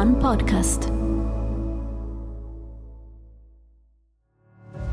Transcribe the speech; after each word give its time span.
One 0.00 0.14
Podcast. 0.14 0.90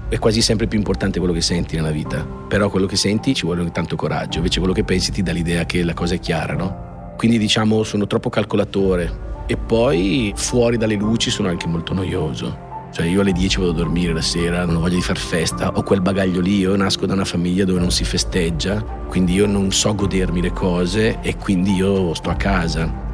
È 0.10 0.19
quasi 0.19 0.42
sempre 0.42 0.67
più 0.67 0.78
importante 0.78 1.19
quello 1.19 1.33
che 1.33 1.40
senti 1.40 1.78
nella 1.78 1.92
vita, 1.92 2.26
però 2.26 2.69
quello 2.69 2.87
che 2.87 2.98
senti 2.98 3.33
ci 3.33 3.46
vuole 3.46 3.72
tanto 3.72 3.96
coraggio, 3.96 4.40
invece 4.40 4.59
quello 4.59 4.74
che 4.74 4.83
pensi 4.83 5.14
ti 5.14 5.24
dà 5.24 5.32
l'idea 5.32 5.66
che 5.66 5.82
la 5.85 5.93
cosa 5.93 6.16
è 6.16 6.20
chiara, 6.20 6.56
no? 6.56 7.14
Quindi 7.16 7.38
diciamo 7.38 7.83
sono 7.83 8.05
troppo 8.05 8.30
calcolatore 8.30 9.46
e 9.48 9.56
poi 9.56 10.34
fuori 10.36 10.75
dalle 10.75 10.96
luci 10.96 11.30
sono 11.30 11.48
anche 11.48 11.68
molto 11.68 11.94
noioso. 11.94 12.89
Cioè 12.92 13.05
io 13.05 13.21
alle 13.21 13.32
10 13.32 13.60
vado 13.60 13.71
a 13.71 13.76
dormire 13.76 14.12
la 14.12 14.20
sera, 14.20 14.66
non 14.66 14.76
ho 14.76 14.80
voglia 14.82 14.96
di 14.96 15.02
far 15.02 15.18
festa, 15.18 15.71
ho 15.71 15.84
quel 15.84 16.02
bagaglio 16.02 16.42
lì, 16.42 16.58
io 16.58 16.76
nasco 16.76 17.05
da 17.05 17.14
una 17.14 17.24
famiglia 17.24 17.64
dove 17.64 17.80
non 17.80 17.92
si 17.92 18.04
festeggia, 18.04 18.82
quindi 19.08 19.36
io 19.36 19.46
non 19.46 19.71
so 19.71 19.96
godermi 19.96 20.42
le 20.42 20.52
cose 20.52 21.21
e 21.21 21.38
quindi 21.38 21.76
io 21.76 22.14
sto 22.14 22.30
a 22.30 22.36
casa. 22.36 23.07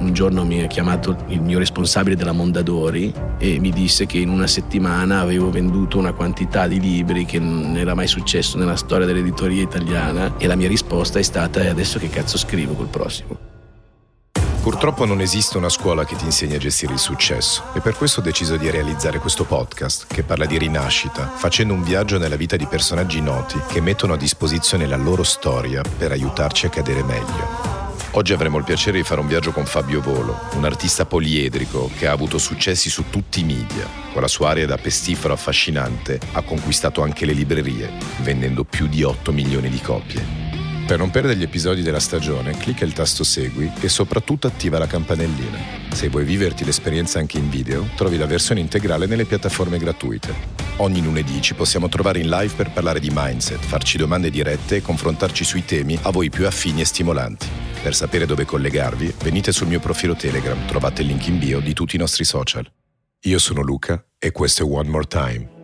Un 0.00 0.14
giorno 0.14 0.46
mi 0.46 0.62
ha 0.62 0.66
chiamato 0.66 1.14
il 1.28 1.42
mio 1.42 1.58
responsabile 1.58 2.16
della 2.16 2.32
Mondadori 2.32 3.12
e 3.38 3.58
mi 3.58 3.70
disse 3.70 4.06
che 4.06 4.18
in 4.18 4.30
una 4.30 4.46
settimana 4.46 5.20
avevo 5.20 5.50
venduto 5.50 5.98
una 5.98 6.12
quantità 6.12 6.66
di 6.66 6.80
libri 6.80 7.26
che 7.26 7.38
non 7.38 7.76
era 7.76 7.94
mai 7.94 8.06
successo 8.06 8.56
nella 8.56 8.76
storia 8.76 9.06
dell'editoria 9.06 9.60
italiana 9.60 10.38
e 10.38 10.46
la 10.46 10.56
mia 10.56 10.68
risposta 10.68 11.18
è 11.18 11.22
stata 11.22 11.60
e 11.60 11.68
adesso 11.68 11.98
che 11.98 12.08
cazzo 12.08 12.38
scrivo 12.38 12.72
col 12.72 12.88
prossimo? 12.88 13.48
Purtroppo 14.62 15.04
non 15.04 15.20
esiste 15.20 15.58
una 15.58 15.68
scuola 15.68 16.04
che 16.04 16.16
ti 16.16 16.24
insegni 16.24 16.54
a 16.54 16.58
gestire 16.58 16.92
il 16.92 16.98
successo 16.98 17.64
e 17.74 17.80
per 17.80 17.94
questo 17.94 18.20
ho 18.20 18.22
deciso 18.22 18.56
di 18.56 18.70
realizzare 18.70 19.18
questo 19.18 19.44
podcast 19.44 20.06
che 20.06 20.22
parla 20.22 20.44
di 20.46 20.58
rinascita, 20.58 21.26
facendo 21.28 21.72
un 21.72 21.82
viaggio 21.82 22.18
nella 22.18 22.36
vita 22.36 22.56
di 22.56 22.66
personaggi 22.66 23.20
noti 23.20 23.58
che 23.68 23.80
mettono 23.80 24.14
a 24.14 24.18
disposizione 24.18 24.86
la 24.86 24.96
loro 24.96 25.24
storia 25.24 25.82
per 25.96 26.12
aiutarci 26.12 26.66
a 26.66 26.70
cadere 26.70 27.02
meglio. 27.02 27.79
Oggi 28.12 28.32
avremo 28.32 28.58
il 28.58 28.64
piacere 28.64 28.96
di 28.96 29.04
fare 29.04 29.20
un 29.20 29.28
viaggio 29.28 29.52
con 29.52 29.64
Fabio 29.64 30.00
Volo, 30.00 30.36
un 30.54 30.64
artista 30.64 31.06
poliedrico 31.06 31.88
che 31.96 32.08
ha 32.08 32.12
avuto 32.12 32.38
successi 32.38 32.90
su 32.90 33.04
tutti 33.08 33.38
i 33.38 33.44
media. 33.44 33.86
Con 34.12 34.20
la 34.20 34.26
sua 34.26 34.50
aria 34.50 34.66
da 34.66 34.76
pestifero 34.76 35.32
affascinante 35.32 36.18
ha 36.32 36.42
conquistato 36.42 37.02
anche 37.02 37.24
le 37.24 37.32
librerie, 37.32 37.88
vendendo 38.22 38.64
più 38.64 38.88
di 38.88 39.04
8 39.04 39.30
milioni 39.30 39.68
di 39.68 39.80
copie. 39.80 40.39
Per 40.90 40.98
non 40.98 41.10
perdere 41.10 41.36
gli 41.36 41.44
episodi 41.44 41.82
della 41.82 42.00
stagione, 42.00 42.56
clicca 42.56 42.84
il 42.84 42.92
tasto 42.92 43.22
Segui 43.22 43.70
e 43.80 43.88
soprattutto 43.88 44.48
attiva 44.48 44.76
la 44.76 44.88
campanellina. 44.88 45.56
Se 45.92 46.08
vuoi 46.08 46.24
viverti 46.24 46.64
l'esperienza 46.64 47.20
anche 47.20 47.38
in 47.38 47.48
video, 47.48 47.88
trovi 47.94 48.16
la 48.16 48.26
versione 48.26 48.58
integrale 48.58 49.06
nelle 49.06 49.24
piattaforme 49.24 49.78
gratuite. 49.78 50.34
Ogni 50.78 51.00
lunedì 51.00 51.40
ci 51.40 51.54
possiamo 51.54 51.88
trovare 51.88 52.18
in 52.18 52.28
live 52.28 52.54
per 52.56 52.72
parlare 52.72 52.98
di 52.98 53.08
mindset, 53.12 53.60
farci 53.60 53.98
domande 53.98 54.30
dirette 54.30 54.74
e 54.74 54.82
confrontarci 54.82 55.44
sui 55.44 55.64
temi 55.64 55.96
a 56.02 56.10
voi 56.10 56.28
più 56.28 56.44
affini 56.44 56.80
e 56.80 56.86
stimolanti. 56.86 57.46
Per 57.80 57.94
sapere 57.94 58.26
dove 58.26 58.44
collegarvi, 58.44 59.14
venite 59.22 59.52
sul 59.52 59.68
mio 59.68 59.78
profilo 59.78 60.16
Telegram, 60.16 60.66
trovate 60.66 61.02
il 61.02 61.06
link 61.06 61.24
in 61.28 61.38
bio 61.38 61.60
di 61.60 61.72
tutti 61.72 61.94
i 61.94 62.00
nostri 62.00 62.24
social. 62.24 62.68
Io 63.26 63.38
sono 63.38 63.62
Luca 63.62 64.04
e 64.18 64.32
questo 64.32 64.64
è 64.64 64.66
One 64.68 64.88
More 64.88 65.06
Time. 65.06 65.59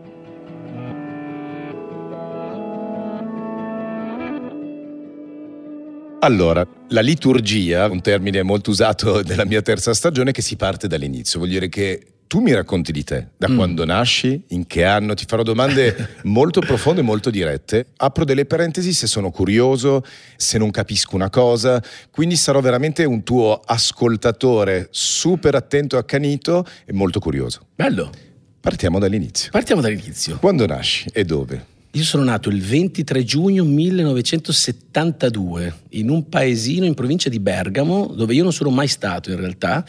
Allora, 6.26 6.66
la 6.88 7.02
liturgia, 7.02 7.88
un 7.88 8.00
termine 8.00 8.42
molto 8.42 8.70
usato 8.70 9.22
nella 9.24 9.44
mia 9.44 9.62
terza 9.62 9.94
stagione, 9.94 10.32
che 10.32 10.42
si 10.42 10.56
parte 10.56 10.88
dall'inizio. 10.88 11.38
Vuol 11.38 11.52
dire 11.52 11.68
che 11.68 12.04
tu 12.26 12.40
mi 12.40 12.52
racconti 12.52 12.90
di 12.90 13.04
te, 13.04 13.28
da 13.36 13.48
mm. 13.48 13.56
quando 13.56 13.84
nasci, 13.84 14.42
in 14.48 14.66
che 14.66 14.82
anno, 14.82 15.14
ti 15.14 15.24
farò 15.24 15.44
domande 15.44 16.16
molto 16.24 16.58
profonde, 16.58 17.00
molto 17.02 17.30
dirette. 17.30 17.86
Apro 17.98 18.24
delle 18.24 18.44
parentesi 18.44 18.92
se 18.92 19.06
sono 19.06 19.30
curioso, 19.30 20.02
se 20.34 20.58
non 20.58 20.72
capisco 20.72 21.14
una 21.14 21.30
cosa, 21.30 21.80
quindi 22.10 22.34
sarò 22.34 22.60
veramente 22.60 23.04
un 23.04 23.22
tuo 23.22 23.60
ascoltatore 23.64 24.88
super 24.90 25.54
attento, 25.54 25.96
accanito 25.96 26.66
e 26.84 26.92
molto 26.92 27.20
curioso. 27.20 27.68
Bello. 27.72 28.10
Partiamo 28.58 28.98
dall'inizio. 28.98 29.50
Partiamo 29.52 29.80
dall'inizio. 29.80 30.38
Quando 30.38 30.66
nasci 30.66 31.08
e 31.12 31.22
dove? 31.22 31.74
Io 31.96 32.04
sono 32.04 32.22
nato 32.24 32.50
il 32.50 32.60
23 32.60 33.24
giugno 33.24 33.64
1972 33.64 35.74
in 35.92 36.10
un 36.10 36.28
paesino 36.28 36.84
in 36.84 36.92
provincia 36.92 37.30
di 37.30 37.40
Bergamo, 37.40 38.12
dove 38.14 38.34
io 38.34 38.42
non 38.42 38.52
sono 38.52 38.68
mai 38.68 38.86
stato 38.86 39.30
in 39.30 39.38
realtà. 39.38 39.82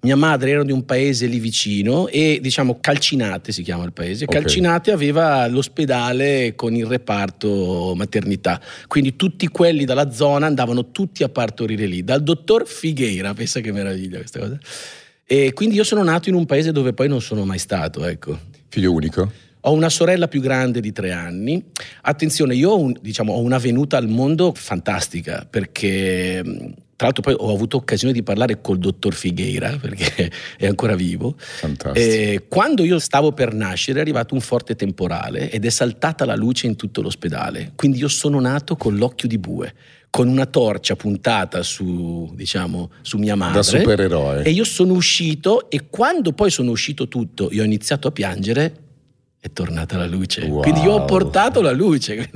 Mia 0.00 0.16
madre 0.16 0.52
era 0.52 0.64
di 0.64 0.72
un 0.72 0.86
paese 0.86 1.26
lì 1.26 1.38
vicino 1.38 2.08
e 2.08 2.38
diciamo 2.40 2.78
Calcinate 2.80 3.52
si 3.52 3.62
chiama 3.62 3.84
il 3.84 3.92
paese. 3.92 4.24
Okay. 4.24 4.40
Calcinate 4.40 4.90
aveva 4.90 5.46
l'ospedale 5.48 6.54
con 6.54 6.74
il 6.74 6.86
reparto 6.86 7.92
maternità, 7.94 8.58
quindi 8.86 9.16
tutti 9.16 9.46
quelli 9.48 9.84
dalla 9.84 10.10
zona 10.10 10.46
andavano 10.46 10.90
tutti 10.92 11.24
a 11.24 11.28
partorire 11.28 11.84
lì, 11.84 12.02
dal 12.02 12.22
dottor 12.22 12.66
Figueira, 12.66 13.34
pensa 13.34 13.60
che 13.60 13.70
meraviglia 13.70 14.16
questa 14.16 14.38
cosa. 14.38 14.58
E 15.26 15.52
quindi 15.52 15.74
io 15.74 15.84
sono 15.84 16.02
nato 16.02 16.30
in 16.30 16.36
un 16.36 16.46
paese 16.46 16.72
dove 16.72 16.94
poi 16.94 17.08
non 17.08 17.20
sono 17.20 17.44
mai 17.44 17.58
stato, 17.58 18.06
ecco. 18.06 18.38
Figlio 18.70 18.92
unico? 18.92 19.49
Ho 19.62 19.72
una 19.72 19.88
sorella 19.88 20.28
più 20.28 20.40
grande 20.40 20.80
di 20.80 20.92
tre 20.92 21.12
anni. 21.12 21.62
Attenzione, 22.02 22.54
io 22.54 22.70
ho, 22.70 22.78
un, 22.78 22.96
diciamo, 23.00 23.32
ho 23.32 23.40
una 23.40 23.58
venuta 23.58 23.96
al 23.96 24.08
mondo 24.08 24.52
fantastica 24.54 25.46
perché 25.48 26.42
tra 27.00 27.08
l'altro 27.08 27.22
poi 27.22 27.34
ho 27.38 27.54
avuto 27.54 27.78
occasione 27.78 28.12
di 28.12 28.22
parlare 28.22 28.60
col 28.60 28.78
dottor 28.78 29.14
Figueira 29.14 29.74
perché 29.80 30.30
è 30.58 30.66
ancora 30.66 30.94
vivo. 30.94 31.34
Fantastico. 31.38 32.44
Quando 32.48 32.84
io 32.84 32.98
stavo 32.98 33.32
per 33.32 33.54
nascere 33.54 34.00
è 34.00 34.02
arrivato 34.02 34.34
un 34.34 34.42
forte 34.42 34.76
temporale 34.76 35.50
ed 35.50 35.64
è 35.64 35.70
saltata 35.70 36.26
la 36.26 36.36
luce 36.36 36.66
in 36.66 36.76
tutto 36.76 37.00
l'ospedale. 37.00 37.72
Quindi 37.74 37.96
io 37.96 38.08
sono 38.08 38.38
nato 38.38 38.76
con 38.76 38.96
l'occhio 38.96 39.28
di 39.28 39.38
bue 39.38 39.74
con 40.10 40.28
una 40.28 40.44
torcia 40.44 40.96
puntata 40.96 41.62
su, 41.62 42.30
diciamo, 42.34 42.90
su 43.00 43.16
mia 43.16 43.36
madre. 43.36 43.54
Da 43.54 43.62
supereroe. 43.62 44.42
E 44.42 44.50
io 44.50 44.64
sono 44.64 44.92
uscito 44.92 45.70
e 45.70 45.86
quando 45.88 46.32
poi 46.32 46.50
sono 46.50 46.72
uscito 46.72 47.08
tutto 47.08 47.48
e 47.48 47.60
ho 47.60 47.64
iniziato 47.64 48.08
a 48.08 48.10
piangere, 48.10 48.74
è 49.40 49.50
tornata 49.52 49.96
la 49.96 50.06
luce. 50.06 50.44
Wow. 50.44 50.62
Quindi 50.62 50.82
io 50.82 50.92
ho 50.92 51.04
portato 51.06 51.62
la 51.62 51.72
luce. 51.72 52.30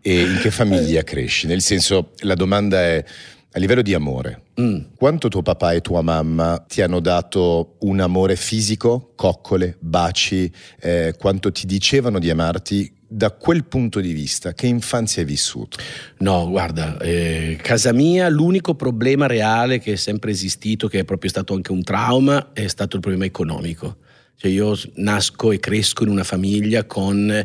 E 0.00 0.20
in 0.20 0.38
che 0.40 0.50
famiglia 0.50 1.02
cresci? 1.02 1.46
Nel 1.46 1.60
senso, 1.62 2.12
la 2.18 2.34
domanda 2.34 2.80
è 2.80 3.04
a 3.50 3.58
livello 3.58 3.82
di 3.82 3.94
amore. 3.94 4.42
Mm. 4.60 4.80
Quanto 4.94 5.28
tuo 5.28 5.42
papà 5.42 5.72
e 5.72 5.80
tua 5.80 6.02
mamma 6.02 6.64
ti 6.68 6.82
hanno 6.82 7.00
dato 7.00 7.76
un 7.80 7.98
amore 7.98 8.36
fisico, 8.36 9.12
coccole, 9.16 9.76
baci, 9.80 10.52
eh, 10.80 11.14
quanto 11.18 11.50
ti 11.50 11.66
dicevano 11.66 12.18
di 12.18 12.30
amarti, 12.30 12.92
da 13.10 13.30
quel 13.30 13.64
punto 13.64 14.00
di 14.00 14.12
vista, 14.12 14.52
che 14.52 14.66
infanzia 14.66 15.22
hai 15.22 15.28
vissuto? 15.28 15.78
No, 16.18 16.46
guarda, 16.48 16.98
eh, 16.98 17.58
casa 17.60 17.92
mia, 17.92 18.28
l'unico 18.28 18.74
problema 18.74 19.26
reale 19.26 19.78
che 19.78 19.94
è 19.94 19.96
sempre 19.96 20.30
esistito, 20.30 20.88
che 20.88 21.00
è 21.00 21.04
proprio 21.04 21.30
stato 21.30 21.54
anche 21.54 21.72
un 21.72 21.82
trauma, 21.82 22.50
è 22.52 22.66
stato 22.66 22.96
il 22.96 23.02
problema 23.02 23.24
economico. 23.24 23.96
Cioè 24.40 24.52
io 24.52 24.78
nasco 24.94 25.50
e 25.50 25.58
cresco 25.58 26.04
in 26.04 26.10
una 26.10 26.22
famiglia 26.22 26.84
con 26.84 27.44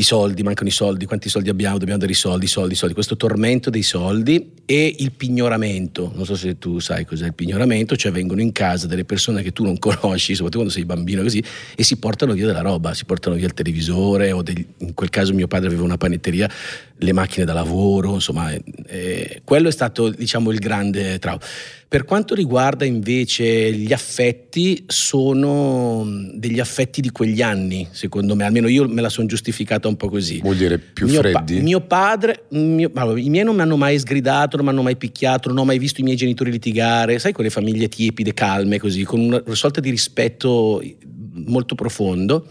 i 0.00 0.04
soldi, 0.04 0.44
mancano 0.44 0.68
i 0.68 0.72
soldi, 0.72 1.06
quanti 1.06 1.28
soldi 1.28 1.48
abbiamo, 1.48 1.76
dobbiamo 1.76 1.98
dare 1.98 2.12
i 2.12 2.14
soldi, 2.14 2.44
i 2.44 2.48
soldi, 2.48 2.74
i 2.74 2.76
soldi, 2.76 2.94
questo 2.94 3.16
tormento 3.16 3.68
dei 3.68 3.82
soldi 3.82 4.52
e 4.64 4.94
il 4.98 5.10
pignoramento, 5.10 6.12
non 6.14 6.24
so 6.24 6.36
se 6.36 6.56
tu 6.56 6.78
sai 6.78 7.04
cos'è 7.04 7.26
il 7.26 7.34
pignoramento, 7.34 7.96
cioè 7.96 8.12
vengono 8.12 8.40
in 8.40 8.52
casa 8.52 8.86
delle 8.86 9.04
persone 9.04 9.42
che 9.42 9.50
tu 9.52 9.64
non 9.64 9.76
conosci, 9.80 10.34
soprattutto 10.34 10.58
quando 10.58 10.72
sei 10.72 10.84
bambino 10.84 11.22
così, 11.22 11.42
e 11.74 11.82
si 11.82 11.96
portano 11.96 12.32
via 12.34 12.46
della 12.46 12.60
roba, 12.60 12.94
si 12.94 13.06
portano 13.06 13.34
via 13.34 13.46
il 13.46 13.54
televisore 13.54 14.30
o 14.30 14.42
degli, 14.42 14.64
in 14.78 14.94
quel 14.94 15.10
caso 15.10 15.34
mio 15.34 15.48
padre 15.48 15.66
aveva 15.66 15.82
una 15.82 15.96
panetteria, 15.96 16.48
le 17.00 17.12
macchine 17.12 17.44
da 17.44 17.52
lavoro, 17.52 18.14
insomma, 18.14 18.52
eh, 18.86 19.40
quello 19.42 19.66
è 19.66 19.72
stato 19.72 20.10
diciamo 20.10 20.52
il 20.52 20.58
grande 20.58 21.18
trauma. 21.18 21.40
Per 21.88 22.04
quanto 22.04 22.34
riguarda 22.34 22.84
invece 22.84 23.72
gli 23.72 23.94
affetti, 23.94 24.84
sono 24.88 26.06
degli 26.34 26.60
affetti 26.60 27.00
di 27.00 27.10
quegli 27.10 27.40
anni, 27.40 27.88
secondo 27.92 28.34
me, 28.34 28.44
almeno 28.44 28.68
io 28.68 28.86
me 28.86 29.00
la 29.00 29.08
sono 29.08 29.26
giustificata 29.26 29.87
un 29.88 29.96
po' 29.96 30.08
così. 30.08 30.40
Vuol 30.40 30.56
dire 30.56 30.78
più 30.78 31.06
mio 31.06 31.20
freddi? 31.20 31.56
Pa- 31.56 31.62
mio 31.62 31.80
padre, 31.80 32.44
mio, 32.50 32.90
allora, 32.94 33.18
i 33.18 33.28
miei 33.28 33.44
non 33.44 33.54
mi 33.54 33.62
hanno 33.62 33.76
mai 33.76 33.98
sgridato, 33.98 34.56
non 34.56 34.66
mi 34.66 34.72
hanno 34.72 34.82
mai 34.82 34.96
picchiato, 34.96 35.48
non 35.48 35.58
ho 35.58 35.64
mai 35.64 35.78
visto 35.78 36.00
i 36.00 36.04
miei 36.04 36.16
genitori 36.16 36.50
litigare, 36.50 37.18
sai 37.18 37.32
quelle 37.32 37.50
famiglie 37.50 37.88
tiepide, 37.88 38.34
calme 38.34 38.78
così, 38.78 39.04
con 39.04 39.20
una 39.20 39.42
sorta 39.54 39.80
di 39.80 39.90
rispetto 39.90 40.82
molto 41.46 41.74
profondo. 41.74 42.46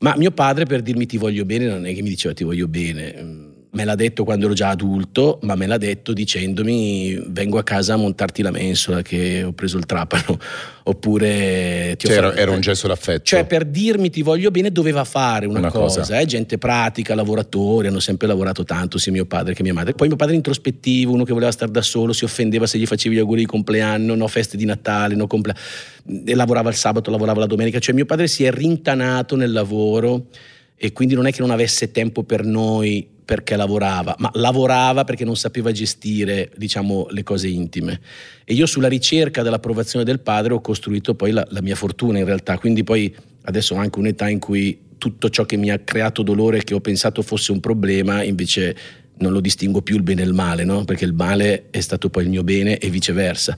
Ma 0.00 0.14
mio 0.16 0.30
padre 0.30 0.64
per 0.64 0.82
dirmi 0.82 1.06
ti 1.06 1.16
voglio 1.18 1.44
bene 1.44 1.66
non 1.66 1.84
è 1.84 1.92
che 1.92 2.02
mi 2.02 2.08
diceva 2.08 2.32
ti 2.32 2.44
voglio 2.44 2.68
bene 2.68 3.47
me 3.70 3.84
l'ha 3.84 3.94
detto 3.94 4.24
quando 4.24 4.46
ero 4.46 4.54
già 4.54 4.70
adulto, 4.70 5.38
ma 5.42 5.54
me 5.54 5.66
l'ha 5.66 5.76
detto 5.76 6.12
dicendomi 6.12 7.22
vengo 7.26 7.58
a 7.58 7.62
casa 7.62 7.94
a 7.94 7.96
montarti 7.96 8.40
la 8.42 8.50
mensola 8.50 9.02
che 9.02 9.42
ho 9.42 9.52
preso 9.52 9.76
il 9.76 9.84
trapano, 9.84 10.38
oppure 10.84 11.94
ti 11.98 12.06
cioè, 12.06 12.16
fatto... 12.16 12.36
era, 12.36 12.50
un 12.50 12.60
gesto 12.60 12.88
d'affetto. 12.88 13.24
Cioè 13.24 13.44
per 13.44 13.66
dirmi 13.66 14.08
ti 14.08 14.22
voglio 14.22 14.50
bene 14.50 14.72
doveva 14.72 15.04
fare 15.04 15.46
una, 15.46 15.58
una 15.58 15.70
cosa, 15.70 16.00
cosa. 16.00 16.18
Eh? 16.18 16.24
gente 16.24 16.56
pratica, 16.56 17.14
lavoratori, 17.14 17.88
hanno 17.88 18.00
sempre 18.00 18.26
lavorato 18.26 18.64
tanto 18.64 18.96
sia 18.96 19.12
mio 19.12 19.26
padre 19.26 19.54
che 19.54 19.62
mia 19.62 19.74
madre. 19.74 19.92
Poi 19.92 20.08
mio 20.08 20.16
padre 20.16 20.34
introspettivo, 20.34 21.12
uno 21.12 21.24
che 21.24 21.32
voleva 21.32 21.52
stare 21.52 21.70
da 21.70 21.82
solo, 21.82 22.12
si 22.12 22.24
offendeva 22.24 22.66
se 22.66 22.78
gli 22.78 22.86
facevi 22.86 23.16
gli 23.16 23.20
auguri 23.20 23.40
di 23.40 23.46
compleanno, 23.46 24.14
no 24.14 24.28
feste 24.28 24.56
di 24.56 24.64
Natale, 24.64 25.14
no 25.14 25.26
compleanno, 25.26 25.60
e 26.24 26.34
lavorava 26.34 26.70
il 26.70 26.76
sabato, 26.76 27.10
lavorava 27.10 27.40
la 27.40 27.46
domenica, 27.46 27.78
cioè 27.78 27.94
mio 27.94 28.06
padre 28.06 28.28
si 28.28 28.44
è 28.44 28.50
rintanato 28.50 29.36
nel 29.36 29.52
lavoro 29.52 30.26
e 30.78 30.92
quindi 30.92 31.14
non 31.14 31.26
è 31.26 31.32
che 31.32 31.40
non 31.40 31.50
avesse 31.50 31.90
tempo 31.90 32.22
per 32.22 32.44
noi 32.44 33.06
perché 33.28 33.56
lavorava, 33.56 34.14
ma 34.18 34.30
lavorava 34.34 35.04
perché 35.04 35.24
non 35.24 35.36
sapeva 35.36 35.70
gestire, 35.70 36.50
diciamo, 36.56 37.08
le 37.10 37.22
cose 37.22 37.48
intime. 37.48 38.00
E 38.44 38.54
io 38.54 38.64
sulla 38.64 38.88
ricerca 38.88 39.42
dell'approvazione 39.42 40.04
del 40.04 40.20
padre 40.20 40.54
ho 40.54 40.62
costruito 40.62 41.14
poi 41.14 41.32
la, 41.32 41.46
la 41.50 41.60
mia 41.60 41.74
fortuna 41.74 42.18
in 42.18 42.24
realtà, 42.24 42.56
quindi 42.56 42.84
poi 42.84 43.14
adesso 43.42 43.74
ho 43.74 43.78
anche 43.78 43.98
un'età 43.98 44.28
in 44.30 44.38
cui 44.38 44.86
tutto 44.96 45.28
ciò 45.28 45.44
che 45.44 45.56
mi 45.56 45.70
ha 45.70 45.78
creato 45.78 46.22
dolore, 46.22 46.64
che 46.64 46.74
ho 46.74 46.80
pensato 46.80 47.20
fosse 47.20 47.52
un 47.52 47.60
problema, 47.60 48.22
invece 48.22 48.76
non 49.20 49.32
lo 49.32 49.40
distingo 49.40 49.82
più 49.82 49.96
il 49.96 50.02
bene 50.02 50.22
e 50.22 50.24
il 50.24 50.32
male, 50.32 50.64
no? 50.64 50.84
perché 50.84 51.04
il 51.04 51.12
male 51.12 51.66
è 51.70 51.80
stato 51.80 52.08
poi 52.10 52.24
il 52.24 52.28
mio 52.28 52.44
bene 52.44 52.78
e 52.78 52.90
viceversa. 52.90 53.56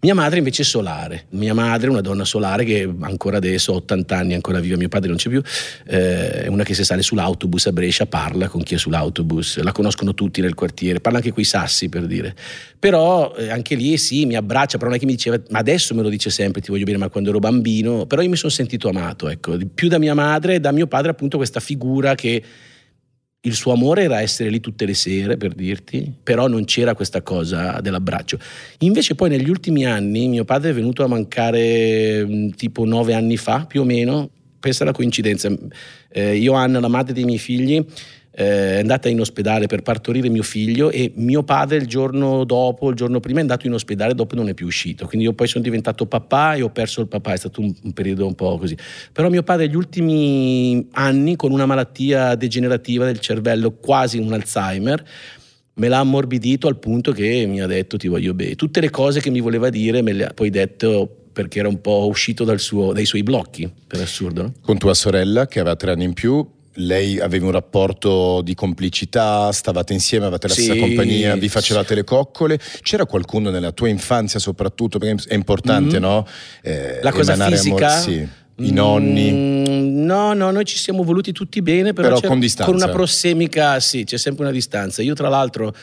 Mia 0.00 0.14
madre 0.14 0.38
invece 0.38 0.62
è 0.62 0.64
solare, 0.64 1.26
mia 1.30 1.54
madre 1.54 1.88
è 1.88 1.90
una 1.90 2.00
donna 2.00 2.24
solare 2.24 2.64
che 2.64 2.88
ancora 3.00 3.36
adesso, 3.36 3.72
ha 3.72 3.76
80 3.76 4.16
anni, 4.16 4.34
ancora 4.34 4.60
vive, 4.60 4.76
mio 4.76 4.88
padre 4.88 5.08
non 5.08 5.16
c'è 5.16 5.28
più, 5.28 5.42
eh, 5.86 6.42
è 6.42 6.46
una 6.46 6.64
che 6.64 6.74
se 6.74 6.84
sale 6.84 7.02
sull'autobus 7.02 7.66
a 7.66 7.72
Brescia 7.72 8.06
parla 8.06 8.48
con 8.48 8.62
chi 8.62 8.74
è 8.74 8.78
sull'autobus, 8.78 9.58
la 9.60 9.72
conoscono 9.72 10.14
tutti 10.14 10.40
nel 10.40 10.54
quartiere, 10.54 11.00
parla 11.00 11.18
anche 11.18 11.32
con 11.32 11.42
i 11.42 11.46
sassi 11.46 11.88
per 11.88 12.06
dire. 12.06 12.34
Però 12.78 13.34
eh, 13.36 13.50
anche 13.50 13.74
lì 13.74 13.96
sì, 13.98 14.24
mi 14.24 14.36
abbraccia, 14.36 14.78
però 14.78 14.88
non 14.88 14.96
è 14.96 14.98
che 14.98 15.06
mi 15.06 15.12
diceva, 15.12 15.38
ma 15.50 15.58
adesso 15.58 15.94
me 15.94 16.02
lo 16.02 16.08
dice 16.08 16.30
sempre, 16.30 16.60
ti 16.60 16.70
voglio 16.70 16.84
bene, 16.84 16.98
ma 16.98 17.08
quando 17.08 17.30
ero 17.30 17.38
bambino, 17.38 18.06
però 18.06 18.22
io 18.22 18.30
mi 18.30 18.36
sono 18.36 18.50
sentito 18.50 18.88
amato, 18.88 19.28
ecco, 19.28 19.58
più 19.74 19.88
da 19.88 19.98
mia 19.98 20.14
madre 20.14 20.54
e 20.54 20.60
da 20.60 20.72
mio 20.72 20.86
padre 20.86 21.10
appunto 21.10 21.36
questa 21.36 21.60
figura 21.60 22.14
che 22.14 22.42
il 23.42 23.54
suo 23.54 23.72
amore 23.72 24.02
era 24.02 24.20
essere 24.20 24.50
lì 24.50 24.60
tutte 24.60 24.84
le 24.84 24.94
sere, 24.94 25.36
per 25.36 25.54
dirti, 25.54 26.12
però 26.22 26.46
non 26.46 26.64
c'era 26.64 26.94
questa 26.94 27.22
cosa 27.22 27.80
dell'abbraccio. 27.80 28.38
Invece 28.80 29.14
poi 29.14 29.30
negli 29.30 29.48
ultimi 29.48 29.86
anni 29.86 30.28
mio 30.28 30.44
padre 30.44 30.70
è 30.70 30.74
venuto 30.74 31.02
a 31.02 31.08
mancare 31.08 32.24
mm, 32.26 32.50
tipo 32.50 32.84
nove 32.84 33.14
anni 33.14 33.38
fa, 33.38 33.64
più 33.64 33.80
o 33.80 33.84
meno, 33.84 34.28
pensa 34.60 34.82
alla 34.82 34.92
coincidenza. 34.92 35.50
Eh, 36.10 36.36
io, 36.36 36.52
Anna, 36.52 36.80
la 36.80 36.88
madre 36.88 37.14
dei 37.14 37.24
miei 37.24 37.38
figli, 37.38 37.82
eh, 38.32 38.76
è 38.76 38.78
andata 38.78 39.08
in 39.08 39.20
ospedale 39.20 39.66
per 39.66 39.82
partorire 39.82 40.28
mio 40.28 40.42
figlio 40.42 40.90
e 40.90 41.12
mio 41.16 41.42
padre 41.42 41.78
il 41.78 41.86
giorno 41.86 42.44
dopo, 42.44 42.90
il 42.90 42.96
giorno 42.96 43.20
prima 43.20 43.38
è 43.38 43.42
andato 43.42 43.66
in 43.66 43.72
ospedale, 43.72 44.14
dopo 44.14 44.34
non 44.34 44.48
è 44.48 44.54
più 44.54 44.66
uscito. 44.66 45.06
Quindi 45.06 45.26
io 45.26 45.32
poi 45.32 45.48
sono 45.48 45.64
diventato 45.64 46.06
papà 46.06 46.54
e 46.54 46.62
ho 46.62 46.70
perso 46.70 47.00
il 47.00 47.08
papà, 47.08 47.32
è 47.32 47.36
stato 47.36 47.60
un, 47.60 47.74
un 47.82 47.92
periodo 47.92 48.26
un 48.26 48.34
po' 48.34 48.56
così. 48.58 48.76
Però 49.12 49.28
mio 49.28 49.42
padre 49.42 49.66
negli 49.66 49.76
ultimi 49.76 50.88
anni, 50.92 51.36
con 51.36 51.50
una 51.50 51.66
malattia 51.66 52.34
degenerativa 52.34 53.04
del 53.04 53.18
cervello, 53.18 53.72
quasi 53.72 54.18
un 54.18 54.32
Alzheimer, 54.32 55.04
me 55.74 55.88
l'ha 55.88 55.98
ammorbidito 55.98 56.68
al 56.68 56.78
punto 56.78 57.12
che 57.12 57.46
mi 57.46 57.60
ha 57.60 57.66
detto 57.66 57.96
ti 57.96 58.06
voglio 58.08 58.34
bene. 58.34 58.54
Tutte 58.54 58.80
le 58.80 58.90
cose 58.90 59.20
che 59.20 59.30
mi 59.30 59.40
voleva 59.40 59.70
dire 59.70 60.02
me 60.02 60.12
le 60.12 60.26
ha 60.26 60.32
poi 60.32 60.50
detto 60.50 61.16
perché 61.32 61.60
era 61.60 61.68
un 61.68 61.80
po' 61.80 62.06
uscito 62.06 62.56
suo, 62.58 62.92
dai 62.92 63.06
suoi 63.06 63.22
blocchi, 63.22 63.70
per 63.86 64.00
assurdo. 64.00 64.42
No? 64.42 64.52
Con 64.60 64.78
tua 64.78 64.94
sorella 64.94 65.46
che 65.46 65.60
aveva 65.60 65.76
tre 65.76 65.92
anni 65.92 66.04
in 66.04 66.12
più, 66.12 66.46
lei 66.74 67.18
aveva 67.18 67.46
un 67.46 67.52
rapporto 67.52 68.40
di 68.42 68.54
complicità, 68.54 69.50
stavate 69.52 69.92
insieme, 69.92 70.24
avevate 70.24 70.48
la 70.48 70.54
sì, 70.54 70.62
stessa 70.62 70.78
compagnia, 70.78 71.34
vi 71.36 71.48
facevate 71.48 71.88
sì. 71.88 71.94
le 71.94 72.04
coccole. 72.04 72.58
C'era 72.82 73.06
qualcuno 73.06 73.50
nella 73.50 73.72
tua 73.72 73.88
infanzia 73.88 74.38
soprattutto, 74.38 74.98
perché 74.98 75.28
è 75.28 75.34
importante, 75.34 75.98
mm-hmm. 75.98 76.02
no? 76.02 76.26
Eh, 76.62 77.00
la 77.02 77.12
cosa 77.12 77.34
fisica? 77.34 77.92
Amore, 77.94 78.00
sì. 78.00 78.28
I 78.62 78.72
nonni? 78.72 79.30
Mm, 79.32 80.04
no, 80.04 80.34
no, 80.34 80.50
noi 80.50 80.64
ci 80.64 80.76
siamo 80.76 81.02
voluti 81.02 81.32
tutti 81.32 81.62
bene, 81.62 81.92
però, 81.92 82.08
però 82.14 82.28
con 82.28 82.38
distanza. 82.38 82.70
Con 82.70 82.80
una 82.80 82.92
prossemica, 82.92 83.80
sì, 83.80 84.04
c'è 84.04 84.18
sempre 84.18 84.44
una 84.44 84.52
distanza. 84.52 85.02
Io 85.02 85.14
tra 85.14 85.28
l'altro 85.28 85.74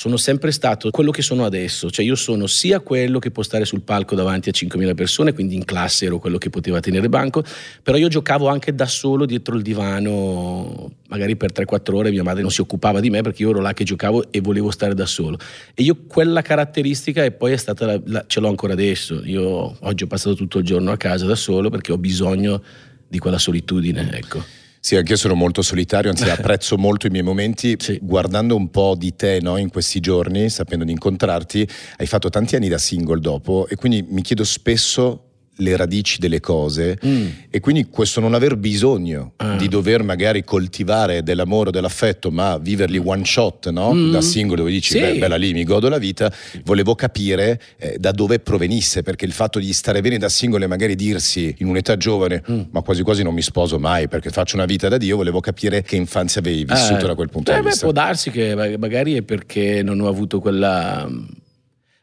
sono 0.00 0.16
sempre 0.16 0.50
stato 0.50 0.90
quello 0.90 1.10
che 1.10 1.20
sono 1.20 1.44
adesso, 1.44 1.90
cioè 1.90 2.06
io 2.06 2.14
sono 2.14 2.46
sia 2.46 2.80
quello 2.80 3.18
che 3.18 3.30
può 3.30 3.42
stare 3.42 3.66
sul 3.66 3.82
palco 3.82 4.14
davanti 4.14 4.48
a 4.48 4.52
5.000 4.52 4.94
persone, 4.94 5.34
quindi 5.34 5.56
in 5.56 5.66
classe 5.66 6.06
ero 6.06 6.18
quello 6.18 6.38
che 6.38 6.48
poteva 6.48 6.80
tenere 6.80 7.10
banco, 7.10 7.44
però 7.82 7.98
io 7.98 8.08
giocavo 8.08 8.48
anche 8.48 8.74
da 8.74 8.86
solo 8.86 9.26
dietro 9.26 9.56
il 9.56 9.62
divano, 9.62 10.90
magari 11.08 11.36
per 11.36 11.52
3-4 11.52 11.94
ore 11.94 12.10
mia 12.10 12.22
madre 12.22 12.40
non 12.40 12.50
si 12.50 12.62
occupava 12.62 12.98
di 12.98 13.10
me 13.10 13.20
perché 13.20 13.42
io 13.42 13.50
ero 13.50 13.60
là 13.60 13.74
che 13.74 13.84
giocavo 13.84 14.32
e 14.32 14.40
volevo 14.40 14.70
stare 14.70 14.94
da 14.94 15.04
solo. 15.04 15.36
E 15.74 15.82
io 15.82 16.06
quella 16.08 16.40
caratteristica 16.40 17.22
e 17.22 17.32
poi 17.32 17.52
è 17.52 17.58
stata 17.58 17.84
la, 17.84 18.00
la, 18.06 18.24
ce 18.26 18.40
l'ho 18.40 18.48
ancora 18.48 18.72
adesso. 18.72 19.20
Io 19.26 19.76
oggi 19.80 20.04
ho 20.04 20.06
passato 20.06 20.34
tutto 20.34 20.60
il 20.60 20.64
giorno 20.64 20.92
a 20.92 20.96
casa 20.96 21.26
da 21.26 21.34
solo 21.34 21.68
perché 21.68 21.92
ho 21.92 21.98
bisogno 21.98 22.62
di 23.06 23.18
quella 23.18 23.36
solitudine, 23.36 24.08
ecco. 24.14 24.59
Sì, 24.80 24.96
anche 24.96 25.12
io 25.12 25.18
sono 25.18 25.34
molto 25.34 25.60
solitario, 25.62 26.10
anzi 26.10 26.28
apprezzo 26.30 26.78
molto 26.78 27.06
i 27.06 27.10
miei 27.10 27.22
momenti. 27.22 27.76
Sì. 27.78 27.98
Guardando 28.00 28.56
un 28.56 28.70
po' 28.70 28.94
di 28.96 29.14
te 29.14 29.38
no, 29.40 29.58
in 29.58 29.70
questi 29.70 30.00
giorni, 30.00 30.48
sapendo 30.48 30.84
di 30.84 30.92
incontrarti, 30.92 31.68
hai 31.98 32.06
fatto 32.06 32.30
tanti 32.30 32.56
anni 32.56 32.68
da 32.68 32.78
single 32.78 33.20
dopo 33.20 33.66
e 33.68 33.76
quindi 33.76 34.04
mi 34.08 34.22
chiedo 34.22 34.42
spesso 34.44 35.29
le 35.60 35.76
radici 35.76 36.18
delle 36.18 36.40
cose 36.40 36.98
mm. 37.04 37.26
e 37.50 37.60
quindi 37.60 37.86
questo 37.86 38.20
non 38.20 38.34
aver 38.34 38.56
bisogno 38.56 39.32
ah. 39.36 39.56
di 39.56 39.68
dover 39.68 40.02
magari 40.02 40.44
coltivare 40.44 41.22
dell'amore 41.22 41.68
o 41.68 41.72
dell'affetto 41.72 42.30
ma 42.30 42.58
viverli 42.58 43.00
one 43.02 43.24
shot 43.24 43.70
no? 43.70 43.92
mm. 43.92 44.10
da 44.10 44.20
singolo 44.20 44.62
dove 44.62 44.72
dici 44.72 44.92
sì. 44.92 45.00
beh 45.00 45.18
bella 45.18 45.36
lì 45.36 45.52
mi 45.52 45.64
godo 45.64 45.88
la 45.88 45.98
vita 45.98 46.32
volevo 46.64 46.94
capire 46.94 47.60
eh, 47.78 47.96
da 47.98 48.10
dove 48.10 48.40
provenisse 48.40 49.02
perché 49.02 49.24
il 49.24 49.32
fatto 49.32 49.58
di 49.58 49.72
stare 49.72 50.00
bene 50.00 50.18
da 50.18 50.28
singolo 50.28 50.64
e 50.64 50.66
magari 50.66 50.96
dirsi 50.96 51.54
in 51.58 51.68
un'età 51.68 51.96
giovane 51.96 52.42
mm. 52.50 52.60
ma 52.70 52.82
quasi 52.82 53.02
quasi 53.02 53.22
non 53.22 53.34
mi 53.34 53.42
sposo 53.42 53.78
mai 53.78 54.08
perché 54.08 54.30
faccio 54.30 54.56
una 54.56 54.64
vita 54.64 54.88
da 54.88 54.98
Dio 54.98 55.16
volevo 55.16 55.40
capire 55.40 55.82
che 55.82 55.96
infanzia 55.96 56.40
avevi 56.40 56.64
vissuto 56.64 57.04
eh, 57.04 57.08
da 57.08 57.14
quel 57.14 57.28
punto 57.28 57.52
beh, 57.52 57.60
di 57.60 57.66
vista 57.66 57.86
beh, 57.86 57.92
può 57.92 58.02
darsi 58.02 58.30
che 58.30 58.76
magari 58.78 59.14
è 59.14 59.22
perché 59.22 59.82
non 59.82 60.00
ho 60.00 60.08
avuto 60.08 60.40
quella 60.40 61.08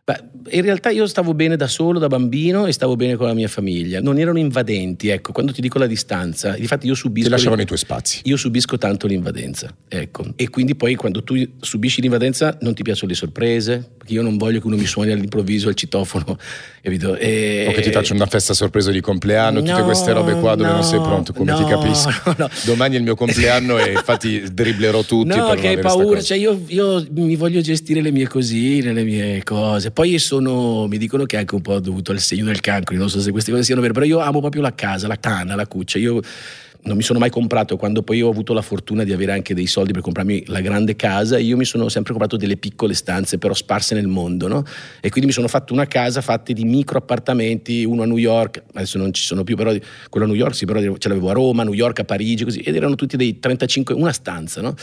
Beh, 0.07 0.24
in 0.50 0.62
realtà 0.62 0.89
io 0.89 1.06
stavo 1.07 1.34
bene 1.34 1.56
da 1.56 1.68
solo, 1.68 2.00
da 2.00 2.07
bambino, 2.07 2.66
e 2.66 2.72
stavo 2.72 2.95
bene 2.95 3.16
con 3.16 3.28
la 3.28 3.34
mia 3.34 3.48
famiglia. 3.48 4.01
Non 4.01 4.18
erano 4.19 4.39
invadenti, 4.39 5.10
ecco, 5.10 5.31
quando 5.31 5.51
ti 5.51 5.62
dico 5.62 5.78
la 5.78 5.88
distanza. 5.88 6.56
Infatti 6.56 6.88
io 6.88 6.95
subisco... 6.95 7.28
Ti 7.28 7.34
lasciavano 7.34 7.62
i 7.62 7.66
tuoi 7.66 7.78
spazi. 7.78 8.22
Io 8.24 8.38
subisco 8.38 8.78
tanto 8.78 9.07
l'invadenza, 9.07 9.74
ecco. 9.88 10.25
E 10.36 10.50
quindi 10.50 10.75
poi 10.75 10.95
quando 10.95 11.24
tu 11.24 11.36
subisci 11.60 12.01
l'invadenza 12.01 12.57
non 12.62 12.74
ti 12.74 12.84
piacciono 12.84 13.12
le 13.12 13.18
sorprese, 13.18 13.89
perché 13.98 14.13
io 14.13 14.22
non 14.22 14.38
voglio 14.38 14.60
che 14.60 14.68
uno 14.68 14.78
mi 14.78 14.86
suoni 14.86 15.12
all'improvviso 15.12 15.69
il 15.69 15.75
citofono, 15.75 16.38
capito? 16.81 17.16
E... 17.16 17.66
O 17.69 17.72
che 17.74 17.81
ti 17.81 17.92
faccia 17.92 18.13
una 18.13 18.25
festa 18.25 18.54
sorpresa 18.54 18.92
di 18.92 19.01
compleanno, 19.01 19.60
no, 19.60 19.66
tutte 19.66 19.84
queste 19.84 20.13
robe 20.13 20.36
qua 20.39 20.56
dove 20.56 20.69
no, 20.69 20.75
non 20.75 20.84
sei 20.84 21.00
pronto, 21.00 21.34
come 21.34 21.51
no, 21.51 21.57
ti 21.57 21.66
capisco. 21.66 22.12
Domani 22.66 22.95
è 22.95 22.98
il 22.98 23.04
mio 23.04 23.16
compleanno 23.16 23.78
e 23.78 23.92
infatti 23.98 24.44
dribblerò 24.51 25.04
tutti. 25.04 25.36
No, 25.36 25.54
che 25.54 25.68
hai 25.68 25.80
paura, 25.80 26.22
cioè 26.22 26.38
io, 26.38 26.62
io 26.68 27.06
mi 27.12 27.36
voglio 27.36 27.62
gestire 27.62 28.01
le 28.01 28.12
mie 28.12 28.28
cosine, 28.28 28.94
le 28.94 29.04
mie 29.04 29.44
cose. 29.44 29.92
Poi 29.92 30.18
sono, 30.27 30.88
mi 30.88 30.97
dicono 30.97 31.25
che 31.25 31.38
è 31.38 31.39
anche 31.39 31.56
un 31.56 31.62
po' 31.62 31.79
dovuto 31.79 32.12
al 32.12 32.19
segno 32.19 32.45
del 32.45 32.59
cancro, 32.59 32.95
non 32.97 33.09
so 33.09 33.21
se 33.21 33.31
queste 33.31 33.51
cose 33.51 33.63
siano 33.63 33.79
vere, 33.79 33.94
però 33.94 34.06
io 34.06 34.19
amo 34.19 34.41
proprio 34.41 34.62
la 34.62 34.75
casa, 34.75 35.07
la 35.07 35.15
tana, 35.15 35.56
la 35.56 35.65
cuccia. 35.65 35.97
Io 35.97 36.19
non 36.83 36.95
mi 36.95 37.03
sono 37.03 37.19
mai 37.19 37.29
comprato, 37.29 37.75
quando 37.77 38.01
poi 38.01 38.21
ho 38.21 38.29
avuto 38.29 38.53
la 38.53 38.62
fortuna 38.62 39.03
di 39.03 39.12
avere 39.12 39.31
anche 39.31 39.53
dei 39.53 39.68
soldi 39.68 39.91
per 39.91 40.01
comprarmi 40.01 40.44
la 40.47 40.62
grande 40.62 40.95
casa, 40.95 41.38
io 41.38 41.57
mi 41.57 41.65
sono 41.65 41.89
sempre 41.89 42.12
comprato 42.12 42.38
delle 42.38 42.57
piccole 42.57 42.94
stanze 42.94 43.38
però 43.38 43.53
sparse 43.53 43.94
nel 43.95 44.07
mondo, 44.07 44.47
no? 44.47 44.63
E 45.01 45.09
quindi 45.09 45.27
mi 45.27 45.33
sono 45.33 45.47
fatto 45.47 45.74
una 45.74 45.85
casa 45.85 46.21
fatta 46.21 46.53
di 46.53 46.63
micro 46.63 46.97
appartamenti, 46.97 47.83
uno 47.83 48.03
a 48.03 48.05
New 48.05 48.17
York, 48.17 48.63
adesso 48.74 48.98
non 48.98 49.13
ci 49.13 49.24
sono 49.24 49.43
più, 49.43 49.55
però 49.55 49.74
quello 50.10 50.25
a 50.25 50.29
New 50.29 50.38
York 50.38 50.55
sì, 50.55 50.65
però 50.65 50.79
ce 50.98 51.07
l'avevo 51.10 51.29
a 51.29 51.34
Roma, 51.34 51.63
New 51.63 51.74
York, 51.74 52.00
a 52.00 52.05
Parigi, 52.05 52.43
così, 52.43 52.60
ed 52.60 52.75
erano 52.75 52.96
tutti 52.96 53.17
dei 53.17 53.39
35, 53.39 53.93
una 53.93 54.13
stanza, 54.13 54.62
no? 54.62 54.75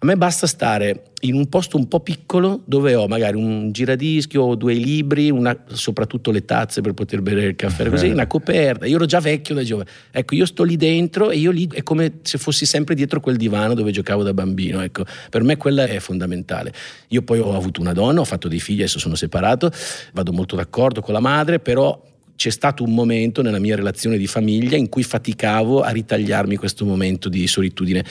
A 0.00 0.06
me 0.06 0.16
basta 0.16 0.46
stare 0.46 1.06
in 1.22 1.34
un 1.34 1.48
posto 1.48 1.76
un 1.76 1.88
po' 1.88 1.98
piccolo 1.98 2.62
dove 2.66 2.94
ho 2.94 3.08
magari 3.08 3.36
un 3.36 3.72
giradischi 3.72 4.38
o 4.38 4.54
due 4.54 4.74
libri, 4.74 5.28
una, 5.28 5.64
soprattutto 5.72 6.30
le 6.30 6.44
tazze 6.44 6.82
per 6.82 6.92
poter 6.92 7.20
bere 7.20 7.42
il 7.46 7.56
caffè, 7.56 7.88
così, 7.88 8.06
una 8.10 8.28
coperta. 8.28 8.86
Io 8.86 8.94
ero 8.94 9.06
già 9.06 9.18
vecchio 9.18 9.56
da 9.56 9.64
giovane. 9.64 9.88
Ecco, 10.12 10.36
io 10.36 10.46
sto 10.46 10.62
lì 10.62 10.76
dentro 10.76 11.30
e 11.30 11.38
io 11.38 11.50
lì 11.50 11.68
è 11.72 11.82
come 11.82 12.20
se 12.22 12.38
fossi 12.38 12.64
sempre 12.64 12.94
dietro 12.94 13.18
quel 13.18 13.36
divano 13.36 13.74
dove 13.74 13.90
giocavo 13.90 14.22
da 14.22 14.32
bambino. 14.32 14.80
Ecco, 14.82 15.04
per 15.30 15.42
me 15.42 15.56
quella 15.56 15.84
è 15.84 15.98
fondamentale. 15.98 16.72
Io 17.08 17.22
poi 17.22 17.40
ho 17.40 17.56
avuto 17.56 17.80
una 17.80 17.92
donna, 17.92 18.20
ho 18.20 18.24
fatto 18.24 18.46
dei 18.46 18.60
figli, 18.60 18.82
adesso 18.82 19.00
sono 19.00 19.16
separato, 19.16 19.68
vado 20.12 20.32
molto 20.32 20.54
d'accordo 20.54 21.00
con 21.00 21.12
la 21.12 21.20
madre, 21.20 21.58
però 21.58 22.00
c'è 22.36 22.50
stato 22.50 22.84
un 22.84 22.94
momento 22.94 23.42
nella 23.42 23.58
mia 23.58 23.74
relazione 23.74 24.16
di 24.16 24.28
famiglia 24.28 24.76
in 24.76 24.88
cui 24.88 25.02
faticavo 25.02 25.80
a 25.80 25.90
ritagliarmi 25.90 26.54
questo 26.54 26.84
momento 26.84 27.28
di 27.28 27.48
solitudine. 27.48 28.04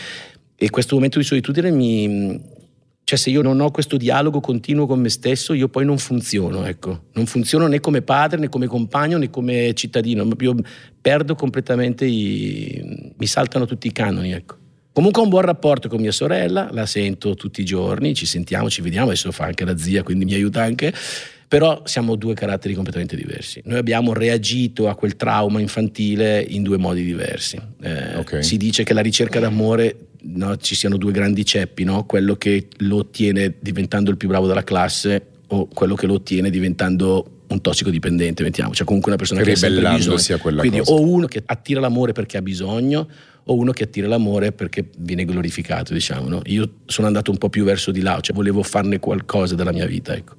E 0.59 0.69
questo 0.69 0.95
momento 0.95 1.19
di 1.19 1.25
solitudine 1.25 1.69
mi... 1.71 2.55
Cioè 3.03 3.17
se 3.17 3.29
io 3.29 3.41
non 3.41 3.61
ho 3.61 3.71
questo 3.71 3.95
dialogo 3.95 4.41
continuo 4.41 4.85
con 4.85 4.99
me 4.99 5.07
stesso, 5.07 5.53
io 5.53 5.69
poi 5.69 5.85
non 5.85 5.97
funziono, 5.97 6.65
ecco. 6.65 7.03
Non 7.13 7.25
funziono 7.25 7.67
né 7.67 7.79
come 7.79 8.01
padre, 8.01 8.37
né 8.37 8.49
come 8.49 8.67
compagno, 8.67 9.17
né 9.17 9.29
come 9.29 9.73
cittadino. 9.75 10.27
Io 10.39 10.55
perdo 10.99 11.35
completamente 11.35 12.05
i... 12.05 13.13
mi 13.15 13.25
saltano 13.25 13.65
tutti 13.65 13.87
i 13.87 13.93
canoni, 13.93 14.33
ecco. 14.33 14.57
Comunque 14.91 15.21
ho 15.21 15.25
un 15.25 15.29
buon 15.29 15.43
rapporto 15.43 15.87
con 15.87 16.01
mia 16.01 16.11
sorella, 16.11 16.69
la 16.71 16.87
sento 16.87 17.35
tutti 17.35 17.61
i 17.61 17.63
giorni, 17.63 18.15
ci 18.15 18.25
sentiamo, 18.25 18.67
ci 18.67 18.81
vediamo, 18.81 19.05
adesso 19.05 19.31
fa 19.31 19.45
anche 19.45 19.63
la 19.63 19.77
zia, 19.77 20.01
quindi 20.01 20.25
mi 20.25 20.33
aiuta 20.33 20.63
anche. 20.63 20.91
Però 21.47 21.83
siamo 21.85 22.15
due 22.15 22.33
caratteri 22.33 22.73
completamente 22.73 23.15
diversi. 23.15 23.61
Noi 23.65 23.77
abbiamo 23.77 24.11
reagito 24.11 24.89
a 24.89 24.95
quel 24.95 25.15
trauma 25.15 25.61
infantile 25.61 26.41
in 26.41 26.61
due 26.61 26.77
modi 26.77 27.05
diversi. 27.05 27.57
Eh, 27.79 28.17
okay. 28.17 28.43
Si 28.43 28.57
dice 28.57 28.83
che 28.83 28.93
la 28.93 28.99
ricerca 28.99 29.39
d'amore 29.39 30.06
no, 30.33 30.57
ci 30.57 30.75
siano 30.75 30.97
due 30.97 31.11
grandi 31.11 31.45
ceppi, 31.45 31.83
no? 31.83 32.05
quello 32.05 32.35
che 32.35 32.67
lo 32.79 32.97
ottiene 32.97 33.55
diventando 33.59 34.11
il 34.11 34.17
più 34.17 34.27
bravo 34.27 34.47
della 34.47 34.63
classe 34.63 35.27
o 35.47 35.67
quello 35.67 35.95
che 35.95 36.07
lo 36.07 36.13
ottiene 36.13 36.49
diventando 36.49 37.31
un 37.47 37.61
tossicodipendente, 37.61 38.43
mettiamo, 38.43 38.73
cioè 38.73 38.85
comunque 38.85 39.11
una 39.11 39.19
persona 39.19 39.41
che 39.41 39.51
ha 39.51 39.55
sempre 39.55 39.89
bisogno. 39.95 40.35
a 40.35 40.37
quella 40.37 40.59
Quindi 40.59 40.79
cosa. 40.79 40.91
o 40.91 41.01
uno 41.01 41.27
che 41.27 41.41
attira 41.45 41.79
l'amore 41.79 42.11
perché 42.11 42.37
ha 42.37 42.41
bisogno 42.41 43.07
o 43.45 43.55
uno 43.55 43.71
che 43.71 43.83
attira 43.83 44.07
l'amore 44.07 44.51
perché 44.51 44.89
viene 44.97 45.23
glorificato, 45.23 45.93
diciamo. 45.93 46.27
No? 46.27 46.41
Io 46.45 46.69
sono 46.85 47.07
andato 47.07 47.31
un 47.31 47.37
po' 47.37 47.49
più 47.49 47.63
verso 47.63 47.91
di 47.91 48.01
là, 48.01 48.19
cioè 48.19 48.35
volevo 48.35 48.61
farne 48.63 48.99
qualcosa 48.99 49.55
della 49.55 49.71
mia 49.71 49.85
vita, 49.85 50.13
ecco. 50.13 50.35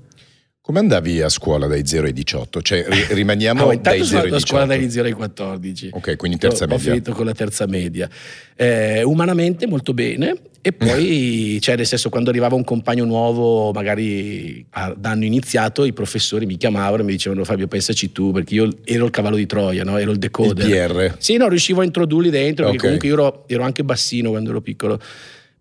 Come 0.68 0.80
andavi 0.80 1.22
a 1.22 1.30
scuola 1.30 1.66
dai 1.66 1.86
0 1.86 2.08
ai 2.08 2.12
18? 2.12 2.60
Cioè 2.60 2.84
rimaniamo 3.08 3.70
ah, 3.70 3.76
dai 3.76 4.04
0 4.04 4.18
ai 4.18 4.30
18. 4.30 4.34
a 4.34 4.38
scuola 4.38 4.66
dai 4.66 4.90
0 4.90 5.06
ai 5.06 5.14
14. 5.14 5.88
Ok, 5.94 6.16
quindi 6.16 6.36
terza 6.36 6.64
ho, 6.64 6.66
media. 6.66 6.76
Ho 6.76 6.92
finito 6.92 7.12
con 7.12 7.24
la 7.24 7.32
terza 7.32 7.64
media. 7.64 8.06
Eh, 8.54 9.02
umanamente 9.02 9.66
molto 9.66 9.94
bene 9.94 10.34
e 10.60 10.72
poi, 10.74 11.56
cioè 11.62 11.74
nel 11.74 11.86
senso, 11.86 12.10
quando 12.10 12.28
arrivava 12.28 12.54
un 12.54 12.64
compagno 12.64 13.06
nuovo, 13.06 13.72
magari 13.72 14.62
ad 14.72 15.02
anno 15.06 15.24
iniziato, 15.24 15.86
i 15.86 15.94
professori 15.94 16.44
mi 16.44 16.58
chiamavano 16.58 17.00
e 17.00 17.06
mi 17.06 17.12
dicevano 17.12 17.44
Fabio 17.44 17.66
pensaci 17.66 18.12
tu, 18.12 18.32
perché 18.32 18.52
io 18.52 18.68
ero 18.84 19.06
il 19.06 19.10
cavallo 19.10 19.36
di 19.36 19.46
Troia, 19.46 19.84
no? 19.84 19.96
ero 19.96 20.10
il 20.10 20.18
decoder. 20.18 20.68
Il 20.68 20.70
PR. 20.70 21.14
Sì, 21.16 21.38
no, 21.38 21.48
riuscivo 21.48 21.80
a 21.80 21.84
introdurli 21.84 22.28
dentro, 22.28 22.64
perché 22.64 22.86
okay. 22.86 22.98
comunque 22.98 23.08
io 23.08 23.14
ero, 23.14 23.44
ero 23.46 23.62
anche 23.62 23.84
bassino 23.84 24.28
quando 24.28 24.50
ero 24.50 24.60
piccolo 24.60 25.00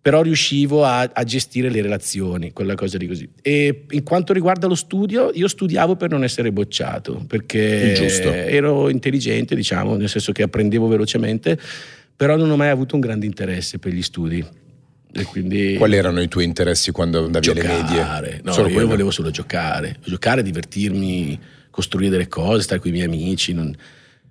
però 0.08 0.22
riuscivo 0.22 0.86
a, 0.86 1.02
a, 1.02 1.24
gestire 1.26 1.70
le 1.70 1.82
relazioni, 1.82 2.54
quella 2.54 2.76
cosa 2.76 2.96
di 2.96 3.08
così. 3.08 3.28
E 3.42 3.84
in 3.90 4.04
quanto 4.04 4.32
riguarda 4.32 4.66
lo 4.66 4.74
studio, 4.74 5.32
io 5.34 5.50
studiavo 5.50 5.98
per 5.98 6.12
non 6.12 6.24
essere 6.24 6.50
bocciato, 6.54 7.26
perché 7.28 7.92
Giusto. 7.94 8.32
ero 8.32 8.88
intelligente, 8.88 9.54
diciamo, 9.54 9.98
nel 9.98 10.08
senso 10.08 10.32
che 10.32 10.44
apprendevo 10.44 10.88
velocemente, 10.88 11.60
però 12.16 12.38
non 12.38 12.50
ho 12.50 12.56
mai 12.56 12.70
avuto 12.70 12.96
un 12.96 13.02
grande 13.02 13.26
interesse 13.26 13.80
per 13.80 13.92
gli 13.92 14.02
studi. 14.02 14.42
Quindi... 15.30 15.76
Quali 15.76 15.98
erano 15.98 16.22
i 16.22 16.30
tuoi 16.30 16.46
interessi 16.46 16.92
quando 16.92 17.26
andavi 17.26 17.46
giocare. 17.46 17.68
alle 17.68 17.84
medie? 17.84 18.42
No, 18.46 18.54
solo 18.54 18.68
io 18.70 18.76
quello. 18.76 18.88
volevo 18.88 19.12
solo 19.12 19.30
giocare, 19.30 19.98
giocare, 20.06 20.42
divertirmi, 20.42 21.38
costruire 21.70 22.12
delle 22.12 22.30
cose, 22.30 22.62
stare 22.62 22.80
con 22.80 22.92
i 22.92 22.94
miei 22.94 23.08
amici. 23.08 23.52
Non... 23.52 23.76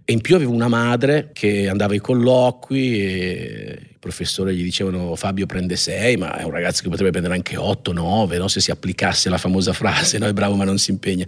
E 0.08 0.12
in 0.12 0.20
più 0.20 0.36
avevo 0.36 0.52
una 0.52 0.68
madre 0.68 1.30
che 1.32 1.68
andava 1.68 1.92
ai 1.92 1.98
colloqui 1.98 3.00
e 3.00 3.78
i 3.90 3.96
professori 3.98 4.54
gli 4.54 4.62
dicevano 4.62 5.16
Fabio 5.16 5.46
prende 5.46 5.74
6, 5.74 6.16
ma 6.16 6.38
è 6.38 6.44
un 6.44 6.52
ragazzo 6.52 6.84
che 6.84 6.88
potrebbe 6.88 7.10
prendere 7.10 7.34
anche 7.34 7.56
8, 7.56 7.92
9, 7.92 8.38
no? 8.38 8.46
se 8.46 8.60
si 8.60 8.70
applicasse 8.70 9.28
la 9.28 9.36
famosa 9.36 9.72
frase, 9.72 10.18
no? 10.18 10.26
è 10.28 10.32
bravo 10.32 10.54
ma 10.54 10.62
non 10.62 10.78
si 10.78 10.92
impegna. 10.92 11.26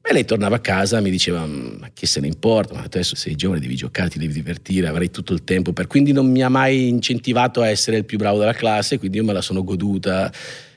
E 0.00 0.12
lei 0.12 0.24
tornava 0.24 0.54
a 0.54 0.60
casa 0.60 0.98
e 0.98 1.00
mi 1.00 1.10
diceva, 1.10 1.44
mm, 1.44 1.76
ma 1.80 1.90
che 1.92 2.06
se 2.06 2.20
ne 2.20 2.28
importa, 2.28 2.74
ma 2.74 2.82
adesso 2.84 3.16
sei 3.16 3.34
giovane, 3.34 3.58
devi 3.58 3.74
giocare, 3.74 4.10
ti 4.10 4.20
devi 4.20 4.32
divertire, 4.32 4.86
avrai 4.86 5.10
tutto 5.10 5.32
il 5.32 5.42
tempo 5.42 5.72
per... 5.72 5.88
Quindi 5.88 6.12
non 6.12 6.30
mi 6.30 6.40
ha 6.40 6.48
mai 6.48 6.86
incentivato 6.86 7.62
a 7.62 7.68
essere 7.68 7.96
il 7.96 8.04
più 8.04 8.16
bravo 8.16 8.38
della 8.38 8.52
classe, 8.52 8.96
quindi 8.96 9.16
io 9.16 9.24
me 9.24 9.32
la 9.32 9.40
sono 9.40 9.64
goduta 9.64 10.30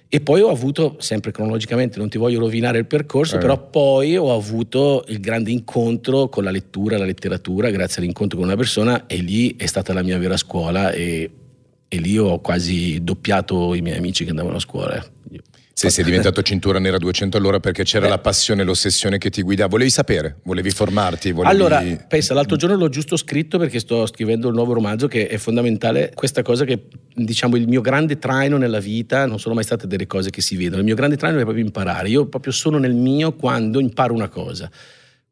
e 0.09 0.21
poi 0.21 0.41
ho 0.41 0.49
avuto, 0.49 0.95
sempre 0.99 1.31
cronologicamente, 1.31 1.99
non 1.99 2.07
ti 2.07 2.17
voglio 2.17 2.39
rovinare 2.39 2.77
il 2.77 2.85
percorso, 2.85 3.35
eh. 3.35 3.39
però 3.39 3.69
poi 3.69 4.15
ho 4.15 4.33
avuto 4.33 5.03
il 5.07 5.19
grande 5.19 5.51
incontro 5.51 6.29
con 6.29 6.43
la 6.43 6.51
lettura, 6.51 6.97
la 6.97 7.05
letteratura, 7.05 7.69
grazie 7.69 8.01
all'incontro 8.01 8.37
con 8.37 8.47
una 8.47 8.55
persona 8.55 9.05
e 9.05 9.17
lì 9.17 9.55
è 9.57 9.65
stata 9.65 9.91
la 9.93 10.03
mia 10.03 10.17
vera 10.17 10.37
scuola 10.37 10.91
e, 10.91 11.29
e 11.89 11.97
lì 11.97 12.17
ho 12.17 12.39
quasi 12.39 13.03
doppiato 13.03 13.73
i 13.73 13.81
miei 13.81 13.97
amici 13.97 14.23
che 14.23 14.29
andavano 14.29 14.55
a 14.55 14.61
scuola. 14.61 15.05
Se 15.79 15.91
sei 15.91 16.05
diventato 16.05 16.41
cintura 16.41 16.79
nera 16.79 16.97
200 16.97 17.37
all'ora 17.37 17.59
perché 17.59 17.83
c'era 17.83 18.05
Beh. 18.05 18.09
la 18.09 18.17
passione, 18.17 18.63
l'ossessione 18.63 19.19
che 19.19 19.29
ti 19.29 19.43
guidava, 19.43 19.69
volevi 19.69 19.91
sapere, 19.91 20.37
volevi 20.41 20.71
formarti? 20.71 21.31
Volevi... 21.31 21.53
Allora, 21.53 21.83
pensa, 22.07 22.33
l'altro 22.33 22.55
giorno 22.55 22.75
l'ho 22.75 22.89
giusto 22.89 23.15
scritto 23.15 23.59
perché 23.59 23.77
sto 23.77 24.07
scrivendo 24.07 24.47
il 24.47 24.55
nuovo 24.55 24.73
romanzo 24.73 25.07
che 25.07 25.27
è 25.27 25.37
fondamentale, 25.37 26.13
questa 26.15 26.41
cosa 26.41 26.65
che 26.65 26.87
diciamo 27.13 27.57
il 27.57 27.67
mio 27.67 27.81
grande 27.81 28.17
traino 28.17 28.57
nella 28.57 28.79
vita, 28.79 29.27
non 29.27 29.37
sono 29.37 29.53
mai 29.53 29.65
state 29.65 29.85
delle 29.85 30.07
cose 30.07 30.31
che 30.31 30.41
si 30.41 30.55
vedono, 30.55 30.79
il 30.79 30.83
mio 30.83 30.95
grande 30.95 31.15
traino 31.15 31.37
è 31.37 31.43
proprio 31.43 31.63
imparare, 31.63 32.09
io 32.09 32.25
proprio 32.25 32.53
sono 32.53 32.79
nel 32.79 32.95
mio 32.95 33.35
quando 33.35 33.79
imparo 33.79 34.15
una 34.15 34.29
cosa. 34.29 34.71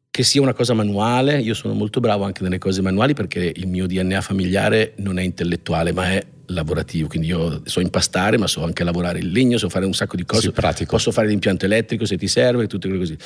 Che 0.08 0.22
sia 0.22 0.40
una 0.40 0.54
cosa 0.54 0.74
manuale, 0.74 1.40
io 1.40 1.54
sono 1.54 1.74
molto 1.74 1.98
bravo 1.98 2.22
anche 2.22 2.44
nelle 2.44 2.58
cose 2.58 2.82
manuali 2.82 3.14
perché 3.14 3.52
il 3.52 3.66
mio 3.66 3.88
DNA 3.88 4.20
familiare 4.20 4.92
non 4.98 5.18
è 5.18 5.22
intellettuale 5.22 5.92
ma 5.92 6.12
è 6.12 6.24
lavorativo, 6.48 7.08
quindi 7.08 7.28
io 7.28 7.62
so 7.64 7.80
impastare 7.80 8.38
ma 8.38 8.46
so 8.46 8.64
anche 8.64 8.84
lavorare 8.84 9.18
il 9.18 9.30
legno, 9.30 9.58
so 9.58 9.68
fare 9.68 9.86
un 9.86 9.94
sacco 9.94 10.16
di 10.16 10.24
cose, 10.24 10.52
sì, 10.74 10.86
posso 10.86 11.10
fare 11.10 11.28
l'impianto 11.28 11.64
elettrico 11.64 12.04
se 12.04 12.16
ti 12.16 12.28
serve, 12.28 12.66
tutte 12.66 12.88
quelle 12.88 13.02
cose 13.02 13.18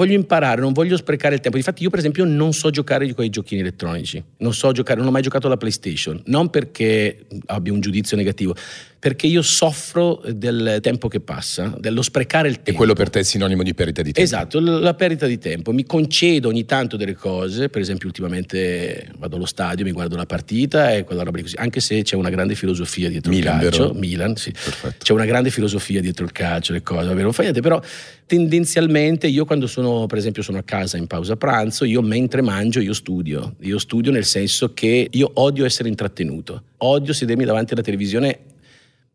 voglio 0.00 0.14
imparare, 0.14 0.62
non 0.62 0.72
voglio 0.72 0.96
sprecare 0.96 1.34
il 1.34 1.40
tempo. 1.40 1.58
Infatti, 1.58 1.82
io, 1.82 1.90
per 1.90 1.98
esempio, 1.98 2.24
non 2.24 2.54
so 2.54 2.70
giocare 2.70 3.12
con 3.12 3.24
i 3.24 3.28
giochini 3.28 3.60
elettronici. 3.60 4.22
Non 4.38 4.54
so 4.54 4.72
giocare, 4.72 4.98
non 4.98 5.08
ho 5.08 5.10
mai 5.10 5.20
giocato 5.20 5.46
alla 5.46 5.58
PlayStation. 5.58 6.22
Non 6.26 6.48
perché 6.48 7.26
abbia 7.46 7.72
un 7.72 7.80
giudizio 7.80 8.16
negativo, 8.16 8.54
perché 9.00 9.26
io 9.26 9.40
soffro 9.40 10.22
del 10.28 10.78
tempo 10.82 11.08
che 11.08 11.20
passa, 11.20 11.74
dello 11.78 12.02
sprecare 12.02 12.48
il 12.48 12.56
tempo. 12.56 12.70
E 12.70 12.74
quello 12.74 12.92
per 12.92 13.08
te 13.08 13.20
è 13.20 13.22
sinonimo 13.22 13.62
di 13.62 13.72
perdita 13.72 14.02
di 14.02 14.12
tempo? 14.12 14.20
Esatto, 14.20 14.60
la 14.60 14.92
perdita 14.92 15.26
di 15.26 15.38
tempo. 15.38 15.72
Mi 15.72 15.84
concedo 15.86 16.48
ogni 16.48 16.66
tanto 16.66 16.98
delle 16.98 17.14
cose, 17.14 17.70
per 17.70 17.80
esempio, 17.80 18.08
ultimamente 18.08 19.08
vado 19.16 19.36
allo 19.36 19.46
stadio, 19.46 19.86
mi 19.86 19.92
guardo 19.92 20.16
la 20.16 20.26
partita 20.26 20.92
e 20.92 21.04
quella 21.04 21.22
roba 21.22 21.38
di 21.38 21.44
così. 21.44 21.56
Anche 21.56 21.80
se 21.80 22.02
c'è 22.02 22.14
una 22.14 22.28
grande 22.28 22.54
filosofia 22.54 23.08
dietro 23.08 23.32
Milan, 23.32 23.56
il 23.56 23.62
calcio. 23.62 23.86
Vero? 23.86 23.98
Milan, 23.98 24.36
sì. 24.36 24.50
Perfetto. 24.50 25.02
C'è 25.02 25.12
una 25.14 25.24
grande 25.24 25.48
filosofia 25.48 26.02
dietro 26.02 26.26
il 26.26 26.32
calcio, 26.32 26.74
le 26.74 26.82
cose, 26.82 27.08
vabbè, 27.08 27.22
non 27.22 27.32
fa 27.32 27.40
niente, 27.40 27.62
però 27.62 27.80
tendenzialmente 28.26 29.28
io 29.28 29.46
quando 29.46 29.66
sono, 29.66 30.04
per 30.04 30.18
esempio, 30.18 30.42
sono 30.42 30.58
a 30.58 30.62
casa 30.62 30.98
in 30.98 31.06
pausa 31.06 31.36
pranzo, 31.36 31.86
io 31.86 32.02
mentre 32.02 32.42
mangio 32.42 32.80
io 32.80 32.92
studio. 32.92 33.54
Io 33.60 33.78
studio 33.78 34.12
nel 34.12 34.26
senso 34.26 34.74
che 34.74 35.08
io 35.10 35.30
odio 35.36 35.64
essere 35.64 35.88
intrattenuto. 35.88 36.64
Odio 36.82 37.14
sedermi 37.14 37.46
davanti 37.46 37.72
alla 37.72 37.82
televisione 37.82 38.40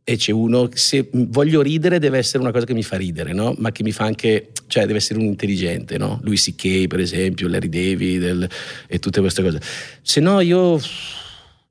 e 0.07 0.17
c'è 0.17 0.31
uno, 0.31 0.69
se 0.71 1.09
voglio 1.12 1.63
ridere 1.63 1.97
deve 1.97 2.19
essere 2.19 2.38
una 2.38 2.51
cosa 2.51 2.63
che 2.63 2.75
mi 2.75 2.83
fa 2.83 2.95
ridere, 2.95 3.33
no? 3.33 3.55
ma 3.57 3.71
che 3.71 3.81
mi 3.81 3.91
fa 3.91 4.03
anche, 4.03 4.51
cioè 4.67 4.85
deve 4.85 5.00
essere 5.00 5.17
un 5.17 5.25
intelligente, 5.25 5.97
no? 5.97 6.19
Lui 6.21 6.38
C.K. 6.38 6.85
per 6.85 7.00
esempio, 7.00 7.47
Larry 7.47 7.69
David 7.69 8.47
e 8.88 9.00
tutte 9.00 9.19
queste 9.19 9.41
cose. 9.41 9.59
Se 10.03 10.19
no 10.19 10.41
io 10.41 10.79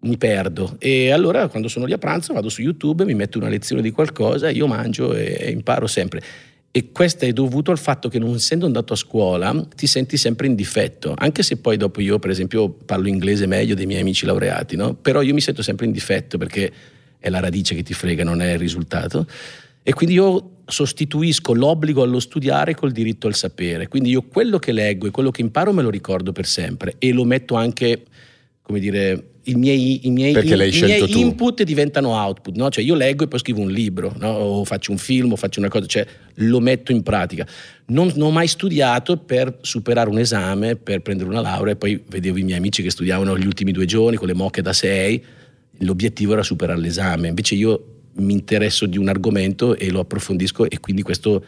mi 0.01 0.19
perdo 0.19 0.75
e 0.81 1.13
allora 1.13 1.47
quando 1.47 1.69
sono 1.69 1.87
lì 1.87 1.93
a 1.93 1.99
pranzo 1.99 2.33
vado 2.33 2.49
su 2.49 2.61
YouTube, 2.61 3.05
mi 3.05 3.15
metto 3.15 3.39
una 3.39 3.49
lezione 3.49 3.81
di 3.81 3.93
qualcosa, 3.93 4.51
io 4.51 4.67
mangio 4.67 5.15
e, 5.15 5.37
e 5.39 5.51
imparo 5.53 5.87
sempre. 5.87 6.21
E 6.73 6.91
questo 6.91 7.27
è 7.27 7.33
dovuto 7.33 7.71
al 7.71 7.79
fatto 7.79 8.09
che 8.09 8.19
non 8.19 8.35
essendo 8.35 8.67
andato 8.67 8.95
a 8.95 8.97
scuola 8.97 9.65
ti 9.77 9.87
senti 9.87 10.17
sempre 10.17 10.49
in 10.49 10.57
difetto, 10.57 11.15
anche 11.17 11.45
se 11.45 11.59
poi 11.59 11.77
dopo 11.77 12.01
io 12.01 12.19
per 12.19 12.31
esempio 12.31 12.69
parlo 12.69 13.07
inglese 13.07 13.47
meglio 13.47 13.77
dei 13.77 13.87
miei 13.87 14.01
amici 14.01 14.27
laureati, 14.27 14.75
no? 14.75 14.95
però 14.95 15.23
io 15.23 15.33
mi 15.33 15.41
sento 15.41 15.63
sempre 15.63 15.87
in 15.87 15.93
difetto 15.93 16.37
perché 16.37 16.73
è 17.25 17.31
la 17.31 17.41
radice 17.41 17.75
che 17.75 17.83
ti 17.83 17.95
frega, 17.95 18.23
non 18.23 18.43
è 18.43 18.53
il 18.53 18.59
risultato. 18.59 19.27
E 19.83 19.95
quindi 19.95 20.17
io 20.17 20.57
sostituisco 20.67 21.55
l'obbligo 21.55 22.03
allo 22.03 22.21
studiare 22.21 22.75
col 22.75 22.93
diritto 22.93 23.29
al 23.29 23.35
sapere. 23.35 23.89
Quindi 23.89 24.11
io 24.11 24.25
quello 24.25 24.59
che 24.59 24.73
leggo 24.73 25.07
e 25.07 25.11
quello 25.11 25.31
che 25.31 25.41
imparo 25.41 25.73
me 25.73 25.81
lo 25.81 25.89
ricordo 25.89 26.33
per 26.33 26.45
sempre 26.45 26.97
e 26.99 27.13
lo 27.13 27.25
metto 27.25 27.55
anche, 27.55 28.03
come 28.61 28.79
dire, 28.79 29.29
i 29.45 29.55
miei, 29.55 30.07
i 30.07 30.11
miei, 30.11 30.33
i 30.33 30.83
miei 30.83 31.19
input 31.19 31.63
diventano 31.63 32.11
output, 32.11 32.57
no? 32.57 32.69
Cioè 32.69 32.85
io 32.85 32.95
leggo 32.95 33.25
e 33.25 33.29
poi 33.29 33.39
scrivo 33.39 33.63
un 33.63 33.71
libro, 33.71 34.15
no? 34.19 34.29
o 34.29 34.65
faccio 34.67 34.91
un 34.91 34.99
film, 34.99 35.33
o 35.33 35.37
faccio 35.37 35.61
una 35.61 35.69
cosa, 35.69 35.87
cioè 35.87 36.07
lo 36.35 36.61
metto 36.61 36.93
in 36.93 37.03
pratica. 37.03 37.47
Non, 37.87 38.13
non, 38.17 38.29
ho 38.29 38.31
mai 38.33 38.49
studiato 38.49 39.17
per 39.17 39.61
superare 39.63 40.11
un 40.11 40.19
esame, 40.19 40.77
per 40.77 41.01
prendere 41.01 41.31
una 41.31 41.41
laurea, 41.41 41.73
e 41.73 41.77
poi 41.77 42.03
vedevo 42.07 42.37
i 42.37 42.43
miei 42.43 42.59
amici 42.59 42.83
che 42.83 42.91
studiavano 42.91 43.39
gli 43.39 43.47
ultimi 43.47 43.73
due 43.73 43.87
giorni 43.87 44.19
con 44.19 44.27
le 44.27 44.35
mocche 44.35 44.61
da 44.61 44.75
sei, 44.75 45.23
l'obiettivo 45.79 46.33
era 46.33 46.43
superare 46.43 46.81
l'esame, 46.81 47.29
invece 47.29 47.55
io 47.55 47.85
mi 48.17 48.33
interesso 48.33 48.87
di 48.87 48.97
un 48.97 49.09
argomento 49.09 49.77
e 49.77 49.91
lo 49.91 50.01
approfondisco 50.01 50.69
e 50.71 50.79
quindi 50.79 51.03
questo 51.03 51.45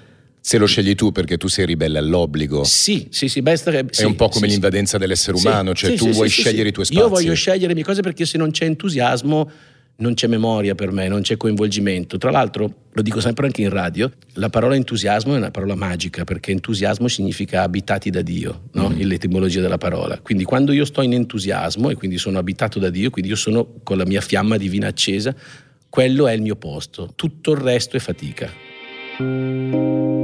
se 0.47 0.59
lo 0.59 0.67
scegli 0.67 0.95
tu 0.95 1.11
perché 1.11 1.39
tu 1.39 1.49
sei 1.49 1.67
ribelle 1.67 1.99
all'obbligo. 1.99 2.63
Sì, 2.63 3.09
sì, 3.11 3.27
sì. 3.27 3.43
Beh, 3.43 3.55
è 3.55 3.85
sì, 3.91 4.05
un 4.05 4.15
po' 4.15 4.29
come 4.29 4.47
sì, 4.47 4.53
l'invadenza 4.53 4.93
sì. 4.93 4.99
dell'essere 4.99 5.37
umano, 5.37 5.75
cioè 5.75 5.97
tu 5.97 6.09
vuoi 6.11 6.29
scegliere 6.29 6.69
i 6.69 6.73
tuoi 6.73 6.85
spazi. 6.85 7.01
Io 7.01 7.09
voglio 7.09 7.35
scegliere 7.35 7.67
le 7.67 7.75
mie 7.75 7.83
cose 7.83 8.01
perché 8.01 8.25
se 8.25 8.39
non 8.39 8.53
c'è 8.53 8.65
entusiasmo 8.65 9.51
non 9.99 10.15
c'è 10.15 10.27
memoria 10.27 10.75
per 10.75 10.93
me, 10.93 11.09
non 11.09 11.23
c'è 11.23 11.37
coinvolgimento. 11.37 12.19
Tra 12.19 12.31
l'altro, 12.31 12.71
lo 12.93 13.03
dico 13.03 13.21
sempre 13.21 13.47
anche 13.47 13.63
in 13.63 13.71
radio, 13.71 14.11
la 14.35 14.51
parola 14.51 14.75
entusiasmo 14.75 15.35
è 15.35 15.39
una 15.39 15.51
parola 15.51 15.75
magica 15.75 16.25
perché 16.25 16.51
entusiasmo 16.51 17.09
significa 17.09 17.63
abitati 17.63 18.11
da 18.11 18.23
Dio, 18.23 18.65
no? 18.73 18.91
mm. 18.91 19.01
l'etimologia 19.01 19.61
della 19.61 19.79
parola. 19.79 20.19
Quindi 20.21 20.45
quando 20.45 20.73
io 20.73 20.85
sto 20.85 21.03
in 21.03 21.15
entusiasmo 21.15 21.91
e 21.91 21.95
quindi 21.95 22.19
sono 22.19 22.39
abitato 22.39 22.79
da 22.79 22.91
Dio, 22.91 23.11
quindi 23.11 23.31
io 23.31 23.37
sono 23.37 23.75
con 23.83 23.97
la 23.97 24.05
mia 24.05 24.21
fiamma 24.21 24.57
divina 24.57 24.89
accesa, 24.89 25.35
quello 25.89 26.27
è 26.27 26.33
il 26.33 26.43
mio 26.43 26.57
posto. 26.57 27.13
Tutto 27.15 27.53
il 27.53 27.59
resto 27.59 27.97
è 27.97 28.01
fatica. 28.01 30.16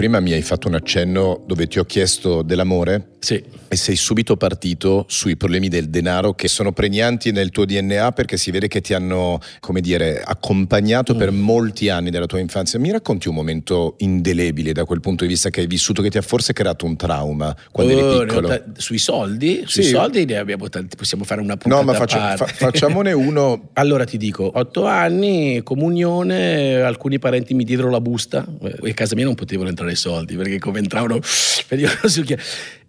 Prima 0.00 0.18
mi 0.18 0.32
hai 0.32 0.40
fatto 0.40 0.66
un 0.66 0.76
accenno 0.76 1.42
dove 1.46 1.66
ti 1.66 1.78
ho 1.78 1.84
chiesto 1.84 2.40
dell'amore 2.40 3.08
sì. 3.18 3.42
e 3.68 3.76
sei 3.76 3.96
subito 3.96 4.38
partito 4.38 5.04
sui 5.08 5.36
problemi 5.36 5.68
del 5.68 5.90
denaro 5.90 6.32
che 6.32 6.48
sono 6.48 6.72
pregnanti 6.72 7.32
nel 7.32 7.50
tuo 7.50 7.66
DNA 7.66 8.12
perché 8.12 8.38
si 8.38 8.50
vede 8.50 8.66
che 8.66 8.80
ti 8.80 8.94
hanno, 8.94 9.38
come 9.60 9.82
dire, 9.82 10.22
accompagnato 10.22 11.14
mm. 11.14 11.18
per 11.18 11.30
molti 11.32 11.90
anni 11.90 12.08
della 12.08 12.24
tua 12.24 12.38
infanzia. 12.38 12.78
Mi 12.78 12.90
racconti 12.90 13.28
un 13.28 13.34
momento 13.34 13.96
indelebile 13.98 14.72
da 14.72 14.86
quel 14.86 15.00
punto 15.00 15.24
di 15.24 15.30
vista 15.30 15.50
che 15.50 15.60
hai 15.60 15.66
vissuto 15.66 16.00
che 16.00 16.08
ti 16.08 16.16
ha 16.16 16.22
forse 16.22 16.54
creato 16.54 16.86
un 16.86 16.96
trauma 16.96 17.54
quando 17.70 17.92
oh, 17.92 17.98
eri 17.98 18.26
piccolo? 18.26 18.48
Ta- 18.48 18.64
sui 18.78 18.96
soldi? 18.96 19.64
Sui 19.66 19.82
sì. 19.82 19.90
soldi 19.90 20.24
ne 20.24 20.38
abbiamo 20.38 20.70
tanti, 20.70 20.96
possiamo 20.96 21.24
fare 21.24 21.42
una 21.42 21.58
puntata 21.58 21.82
No, 21.82 21.86
ma 21.86 21.92
faccia, 21.92 22.36
fa- 22.38 22.46
facciamone 22.46 23.12
uno. 23.12 23.68
allora 23.74 24.04
ti 24.04 24.16
dico, 24.16 24.50
otto 24.54 24.86
anni, 24.86 25.60
comunione, 25.62 26.80
alcuni 26.80 27.18
parenti 27.18 27.52
mi 27.52 27.64
diedero 27.64 27.90
la 27.90 28.00
busta 28.00 28.46
e 28.82 28.90
a 28.90 28.94
casa 28.94 29.14
mia 29.14 29.26
non 29.26 29.34
potevano 29.34 29.68
entrare 29.68 29.89
i 29.90 29.96
soldi 29.96 30.36
perché 30.36 30.58
come 30.58 30.78
entravano 30.78 31.20
venivano 31.68 32.08
sul 32.08 32.24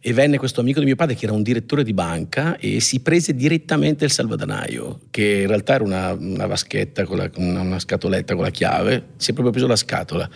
e 0.04 0.14
venne 0.14 0.40
questo 0.40 0.62
amico 0.62 0.80
di 0.80 0.86
mio 0.86 0.96
padre 0.96 1.14
che 1.14 1.26
era 1.26 1.34
un 1.34 1.44
direttore 1.44 1.84
di 1.84 1.94
banca 1.94 2.58
e 2.58 2.80
si 2.80 3.02
prese 3.02 3.36
direttamente 3.36 4.04
il 4.04 4.12
salvadanaio, 4.12 5.02
che 5.12 5.42
in 5.42 5.48
realtà 5.48 5.76
era 5.76 5.84
una, 5.84 6.14
una 6.14 6.48
vaschetta, 6.48 7.06
con 7.06 7.18
la, 7.18 7.30
una 7.36 7.78
scatoletta 7.78 8.34
con 8.34 8.44
la 8.44 8.50
chiave, 8.50 9.10
si 9.18 9.30
è 9.30 9.34
proprio 9.34 9.52
preso 9.52 9.68
la 9.68 9.76
scatola 9.76 10.28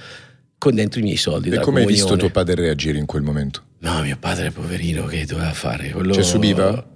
con 0.57 0.75
dentro 0.75 1.00
i 1.00 1.03
miei 1.03 1.17
soldi. 1.17 1.50
E 1.50 1.60
come 1.60 1.81
hai 1.81 1.88
visto 1.88 2.15
tuo 2.15 2.29
padre 2.29 2.55
reagire 2.55 3.00
in 3.00 3.07
quel 3.07 3.24
momento? 3.24 3.63
No, 3.79 4.01
mio 4.01 4.17
padre, 4.19 4.51
poverino, 4.51 5.05
che 5.05 5.25
doveva 5.25 5.53
fare? 5.53 5.89
Quello... 5.89 6.13
Cioè 6.13 6.24
subiva? 6.24 6.93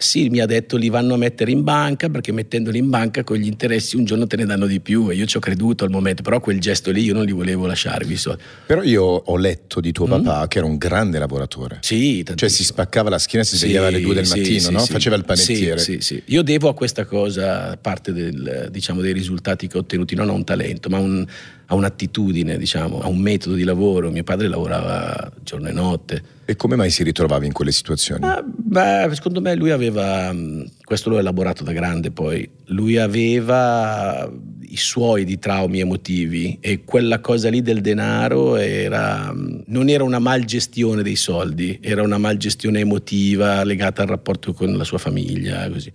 Sì, 0.00 0.28
mi 0.28 0.38
ha 0.38 0.46
detto 0.46 0.76
li 0.76 0.90
vanno 0.90 1.14
a 1.14 1.16
mettere 1.16 1.50
in 1.50 1.64
banca 1.64 2.08
perché 2.08 2.30
mettendoli 2.30 2.78
in 2.78 2.88
banca 2.88 3.24
con 3.24 3.36
gli 3.36 3.48
interessi 3.48 3.96
un 3.96 4.04
giorno 4.04 4.28
te 4.28 4.36
ne 4.36 4.46
danno 4.46 4.66
di 4.66 4.78
più 4.78 5.10
e 5.10 5.16
io 5.16 5.26
ci 5.26 5.36
ho 5.38 5.40
creduto 5.40 5.82
al 5.82 5.90
momento, 5.90 6.22
però 6.22 6.38
quel 6.38 6.60
gesto 6.60 6.92
lì 6.92 7.02
io 7.02 7.12
non 7.14 7.24
li 7.24 7.32
volevo 7.32 7.66
lasciare. 7.66 8.06
So. 8.14 8.38
Però 8.64 8.84
io 8.84 9.02
ho 9.02 9.36
letto 9.36 9.80
di 9.80 9.90
tuo 9.90 10.06
mm. 10.06 10.10
papà 10.10 10.46
che 10.46 10.58
era 10.58 10.68
un 10.68 10.76
grande 10.76 11.18
lavoratore. 11.18 11.78
Sì, 11.80 12.22
tantissimo. 12.22 12.36
Cioè 12.36 12.48
si 12.48 12.62
spaccava 12.62 13.10
la 13.10 13.18
schiena, 13.18 13.44
si 13.44 13.56
sì, 13.56 13.64
svegliava 13.64 13.88
alle 13.88 14.00
due 14.00 14.14
del 14.14 14.24
sì, 14.24 14.38
mattino, 14.38 14.60
sì, 14.60 14.72
no? 14.72 14.78
faceva 14.78 15.16
il 15.16 15.24
panettiere. 15.24 15.80
Sì, 15.80 15.98
sì, 16.00 16.22
Io 16.26 16.42
devo 16.42 16.68
a 16.68 16.74
questa 16.74 17.04
cosa 17.04 17.76
parte 17.76 18.12
del, 18.12 18.68
diciamo, 18.70 19.00
dei 19.00 19.12
risultati 19.12 19.66
che 19.66 19.78
ho 19.78 19.80
ottenuti, 19.80 20.14
non 20.14 20.28
a 20.28 20.32
un 20.32 20.44
talento, 20.44 20.88
ma 20.90 20.98
un, 20.98 21.26
a 21.70 21.74
un'attitudine, 21.74 22.56
diciamo, 22.56 23.00
a 23.00 23.08
un 23.08 23.18
metodo 23.18 23.54
di 23.54 23.64
lavoro. 23.64 24.10
Mio 24.10 24.24
padre 24.24 24.48
lavorava 24.48 25.30
giorno 25.42 25.68
e 25.68 25.72
notte. 25.72 26.22
E 26.46 26.56
come 26.56 26.76
mai 26.76 26.90
si 26.90 27.02
ritrovava 27.02 27.44
in 27.44 27.52
quelle 27.52 27.72
situazioni? 27.72 28.24
Ah, 28.24 28.42
beh, 28.42 29.08
secondo 29.14 29.42
me 29.42 29.54
lui 29.54 29.70
aveva, 29.70 30.34
questo 30.82 31.10
l'ho 31.10 31.18
elaborato 31.18 31.64
da 31.64 31.72
grande 31.72 32.10
poi, 32.10 32.48
lui 32.66 32.96
aveva 32.96 34.30
i 34.70 34.76
suoi 34.76 35.24
di 35.24 35.38
traumi 35.38 35.80
emotivi 35.80 36.56
e 36.60 36.84
quella 36.84 37.20
cosa 37.20 37.50
lì 37.50 37.60
del 37.60 37.82
denaro 37.82 38.56
era, 38.56 39.30
non 39.34 39.88
era 39.90 40.04
una 40.04 40.18
mal 40.18 40.44
gestione 40.44 41.02
dei 41.02 41.16
soldi, 41.16 41.78
era 41.82 42.02
una 42.02 42.18
mal 42.18 42.38
gestione 42.38 42.80
emotiva 42.80 43.62
legata 43.64 44.02
al 44.02 44.08
rapporto 44.08 44.54
con 44.54 44.74
la 44.74 44.84
sua 44.84 44.98
famiglia. 44.98 45.68
Così. 45.68 45.92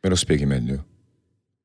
Me 0.00 0.08
lo 0.08 0.16
spieghi 0.16 0.46
meglio? 0.46 0.84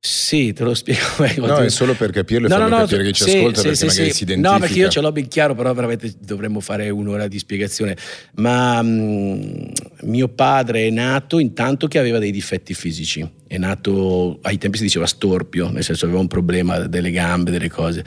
Sì, 0.06 0.54
te 0.54 0.64
lo 0.64 0.76
spiego 0.76 1.02
meglio. 1.18 1.48
No, 1.48 1.58
è 1.58 1.70
solo 1.70 1.96
per 1.96 2.12
capirlo 2.12 2.46
e 2.46 2.50
no, 2.50 2.58
farlo 2.58 2.76
no, 2.76 2.82
capire 2.82 3.06
chi 3.06 3.14
ci 3.14 3.24
sì, 3.24 3.38
ascolta 3.38 3.62
sì, 3.62 3.64
perché 3.64 3.76
sì, 3.76 3.86
magari 3.86 4.14
si 4.14 4.24
identifica. 4.24 4.54
No, 4.54 4.60
perché 4.60 4.80
io 4.80 4.90
ce 4.90 5.02
l'ho 5.02 5.12
ben 5.12 5.28
chiaro, 5.28 5.56
però 5.56 5.74
veramente 5.74 6.14
dovremmo 6.20 6.60
fare 6.60 6.90
un'ora 6.92 7.28
di 7.28 7.40
spiegazione. 7.40 7.98
Ma 8.36 8.84
mh, 8.84 8.88
mm, 8.88 9.68
mio 10.04 10.28
padre 10.28 10.86
è 10.86 10.90
nato 10.92 11.40
intanto 11.40 11.88
che 11.88 11.98
aveva 11.98 12.20
dei 12.20 12.32
difetti 12.32 12.76
fisici. 12.76 13.28
È 13.48 13.58
nato, 13.58 14.38
ai 14.44 14.60
tempi 14.60 14.78
si 14.78 14.84
diceva 14.84 15.08
storpio, 15.08 15.72
nel 15.72 15.84
senso 15.84 16.06
aveva 16.06 16.20
un 16.20 16.28
problema 16.28 16.78
delle 16.82 17.10
gambe, 17.10 17.50
delle 17.50 17.70
cose 17.70 18.04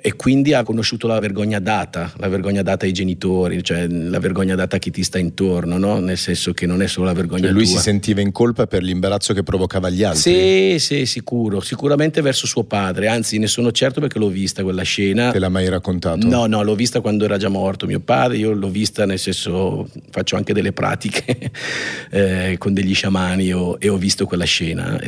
e 0.00 0.14
quindi 0.14 0.54
ha 0.54 0.62
conosciuto 0.62 1.08
la 1.08 1.18
vergogna 1.18 1.58
data, 1.58 2.12
la 2.18 2.28
vergogna 2.28 2.62
data 2.62 2.84
ai 2.84 2.92
genitori, 2.92 3.62
cioè 3.64 3.88
la 3.88 4.20
vergogna 4.20 4.54
data 4.54 4.76
a 4.76 4.78
chi 4.78 4.92
ti 4.92 5.02
sta 5.02 5.18
intorno, 5.18 5.76
no? 5.76 5.98
nel 5.98 6.16
senso 6.16 6.52
che 6.52 6.66
non 6.66 6.82
è 6.82 6.86
solo 6.86 7.06
la 7.06 7.12
vergogna 7.12 7.44
cioè 7.44 7.50
lui 7.50 7.64
tua. 7.64 7.76
si 7.76 7.82
sentiva 7.82 8.20
in 8.20 8.30
colpa 8.30 8.68
per 8.68 8.82
l'imbarazzo 8.82 9.34
che 9.34 9.42
provocava 9.42 9.88
agli 9.88 10.04
altri? 10.04 10.20
Sì, 10.20 10.78
sì, 10.78 11.06
sicuro, 11.06 11.60
sicuramente 11.60 12.20
verso 12.20 12.46
suo 12.46 12.62
padre, 12.62 13.08
anzi 13.08 13.38
ne 13.38 13.48
sono 13.48 13.72
certo 13.72 14.00
perché 14.00 14.20
l'ho 14.20 14.28
vista 14.28 14.62
quella 14.62 14.82
scena. 14.82 15.32
Te 15.32 15.40
l'ha 15.40 15.48
mai 15.48 15.68
raccontato? 15.68 16.28
No, 16.28 16.46
no, 16.46 16.62
l'ho 16.62 16.76
vista 16.76 17.00
quando 17.00 17.24
era 17.24 17.36
già 17.36 17.48
morto 17.48 17.86
mio 17.86 18.00
padre, 18.00 18.36
io 18.36 18.52
l'ho 18.52 18.70
vista 18.70 19.04
nel 19.04 19.18
senso, 19.18 19.88
faccio 20.10 20.36
anche 20.36 20.52
delle 20.52 20.72
pratiche 20.72 21.50
eh, 22.10 22.54
con 22.56 22.72
degli 22.72 22.94
sciamani 22.94 23.52
ho, 23.52 23.76
e 23.80 23.88
ho 23.88 23.96
visto 23.96 24.26
quella 24.26 24.44
scena, 24.44 25.00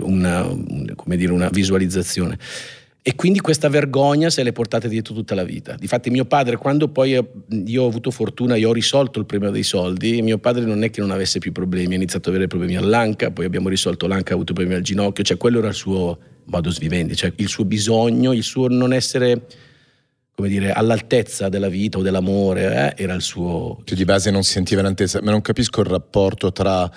una, 0.00 0.46
come 0.96 1.16
dire, 1.16 1.32
una 1.32 1.48
visualizzazione. 1.48 2.38
E 3.00 3.14
quindi 3.14 3.40
questa 3.40 3.68
vergogna 3.68 4.28
se 4.28 4.42
l'è 4.42 4.52
portata 4.52 4.86
dietro 4.86 5.14
tutta 5.14 5.34
la 5.34 5.44
vita. 5.44 5.74
Difatti 5.76 6.10
mio 6.10 6.26
padre, 6.26 6.56
quando 6.56 6.88
poi 6.88 7.10
io 7.12 7.82
ho 7.82 7.86
avuto 7.86 8.10
fortuna, 8.10 8.56
io 8.56 8.68
ho 8.68 8.72
risolto 8.72 9.18
il 9.18 9.24
problema 9.24 9.52
dei 9.52 9.62
soldi, 9.62 10.20
mio 10.20 10.38
padre 10.38 10.64
non 10.64 10.82
è 10.82 10.90
che 10.90 11.00
non 11.00 11.10
avesse 11.10 11.38
più 11.38 11.52
problemi, 11.52 11.94
ha 11.94 11.96
iniziato 11.96 12.28
ad 12.28 12.34
avere 12.34 12.48
problemi 12.48 12.76
all'anca, 12.76 13.30
poi 13.30 13.46
abbiamo 13.46 13.68
risolto 13.68 14.06
l'anca, 14.06 14.32
ha 14.32 14.34
avuto 14.34 14.52
problemi 14.52 14.78
al 14.78 14.84
ginocchio, 14.84 15.24
cioè 15.24 15.36
quello 15.38 15.58
era 15.58 15.68
il 15.68 15.74
suo 15.74 16.18
modus 16.44 16.78
vivendi, 16.78 17.16
cioè 17.16 17.32
il 17.36 17.48
suo 17.48 17.64
bisogno, 17.64 18.32
il 18.32 18.42
suo 18.42 18.68
non 18.68 18.92
essere 18.92 19.46
come 20.38 20.50
dire, 20.50 20.70
all'altezza 20.70 21.48
della 21.48 21.68
vita 21.68 21.98
o 21.98 22.02
dell'amore, 22.02 22.94
eh, 22.94 23.02
era 23.02 23.14
il 23.14 23.22
suo... 23.22 23.80
Cioè 23.82 23.96
di 23.96 24.04
base 24.04 24.30
non 24.30 24.44
sentiva 24.44 24.80
all'altezza, 24.82 25.20
ma 25.20 25.32
non 25.32 25.40
capisco 25.40 25.80
il 25.80 25.86
rapporto 25.88 26.52
tra 26.52 26.88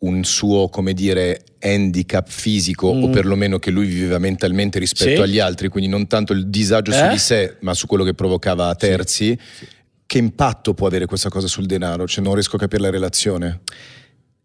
un 0.00 0.22
suo, 0.24 0.68
come 0.68 0.92
dire, 0.92 1.44
handicap 1.60 2.28
fisico 2.28 2.94
mm. 2.94 3.02
o 3.02 3.10
perlomeno 3.10 3.58
che 3.58 3.70
lui 3.70 3.86
viveva 3.86 4.18
mentalmente 4.18 4.78
rispetto 4.78 5.16
sì. 5.16 5.22
agli 5.22 5.38
altri, 5.38 5.68
quindi 5.68 5.90
non 5.90 6.06
tanto 6.06 6.32
il 6.32 6.48
disagio 6.48 6.92
eh? 6.92 6.94
su 6.94 7.08
di 7.08 7.18
sé, 7.18 7.56
ma 7.60 7.74
su 7.74 7.86
quello 7.86 8.04
che 8.04 8.14
provocava 8.14 8.68
a 8.68 8.74
terzi. 8.74 9.36
Sì. 9.40 9.64
Sì. 9.64 9.66
Che 10.06 10.18
impatto 10.18 10.72
può 10.72 10.86
avere 10.86 11.04
questa 11.04 11.28
cosa 11.28 11.46
sul 11.46 11.66
denaro? 11.66 12.06
Cioè 12.06 12.24
non 12.24 12.32
riesco 12.32 12.56
a 12.56 12.58
capire 12.58 12.82
la 12.82 12.90
relazione. 12.90 13.60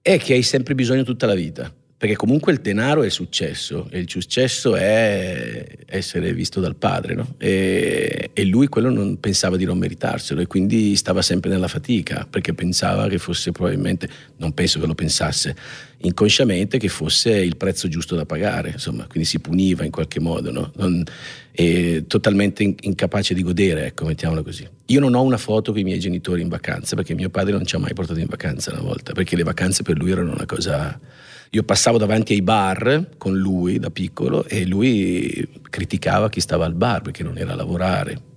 È 0.02 0.18
che 0.20 0.34
hai 0.34 0.44
sempre 0.44 0.76
bisogno 0.76 1.04
tutta 1.04 1.26
la 1.26 1.36
vita 1.36 1.74
perché 2.04 2.18
comunque 2.18 2.52
il 2.52 2.60
denaro 2.60 3.04
è 3.04 3.06
il 3.06 3.14
successo 3.14 3.88
e 3.90 4.00
il 4.00 4.10
successo 4.10 4.76
è 4.76 5.66
essere 5.86 6.34
visto 6.34 6.60
dal 6.60 6.76
padre 6.76 7.16
no? 7.16 7.36
e, 7.38 8.32
e, 8.34 8.44
lui 8.44 8.68
quello 8.68 8.90
non 8.90 9.22
pensava 9.22 9.56
di 9.56 9.64
non 9.64 9.78
meritarselo 9.78 10.42
e 10.42 10.46
quindi 10.46 10.98
stava 10.98 11.22
sempre 11.22 11.50
nella 11.50 11.70
fatica 11.70 12.28
perché 12.30 12.54
pensava 12.54 13.08
che 13.08 13.20
fosse 13.20 13.54
probabilmente, 13.54 14.10
non 14.36 14.54
penso 14.54 14.82
che 14.82 14.86
lo 14.86 14.96
pensasse 14.96 15.56
inconsciamente, 16.00 16.78
che 16.78 16.90
fosse 16.90 17.32
il 17.32 17.56
prezzo 17.56 17.88
giusto 17.88 18.16
da 18.16 18.26
pagare, 18.26 18.72
insomma, 18.72 19.08
quindi 19.08 19.24
si 19.24 19.40
puniva 19.40 19.86
in 19.86 19.92
qualche 19.92 20.20
modo, 20.20 20.52
no? 20.52 20.74
non, 20.76 21.06
totalmente 22.06 22.76
incapace 22.82 23.34
di 23.34 23.44
godere, 23.44 23.86
ecco, 23.86 24.04
mettiamola 24.04 24.42
così. 24.42 24.68
Io 24.88 25.00
non 25.00 25.16
ho 25.16 25.22
una 25.22 25.38
foto 25.38 25.72
con 25.72 25.80
i 25.80 25.86
miei 25.86 26.00
genitori 26.00 26.42
in 26.42 26.50
vacanza 26.50 26.98
perché 26.98 27.14
mio 27.14 27.30
padre 27.30 27.54
non 27.54 27.66
ci 27.66 27.78
ha 27.78 27.80
mai 27.80 27.94
portato 27.94 28.20
in 28.20 28.28
vacanza 28.28 28.74
una 28.74 28.82
volta, 28.82 29.14
perché 29.14 29.38
le 29.38 29.44
vacanze 29.44 29.84
per 29.84 29.98
lui 29.98 30.12
erano 30.12 30.34
una 30.34 30.46
cosa 30.46 31.00
io 31.56 31.62
passavo 31.62 32.00
davanti 32.00 32.34
ai 32.34 32.42
bar 32.42 33.10
con 33.18 33.38
lui 33.38 33.78
da 33.78 33.92
piccolo 33.92 34.44
e 34.46 34.66
lui 34.66 35.48
criticava 35.70 36.28
chi 36.28 36.40
stava 36.40 36.66
al 36.66 36.74
bar 36.74 37.04
perché 37.04 37.22
non 37.22 37.38
era 37.38 37.54
a 37.54 37.56
lavorare. 37.56 38.32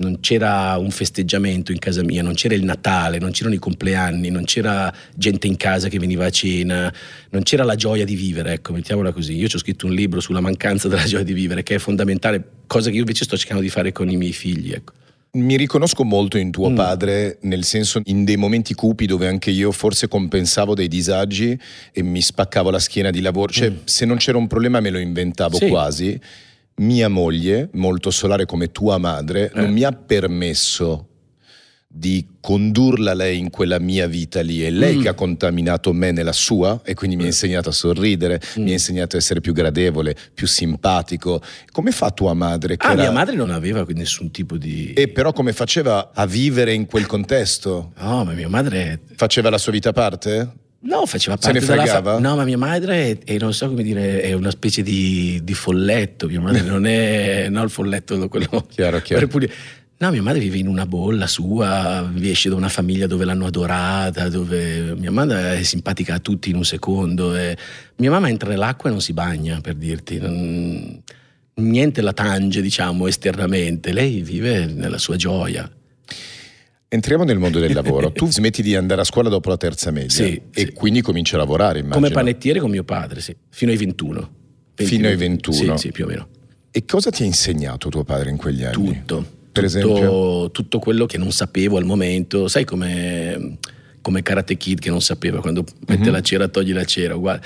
Non 0.00 0.18
c'era 0.18 0.76
un 0.76 0.90
festeggiamento 0.90 1.70
in 1.70 1.78
casa 1.78 2.02
mia, 2.02 2.22
non 2.22 2.34
c'era 2.34 2.54
il 2.54 2.64
Natale, 2.64 3.18
non 3.18 3.30
c'erano 3.30 3.54
i 3.54 3.58
compleanni, 3.58 4.30
non 4.30 4.44
c'era 4.44 4.92
gente 5.14 5.46
in 5.46 5.56
casa 5.56 5.88
che 5.88 6.00
veniva 6.00 6.24
a 6.24 6.30
cena, 6.30 6.92
non 7.30 7.42
c'era 7.42 7.62
la 7.62 7.76
gioia 7.76 8.04
di 8.04 8.16
vivere, 8.16 8.54
ecco, 8.54 8.72
mettiamola 8.72 9.12
così. 9.12 9.36
Io 9.36 9.46
ci 9.46 9.54
ho 9.54 9.58
scritto 9.60 9.86
un 9.86 9.92
libro 9.92 10.18
sulla 10.18 10.40
mancanza 10.40 10.88
della 10.88 11.04
gioia 11.04 11.22
di 11.22 11.34
vivere, 11.34 11.62
che 11.62 11.76
è 11.76 11.78
fondamentale, 11.78 12.42
cosa 12.66 12.88
che 12.88 12.94
io 12.94 13.02
invece 13.02 13.24
sto 13.24 13.36
cercando 13.36 13.62
di 13.62 13.68
fare 13.68 13.92
con 13.92 14.10
i 14.10 14.16
miei 14.16 14.32
figli, 14.32 14.72
ecco. 14.72 14.94
Mi 15.32 15.56
riconosco 15.56 16.04
molto 16.04 16.38
in 16.38 16.50
tuo 16.50 16.70
mm. 16.70 16.74
padre, 16.74 17.38
nel 17.42 17.64
senso 17.64 18.00
in 18.04 18.24
dei 18.24 18.36
momenti 18.36 18.74
cupi 18.74 19.06
dove 19.06 19.28
anche 19.28 19.50
io 19.50 19.70
forse 19.70 20.08
compensavo 20.08 20.74
dei 20.74 20.88
disagi 20.88 21.58
e 21.92 22.02
mi 22.02 22.20
spaccavo 22.20 22.70
la 22.70 22.80
schiena 22.80 23.10
di 23.10 23.20
lavoro, 23.20 23.52
cioè 23.52 23.70
mm. 23.70 23.76
se 23.84 24.04
non 24.06 24.16
c'era 24.16 24.38
un 24.38 24.46
problema 24.46 24.80
me 24.80 24.90
lo 24.90 24.98
inventavo 24.98 25.56
sì. 25.56 25.68
quasi. 25.68 26.20
Mia 26.76 27.08
moglie, 27.08 27.68
molto 27.74 28.10
solare 28.10 28.46
come 28.46 28.72
tua 28.72 28.96
madre, 28.96 29.52
eh. 29.54 29.60
non 29.60 29.70
mi 29.70 29.82
ha 29.82 29.92
permesso 29.92 31.09
di 31.92 32.24
condurla 32.40 33.14
lei 33.14 33.38
in 33.38 33.50
quella 33.50 33.80
mia 33.80 34.06
vita 34.06 34.42
lì. 34.42 34.62
È 34.62 34.70
lei 34.70 34.96
mm. 34.96 35.02
che 35.02 35.08
ha 35.08 35.14
contaminato 35.14 35.92
me 35.92 36.12
nella 36.12 36.32
sua 36.32 36.80
e 36.84 36.94
quindi 36.94 37.16
mi 37.16 37.22
ha 37.22 37.24
eh. 37.26 37.30
insegnato 37.30 37.68
a 37.68 37.72
sorridere, 37.72 38.40
mm. 38.58 38.62
mi 38.62 38.70
ha 38.70 38.74
insegnato 38.74 39.16
a 39.16 39.18
essere 39.18 39.40
più 39.40 39.52
gradevole, 39.52 40.14
più 40.32 40.46
simpatico. 40.46 41.42
Come 41.72 41.90
fa 41.90 42.12
tua 42.12 42.32
madre? 42.32 42.76
Che 42.76 42.86
ah, 42.86 42.92
era... 42.92 43.02
mia 43.02 43.10
madre 43.10 43.34
non 43.34 43.50
aveva 43.50 43.84
nessun 43.88 44.30
tipo 44.30 44.56
di... 44.56 44.92
E 44.92 45.08
però 45.08 45.32
come 45.32 45.52
faceva 45.52 46.12
a 46.14 46.26
vivere 46.26 46.72
in 46.72 46.86
quel 46.86 47.06
contesto? 47.06 47.92
No, 47.98 48.24
ma 48.24 48.32
mia 48.34 48.48
madre... 48.48 49.00
Faceva 49.16 49.50
la 49.50 49.58
sua 49.58 49.72
vita 49.72 49.88
a 49.88 49.92
parte? 49.92 50.52
No, 50.82 51.04
faceva 51.04 51.36
parte 51.36 51.60
Se 51.60 51.66
ne 51.66 51.74
fregava? 51.74 52.12
Fa- 52.14 52.18
no, 52.20 52.36
ma 52.36 52.44
mia 52.44 52.56
madre 52.56 53.10
è, 53.10 53.18
è, 53.32 53.36
non 53.38 53.52
so 53.52 53.68
come 53.68 53.82
dire, 53.82 54.22
è 54.22 54.32
una 54.32 54.50
specie 54.50 54.82
di, 54.82 55.40
di 55.42 55.54
folletto. 55.54 56.26
Mia 56.26 56.40
madre 56.40 56.62
non 56.70 56.86
è 56.86 57.48
no, 57.50 57.62
il 57.62 57.70
folletto 57.70 58.28
quello 58.28 58.64
chiaro, 58.70 59.00
chiaro. 59.00 59.28
No, 60.02 60.10
mia 60.10 60.22
madre 60.22 60.40
vive 60.40 60.56
in 60.56 60.66
una 60.66 60.86
bolla 60.86 61.26
sua, 61.26 62.10
esce 62.22 62.48
da 62.48 62.54
una 62.54 62.70
famiglia 62.70 63.06
dove 63.06 63.26
l'hanno 63.26 63.44
adorata, 63.44 64.30
dove 64.30 64.94
mia 64.96 65.10
madre 65.10 65.58
è 65.58 65.62
simpatica 65.62 66.14
a 66.14 66.18
tutti 66.20 66.48
in 66.48 66.56
un 66.56 66.64
secondo. 66.64 67.36
E... 67.36 67.54
Mia 67.96 68.10
mamma 68.10 68.30
entra 68.30 68.48
nell'acqua 68.48 68.88
e 68.88 68.92
non 68.92 69.02
si 69.02 69.12
bagna, 69.12 69.60
per 69.60 69.74
dirti. 69.74 70.18
Non... 70.18 71.02
Niente 71.56 72.00
la 72.00 72.14
tange, 72.14 72.62
diciamo, 72.62 73.08
esternamente. 73.08 73.92
Lei 73.92 74.22
vive 74.22 74.64
nella 74.64 74.96
sua 74.96 75.16
gioia. 75.16 75.70
Entriamo 76.88 77.24
nel 77.24 77.36
mondo 77.36 77.60
del 77.60 77.74
lavoro. 77.74 78.10
tu 78.12 78.26
smetti 78.30 78.62
di 78.62 78.74
andare 78.74 79.02
a 79.02 79.04
scuola 79.04 79.28
dopo 79.28 79.50
la 79.50 79.58
terza 79.58 79.90
media 79.90 80.24
sì, 80.24 80.40
e 80.50 80.60
sì. 80.64 80.72
quindi 80.72 81.02
cominci 81.02 81.34
a 81.34 81.36
lavorare, 81.36 81.80
immagino. 81.80 82.00
Come 82.00 82.10
panettiere 82.10 82.58
con 82.58 82.70
mio 82.70 82.84
padre, 82.84 83.20
sì. 83.20 83.36
Fino 83.50 83.70
ai 83.70 83.76
21. 83.76 84.30
20, 84.76 84.94
Fino 84.94 85.08
ai 85.08 85.16
21? 85.16 85.76
Sì, 85.76 85.88
sì, 85.88 85.92
più 85.92 86.06
o 86.06 86.08
meno. 86.08 86.28
E 86.70 86.86
cosa 86.86 87.10
ti 87.10 87.22
ha 87.22 87.26
insegnato 87.26 87.90
tuo 87.90 88.02
padre 88.02 88.30
in 88.30 88.38
quegli 88.38 88.64
anni? 88.64 88.72
Tutto 88.72 89.38
per 89.60 89.80
tutto, 89.80 90.50
tutto 90.52 90.78
quello 90.78 91.06
che 91.06 91.18
non 91.18 91.32
sapevo 91.32 91.76
al 91.76 91.84
momento, 91.84 92.48
sai 92.48 92.64
come, 92.64 93.58
come 94.00 94.22
Karate 94.22 94.56
Kid 94.56 94.78
che 94.78 94.90
non 94.90 95.00
sapeva 95.00 95.40
quando 95.40 95.64
mette 95.86 96.02
mm-hmm. 96.02 96.12
la 96.12 96.20
cera 96.20 96.48
togli 96.48 96.72
la 96.72 96.84
cera, 96.84 97.14
uguale. 97.14 97.42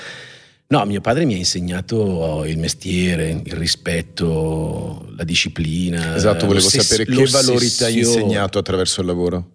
No, 0.67 0.83
mio 0.85 0.99
padre 0.99 1.25
mi 1.25 1.35
ha 1.35 1.37
insegnato 1.37 2.43
il 2.45 2.57
mestiere, 2.57 3.41
il 3.43 3.53
rispetto, 3.53 5.07
la 5.15 5.23
disciplina. 5.23 6.15
Esatto, 6.15 6.47
volevo 6.47 6.67
sapere 6.67 7.05
che 7.05 7.25
valori 7.25 7.69
ti 7.69 7.83
ha 7.83 7.89
insegnato 7.89 8.57
attraverso 8.57 9.01
il 9.01 9.07
lavoro. 9.07 9.49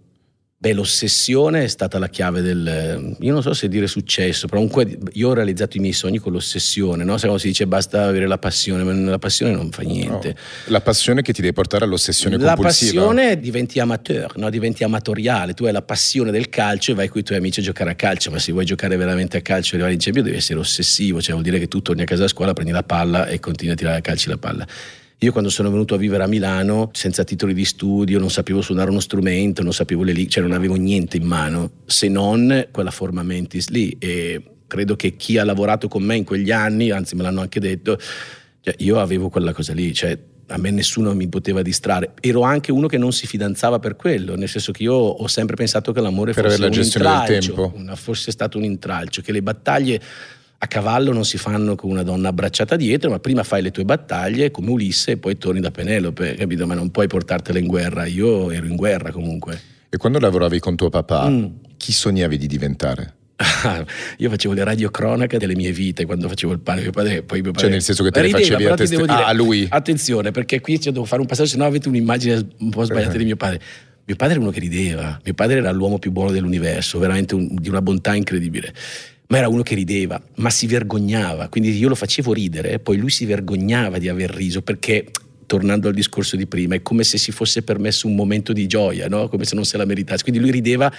Beh, 0.63 0.75
l'ossessione 0.75 1.65
è 1.65 1.69
stata 1.69 1.99
la 1.99 2.11
chiave 2.11 2.43
del... 2.43 3.17
Io 3.21 3.33
non 3.33 3.41
so 3.41 3.55
se 3.55 3.67
dire 3.67 3.87
successo, 3.87 4.47
però 4.47 4.61
comunque 4.61 4.99
io 5.15 5.31
ho 5.31 5.33
realizzato 5.33 5.79
i 5.79 5.81
miei 5.81 5.95
sogni 5.95 6.19
con 6.19 6.33
l'ossessione, 6.33 7.03
no? 7.03 7.17
Quando 7.17 7.39
si 7.39 7.47
dice 7.47 7.67
basta 7.67 8.05
avere 8.05 8.27
la 8.27 8.37
passione, 8.37 8.83
ma 8.83 8.93
la 8.93 9.19
passione 9.19 9.55
non 9.55 9.71
fa 9.71 9.81
niente. 9.81 10.29
No. 10.29 10.35
La 10.67 10.83
passione 10.83 11.23
che 11.23 11.33
ti 11.33 11.41
deve 11.41 11.55
portare 11.55 11.87
all'ossessione 11.87 12.37
la 12.37 12.53
compulsiva. 12.53 13.01
La 13.01 13.07
passione 13.07 13.41
diventi 13.41 13.81
amateur, 13.81 14.37
no? 14.37 14.51
diventi 14.51 14.85
amatoriale, 14.85 15.55
tu 15.55 15.65
hai 15.65 15.73
la 15.73 15.81
passione 15.81 16.31
del 16.31 16.51
calcio 16.51 16.91
e 16.91 16.95
vai 16.95 17.09
con 17.09 17.23
i 17.23 17.25
tuoi 17.25 17.39
amici 17.39 17.61
a 17.61 17.63
giocare 17.63 17.93
a 17.93 17.95
calcio, 17.95 18.31
ma 18.31 18.39
se 18.39 18.53
vuoi 18.53 18.67
giocare 18.67 18.97
veramente 18.97 19.39
a 19.39 19.41
calcio 19.41 19.71
e 19.71 19.73
arrivare 19.77 19.95
in 19.95 19.99
Champions 19.99 20.27
devi 20.27 20.39
essere 20.41 20.59
ossessivo, 20.59 21.23
cioè 21.23 21.33
vuol 21.33 21.45
dire 21.45 21.59
che 21.59 21.69
tu 21.69 21.81
torni 21.81 22.03
a 22.03 22.05
casa 22.05 22.25
a 22.25 22.29
scuola, 22.29 22.53
prendi 22.53 22.73
la 22.73 22.83
palla 22.83 23.29
e 23.29 23.41
continui 23.41 23.73
a 23.73 23.77
tirare 23.79 23.97
a 23.97 24.03
calci 24.03 24.29
la 24.29 24.37
palla. 24.37 24.67
Io 25.23 25.33
quando 25.33 25.51
sono 25.51 25.71
venuto 25.71 25.95
a 25.95 25.99
vivere 25.99 26.23
a 26.23 26.27
Milano, 26.27 26.89
senza 26.95 27.25
titoli 27.25 27.53
di 27.53 27.67
studio, 27.67 28.19
non 28.19 28.31
sapevo 28.31 28.63
suonare 28.63 28.89
uno 28.89 29.01
strumento, 29.01 29.63
non 29.63 29.75
sapevo 29.75 30.03
le 30.03 30.13
lì, 30.13 30.31
cioè 30.31 30.43
non 30.43 30.53
avevo 30.53 30.77
niente 30.77 31.19
in 31.19 31.25
mano, 31.25 31.73
se 31.85 32.09
non 32.09 32.69
quella 32.71 32.91
forma 32.91 33.23
mentis 33.23 33.69
lì. 33.69 33.95
E 33.99 34.43
credo 34.67 34.97
che 34.97 35.17
chi 35.17 35.37
ha 35.37 35.45
lavorato 35.45 35.89
con 35.89 36.03
me 36.03 36.17
in 36.17 36.25
quegli 36.25 36.51
anni, 36.51 36.91
anzi 36.91 37.17
me 37.17 37.23
l'hanno 37.23 37.43
anche 37.43 37.61
detto, 37.61 37.99
cioè 38.63 38.75
io 38.79 38.99
avevo 38.99 39.29
quella 39.29 39.53
cosa 39.53 39.75
lì, 39.75 39.93
cioè 39.93 40.19
a 40.47 40.57
me 40.57 40.71
nessuno 40.71 41.15
mi 41.15 41.29
poteva 41.29 41.61
distrarre. 41.61 42.15
Ero 42.21 42.41
anche 42.41 42.73
uno 42.73 42.87
che 42.87 42.97
non 42.97 43.13
si 43.13 43.27
fidanzava 43.27 43.79
per 43.79 43.97
quello, 43.97 44.37
nel 44.37 44.49
senso 44.49 44.73
che 44.73 44.85
io 44.85 44.95
ho 44.95 45.27
sempre 45.29 45.55
pensato 45.55 45.93
che 45.93 46.01
l'amore 46.01 46.33
per 46.33 46.51
fosse 46.51 46.65
un 46.65 46.73
intralcio, 46.73 47.75
fosse 47.95 48.31
stato 48.31 48.57
un 48.57 48.65
intralcio, 48.65 49.21
che 49.21 49.33
le 49.33 49.43
battaglie 49.43 50.01
a 50.63 50.67
cavallo 50.67 51.13
non 51.13 51.25
si 51.25 51.39
fanno 51.39 51.75
con 51.75 51.91
una 51.91 52.03
donna 52.03 52.29
abbracciata 52.29 52.77
dietro, 52.77 53.09
ma 53.09 53.19
prima 53.19 53.43
fai 53.45 53.63
le 53.63 53.71
tue 53.71 53.87
battaglie 53.87 54.51
come 54.51 54.71
Ulisse 54.71 55.13
e 55.13 55.17
poi 55.17 55.39
torni 55.39 55.59
da 55.59 55.71
Penelope, 55.71 56.35
capito? 56.35 56.67
Ma 56.67 56.75
non 56.75 56.91
puoi 56.91 57.07
portartela 57.07 57.59
in 57.59 57.67
guerra. 57.67 58.05
Io 58.05 58.51
ero 58.51 58.67
in 58.67 58.77
guerra 58.77 59.11
comunque. 59.11 59.59
E 59.89 59.97
quando 59.97 60.19
lavoravi 60.19 60.59
con 60.59 60.77
tuo 60.77 60.91
papà, 60.91 61.31
mm. 61.31 61.47
chi 61.79 61.93
sognavi 61.93 62.37
di 62.37 62.47
diventare? 62.47 63.15
io 64.19 64.29
facevo 64.29 64.53
le 64.53 64.63
radiocronache 64.65 65.39
delle 65.39 65.55
mie 65.55 65.73
vite 65.73 66.05
quando 66.05 66.29
facevo 66.29 66.53
il 66.53 66.59
padre, 66.59 66.83
mio 66.83 66.91
padre 66.91 67.23
poi 67.23 67.41
mio 67.41 67.53
padre 67.53 67.63
cioè 67.63 67.71
nel 67.71 67.83
senso 67.83 68.05
che 68.05 68.11
te 68.11 68.21
rideva, 68.21 68.39
le 68.39 68.45
facevi 68.45 68.67
a, 68.67 68.75
test- 68.75 68.95
dire, 68.95 69.13
ah, 69.13 69.33
lui 69.33 69.67
attenzione 69.67 70.31
perché 70.31 70.61
qui 70.61 70.77
devo 70.77 71.07
fare 71.07 71.23
un 71.23 71.27
passaggio 71.27 71.49
se 71.49 71.57
no 71.57 71.65
avete 71.65 71.89
un'immagine 71.89 72.49
un 72.59 72.69
po' 72.69 72.85
sbagliata 72.85 73.17
di 73.17 73.25
mio 73.25 73.37
padre 73.37 73.59
mio 74.05 74.15
padre 74.17 74.35
era 74.35 74.43
uno 74.43 74.51
che 74.51 74.61
rideva 74.61 75.19
mio 75.25 75.33
padre 75.33 75.57
era 75.57 75.71
l'uomo 75.71 75.99
più 75.99 76.11
buono 76.11 76.33
dell'universo 76.33 76.99
veramente 76.99 77.35
un, 77.35 77.49
di 77.55 77.71
una 77.71 77.81
bontà 77.81 78.15
incredibile 78.15 78.75
ma 79.31 79.39
era 79.39 79.49
uno 79.49 79.63
che 79.63 79.77
rideva, 79.77 80.21
ma 80.37 80.51
si 80.51 80.67
vergognava, 80.67 81.49
quindi 81.49 81.77
io 81.77 81.89
lo 81.89 81.95
facevo 81.95 82.33
ridere, 82.33 82.81
poi 82.81 82.97
lui 82.97 83.11
si 83.11 83.25
vergognava 83.25 83.99
di 83.99 84.09
aver 84.09 84.31
riso 84.31 84.61
perché 84.61 85.07
tornando 85.47 85.89
al 85.89 85.95
discorso 85.95 86.37
di 86.37 86.47
prima, 86.47 86.75
è 86.75 86.83
come 86.83 87.05
se 87.05 87.17
si 87.17 87.31
fosse 87.31 87.63
permesso 87.63 88.07
un 88.07 88.15
momento 88.15 88.53
di 88.53 88.67
gioia, 88.67 89.09
no? 89.09 89.29
come 89.29 89.45
se 89.45 89.55
non 89.55 89.65
se 89.65 89.77
la 89.77 89.85
meritasse. 89.85 90.23
Quindi 90.23 90.41
lui 90.41 90.51
rideva 90.51 90.93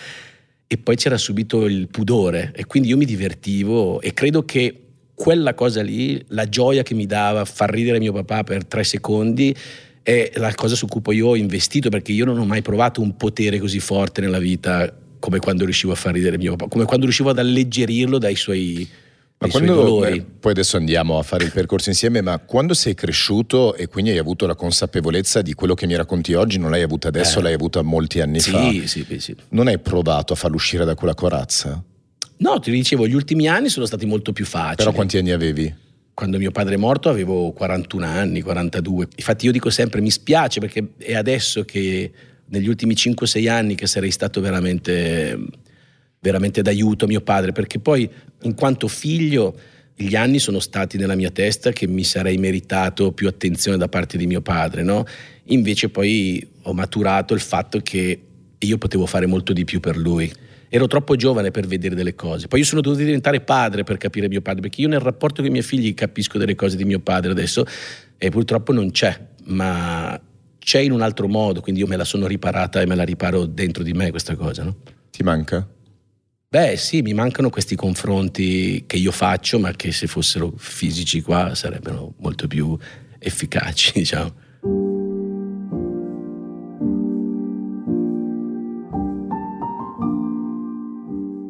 e 0.67 0.78
poi 0.78 0.96
c'era 0.96 1.17
subito 1.17 1.65
il 1.65 1.88
pudore 1.89 2.52
e 2.56 2.65
quindi 2.65 2.89
io 2.89 2.98
mi 2.98 3.06
divertivo 3.06 4.02
e 4.02 4.13
credo 4.13 4.44
che 4.44 4.80
quella 5.13 5.54
cosa 5.54 5.82
lì, 5.82 6.22
la 6.30 6.48
gioia 6.48 6.84
che 6.84 6.94
mi 6.94 7.06
dava 7.06 7.46
far 7.46 7.70
ridere 7.70 8.00
mio 8.00 8.13
papà 8.13 8.44
per 8.44 8.65
tre 8.65 8.84
secondi, 8.84 9.56
è 10.04 10.32
la 10.36 10.54
cosa 10.56 10.76
su 10.76 10.88
cui 10.88 11.02
poi 11.02 11.22
ho 11.22 11.36
investito 11.36 11.89
perché 11.89 12.12
io 12.12 12.26
non 12.26 12.39
ho 12.39 12.46
mai 12.46 12.62
provato 12.62 13.02
un 13.02 13.15
potere 13.17 13.60
così 13.60 13.80
forte 13.80 14.20
nella 14.22 14.39
vita 14.39 15.01
come 15.22 15.38
quando 15.40 15.64
riuscivo 15.64 15.94
a 15.94 15.96
far 15.96 16.14
ridere 16.14 16.38
mio 16.38 16.56
papà, 16.56 16.68
come 16.68 16.86
quando 16.86 17.06
riuscivo 17.06 17.30
ad 17.30 17.38
alleggerirlo 17.38 18.18
dai 18.18 18.36
suoi, 18.36 18.90
ma 19.38 19.48
quando, 19.48 19.76
dolori. 19.76 20.20
Beh, 20.20 20.26
poi 20.40 20.52
adesso 20.52 20.78
andiamo 20.78 21.20
a 21.20 21.24
fare 21.24 21.44
il 21.44 21.52
percorso 21.52 21.90
insieme, 21.90 22.22
ma 22.22 22.40
quando 22.40 22.74
sei 22.74 22.96
cresciuto 22.96 23.76
e 23.76 23.88
quindi 23.88 24.10
hai 24.10 24.18
avuto 24.18 24.48
la 24.48 24.56
consapevolezza 24.56 25.44
di 25.44 25.54
quello 25.54 25.76
che 25.76 25.86
mi 25.86 25.96
racconti 25.96 26.34
oggi, 26.34 26.58
non 26.58 26.72
l'hai 26.72 26.82
avuta 26.82 27.08
adesso, 27.08 27.38
eh. 27.40 27.44
l'hai 27.44 27.54
avuta 27.54 27.84
molti 27.84 28.20
anni 28.20 28.40
sì, 28.40 28.50
fa. 28.50 28.70
Sì, 28.72 28.88
sì, 28.88 29.20
sì. 29.20 29.36
Non 29.50 29.68
hai 29.68 29.78
provato 29.78 30.34
a 30.34 30.36
farlo 30.36 30.56
uscire 30.56 30.84
da 30.84 30.96
quella 30.96 31.14
corazza? 31.14 31.82
No, 32.38 32.60
ti 32.60 32.72
dicevo, 32.72 33.08
gli 33.08 33.14
ultimi 33.14 33.48
anni 33.48 33.70
sono 33.70 33.86
stati 33.86 34.08
molto 34.08 34.34
più 34.34 34.46
facili. 34.46 34.78
Però 34.78 34.92
quanti 34.92 35.18
anni 35.18 35.30
avevi? 35.30 35.74
Quando 36.16 36.40
mio 36.40 36.52
padre 36.52 36.74
è 36.74 36.78
morto 36.78 37.10
avevo 37.10 37.52
41 37.52 38.06
anni, 38.06 38.42
42. 38.42 39.08
Infatti 39.16 39.46
io 39.46 39.52
dico 39.52 39.70
sempre 39.70 40.02
mi 40.02 40.10
spiace 40.10 40.60
perché 40.60 40.94
è 40.98 41.14
adesso 41.14 41.64
che 41.64 42.12
negli 42.52 42.68
ultimi 42.68 42.94
5-6 42.94 43.50
anni 43.50 43.76
che 43.76 43.88
sarei 43.88 44.12
stato 44.12 44.42
veramente, 44.42 45.38
veramente 46.20 46.62
d'aiuto 46.62 47.06
a 47.06 47.08
mio 47.08 47.22
padre, 47.22 47.52
perché 47.52 47.80
poi 47.80 48.10
in 48.44 48.56
quanto 48.56 48.88
figlio 48.88 49.58
gli 49.96 50.16
anni 50.16 50.40
sono 50.40 50.60
stati 50.60 50.98
nella 50.98 51.16
mia 51.16 51.30
testa 51.30 51.72
che 51.72 51.88
mi 51.88 52.04
sarei 52.04 52.38
meritato 52.38 53.12
più 53.12 53.28
attenzione 53.28 53.78
da 53.78 53.88
parte 53.88 54.18
di 54.18 54.28
mio 54.28 54.42
padre, 54.42 54.84
no? 54.84 55.06
Invece 55.46 55.90
poi 55.90 56.46
ho 56.64 56.74
maturato 56.74 57.34
il 57.34 57.40
fatto 57.40 57.80
che 57.80 58.22
io 58.58 58.78
potevo 58.78 59.06
fare 59.06 59.26
molto 59.26 59.54
di 59.54 59.64
più 59.64 59.80
per 59.80 59.98
lui. 59.98 60.32
Ero 60.70 60.88
troppo 60.88 61.16
giovane 61.16 61.52
per 61.52 61.68
vedere 61.68 61.96
delle 61.96 62.16
cose. 62.16 62.48
Poi 62.48 62.60
io 62.60 62.66
sono 62.66 62.82
dovuto 62.82 63.04
diventare 63.04 63.42
padre 63.42 63.84
per 63.84 63.98
capire 63.98 64.28
mio 64.28 64.42
padre, 64.42 64.62
perché 64.62 64.82
io 64.82 64.88
nel 64.88 65.00
rapporto 65.00 65.42
con 65.42 65.46
i 65.46 65.52
miei 65.52 65.64
figli 65.64 65.94
capisco 65.94 66.38
delle 66.38 66.56
cose 66.56 66.78
di 66.78 66.86
mio 66.86 67.00
padre 67.00 67.32
adesso 67.32 67.66
e 68.18 68.30
purtroppo 68.30 68.72
non 68.72 68.92
c'è, 68.92 69.18
ma 69.46 70.20
c'è 70.63 70.80
in 70.80 70.91
un 70.91 71.02
altro 71.02 71.28
modo, 71.28 71.60
quindi 71.60 71.82
io 71.82 71.88
me 71.88 71.97
la 71.97 72.06
sono 72.06 72.28
riparata 72.28 72.82
e 72.82 72.86
me 72.86 72.95
la 72.95 73.04
riparo 73.04 73.45
dentro 73.45 73.84
di 73.84 73.93
me 73.93 74.12
questa 74.12 74.36
cosa. 74.36 74.63
No? 74.63 74.76
Ti 75.10 75.24
manca? 75.24 75.67
Beh 76.47 76.78
sì, 76.78 77.02
mi 77.02 77.13
mancano 77.13 77.50
questi 77.50 77.76
confronti 77.76 78.84
che 78.86 78.97
io 78.97 79.12
faccio, 79.12 79.58
ma 79.58 79.71
che 79.71 79.91
se 79.91 80.06
fossero 80.06 80.54
fisici 80.58 81.21
qua 81.21 81.56
sarebbero 81.56 82.13
molto 82.19 82.47
più 82.47 82.78
efficaci, 83.17 83.91
diciamo. 84.00 84.34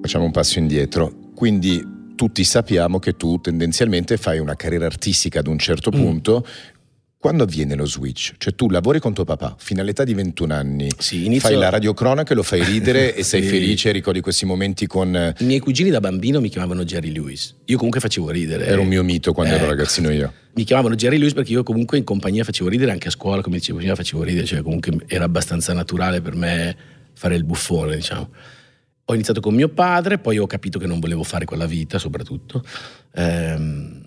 Facciamo 0.01 0.25
un 0.25 0.31
passo 0.31 0.59
indietro. 0.59 1.13
Quindi 1.35 2.13
tutti 2.15 2.43
sappiamo 2.43 2.99
che 2.99 3.17
tu 3.17 3.41
tendenzialmente 3.41 4.15
fai 4.17 4.39
una 4.39 4.55
carriera 4.55 4.85
artistica 4.85 5.39
ad 5.39 5.47
un 5.47 5.57
certo 5.57 5.91
mm. 5.93 5.99
Quando 7.21 7.43
avviene 7.43 7.75
lo 7.75 7.85
switch? 7.85 8.33
Cioè 8.39 8.55
tu 8.55 8.67
lavori 8.67 8.99
con 8.99 9.13
tuo 9.13 9.23
papà 9.23 9.55
fino 9.59 9.79
all'età 9.79 10.03
di 10.03 10.15
21 10.15 10.53
anni, 10.55 10.89
sì, 10.97 11.25
inizio... 11.25 11.49
fai 11.49 11.57
la 11.57 11.69
radiocronaca, 11.69 12.33
lo 12.33 12.41
fai 12.41 12.63
ridere 12.63 13.15
e 13.15 13.21
sei 13.21 13.43
felice, 13.47 13.91
ricordi 13.91 14.21
questi 14.21 14.45
momenti 14.45 14.87
con... 14.87 15.35
I 15.37 15.43
miei 15.43 15.59
cugini 15.59 15.91
da 15.91 15.99
bambino 15.99 16.41
mi 16.41 16.49
chiamavano 16.49 16.83
Jerry 16.83 17.11
Lewis, 17.11 17.55
io 17.65 17.75
comunque 17.75 17.99
facevo 17.99 18.31
ridere. 18.31 18.65
Era 18.65 18.81
un 18.81 18.87
mio 18.87 19.03
mito 19.03 19.33
quando 19.33 19.53
eh, 19.53 19.57
ero 19.57 19.67
ragazzino 19.67 20.09
io. 20.09 20.33
Mi 20.53 20.63
chiamavano 20.63 20.95
Jerry 20.95 21.17
Lewis 21.17 21.33
perché 21.33 21.53
io 21.53 21.63
comunque 21.63 21.97
in 21.97 22.03
compagnia 22.03 22.43
facevo 22.43 22.67
ridere, 22.67 22.91
anche 22.91 23.07
a 23.07 23.11
scuola 23.11 23.41
come 23.41 23.57
dicevo 23.57 23.77
prima 23.77 23.95
facevo 23.95 24.23
ridere, 24.23 24.45
cioè 24.45 24.61
comunque 24.63 24.91
era 25.05 25.23
abbastanza 25.23 25.71
naturale 25.73 26.19
per 26.21 26.35
me 26.35 26.75
fare 27.13 27.35
il 27.35 27.43
buffone 27.43 27.95
diciamo. 27.95 28.29
Ho 29.05 29.13
iniziato 29.13 29.41
con 29.41 29.53
mio 29.53 29.69
padre, 29.69 30.17
poi 30.17 30.39
ho 30.39 30.47
capito 30.47 30.79
che 30.79 30.87
non 30.87 30.99
volevo 30.99 31.23
fare 31.23 31.45
quella 31.45 31.67
vita 31.67 31.99
soprattutto. 31.99 32.63
Ehm, 33.13 34.00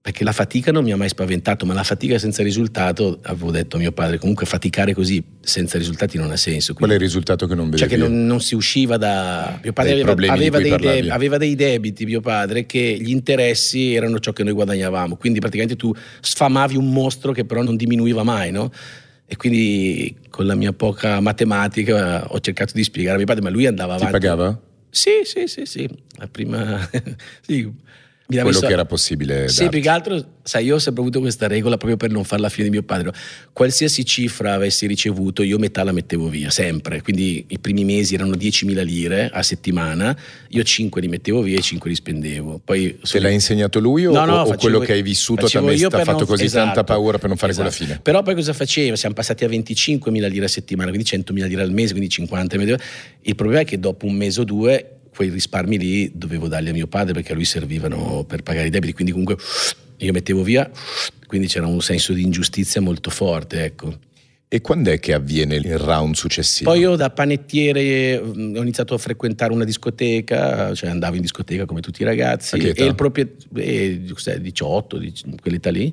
perché 0.00 0.24
la 0.24 0.32
fatica 0.32 0.70
non 0.72 0.84
mi 0.84 0.92
ha 0.92 0.96
mai 0.96 1.08
spaventato, 1.08 1.66
ma 1.66 1.74
la 1.74 1.82
fatica 1.82 2.18
senza 2.18 2.42
risultato, 2.42 3.18
avevo 3.24 3.50
detto 3.50 3.76
a 3.76 3.80
mio 3.80 3.92
padre, 3.92 4.18
comunque 4.18 4.46
faticare 4.46 4.94
così 4.94 5.22
senza 5.40 5.76
risultati 5.76 6.16
non 6.16 6.30
ha 6.30 6.36
senso. 6.36 6.72
Quindi, 6.72 6.78
Qual 6.78 6.90
è 6.90 6.94
il 6.94 7.00
risultato 7.00 7.46
che 7.46 7.54
non 7.54 7.68
vedevi? 7.68 7.82
Cioè 7.82 7.88
che 7.88 7.96
non, 7.96 8.24
non 8.24 8.40
si 8.40 8.54
usciva 8.54 8.96
da... 8.96 9.58
Mio 9.62 9.72
padre 9.72 10.00
aveva, 10.00 10.12
aveva, 10.32 10.58
dei 10.60 10.76
de, 10.76 11.10
aveva, 11.10 11.36
dei 11.36 11.54
debiti, 11.54 12.04
mio 12.06 12.20
padre, 12.20 12.64
che 12.64 12.96
gli 12.98 13.10
interessi 13.10 13.94
erano 13.94 14.18
ciò 14.20 14.32
che 14.32 14.44
noi 14.44 14.52
guadagnavamo, 14.52 15.16
quindi 15.16 15.40
praticamente 15.40 15.76
tu 15.76 15.92
sfamavi 16.20 16.76
un 16.76 16.90
mostro 16.90 17.32
che 17.32 17.44
però 17.44 17.62
non 17.62 17.76
diminuiva 17.76 18.22
mai, 18.22 18.50
no? 18.50 18.70
E 19.26 19.36
quindi 19.36 20.16
con 20.30 20.46
la 20.46 20.54
mia 20.54 20.72
poca 20.72 21.20
matematica 21.20 22.32
ho 22.32 22.40
cercato 22.40 22.72
di 22.72 22.82
spiegare 22.82 23.14
a 23.14 23.18
mio 23.18 23.26
padre, 23.26 23.42
ma 23.42 23.50
lui 23.50 23.66
andava 23.66 23.94
avanti. 23.94 24.14
Ti 24.14 24.20
pagava? 24.20 24.60
Sì, 24.88 25.20
sì, 25.24 25.46
sì, 25.48 25.66
sì. 25.66 25.88
La 26.16 26.28
prima... 26.28 26.88
sì 27.42 27.86
quello 28.28 28.48
messo... 28.48 28.66
che 28.66 28.72
era 28.72 28.84
possibile. 28.84 29.48
Sì, 29.48 29.68
più 29.70 29.80
che 29.80 29.88
altro, 29.88 30.22
sai, 30.42 30.66
io 30.66 30.74
ho 30.74 30.78
sempre 30.78 31.02
avuto 31.02 31.20
questa 31.20 31.46
regola 31.46 31.78
proprio 31.78 31.96
per 31.96 32.10
non 32.10 32.24
fare 32.24 32.42
la 32.42 32.50
fine 32.50 32.64
di 32.64 32.70
mio 32.70 32.82
padre. 32.82 33.12
Qualsiasi 33.52 34.04
cifra 34.04 34.52
avessi 34.52 34.86
ricevuto, 34.86 35.42
io 35.42 35.58
metà 35.58 35.82
la 35.82 35.92
mettevo 35.92 36.28
via, 36.28 36.50
sempre. 36.50 37.00
Quindi 37.00 37.46
i 37.48 37.58
primi 37.58 37.84
mesi 37.84 38.14
erano 38.14 38.32
10.000 38.32 38.84
lire 38.84 39.30
a 39.32 39.42
settimana, 39.42 40.16
io 40.48 40.62
5 40.62 41.00
li 41.00 41.08
mettevo 41.08 41.40
via 41.40 41.56
e 41.56 41.62
5 41.62 41.88
li 41.88 41.96
spendevo. 41.96 42.60
Poi, 42.62 42.98
Te 43.00 43.18
l'ha 43.18 43.30
insegnato 43.30 43.80
lui 43.80 44.04
o, 44.04 44.12
no, 44.12 44.26
no, 44.26 44.34
o 44.34 44.44
facevo, 44.44 44.56
quello 44.58 44.78
che 44.80 44.92
hai 44.92 45.02
vissuto 45.02 45.46
ti 45.46 45.56
ha 45.56 45.62
fatto 45.62 46.12
non, 46.12 46.26
così 46.26 46.44
esatto, 46.44 46.64
tanta 46.66 46.84
paura 46.84 47.16
per 47.16 47.28
non 47.28 47.38
fare 47.38 47.52
esatto. 47.52 47.68
quella 47.70 47.84
fine? 47.86 48.00
Però 48.02 48.22
poi 48.22 48.34
cosa 48.34 48.52
faceva? 48.52 48.94
Siamo 48.94 49.14
passati 49.14 49.44
a 49.44 49.48
25.000 49.48 50.28
lire 50.28 50.44
a 50.44 50.48
settimana, 50.48 50.90
quindi 50.90 51.08
100.000 51.10 51.46
lire 51.46 51.62
al 51.62 51.72
mese, 51.72 51.94
quindi 51.94 52.14
50.000 52.14 52.78
Il 53.22 53.34
problema 53.34 53.62
è 53.62 53.64
che 53.64 53.78
dopo 53.78 54.04
un 54.04 54.14
mese 54.14 54.40
o 54.40 54.44
due 54.44 54.97
quei 55.18 55.30
risparmi 55.30 55.76
lì 55.76 56.12
dovevo 56.14 56.46
darli 56.46 56.68
a 56.68 56.72
mio 56.72 56.86
padre 56.86 57.12
perché 57.12 57.32
a 57.32 57.34
lui 57.34 57.44
servivano 57.44 58.22
per 58.22 58.44
pagare 58.44 58.68
i 58.68 58.70
debiti, 58.70 58.92
quindi 58.92 59.10
comunque 59.10 59.36
io 59.96 60.12
mettevo 60.12 60.44
via, 60.44 60.70
quindi 61.26 61.48
c'era 61.48 61.66
un 61.66 61.80
senso 61.80 62.12
di 62.12 62.22
ingiustizia 62.22 62.80
molto 62.80 63.10
forte, 63.10 63.64
ecco. 63.64 63.98
E 64.46 64.60
quando 64.60 64.92
è 64.92 65.00
che 65.00 65.14
avviene 65.14 65.56
il 65.56 65.76
round 65.76 66.14
successivo? 66.14 66.70
Poi 66.70 66.78
io 66.78 66.94
da 66.94 67.10
panettiere 67.10 68.22
mm, 68.22 68.54
ho 68.58 68.62
iniziato 68.62 68.94
a 68.94 68.98
frequentare 68.98 69.52
una 69.52 69.64
discoteca, 69.64 70.72
cioè 70.76 70.88
andavo 70.88 71.16
in 71.16 71.22
discoteca 71.22 71.66
come 71.66 71.80
tutti 71.80 72.02
i 72.02 72.04
ragazzi. 72.04 72.54
E 72.56 72.84
il 72.84 72.94
proprietario, 72.94 74.40
18, 74.40 75.02
quell'età 75.42 75.70
lì, 75.70 75.92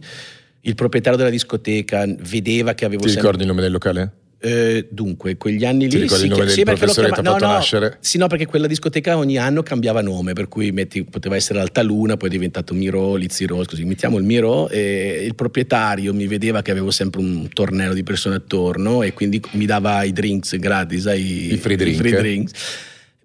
il 0.61 0.75
proprietario 0.75 1.17
della 1.17 1.31
discoteca 1.31 2.05
vedeva 2.19 2.75
che 2.75 2.85
avevo 2.85 3.01
Ti 3.01 3.09
sempre... 3.09 3.23
ricordi 3.23 3.41
il 3.41 3.49
nome 3.49 3.63
del 3.63 3.71
locale? 3.71 4.11
Eh, 4.45 4.87
dunque, 4.91 5.37
quegli 5.37 5.65
anni 5.65 5.87
Ti 5.87 5.95
lì 5.95 6.01
ricordi 6.03 6.23
sì, 6.25 6.29
il 6.29 6.31
nome 6.33 6.45
che- 6.45 6.51
sì, 6.51 6.63
perché 6.63 6.79
professore 6.81 7.07
ti 7.07 7.13
chiama- 7.13 7.29
fatto 7.31 7.43
no, 7.45 7.51
no, 7.51 7.57
nascere? 7.57 7.97
Sì, 7.99 8.17
no, 8.19 8.27
perché 8.27 8.45
quella 8.45 8.67
discoteca 8.67 9.17
ogni 9.17 9.37
anno 9.39 9.63
cambiava 9.63 10.01
nome, 10.01 10.33
per 10.33 10.47
cui 10.47 10.71
metti, 10.71 11.03
poteva 11.03 11.35
essere 11.35 11.59
Altaluna, 11.59 12.15
poi 12.15 12.29
è 12.29 12.31
diventato 12.31 12.75
Miro, 12.75 13.15
Lizzy 13.15 13.45
Rose, 13.45 13.67
così 13.69 13.85
mettiamo 13.85 14.19
il 14.19 14.23
Miro 14.23 14.69
e 14.69 15.23
il 15.25 15.33
proprietario 15.33 16.13
mi 16.13 16.27
vedeva 16.27 16.61
che 16.61 16.69
avevo 16.69 16.91
sempre 16.91 17.21
un 17.21 17.49
tornello 17.51 17.93
di 17.95 18.03
persone 18.03 18.35
attorno 18.35 19.01
e 19.01 19.13
quindi 19.13 19.41
mi 19.53 19.65
dava 19.65 20.03
i 20.03 20.11
drinks 20.13 20.55
gratis, 20.57 21.01
sai, 21.01 21.53
I 21.53 21.57
free 21.57 21.75
drink. 21.75 22.01
drinks. 22.15 22.51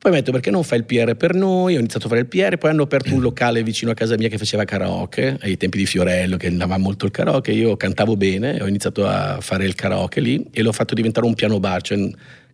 Poi 0.01 0.11
mi 0.13 0.17
ha 0.17 0.21
detto 0.21 0.33
perché 0.33 0.51
non 0.51 0.65
fai 0.65 0.79
il 0.79 0.85
PR 0.85 1.15
per 1.15 1.35
noi? 1.35 1.77
Ho 1.77 1.79
iniziato 1.79 2.07
a 2.07 2.09
fare 2.09 2.23
il 2.23 2.27
PR, 2.27 2.57
poi 2.57 2.71
hanno 2.71 2.85
aperto 2.85 3.13
un 3.13 3.21
locale 3.21 3.63
vicino 3.63 3.91
a 3.91 3.95
casa 3.95 4.17
mia 4.17 4.29
che 4.29 4.39
faceva 4.39 4.65
karaoke, 4.65 5.37
ai 5.43 5.59
tempi 5.59 5.77
di 5.77 5.85
Fiorello 5.85 6.39
che 6.39 6.47
andava 6.47 6.79
molto 6.79 7.05
il 7.05 7.11
karaoke, 7.11 7.53
io 7.53 7.77
cantavo 7.77 8.17
bene, 8.17 8.63
ho 8.63 8.67
iniziato 8.67 9.07
a 9.07 9.43
fare 9.43 9.67
il 9.67 9.75
karaoke 9.75 10.21
lì 10.21 10.43
e 10.53 10.63
l'ho 10.63 10.73
fatto 10.73 10.95
diventare 10.95 11.27
un 11.27 11.35
piano 11.35 11.61
bar, 11.61 11.83
cioè 11.83 11.99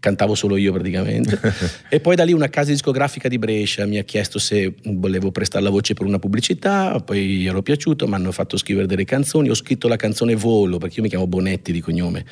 cantavo 0.01 0.35
solo 0.35 0.57
io 0.57 0.73
praticamente. 0.73 1.39
e 1.89 2.01
poi 2.01 2.17
da 2.17 2.25
lì 2.25 2.33
una 2.33 2.49
casa 2.49 2.73
discografica 2.73 3.29
di 3.29 3.39
Brescia 3.39 3.87
mi 3.87 3.99
ha 3.99 4.03
chiesto 4.03 4.41
se 4.41 4.75
volevo 4.83 5.31
prestare 5.31 5.63
la 5.63 5.71
voce 5.71 5.95
per 5.95 6.05
una 6.05 6.19
pubblicità, 6.19 6.99
poi 6.99 7.29
gli 7.29 7.47
ero 7.47 7.63
piaciuto, 7.63 8.09
mi 8.09 8.15
hanno 8.15 8.33
fatto 8.33 8.57
scrivere 8.57 8.89
delle 8.89 9.05
canzoni, 9.05 9.51
ho 9.51 9.55
scritto 9.55 9.87
la 9.87 9.95
canzone 9.95 10.35
Volo, 10.35 10.79
perché 10.79 10.97
io 10.97 11.03
mi 11.03 11.09
chiamo 11.09 11.29
Bonetti 11.29 11.71
di 11.71 11.81
cognome. 11.81 12.25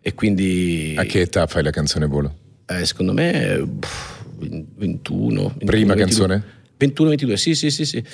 E 0.00 0.14
quindi 0.14 0.94
A 0.96 1.02
che 1.04 1.20
età 1.20 1.46
fai 1.46 1.62
la 1.62 1.70
canzone 1.70 2.06
Volo? 2.06 2.36
eh, 2.66 2.86
secondo 2.86 3.12
me 3.12 3.62
pff, 3.78 4.21
21. 4.48 4.66
21, 4.76 5.54
Prima 5.64 5.94
22. 5.94 6.26
canzone? 6.26 6.44
21-22, 6.78 7.34
sì, 7.34 7.54
sì, 7.54 7.70
sì, 7.70 7.84
sì. 7.84 8.04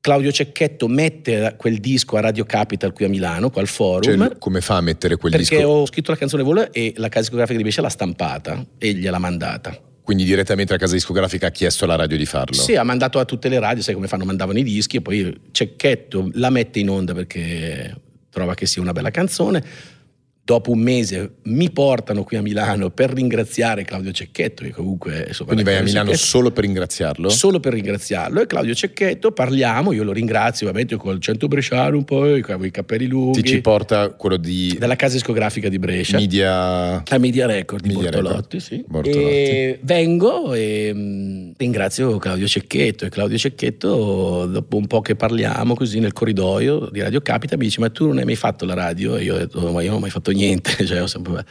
Claudio 0.00 0.30
Cecchetto 0.30 0.86
mette 0.86 1.54
quel 1.56 1.78
disco 1.78 2.16
a 2.16 2.20
Radio 2.20 2.44
Capital 2.44 2.92
qui 2.92 3.04
a 3.04 3.08
Milano, 3.08 3.50
qua 3.50 3.60
al 3.60 3.66
forum. 3.66 4.28
Cioè, 4.28 4.38
come 4.38 4.60
fa 4.60 4.76
a 4.76 4.80
mettere 4.80 5.16
quel 5.16 5.32
perché 5.32 5.56
disco? 5.56 5.68
ho 5.68 5.86
scritto 5.86 6.12
la 6.12 6.16
canzone 6.16 6.44
Vola 6.44 6.70
e 6.70 6.92
la 6.96 7.08
casa 7.08 7.22
discografica 7.22 7.56
di 7.56 7.64
Brescia 7.64 7.82
l'ha 7.82 7.88
stampata 7.88 8.64
e 8.78 8.92
gliel'ha 8.92 9.18
mandata. 9.18 9.76
Quindi 10.04 10.22
direttamente 10.22 10.72
la 10.72 10.78
casa 10.78 10.92
discografica 10.92 11.48
ha 11.48 11.50
chiesto 11.50 11.84
alla 11.84 11.96
radio 11.96 12.16
di 12.16 12.24
farlo? 12.24 12.54
Sì, 12.54 12.76
ha 12.76 12.84
mandato 12.84 13.18
a 13.18 13.24
tutte 13.24 13.48
le 13.48 13.58
radio, 13.58 13.82
sai 13.82 13.94
come 13.94 14.06
fanno, 14.06 14.24
mandavano 14.24 14.60
i 14.60 14.62
dischi 14.62 14.98
e 14.98 15.02
poi 15.02 15.36
Cecchetto 15.50 16.30
la 16.34 16.50
mette 16.50 16.78
in 16.78 16.88
onda 16.88 17.12
perché 17.12 18.00
trova 18.30 18.54
che 18.54 18.66
sia 18.66 18.80
una 18.80 18.92
bella 18.92 19.10
canzone. 19.10 19.64
Dopo 20.46 20.70
un 20.70 20.78
mese 20.78 21.32
mi 21.46 21.72
portano 21.72 22.22
qui 22.22 22.36
a 22.36 22.40
Milano 22.40 22.90
per 22.90 23.12
ringraziare 23.12 23.82
Claudio 23.82 24.12
Cecchetto, 24.12 24.62
che 24.62 24.70
comunque... 24.70 25.24
insomma, 25.26 25.50
Quindi 25.50 25.64
vai 25.64 25.78
a 25.78 25.82
Milano 25.82 26.10
Cecchetto- 26.10 26.24
solo 26.24 26.52
per 26.52 26.62
ringraziarlo? 26.62 27.28
solo 27.30 27.58
per 27.58 27.72
ringraziarlo 27.72 28.40
e 28.40 28.46
Claudio 28.46 28.72
Cecchetto 28.72 29.32
parliamo, 29.32 29.90
io 29.90 30.04
lo 30.04 30.12
ringrazio 30.12 30.68
ovviamente 30.68 30.94
col 30.94 31.18
cento 31.18 31.48
bresciano 31.48 31.96
un 31.96 32.04
po', 32.04 32.20
con 32.42 32.64
i 32.64 32.70
capelli 32.70 33.06
lunghi, 33.08 33.42
Ti 33.42 33.48
ci 33.48 33.60
porta 33.60 34.10
quello 34.10 34.36
di 34.36 34.76
della 34.78 34.94
casa 34.94 35.14
discografica 35.14 35.68
di 35.68 35.80
Brescia. 35.80 36.16
Media... 36.16 37.02
La 37.04 37.18
Media 37.18 37.46
Record 37.46 37.82
di 37.82 37.94
Media 37.94 38.10
Bortolotti, 38.10 38.58
Record. 38.58 38.62
sì. 38.62 38.84
Bortolotti. 38.86 39.20
E 39.24 39.78
vengo 39.82 40.54
e 40.54 40.92
mh, 40.94 41.52
ringrazio 41.56 42.18
Claudio 42.18 42.46
Cecchetto 42.46 43.04
e 43.04 43.08
Claudio 43.08 43.36
Cecchetto 43.36 44.46
dopo 44.46 44.76
un 44.76 44.86
po' 44.86 45.00
che 45.00 45.16
parliamo 45.16 45.74
così 45.74 45.98
nel 45.98 46.12
corridoio 46.12 46.88
di 46.92 47.00
Radio 47.00 47.20
Capita 47.20 47.56
mi 47.56 47.64
dice 47.64 47.80
ma 47.80 47.90
tu 47.90 48.06
non 48.06 48.18
hai 48.18 48.24
mai 48.24 48.36
fatto 48.36 48.64
la 48.64 48.74
radio? 48.74 49.16
E 49.16 49.24
io 49.24 49.34
ho 49.34 49.38
detto 49.38 49.60
ma 49.72 49.80
io 49.82 49.88
non 49.88 49.96
ho 49.96 50.00
mai 50.00 50.10
fatto 50.10 50.30
niente, 50.30 50.34
cioè, 50.86 51.02
ho 51.02 51.06
sempre... 51.06 51.44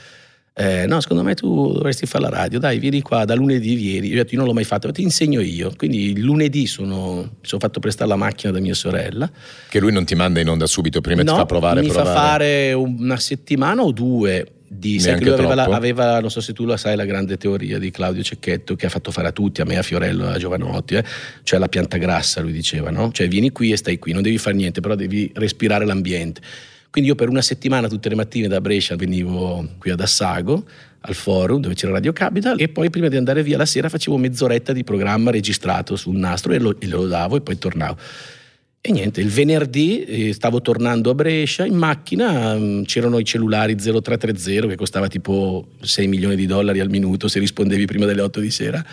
eh, 0.57 0.85
no, 0.87 1.01
secondo 1.01 1.23
me 1.23 1.33
tu 1.35 1.73
dovresti 1.73 2.05
fare 2.05 2.23
la 2.23 2.29
radio, 2.29 2.59
dai, 2.59 2.79
vieni 2.79 3.01
qua, 3.01 3.25
da 3.25 3.35
lunedì 3.35 3.75
vieni. 3.75 4.07
Io 4.07 4.15
detto, 4.15 4.31
io 4.31 4.37
non 4.37 4.47
l'ho 4.47 4.53
mai 4.53 4.63
fatto, 4.63 4.91
ti 4.91 5.01
insegno 5.01 5.41
io. 5.41 5.73
Quindi 5.75 6.11
il 6.11 6.21
lunedì 6.21 6.65
sono, 6.65 7.15
mi 7.23 7.29
sono 7.47 7.59
fatto 7.59 7.79
prestare 7.79 8.09
la 8.09 8.15
macchina 8.15 8.51
da 8.53 8.59
mia 8.59 8.73
sorella. 8.73 9.29
Che 9.69 9.79
lui 9.79 9.91
non 9.91 10.05
ti 10.05 10.15
manda 10.15 10.39
in 10.39 10.47
onda 10.47 10.65
subito, 10.65 11.01
prima 11.01 11.21
ti 11.23 11.27
No, 11.29 11.35
fa 11.35 11.45
provare 11.45 11.81
mi 11.81 11.87
provare. 11.87 12.07
fa 12.07 12.13
fare 12.21 12.73
una 12.73 13.17
settimana 13.17 13.81
o 13.83 13.91
due 13.91 14.49
di 14.67 14.99
sai 14.99 15.19
che 15.19 15.29
aveva, 15.31 15.53
la- 15.55 15.65
aveva, 15.65 16.19
non 16.19 16.29
so 16.31 16.41
se 16.41 16.51
tu 16.51 16.65
la 16.65 16.75
sai, 16.75 16.95
la 16.95 17.05
grande 17.05 17.37
teoria 17.37 17.77
di 17.77 17.91
Claudio 17.91 18.23
Cecchetto 18.23 18.75
che 18.75 18.87
ha 18.87 18.89
fatto 18.89 19.11
fare 19.11 19.27
a 19.27 19.31
tutti, 19.31 19.61
a 19.61 19.63
me, 19.65 19.77
a 19.77 19.83
Fiorello, 19.83 20.27
a 20.27 20.37
Giovanotti, 20.37 20.95
eh, 20.95 21.03
cioè 21.43 21.59
la 21.59 21.67
pianta 21.67 21.97
grassa, 21.97 22.41
lui 22.41 22.51
diceva, 22.51 22.89
no? 22.89 23.11
Cioè 23.11 23.27
vieni 23.27 23.51
qui 23.51 23.71
e 23.71 23.77
stai 23.77 23.99
qui, 23.99 24.11
non 24.11 24.21
devi 24.23 24.37
fare 24.37 24.55
niente, 24.55 24.81
però 24.81 24.95
devi 24.95 25.31
respirare 25.35 25.85
l'ambiente. 25.85 26.41
Quindi 26.95 27.11
io 27.11 27.17
per 27.17 27.27
una 27.27 27.41
settimana 27.41 27.89
tutte 27.89 28.07
le 28.07 28.15
mattine 28.15 28.47
da 28.47 28.61
Brescia 28.61 28.95
venivo 28.95 29.67
qui 29.77 29.91
ad 29.91 29.99
Assago, 29.99 30.63
al 31.01 31.13
forum 31.13 31.59
dove 31.59 31.73
c'era 31.73 31.91
Radio 31.91 32.13
Capital 32.13 32.57
e 32.57 32.69
poi 32.69 32.89
prima 32.89 33.09
di 33.09 33.17
andare 33.17 33.43
via 33.43 33.57
la 33.57 33.65
sera 33.65 33.89
facevo 33.89 34.15
mezz'oretta 34.15 34.71
di 34.71 34.85
programma 34.85 35.29
registrato 35.29 35.97
sul 35.97 36.15
nastro 36.15 36.53
e 36.53 36.59
lo, 36.59 36.73
e 36.79 36.87
lo 36.87 37.05
davo 37.05 37.35
e 37.35 37.41
poi 37.41 37.57
tornavo. 37.57 37.97
E 38.79 38.91
niente, 38.93 39.19
il 39.19 39.27
venerdì 39.27 40.05
eh, 40.05 40.33
stavo 40.33 40.61
tornando 40.61 41.09
a 41.09 41.15
Brescia 41.15 41.65
in 41.65 41.75
macchina, 41.75 42.55
mm, 42.55 42.83
c'erano 42.83 43.19
i 43.19 43.25
cellulari 43.25 43.75
0330 43.75 44.67
che 44.67 44.77
costava 44.77 45.09
tipo 45.09 45.71
6 45.81 46.07
milioni 46.07 46.37
di 46.37 46.45
dollari 46.45 46.79
al 46.79 46.89
minuto 46.89 47.27
se 47.27 47.39
rispondevi 47.39 47.83
prima 47.87 48.05
delle 48.05 48.21
8 48.21 48.39
di 48.39 48.51
sera. 48.51 48.85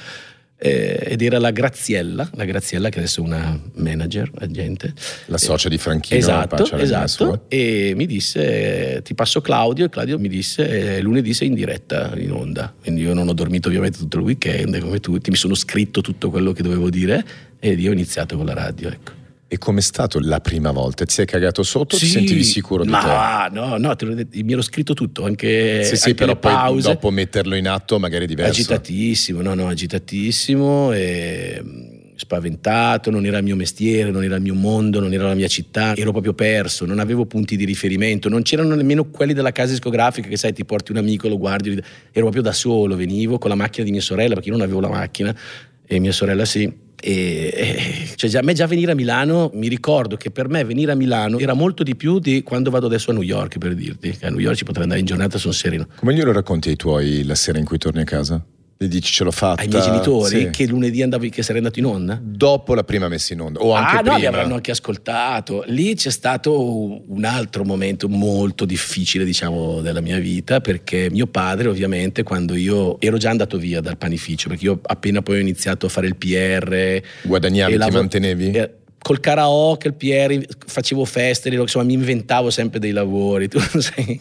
Eh, 0.64 0.96
ed 1.08 1.22
era 1.22 1.40
la 1.40 1.50
Graziella, 1.50 2.30
la 2.34 2.44
Graziella 2.44 2.88
che 2.88 2.98
adesso 2.98 3.20
è 3.20 3.24
una 3.24 3.60
manager, 3.74 4.30
agente. 4.38 4.94
La 5.26 5.36
socia 5.36 5.68
di 5.68 5.76
Franchino. 5.76 6.16
Esatto, 6.16 6.76
esatto. 6.76 7.44
E 7.48 7.94
mi 7.96 8.06
disse, 8.06 8.96
eh, 8.96 9.02
ti 9.02 9.14
passo 9.14 9.40
Claudio, 9.40 9.86
e 9.86 9.88
Claudio 9.88 10.20
mi 10.20 10.28
disse, 10.28 10.98
eh, 10.98 11.00
lunedì 11.00 11.34
sei 11.34 11.48
in 11.48 11.54
diretta 11.54 12.12
in 12.16 12.30
onda. 12.30 12.72
Quindi 12.80 13.02
io 13.02 13.12
non 13.12 13.28
ho 13.28 13.32
dormito 13.32 13.66
ovviamente 13.66 13.98
tutto 13.98 14.18
il 14.18 14.22
weekend, 14.22 14.78
come 14.78 15.00
tutti, 15.00 15.30
mi 15.30 15.36
sono 15.36 15.54
scritto 15.54 16.00
tutto 16.00 16.30
quello 16.30 16.52
che 16.52 16.62
dovevo 16.62 16.90
dire 16.90 17.24
ed 17.58 17.80
io 17.80 17.90
ho 17.90 17.92
iniziato 17.92 18.36
con 18.36 18.46
la 18.46 18.54
radio, 18.54 18.88
ecco. 18.88 19.21
E 19.52 19.58
com'è 19.58 19.82
stato 19.82 20.18
la 20.18 20.40
prima 20.40 20.70
volta? 20.70 21.04
Ti 21.04 21.12
sei 21.12 21.26
cagato 21.26 21.62
sotto 21.62 21.96
o 21.96 21.98
ti 21.98 22.06
sentivi 22.06 22.42
sicuro 22.42 22.84
di 22.84 22.88
ma, 22.88 23.50
te? 23.52 23.54
No, 23.54 23.76
no, 23.76 23.94
te 23.96 24.06
l'ho 24.06 24.14
detto, 24.14 24.38
mi 24.42 24.52
ero 24.54 24.62
scritto 24.62 24.94
tutto, 24.94 25.26
anche, 25.26 25.84
Sì, 25.84 25.94
sì, 25.96 26.08
anche 26.08 26.14
però 26.14 26.36
poi 26.36 26.52
pause. 26.54 26.88
dopo 26.88 27.10
metterlo 27.10 27.54
in 27.54 27.68
atto 27.68 27.98
magari 27.98 28.24
è 28.24 28.26
diverso. 28.26 28.52
Agitatissimo, 28.52 29.42
no, 29.42 29.52
no, 29.52 29.68
agitatissimo 29.68 30.92
e 30.94 31.60
mh, 31.62 32.14
spaventato, 32.14 33.10
non 33.10 33.26
era 33.26 33.36
il 33.36 33.44
mio 33.44 33.54
mestiere, 33.54 34.10
non 34.10 34.24
era 34.24 34.36
il 34.36 34.40
mio 34.40 34.54
mondo, 34.54 35.00
non 35.00 35.12
era 35.12 35.28
la 35.28 35.34
mia 35.34 35.48
città, 35.48 35.94
ero 35.96 36.12
proprio 36.12 36.32
perso, 36.32 36.86
non 36.86 36.98
avevo 36.98 37.26
punti 37.26 37.54
di 37.54 37.66
riferimento, 37.66 38.30
non 38.30 38.40
c'erano 38.40 38.74
nemmeno 38.74 39.10
quelli 39.10 39.34
della 39.34 39.52
casa 39.52 39.72
discografica 39.72 40.28
che 40.28 40.38
sai 40.38 40.54
ti 40.54 40.64
porti 40.64 40.92
un 40.92 40.96
amico, 40.96 41.28
lo 41.28 41.36
guardi, 41.36 41.72
ero 41.72 42.22
proprio 42.22 42.40
da 42.40 42.52
solo, 42.52 42.96
venivo 42.96 43.36
con 43.36 43.50
la 43.50 43.56
macchina 43.56 43.84
di 43.84 43.90
mia 43.90 44.00
sorella 44.00 44.32
perché 44.32 44.48
io 44.48 44.54
non 44.56 44.64
avevo 44.64 44.80
la 44.80 44.88
macchina 44.88 45.36
e 45.84 45.98
mia 45.98 46.12
sorella 46.12 46.46
sì. 46.46 46.81
E, 47.04 47.52
e- 47.52 48.08
cioè 48.14 48.30
già, 48.30 48.38
a 48.38 48.42
me 48.42 48.52
già 48.52 48.66
venire 48.66 48.92
a 48.92 48.94
Milano, 48.94 49.50
mi 49.54 49.66
ricordo 49.66 50.16
che 50.16 50.30
per 50.30 50.48
me 50.48 50.62
venire 50.62 50.92
a 50.92 50.94
Milano 50.94 51.38
era 51.40 51.52
molto 51.52 51.82
di 51.82 51.96
più 51.96 52.20
di 52.20 52.44
quando 52.44 52.70
vado 52.70 52.86
adesso 52.86 53.10
a 53.10 53.14
New 53.14 53.22
York 53.22 53.58
per 53.58 53.74
dirti, 53.74 54.16
a 54.22 54.28
New 54.30 54.38
York 54.38 54.56
ci 54.56 54.64
potrei 54.64 54.84
andare 54.84 55.00
in 55.00 55.06
giornata, 55.06 55.36
sono 55.36 55.52
sereno. 55.52 55.88
Come 55.96 56.14
glielo 56.14 56.30
racconti 56.30 56.68
ai 56.68 56.76
tuoi 56.76 57.24
la 57.24 57.34
sera 57.34 57.58
in 57.58 57.64
cui 57.64 57.78
torni 57.78 58.02
a 58.02 58.04
casa? 58.04 58.44
Gli 58.84 58.88
dici 58.88 59.12
ce 59.12 59.24
l'ho 59.24 59.30
fatta? 59.30 59.62
Ai 59.62 59.68
miei 59.68 59.82
genitori 59.82 60.38
Sì. 60.38 60.50
che 60.50 60.66
lunedì 60.66 61.02
andavi, 61.02 61.30
che 61.30 61.42
sarei 61.42 61.58
andato 61.58 61.78
in 61.78 61.84
onda? 61.86 62.18
Dopo 62.22 62.74
la 62.74 62.84
prima 62.84 63.08
messa 63.08 63.32
in 63.32 63.40
onda 63.40 63.60
o 63.60 63.72
anche 63.72 63.90
ah, 63.90 63.94
no, 63.96 64.02
prima? 64.02 64.18
mi 64.18 64.24
avranno 64.26 64.54
anche 64.54 64.70
ascoltato. 64.70 65.64
Lì 65.66 65.94
c'è 65.94 66.10
stato 66.10 67.10
un 67.10 67.24
altro 67.24 67.64
momento 67.64 68.08
molto 68.08 68.64
difficile, 68.64 69.24
diciamo, 69.24 69.80
della 69.80 70.00
mia 70.00 70.18
vita, 70.18 70.60
perché 70.60 71.08
mio 71.10 71.26
padre, 71.26 71.68
ovviamente, 71.68 72.22
quando 72.22 72.54
io 72.54 73.00
ero 73.00 73.16
già 73.16 73.30
andato 73.30 73.58
via 73.58 73.80
dal 73.80 73.96
panificio, 73.96 74.48
perché 74.48 74.64
io 74.64 74.80
appena 74.82 75.22
poi 75.22 75.36
ho 75.36 75.40
iniziato 75.40 75.86
a 75.86 75.88
fare 75.88 76.06
il 76.06 76.16
PR. 76.16 77.00
Guadagnavi, 77.22 77.74
e 77.74 77.78
ti 77.78 77.90
mantenevi? 77.90 78.50
eh, 78.50 78.70
Col 79.02 79.18
karaoke, 79.18 79.88
il 79.88 79.94
PR, 79.94 80.46
facevo 80.66 81.04
feste, 81.04 81.48
insomma, 81.48 81.84
mi 81.84 81.94
inventavo 81.94 82.50
sempre 82.50 82.78
dei 82.78 82.92
lavori. 82.92 83.48
Tu 83.50 83.58
sai 83.80 84.20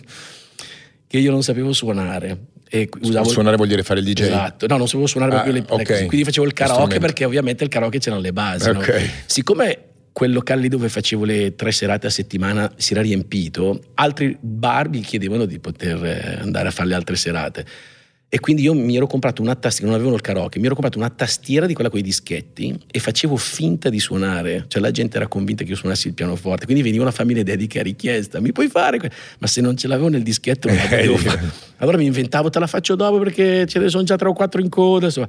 che 1.08 1.18
io 1.18 1.32
non 1.32 1.44
sapevo 1.44 1.72
suonare. 1.74 2.38
E 2.74 2.88
usavo 3.02 3.28
Suonare 3.28 3.58
vuol 3.58 3.68
dire 3.68 3.84
fare 3.84 4.00
il 4.00 4.06
DJ? 4.06 4.22
Esatto, 4.22 4.66
no, 4.66 4.78
non 4.78 4.88
sapevo 4.88 5.06
suonare 5.06 5.32
Ah, 5.36 5.42
proprio 5.42 5.62
le, 5.62 5.66
ok. 5.68 5.90
le- 5.90 6.06
quindi 6.06 6.24
facevo 6.24 6.46
il 6.48 6.54
karaoke 6.54 7.00
perché 7.00 7.26
ovviamente 7.26 7.66
il 7.66 7.70
karaoke 7.70 8.00
c'erano 8.00 8.22
le 8.22 8.32
basi. 8.32 8.72
no? 8.72 8.80
Ok. 8.80 9.10
Siccome 9.26 9.78
quel 10.14 10.32
locale 10.32 10.62
lì 10.62 10.68
dove 10.70 10.88
facevo 10.88 11.26
le 11.26 11.54
tre 11.56 11.74
serate 11.74 12.08
a 12.08 12.10
settimana 12.10 12.72
si 12.78 12.94
era 12.94 13.02
riempito, 13.02 13.82
altri 13.96 14.38
bar 14.40 14.88
mi 14.88 15.02
chiedevano 15.02 15.44
di 15.46 15.60
poter 15.60 16.02
eh, 16.06 16.38
andare 16.42 16.70
a 16.70 16.72
fare 16.72 16.88
le 16.88 16.96
altre 16.96 17.18
serate. 17.18 17.66
E 18.34 18.40
quindi 18.40 18.62
io 18.62 18.74
mi 18.74 18.96
ero 18.96 19.08
comprato 19.08 19.42
una 19.42 19.56
tastiera, 19.56 19.88
non 19.88 19.96
avevano 19.96 20.16
il 20.16 20.22
karaoke, 20.22 20.58
mi 20.58 20.66
ero 20.68 20.74
comprato 20.74 20.98
una 20.98 21.10
tastiera 21.10 21.66
di 21.66 21.74
quella 21.74 21.90
con 21.90 22.00
i 22.00 22.02
dischetti 22.02 22.74
e 22.90 23.00
facevo 23.00 23.36
finta 23.36 23.90
di 23.90 24.00
suonare. 24.00 24.64
Cioè 24.70 24.82
la 24.82 24.92
gente 24.92 25.18
era 25.18 25.28
convinta 25.28 25.66
che 25.66 25.72
io 25.72 25.76
suonassi 25.76 26.08
il 26.08 26.14
pianoforte, 26.14 26.64
quindi 26.64 26.82
veniva 26.82 27.04
una 27.04 27.12
famiglia 27.12 27.44
dedica 27.44 27.82
a 27.82 27.84
richiesta, 27.84 28.40
mi 28.40 28.54
puoi 28.54 28.70
fare? 28.70 29.00
que-?" 29.00 29.12
Ma 29.40 29.48
se 29.48 29.60
non 29.60 29.76
ce 29.76 29.90
l'avevo 29.90 30.08
nel 30.08 30.24
dischetto 30.24 30.70
non 30.70 30.78
la 30.78 30.84
potevo 30.88 31.16
Eh, 31.16 31.18
fare. 31.18 31.50
Allora 31.80 31.98
mi 31.98 32.06
inventavo, 32.06 32.50
te 32.50 32.60
la 32.60 32.68
faccio 32.68 32.96
dopo 32.96 33.20
perché 33.20 33.66
ce 33.68 33.80
ne 33.80 33.90
sono 33.90 34.04
già 34.04 34.16
tre 34.16 34.30
o 34.30 34.34
quattro 34.34 34.62
in 34.62 34.70
coda, 34.70 35.08
insomma. 35.08 35.28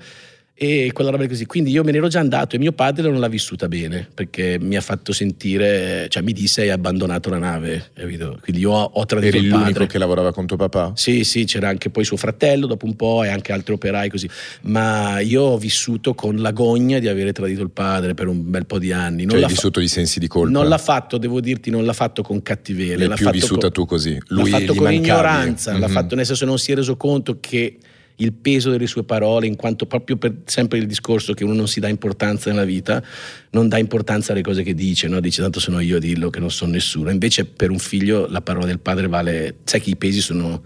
E 0.63 0.93
quella 0.93 1.11
roba 1.11 1.27
così. 1.27 1.45
Quindi 1.47 1.71
io 1.71 1.83
me 1.83 1.91
ne 1.91 1.99
ero 1.99 2.07
già 2.09 2.21
andato 2.21 2.55
e 2.57 2.59
mio 2.59 2.73
padre 2.73 3.09
non 3.11 3.19
l'ha 3.19 3.29
vissuta 3.29 3.67
bene 3.69 4.09
perché 4.15 4.59
mi 4.61 4.77
ha 4.77 4.81
fatto 4.81 5.13
sentire, 5.13 6.07
cioè 6.09 6.23
mi 6.23 6.33
disse 6.33 6.63
hai 6.63 6.71
abbandonato 6.71 7.31
la 7.31 7.39
nave, 7.39 7.91
capito? 7.95 8.39
Quindi 8.41 8.63
io 8.63 8.71
ho, 8.71 8.91
ho 8.95 9.05
tradito 9.07 9.37
Eri 9.37 9.45
il 9.47 9.51
padre. 9.51 9.65
l'unico 9.73 9.87
che 9.87 9.99
lavorava 9.99 10.33
con 10.33 10.47
tuo 10.47 10.57
papà? 10.57 10.93
Sì, 10.95 11.25
sì, 11.25 11.45
c'era 11.45 11.69
anche 11.69 11.91
poi 11.91 12.05
suo 12.05 12.17
fratello 12.17 12.67
dopo 12.67 12.87
un 12.87 12.95
po' 12.95 13.25
e 13.25 13.29
anche 13.29 13.53
altri 13.53 13.75
operai 13.75 14.09
così. 14.09 14.29
Ma 14.63 15.19
io 15.21 15.43
ho 15.43 15.59
vissuto 15.59 16.15
con 16.15 16.37
l'agonia 16.37 17.01
di 17.01 17.09
avere 17.09 17.33
tradito 17.33 17.63
il 17.63 17.71
padre 17.71 18.15
per 18.15 18.29
un 18.29 18.49
bel 18.51 18.67
po' 18.67 18.79
di 18.79 18.93
anni. 18.93 19.23
Non 19.25 19.31
Cioè, 19.31 19.35
hai 19.37 19.41
l'ha 19.43 19.49
fa- 19.49 19.55
vissuto 19.55 19.81
di 19.81 19.89
sensi 19.89 20.19
di 20.21 20.29
colpa? 20.29 20.51
non 20.59 20.69
l'ha 20.69 20.79
fatto, 20.79 21.19
devo 21.19 21.41
dirti, 21.41 21.71
non 21.71 21.85
l'ha 21.85 21.93
fatto 21.93 22.23
con 22.23 22.41
cattiveria. 22.43 22.97
L'hai 22.99 23.09
l'ha 23.09 23.15
più 23.15 23.25
fatto 23.25 23.37
vissuta 23.39 23.61
con- 23.63 23.73
tu 23.73 23.85
così? 23.87 24.13
L'ha 24.15 24.41
Lui 24.41 24.51
fatto 24.51 24.73
gli 24.73 24.77
con 24.77 24.85
mancavi? 24.85 25.07
ignoranza, 25.07 25.77
l'ha 25.77 25.87
Mhm. 25.89 25.93
fatto 25.93 26.15
nel 26.15 26.27
senso 26.27 26.45
non 26.45 26.59
si 26.59 26.73
è 26.73 26.75
reso 26.75 26.97
conto 26.97 27.39
che 27.41 27.79
il 28.23 28.33
peso 28.33 28.71
delle 28.71 28.87
sue 28.87 29.05
parole, 29.05 29.47
in 29.47 29.57
quanto 29.57 29.87
proprio 29.87 30.17
per 30.17 30.43
sempre 30.45 30.79
il 30.79 30.87
discorso 30.87 31.35
che 31.35 31.45
uno 31.45 31.55
non 31.55 31.69
si 31.69 31.81
dà 31.81 31.89
importanza 31.89 32.51
nella 32.51 32.65
vita, 32.65 33.03
non 33.51 33.69
dà 33.69 33.79
importanza 33.79 34.33
alle 34.33 34.43
cose 34.43 34.63
che 34.63 34.75
dice, 34.75 35.09
no? 35.09 35.21
dice 35.21 35.43
tanto 35.43 35.61
sono 35.61 35.81
io 35.81 35.97
a 35.97 36.01
dirlo 36.01 36.31
che 36.31 36.41
non 36.41 36.51
sono 36.51 36.73
nessuno. 36.73 37.11
Invece 37.11 37.45
per 37.45 37.71
un 37.71 37.79
figlio 37.79 38.27
la 38.29 38.41
parola 38.41 38.67
del 38.67 38.79
padre 38.79 39.09
vale, 39.09 39.57
sai 39.65 39.81
che 39.81 39.91
i 39.91 39.97
pesi 39.97 40.21
sono, 40.21 40.63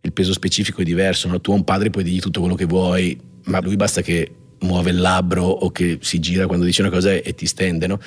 il 0.00 0.12
peso 0.12 0.32
specifico 0.32 0.80
è 0.80 0.84
diverso, 0.84 1.28
no? 1.28 1.40
tu 1.40 1.52
a 1.52 1.54
un 1.54 1.64
padre 1.64 1.90
puoi 1.90 2.04
dirgli 2.04 2.20
tutto 2.20 2.40
quello 2.40 2.54
che 2.54 2.64
vuoi, 2.64 3.18
ma 3.44 3.60
lui 3.60 3.76
basta 3.76 4.00
che 4.00 4.30
muove 4.60 4.90
il 4.90 5.00
labbro 5.00 5.44
o 5.44 5.70
che 5.70 5.98
si 6.00 6.18
gira 6.20 6.46
quando 6.46 6.64
dice 6.64 6.80
una 6.80 6.90
cosa 6.90 7.12
e, 7.12 7.34
ti 7.34 7.46
stende, 7.46 7.86
no? 7.86 8.00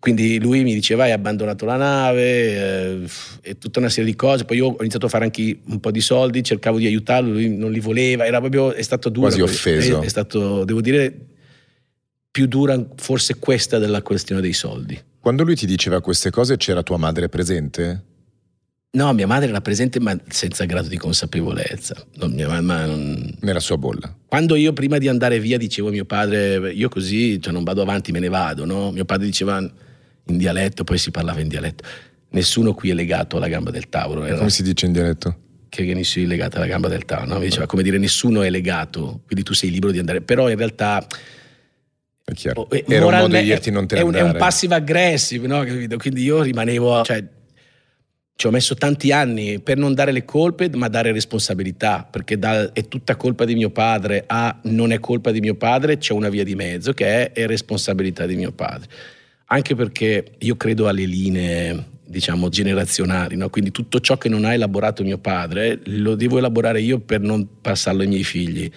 Quindi 0.00 0.38
lui 0.38 0.62
mi 0.62 0.74
diceva 0.74 1.04
hai 1.04 1.12
abbandonato 1.12 1.64
la 1.64 1.76
nave 1.76 2.22
eh, 2.22 3.08
e 3.42 3.58
tutta 3.58 3.80
una 3.80 3.88
serie 3.88 4.08
di 4.08 4.16
cose. 4.16 4.44
Poi 4.44 4.56
io 4.58 4.66
ho 4.68 4.76
iniziato 4.80 5.06
a 5.06 5.08
fare 5.08 5.24
anche 5.24 5.58
un 5.66 5.80
po' 5.80 5.90
di 5.90 6.00
soldi, 6.00 6.42
cercavo 6.44 6.78
di 6.78 6.86
aiutarlo, 6.86 7.32
lui 7.32 7.56
non 7.56 7.72
li 7.72 7.80
voleva, 7.80 8.24
era 8.24 8.38
proprio, 8.38 8.72
è 8.72 8.82
stato 8.82 9.08
duro. 9.08 9.26
Quasi 9.26 9.40
offeso. 9.40 10.00
È, 10.00 10.04
è 10.04 10.08
stato, 10.08 10.64
devo 10.64 10.80
dire, 10.80 11.12
più 12.30 12.46
dura 12.46 12.80
forse 12.96 13.38
questa 13.38 13.78
della 13.78 14.02
questione 14.02 14.40
dei 14.40 14.52
soldi. 14.52 14.98
Quando 15.18 15.42
lui 15.42 15.56
ti 15.56 15.66
diceva 15.66 16.00
queste 16.00 16.30
cose 16.30 16.56
c'era 16.56 16.84
tua 16.84 16.96
madre 16.96 17.28
presente? 17.28 18.04
No, 18.90 19.12
mia 19.12 19.26
madre 19.26 19.48
era 19.48 19.60
presente 19.60 20.00
ma 20.00 20.16
senza 20.28 20.64
grado 20.64 20.88
di 20.88 20.96
consapevolezza. 20.96 22.06
Non, 22.14 22.32
mia 22.32 22.48
mamma 22.48 22.86
non, 22.86 23.36
Nella 23.40 23.60
sua 23.60 23.76
bolla. 23.76 24.16
Quando 24.26 24.54
io 24.54 24.72
prima 24.72 24.98
di 24.98 25.08
andare 25.08 25.40
via 25.40 25.58
dicevo 25.58 25.88
a 25.88 25.90
mio 25.90 26.04
padre, 26.04 26.72
io 26.72 26.88
così 26.88 27.40
cioè 27.40 27.52
non 27.52 27.64
vado 27.64 27.82
avanti, 27.82 28.12
me 28.12 28.20
ne 28.20 28.28
vado, 28.28 28.64
no? 28.64 28.90
Mio 28.92 29.04
padre 29.04 29.26
diceva 29.26 29.60
in 30.28 30.38
dialetto, 30.38 30.84
poi 30.84 30.98
si 30.98 31.10
parlava 31.10 31.40
in 31.40 31.48
dialetto. 31.48 31.84
Nessuno 32.30 32.74
qui 32.74 32.90
è 32.90 32.94
legato 32.94 33.36
alla 33.36 33.48
gamba 33.48 33.70
del 33.70 33.88
tavolo, 33.88 34.20
Come 34.36 34.50
si 34.50 34.62
dice 34.62 34.86
in 34.86 34.92
dialetto? 34.92 35.40
che 35.70 35.82
nessuno 35.92 36.24
è 36.24 36.28
legato 36.28 36.56
alla 36.56 36.66
gamba 36.66 36.88
del 36.88 37.04
tavolo, 37.04 37.34
no? 37.34 37.38
Mi 37.40 37.46
diceva 37.46 37.66
come 37.66 37.82
dire 37.82 37.98
nessuno 37.98 38.40
è 38.42 38.48
legato, 38.48 39.20
quindi 39.26 39.44
tu 39.44 39.52
sei 39.52 39.70
libero 39.70 39.92
di 39.92 39.98
andare, 39.98 40.22
però 40.22 40.48
in 40.48 40.56
realtà 40.56 41.06
È 42.24 42.32
chiaro. 42.32 42.62
oh, 42.62 42.68
Era 42.86 43.04
un 43.06 43.14
modo 43.14 43.36
di 43.36 43.42
dirti 43.44 43.70
non 43.70 43.86
te 43.86 43.96
ne 43.96 44.00
è 44.00 44.04
un, 44.04 44.14
è 44.14 44.18
andare. 44.18 44.38
un 44.38 44.42
passive 44.42 44.74
aggressive, 44.74 45.46
no? 45.46 45.62
Capito? 45.64 45.96
Quindi 45.98 46.22
io 46.22 46.40
rimanevo, 46.42 47.02
cioè, 47.04 47.22
ci 48.34 48.46
ho 48.46 48.50
messo 48.50 48.74
tanti 48.76 49.12
anni 49.12 49.60
per 49.60 49.76
non 49.76 49.92
dare 49.94 50.10
le 50.12 50.24
colpe, 50.24 50.70
ma 50.74 50.88
dare 50.88 51.12
responsabilità, 51.12 52.06
perché 52.10 52.38
da 52.38 52.72
è 52.72 52.88
tutta 52.88 53.16
colpa 53.16 53.44
di 53.44 53.54
mio 53.54 53.70
padre 53.70 54.24
a 54.26 54.58
non 54.64 54.90
è 54.92 54.98
colpa 55.00 55.30
di 55.32 55.40
mio 55.40 55.54
padre, 55.56 55.98
c'è 55.98 56.12
una 56.14 56.28
via 56.30 56.44
di 56.44 56.54
mezzo 56.54 56.92
che 56.92 57.30
è, 57.30 57.32
è 57.32 57.46
responsabilità 57.46 58.24
di 58.26 58.36
mio 58.36 58.52
padre. 58.52 58.88
Anche 59.50 59.74
perché 59.74 60.32
io 60.38 60.56
credo 60.56 60.88
alle 60.88 61.06
linee, 61.06 61.84
diciamo, 62.04 62.50
generazionali, 62.50 63.34
no? 63.36 63.48
quindi 63.48 63.70
tutto 63.70 63.98
ciò 64.00 64.18
che 64.18 64.28
non 64.28 64.44
ha 64.44 64.52
elaborato 64.52 65.02
mio 65.02 65.18
padre 65.18 65.80
lo 65.84 66.14
devo 66.16 66.36
elaborare 66.36 66.82
io 66.82 66.98
per 66.98 67.20
non 67.20 67.60
passarlo 67.60 68.02
ai 68.02 68.08
miei 68.08 68.24
figli. 68.24 68.70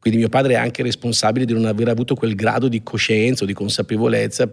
Quindi 0.00 0.18
mio 0.18 0.28
padre 0.28 0.54
è 0.54 0.56
anche 0.56 0.82
responsabile 0.82 1.44
di 1.44 1.52
non 1.52 1.64
aver 1.64 1.88
avuto 1.88 2.14
quel 2.14 2.34
grado 2.34 2.66
di 2.68 2.82
coscienza 2.82 3.44
o 3.44 3.46
di 3.46 3.52
consapevolezza 3.52 4.52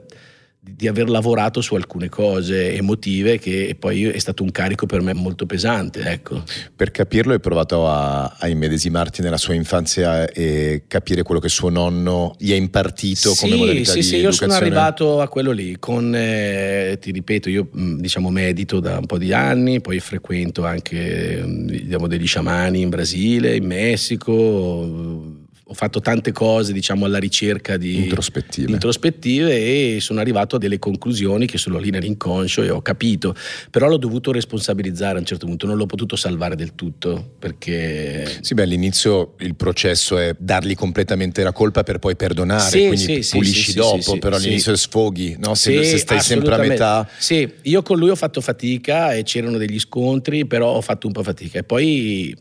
di, 0.66 0.88
aver 0.88 1.10
lavorato 1.10 1.60
su 1.60 1.76
alcune 1.76 2.08
cose 2.08 2.74
emotive 2.74 3.38
che 3.38 3.76
poi 3.78 4.06
è 4.06 4.18
stato 4.18 4.44
un 4.44 4.52
carico 4.52 4.86
per 4.86 5.02
me 5.02 5.14
molto 5.14 5.46
pesante, 5.46 6.02
ecco. 6.04 6.44
Per 6.74 6.92
capirlo 6.92 7.34
hai 7.34 7.40
provato 7.40 7.88
a, 7.88 8.36
a 8.40 8.48
immedesimarti 8.48 9.22
nella 9.22 9.38
sua 9.38 9.56
infanzia 9.56 10.30
e 10.30 10.84
capire 10.88 11.24
quello 11.24 11.42
che 11.42 11.50
suo 11.50 11.70
nonno 11.70 12.36
gli 12.38 12.54
ha 12.54 12.56
impartito 12.56 13.34
come 13.36 13.52
sì, 13.52 13.58
modalità 13.58 13.92
sì, 13.92 13.98
di 13.98 14.04
sì, 14.04 14.16
io 14.18 14.32
sono 14.32 14.54
arrivato 14.54 15.20
a 15.20 15.28
quello 15.28 15.52
lì, 15.52 15.76
con, 15.80 16.14
eh, 16.16 16.98
ti 17.02 17.12
ripeto, 17.12 17.50
io 17.50 17.68
mh, 17.70 17.96
diciamo 17.98 18.30
medito 18.30 18.80
da 18.80 19.00
un 19.00 19.06
po' 19.06 19.18
di 19.18 19.34
anni, 19.34 19.82
poi 19.82 20.00
frequento 20.00 20.66
anche 20.66 21.44
mh, 21.44 21.66
diciamo, 21.66 22.08
degli 22.08 22.26
sciamani 22.26 22.80
in 22.80 22.90
Brasile, 22.90 23.56
in 23.58 23.66
Messico, 23.66 25.42
ho 25.66 25.74
fatto 25.74 26.02
tante 26.02 26.34
cose 26.34 26.74
diciamo 26.74 27.06
alla 27.06 27.20
ricerca 27.20 27.78
di 27.78 27.96
Introspettive. 28.04 28.70
introspettive 28.70 29.96
e 29.96 29.98
sono 30.02 30.20
arrivato 30.20 30.58
a 30.58 30.60
delle 30.60 30.78
conclusioni 30.78 31.46
che 31.48 31.58
sono 31.58 31.78
lì 31.78 31.90
nell'inconscio 31.90 32.64
e 32.64 32.70
ho 32.70 32.82
capito, 32.82 33.34
però 33.72 33.88
l'ho 33.88 33.98
dovuto 33.98 34.32
responsabilizzare 34.34 35.16
a 35.16 35.20
un 35.20 35.26
certo 35.26 35.46
punto, 35.46 35.66
non 35.66 35.78
l'ho 35.78 35.86
potuto 35.86 36.16
salvare 36.18 36.56
del 36.56 36.76
tutto 36.76 37.36
perché... 37.40 38.40
Sì, 38.42 38.54
beh, 38.54 38.64
all'inizio 38.64 39.36
il 39.40 39.56
processo 39.56 40.18
è 40.18 40.36
dargli 40.38 40.76
completamente 40.76 41.44
la 41.44 41.54
colpa 41.54 41.84
per 41.84 42.00
poi 42.00 42.16
perdonare, 42.18 42.70
Sì, 42.70 42.88
quindi 42.88 43.24
sì, 43.24 43.38
pulisci 43.38 43.72
sì, 43.72 43.78
dopo, 43.78 44.18
però 44.18 44.36
all'inizio 44.36 44.76
sfoghi, 44.76 45.38
no? 45.40 45.56
se, 45.56 45.82
Sì, 45.84 45.90
se 45.92 45.98
stai 45.98 46.20
sempre 46.20 46.56
a 46.56 46.58
metà. 46.58 47.10
Sì, 47.18 47.50
io 47.64 47.82
con 47.84 47.98
lui 47.98 48.10
ho 48.10 48.16
fatto 48.16 48.42
fatica 48.42 49.14
e 49.14 49.24
c'erano 49.24 49.58
degli 49.58 49.80
scontri, 49.80 50.46
però 50.46 50.74
ho 50.74 50.82
fatto 50.82 51.08
un 51.08 51.14
po' 51.14 51.24
fatica. 51.24 51.60
E 51.60 51.64
poi, 51.64 52.36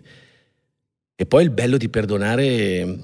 e 1.14 1.26
poi 1.26 1.44
il 1.44 1.50
bello 1.50 1.76
di 1.76 1.88
perdonare 1.88 2.98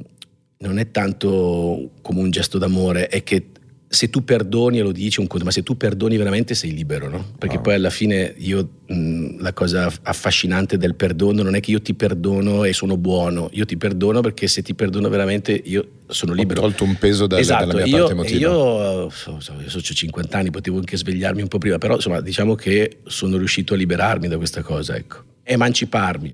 non 0.61 0.79
è 0.79 0.91
tanto 0.91 1.91
come 2.03 2.21
un 2.21 2.31
gesto 2.31 2.59
d'amore, 2.59 3.07
è 3.09 3.23
che 3.23 3.47
se 3.91 4.11
tu 4.11 4.23
perdoni 4.23 4.79
e 4.81 4.83
lo 4.83 4.93
dici 4.93 5.19
un 5.19 5.27
conto, 5.27 5.47
ma 5.47 5.51
se 5.51 5.63
tu 5.63 5.75
perdoni 5.79 6.19
veramente 6.19 6.55
sei 6.55 6.75
libero, 6.75 7.09
no? 7.09 7.25
Perché 7.39 7.57
Ah. 7.57 7.61
poi 7.61 7.75
alla 7.75 7.89
fine 7.89 8.35
io 8.37 8.69
mh, 8.87 9.41
la 9.41 9.55
cosa 9.55 9.91
affascinante 10.03 10.77
del 10.77 10.95
perdono 10.95 11.43
non 11.43 11.55
è 11.55 11.61
che 11.61 11.71
io 11.71 11.81
ti 11.81 11.95
perdono 11.95 12.65
e 12.65 12.75
sono 12.75 12.99
buono, 12.99 13.49
io 13.53 13.65
ti 13.65 13.79
perdono 13.79 14.21
perché 14.21 14.47
se 14.47 14.61
ti 14.61 14.75
perdono 14.75 15.09
veramente 15.09 15.53
io 15.53 15.89
sono 16.09 16.33
Ho 16.33 16.35
libero. 16.35 16.61
tolto 16.61 16.85
un 16.85 16.97
peso 16.99 17.27
dalla, 17.27 17.41
esatto, 17.41 17.65
dalla 17.67 17.85
mia 17.85 17.87
io, 17.87 17.97
parte 18.09 18.13
emotiva. 18.13 18.51
io, 18.51 19.09
so, 19.11 19.41
so, 19.41 19.55
io 19.63 19.71
so, 19.71 19.79
ho 19.79 19.81
50 19.81 20.37
anni, 20.37 20.51
potevo 20.51 20.77
anche 20.79 20.97
svegliarmi 20.99 21.41
un 21.41 21.49
po' 21.49 21.57
prima, 21.59 21.79
però 21.79 21.95
insomma 21.95 22.21
diciamo 22.21 22.57
che 22.57 22.99
sono 23.07 23.39
riuscito 23.39 23.73
a 23.73 23.77
liberarmi 23.79 24.29
da 24.29 24.37
questa 24.37 24.61
cosa, 24.61 24.97
ecco, 24.97 25.23
emanciparmi. 25.45 26.33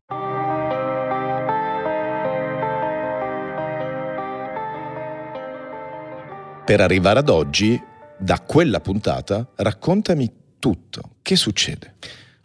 Per 6.65 6.81
arrivare 6.81 7.19
ad 7.19 7.29
oggi, 7.29 7.79
da 8.17 8.41
quella 8.41 8.81
puntata, 8.81 9.47
raccontami 9.57 10.33
tutto. 10.59 11.17
Che 11.21 11.37
succede? 11.37 11.97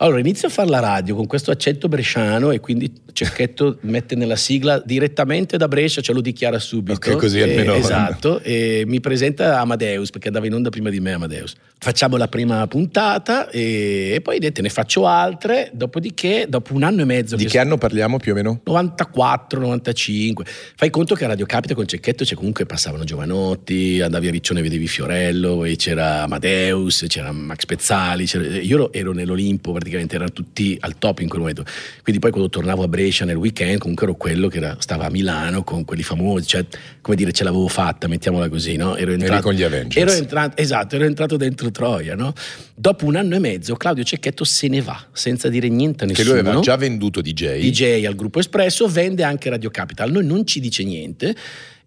Allora 0.01 0.19
inizio 0.19 0.47
a 0.47 0.51
fare 0.51 0.69
la 0.69 0.79
radio 0.79 1.13
con 1.13 1.27
questo 1.27 1.51
accento 1.51 1.89
bresciano 1.89 2.51
e 2.51 2.59
quindi 2.61 2.89
Cecchetto 3.11 3.79
mette 3.81 4.15
nella 4.15 4.37
sigla 4.37 4.81
direttamente 4.85 5.57
da 5.57 5.67
Brescia, 5.67 5.99
ce 5.99 6.13
lo 6.13 6.21
dichiara 6.21 6.57
subito. 6.57 7.09
Ok, 7.11 7.17
così 7.17 7.39
E- 7.39 7.43
almeno- 7.43 7.73
Esatto, 7.79 8.39
e 8.39 8.83
mi 8.87 9.01
presenta 9.01 9.59
Amadeus 9.59 10.09
perché 10.09 10.27
andava 10.27 10.45
in 10.47 10.53
onda 10.53 10.69
prima 10.69 10.89
di 10.89 11.01
me 11.01 11.11
Amadeus. 11.13 11.53
Facciamo 11.81 12.15
la 12.15 12.27
prima 12.29 12.65
puntata 12.67 13.49
e, 13.49 14.11
e 14.15 14.21
poi 14.21 14.39
niente, 14.39 14.61
ne 14.61 14.69
faccio 14.69 15.05
altre, 15.05 15.69
dopodiché 15.73 16.45
dopo 16.47 16.73
un 16.73 16.83
anno 16.83 17.01
e 17.01 17.05
mezzo 17.05 17.35
Di 17.35 17.43
che 17.45 17.49
che 17.51 17.59
anno 17.59 17.77
parliamo 17.77 18.17
più 18.17 18.31
o 18.31 18.35
meno? 18.35 18.61
94, 18.63 19.59
95. 19.59 20.45
Fai 20.75 20.89
conto 20.89 21.13
che 21.15 21.25
a 21.25 21.27
Radio 21.27 21.45
Capita 21.45 21.73
con 21.73 21.85
Cecchetto 21.85 22.23
c'è 22.23 22.35
comunque 22.35 22.65
passavano 22.65 23.03
Giovanotti, 23.03 23.99
andavi 24.01 24.27
a 24.29 24.31
Riccione 24.31 24.61
vedevi 24.61 24.87
Fiorello, 24.87 25.55
poi 25.57 25.75
c'era 25.75 26.23
Amadeus, 26.23 27.03
c'era 27.09 27.31
Max 27.33 27.65
Pezzali, 27.65 28.25
c'era- 28.25 28.45
io 28.59 28.75
ero, 28.75 28.93
ero 28.93 29.11
nell'Olimpo 29.13 29.71
praticamente, 29.71 29.87
erano 29.97 30.31
tutti 30.31 30.77
al 30.79 30.97
top 30.97 31.19
in 31.19 31.27
quel 31.29 31.39
momento. 31.41 31.63
Quindi 32.03 32.21
poi 32.21 32.31
quando 32.31 32.49
tornavo 32.49 32.83
a 32.83 32.87
Brescia 32.87 33.25
nel 33.25 33.35
weekend 33.35 33.77
comunque 33.79 34.05
ero 34.05 34.15
quello 34.15 34.47
che 34.47 34.57
era- 34.57 34.75
stava 34.79 35.05
a 35.05 35.09
Milano 35.09 35.63
con 35.63 35.85
quelli 35.85 36.03
famosi, 36.03 36.47
cioè 36.47 36.65
come 37.01 37.15
dire 37.15 37.31
ce 37.31 37.43
l'avevo 37.43 37.67
fatta, 37.67 38.07
mettiamola 38.07 38.49
così, 38.49 38.75
no? 38.75 38.95
Ero 38.95 39.11
entrato, 39.11 39.41
con 39.43 39.53
gli 39.53 39.63
Avengers. 39.63 39.95
Ero 40.09 40.11
entrato, 40.17 40.61
esatto, 40.61 40.95
ero 40.95 41.05
entrato 41.05 41.37
dentro 41.37 41.71
Troia, 41.71 42.15
no? 42.15 42.33
Dopo 42.75 43.05
un 43.05 43.15
anno 43.15 43.35
e 43.35 43.39
mezzo 43.39 43.75
Claudio 43.75 44.03
Cecchetto 44.03 44.43
se 44.43 44.67
ne 44.67 44.81
va 44.81 45.07
senza 45.11 45.49
dire 45.49 45.67
niente 45.69 46.03
a 46.03 46.07
Che 46.07 46.13
nessuno. 46.13 46.31
lui 46.31 46.39
aveva 46.39 46.59
già 46.61 46.75
venduto 46.77 47.21
DJ. 47.21 47.59
DJ 47.61 48.05
al 48.05 48.15
gruppo 48.15 48.39
Espresso, 48.39 48.87
vende 48.87 49.23
anche 49.23 49.49
Radio 49.49 49.69
Capital. 49.69 50.11
Noi 50.11 50.25
non 50.25 50.45
ci 50.45 50.59
dice 50.59 50.83
niente. 50.83 51.35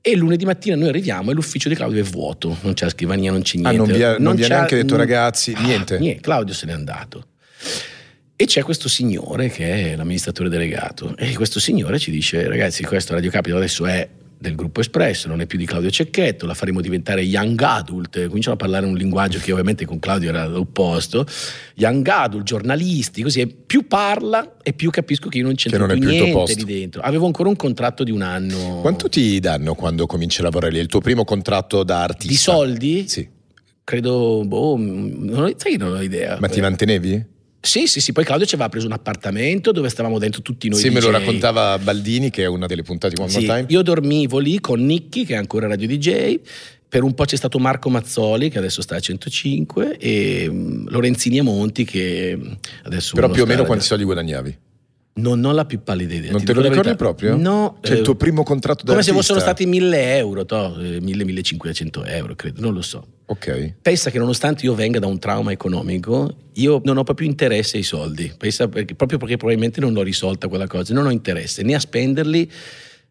E 0.04 0.16
lunedì 0.16 0.44
mattina 0.44 0.74
noi 0.74 0.88
arriviamo 0.88 1.30
e 1.30 1.34
l'ufficio 1.34 1.68
di 1.68 1.76
Claudio 1.76 2.00
è 2.00 2.02
vuoto, 2.02 2.56
non 2.62 2.74
c'è 2.74 2.86
la 2.86 2.90
scrivania, 2.90 3.30
non 3.30 3.42
c'è 3.42 3.56
Ah, 3.62 3.70
niente. 3.70 3.76
non 3.78 3.96
vi 3.96 4.02
ha- 4.02 4.16
non 4.18 4.34
vi 4.34 4.42
ha 4.42 4.48
neanche 4.48 4.74
detto, 4.74 4.96
"Ragazzi", 4.96 5.54
niente? 5.60 5.96
niente, 6.00 6.20
Claudio 6.20 6.52
se 6.54 6.66
n'è 6.66 6.72
andato. 6.72 7.26
E 8.42 8.46
c'è 8.46 8.64
questo 8.64 8.88
signore 8.88 9.50
che 9.50 9.92
è 9.92 9.96
l'amministratore 9.96 10.48
delegato 10.48 11.14
e 11.16 11.32
questo 11.34 11.60
signore 11.60 12.00
ci 12.00 12.10
dice 12.10 12.48
ragazzi 12.48 12.82
questo 12.82 13.14
Radio 13.14 13.30
Capital 13.30 13.58
adesso 13.58 13.86
è 13.86 14.08
del 14.36 14.56
gruppo 14.56 14.80
Espresso, 14.80 15.28
non 15.28 15.40
è 15.40 15.46
più 15.46 15.56
di 15.58 15.64
Claudio 15.64 15.90
Cecchetto, 15.90 16.44
la 16.44 16.54
faremo 16.54 16.80
diventare 16.80 17.20
Young 17.22 17.62
Adult, 17.62 18.26
cominciano 18.26 18.56
a 18.56 18.58
parlare 18.58 18.84
un 18.84 18.96
linguaggio 18.96 19.38
che 19.38 19.52
ovviamente 19.52 19.86
con 19.86 20.00
Claudio 20.00 20.30
era 20.30 20.44
l'opposto, 20.48 21.24
Young 21.76 22.04
Adult, 22.08 22.42
giornalisti, 22.42 23.22
così, 23.22 23.46
più 23.46 23.86
parla 23.86 24.56
e 24.60 24.72
più 24.72 24.90
capisco 24.90 25.28
che 25.28 25.38
io 25.38 25.44
non 25.44 25.54
c'entro 25.54 25.86
non 25.86 25.96
più, 25.96 26.08
niente 26.08 26.54
di 26.56 26.64
dentro. 26.64 27.00
Avevo 27.00 27.26
ancora 27.26 27.48
un 27.48 27.54
contratto 27.54 28.02
di 28.02 28.10
un 28.10 28.22
anno. 28.22 28.80
Quanto 28.80 29.08
ti 29.08 29.38
danno 29.38 29.76
quando 29.76 30.06
cominci 30.06 30.40
a 30.40 30.42
lavorare 30.42 30.72
lì? 30.72 30.80
Il 30.80 30.88
tuo 30.88 31.00
primo 31.00 31.22
contratto 31.22 31.84
da 31.84 32.02
artista? 32.02 32.26
Di 32.26 32.36
soldi? 32.58 33.04
Sì. 33.06 33.28
Credo, 33.84 34.42
boh, 34.44 34.76
non 34.76 35.44
ho, 35.44 35.52
sai, 35.56 35.76
non 35.76 35.92
ho 35.92 36.02
idea. 36.02 36.38
Ma 36.40 36.48
ti 36.48 36.60
mantenevi? 36.60 37.30
Sì, 37.64 37.86
sì, 37.86 38.00
sì, 38.00 38.12
poi 38.12 38.24
Claudio 38.24 38.44
ci 38.44 38.56
aveva 38.56 38.68
preso 38.68 38.86
un 38.86 38.92
appartamento 38.92 39.70
dove 39.70 39.88
stavamo 39.88 40.18
dentro 40.18 40.42
tutti 40.42 40.68
noi. 40.68 40.80
Sì, 40.80 40.88
DJ. 40.88 40.94
me 40.94 41.00
lo 41.00 41.10
raccontava 41.10 41.78
Baldini, 41.78 42.28
che 42.28 42.42
è 42.42 42.46
una 42.46 42.66
delle 42.66 42.82
puntate 42.82 43.14
di 43.14 43.20
One 43.20 43.30
sì, 43.30 43.46
More 43.46 43.60
Time. 43.60 43.72
Io 43.72 43.82
dormivo 43.82 44.38
lì 44.40 44.58
con 44.58 44.84
Nicky, 44.84 45.24
che 45.24 45.34
è 45.34 45.36
ancora 45.36 45.68
radio 45.68 45.86
DJ. 45.86 46.40
Per 46.88 47.04
un 47.04 47.14
po' 47.14 47.24
c'è 47.24 47.36
stato 47.36 47.60
Marco 47.60 47.88
Mazzoli, 47.88 48.50
che 48.50 48.58
adesso 48.58 48.82
sta 48.82 48.96
a 48.96 49.00
105, 49.00 49.96
e 49.96 50.48
um, 50.48 50.88
Lorenzini 50.90 51.38
e 51.38 51.42
Monti, 51.42 51.84
che 51.84 52.36
mm, 52.36 52.52
adesso. 52.82 53.14
Però 53.14 53.30
più 53.30 53.44
o 53.44 53.46
meno 53.46 53.64
quanti 53.64 53.84
soldi 53.84 54.02
guadagnavi? 54.02 54.58
Non 55.14 55.44
ho 55.44 55.52
la 55.52 55.66
più 55.66 55.82
pallida 55.82 56.14
idea. 56.14 56.32
Non 56.32 56.42
te 56.42 56.54
lo 56.54 56.62
ricordi 56.62 56.94
proprio? 56.96 57.36
No. 57.36 57.76
Cioè 57.82 57.96
eh, 57.96 57.98
il 57.98 58.04
tuo 58.04 58.14
primo 58.14 58.42
contratto 58.42 58.84
da 58.84 58.92
Come 58.92 59.04
se 59.04 59.12
fossero 59.12 59.40
stati 59.40 59.66
1000 59.66 60.16
euro, 60.16 60.46
to, 60.46 60.76
1000-1500 60.78 62.02
euro, 62.06 62.34
credo, 62.34 62.60
non 62.62 62.72
lo 62.72 62.80
so. 62.80 63.06
Ok. 63.26 63.74
Pensa 63.82 64.10
che 64.10 64.18
nonostante 64.18 64.64
io 64.64 64.74
venga 64.74 64.98
da 64.98 65.06
un 65.06 65.18
trauma 65.18 65.52
economico, 65.52 66.34
io 66.54 66.80
non 66.84 66.96
ho 66.96 67.04
proprio 67.04 67.28
interesse 67.28 67.76
ai 67.76 67.82
soldi. 67.82 68.32
Pensa 68.36 68.68
perché, 68.68 68.94
proprio 68.94 69.18
perché 69.18 69.36
probabilmente 69.36 69.80
non 69.80 69.92
l'ho 69.92 70.02
risolta 70.02 70.48
quella 70.48 70.66
cosa. 70.66 70.94
Non 70.94 71.04
ho 71.04 71.10
interesse 71.10 71.62
né 71.62 71.74
a 71.74 71.78
spenderli 71.78 72.50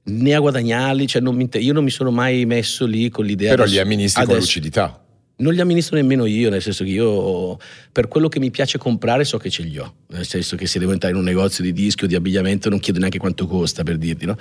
né 0.04 0.34
a 0.34 0.40
guadagnarli. 0.40 1.08
Cioè 1.08 1.22
non 1.22 1.36
mi, 1.36 1.48
io 1.54 1.74
non 1.74 1.84
mi 1.84 1.92
sono 1.92 2.10
mai 2.10 2.46
messo 2.46 2.88
lì 2.88 3.10
con 3.10 3.26
l'idea. 3.26 3.52
Però 3.52 3.66
li 3.66 3.78
amministri 3.78 4.24
adesso, 4.24 4.38
con 4.38 4.46
lucidità. 4.46 5.06
Non 5.42 5.54
li 5.54 5.60
amministro 5.60 5.96
nemmeno 5.96 6.26
io, 6.26 6.50
nel 6.50 6.62
senso 6.62 6.84
che 6.84 6.92
io 6.92 7.58
per 7.92 8.08
quello 8.08 8.30
che 8.30 8.40
mi 8.40 8.52
piace 8.52 8.78
comprare 8.78 9.24
so 9.24 9.38
che 9.38 9.50
ce 9.50 9.64
li 9.64 9.78
ho, 9.78 9.94
nel 10.10 10.26
senso 10.26 10.56
che 10.56 10.68
se 10.68 10.80
devo 10.80 10.92
entrare 10.92 11.14
in 11.14 11.20
un 11.20 11.26
negozio 11.26 11.64
di 11.64 11.74
dischi 11.74 12.06
o 12.06 12.08
di 12.08 12.16
abbigliamento 12.16 12.70
non 12.70 12.80
chiedo 12.80 13.00
neanche 13.00 13.18
quanto 13.18 13.48
costa 13.48 13.84
per 13.84 13.98
dirti, 13.98 14.26
no? 14.26 14.38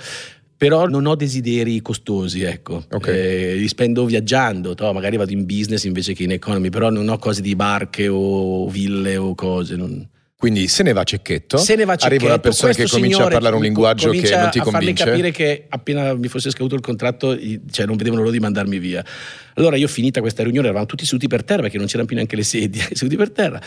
Però 0.61 0.87
non 0.87 1.07
ho 1.07 1.15
desideri 1.15 1.81
costosi, 1.81 2.43
ecco. 2.43 2.85
Okay. 2.87 3.15
Eh, 3.15 3.55
li 3.55 3.67
spendo 3.67 4.05
viaggiando, 4.05 4.75
to, 4.75 4.93
magari 4.93 5.17
vado 5.17 5.31
in 5.31 5.43
business 5.45 5.85
invece 5.85 6.13
che 6.13 6.21
in 6.21 6.33
economy, 6.33 6.69
però 6.69 6.91
non 6.91 7.09
ho 7.09 7.17
cose 7.17 7.41
di 7.41 7.55
barche 7.55 8.07
o 8.07 8.69
ville 8.69 9.17
o 9.17 9.33
cose. 9.33 9.75
Non... 9.75 10.07
Quindi 10.41 10.67
se 10.67 10.81
ne 10.81 10.91
va 10.91 11.03
Cecchetto, 11.03 11.57
se 11.57 11.75
ne 11.75 11.85
va 11.85 11.95
Cecchetto 11.95 12.05
arriva 12.07 12.25
una 12.33 12.39
persona 12.39 12.73
che 12.73 12.87
comincia 12.87 13.25
a 13.25 13.27
parlare 13.27 13.55
un 13.55 13.61
linguaggio 13.61 14.09
che 14.09 14.27
non 14.35 14.49
ti 14.49 14.57
convince. 14.57 15.03
a 15.03 15.05
farmi 15.05 15.21
capire 15.27 15.31
che 15.31 15.65
appena 15.69 16.15
mi 16.15 16.29
fosse 16.29 16.49
scaduto 16.49 16.73
il 16.73 16.81
contratto, 16.81 17.37
cioè 17.69 17.85
non 17.85 17.95
vedevano 17.95 18.21
l'ora 18.21 18.33
di 18.33 18.39
mandarmi 18.39 18.79
via. 18.79 19.05
Allora 19.53 19.75
io 19.75 19.87
finita 19.87 20.19
questa 20.19 20.41
riunione, 20.41 20.65
eravamo 20.65 20.87
tutti 20.87 21.05
seduti 21.05 21.27
per 21.27 21.43
terra 21.43 21.61
perché 21.61 21.77
non 21.77 21.85
c'erano 21.85 22.07
più 22.07 22.15
neanche 22.15 22.35
le 22.35 22.41
sedie, 22.41 22.87
seduti 22.91 23.17
per 23.17 23.29
terra. 23.29 23.61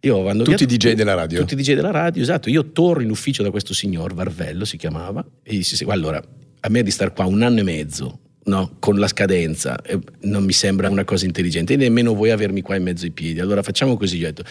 Io 0.00 0.22
vado 0.22 0.42
tutti 0.44 0.62
i 0.62 0.66
via, 0.66 0.78
DJ 0.78 0.92
della 0.94 1.12
radio. 1.12 1.40
Tutti 1.40 1.52
i 1.52 1.56
DJ 1.58 1.74
della 1.74 1.90
radio, 1.90 2.22
esatto. 2.22 2.48
Io 2.48 2.72
torno 2.72 3.02
in 3.02 3.10
ufficio 3.10 3.42
da 3.42 3.50
questo 3.50 3.74
signor, 3.74 4.14
Varvello 4.14 4.64
si 4.64 4.78
chiamava, 4.78 5.22
e 5.42 5.52
gli 5.52 5.58
disse, 5.58 5.84
allora, 5.86 6.18
a 6.60 6.68
me 6.70 6.82
di 6.82 6.90
star 6.90 7.12
qua 7.12 7.26
un 7.26 7.42
anno 7.42 7.60
e 7.60 7.62
mezzo, 7.62 8.20
no, 8.44 8.76
con 8.78 8.98
la 8.98 9.06
scadenza, 9.06 9.78
non 10.20 10.44
mi 10.44 10.52
sembra 10.54 10.88
una 10.88 11.04
cosa 11.04 11.26
intelligente, 11.26 11.74
e 11.74 11.76
nemmeno 11.76 12.14
voi 12.14 12.30
avermi 12.30 12.62
qua 12.62 12.74
in 12.76 12.84
mezzo 12.84 13.04
ai 13.04 13.10
piedi. 13.10 13.38
Allora 13.38 13.62
facciamo 13.62 13.98
così, 13.98 14.16
io 14.16 14.28
ho 14.28 14.32
detto, 14.32 14.48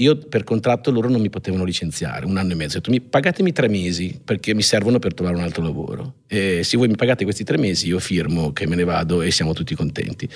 io 0.00 0.16
per 0.16 0.44
contratto 0.44 0.90
loro 0.90 1.08
non 1.08 1.20
mi 1.20 1.30
potevano 1.30 1.64
licenziare 1.64 2.24
un 2.24 2.36
anno 2.36 2.52
e 2.52 2.54
mezzo. 2.54 2.76
Ho 2.76 2.80
detto, 2.80 2.90
mi, 2.90 3.00
pagatemi 3.00 3.52
tre 3.52 3.68
mesi 3.68 4.20
perché 4.22 4.54
mi 4.54 4.62
servono 4.62 4.98
per 4.98 5.14
trovare 5.14 5.36
un 5.36 5.42
altro 5.42 5.62
lavoro. 5.62 6.14
E 6.28 6.62
se 6.62 6.76
voi 6.76 6.88
mi 6.88 6.94
pagate 6.94 7.24
questi 7.24 7.42
tre 7.42 7.58
mesi, 7.58 7.88
io 7.88 7.98
firmo 7.98 8.52
che 8.52 8.66
me 8.66 8.76
ne 8.76 8.84
vado 8.84 9.22
e 9.22 9.30
siamo 9.30 9.52
tutti 9.54 9.74
contenti. 9.74 10.28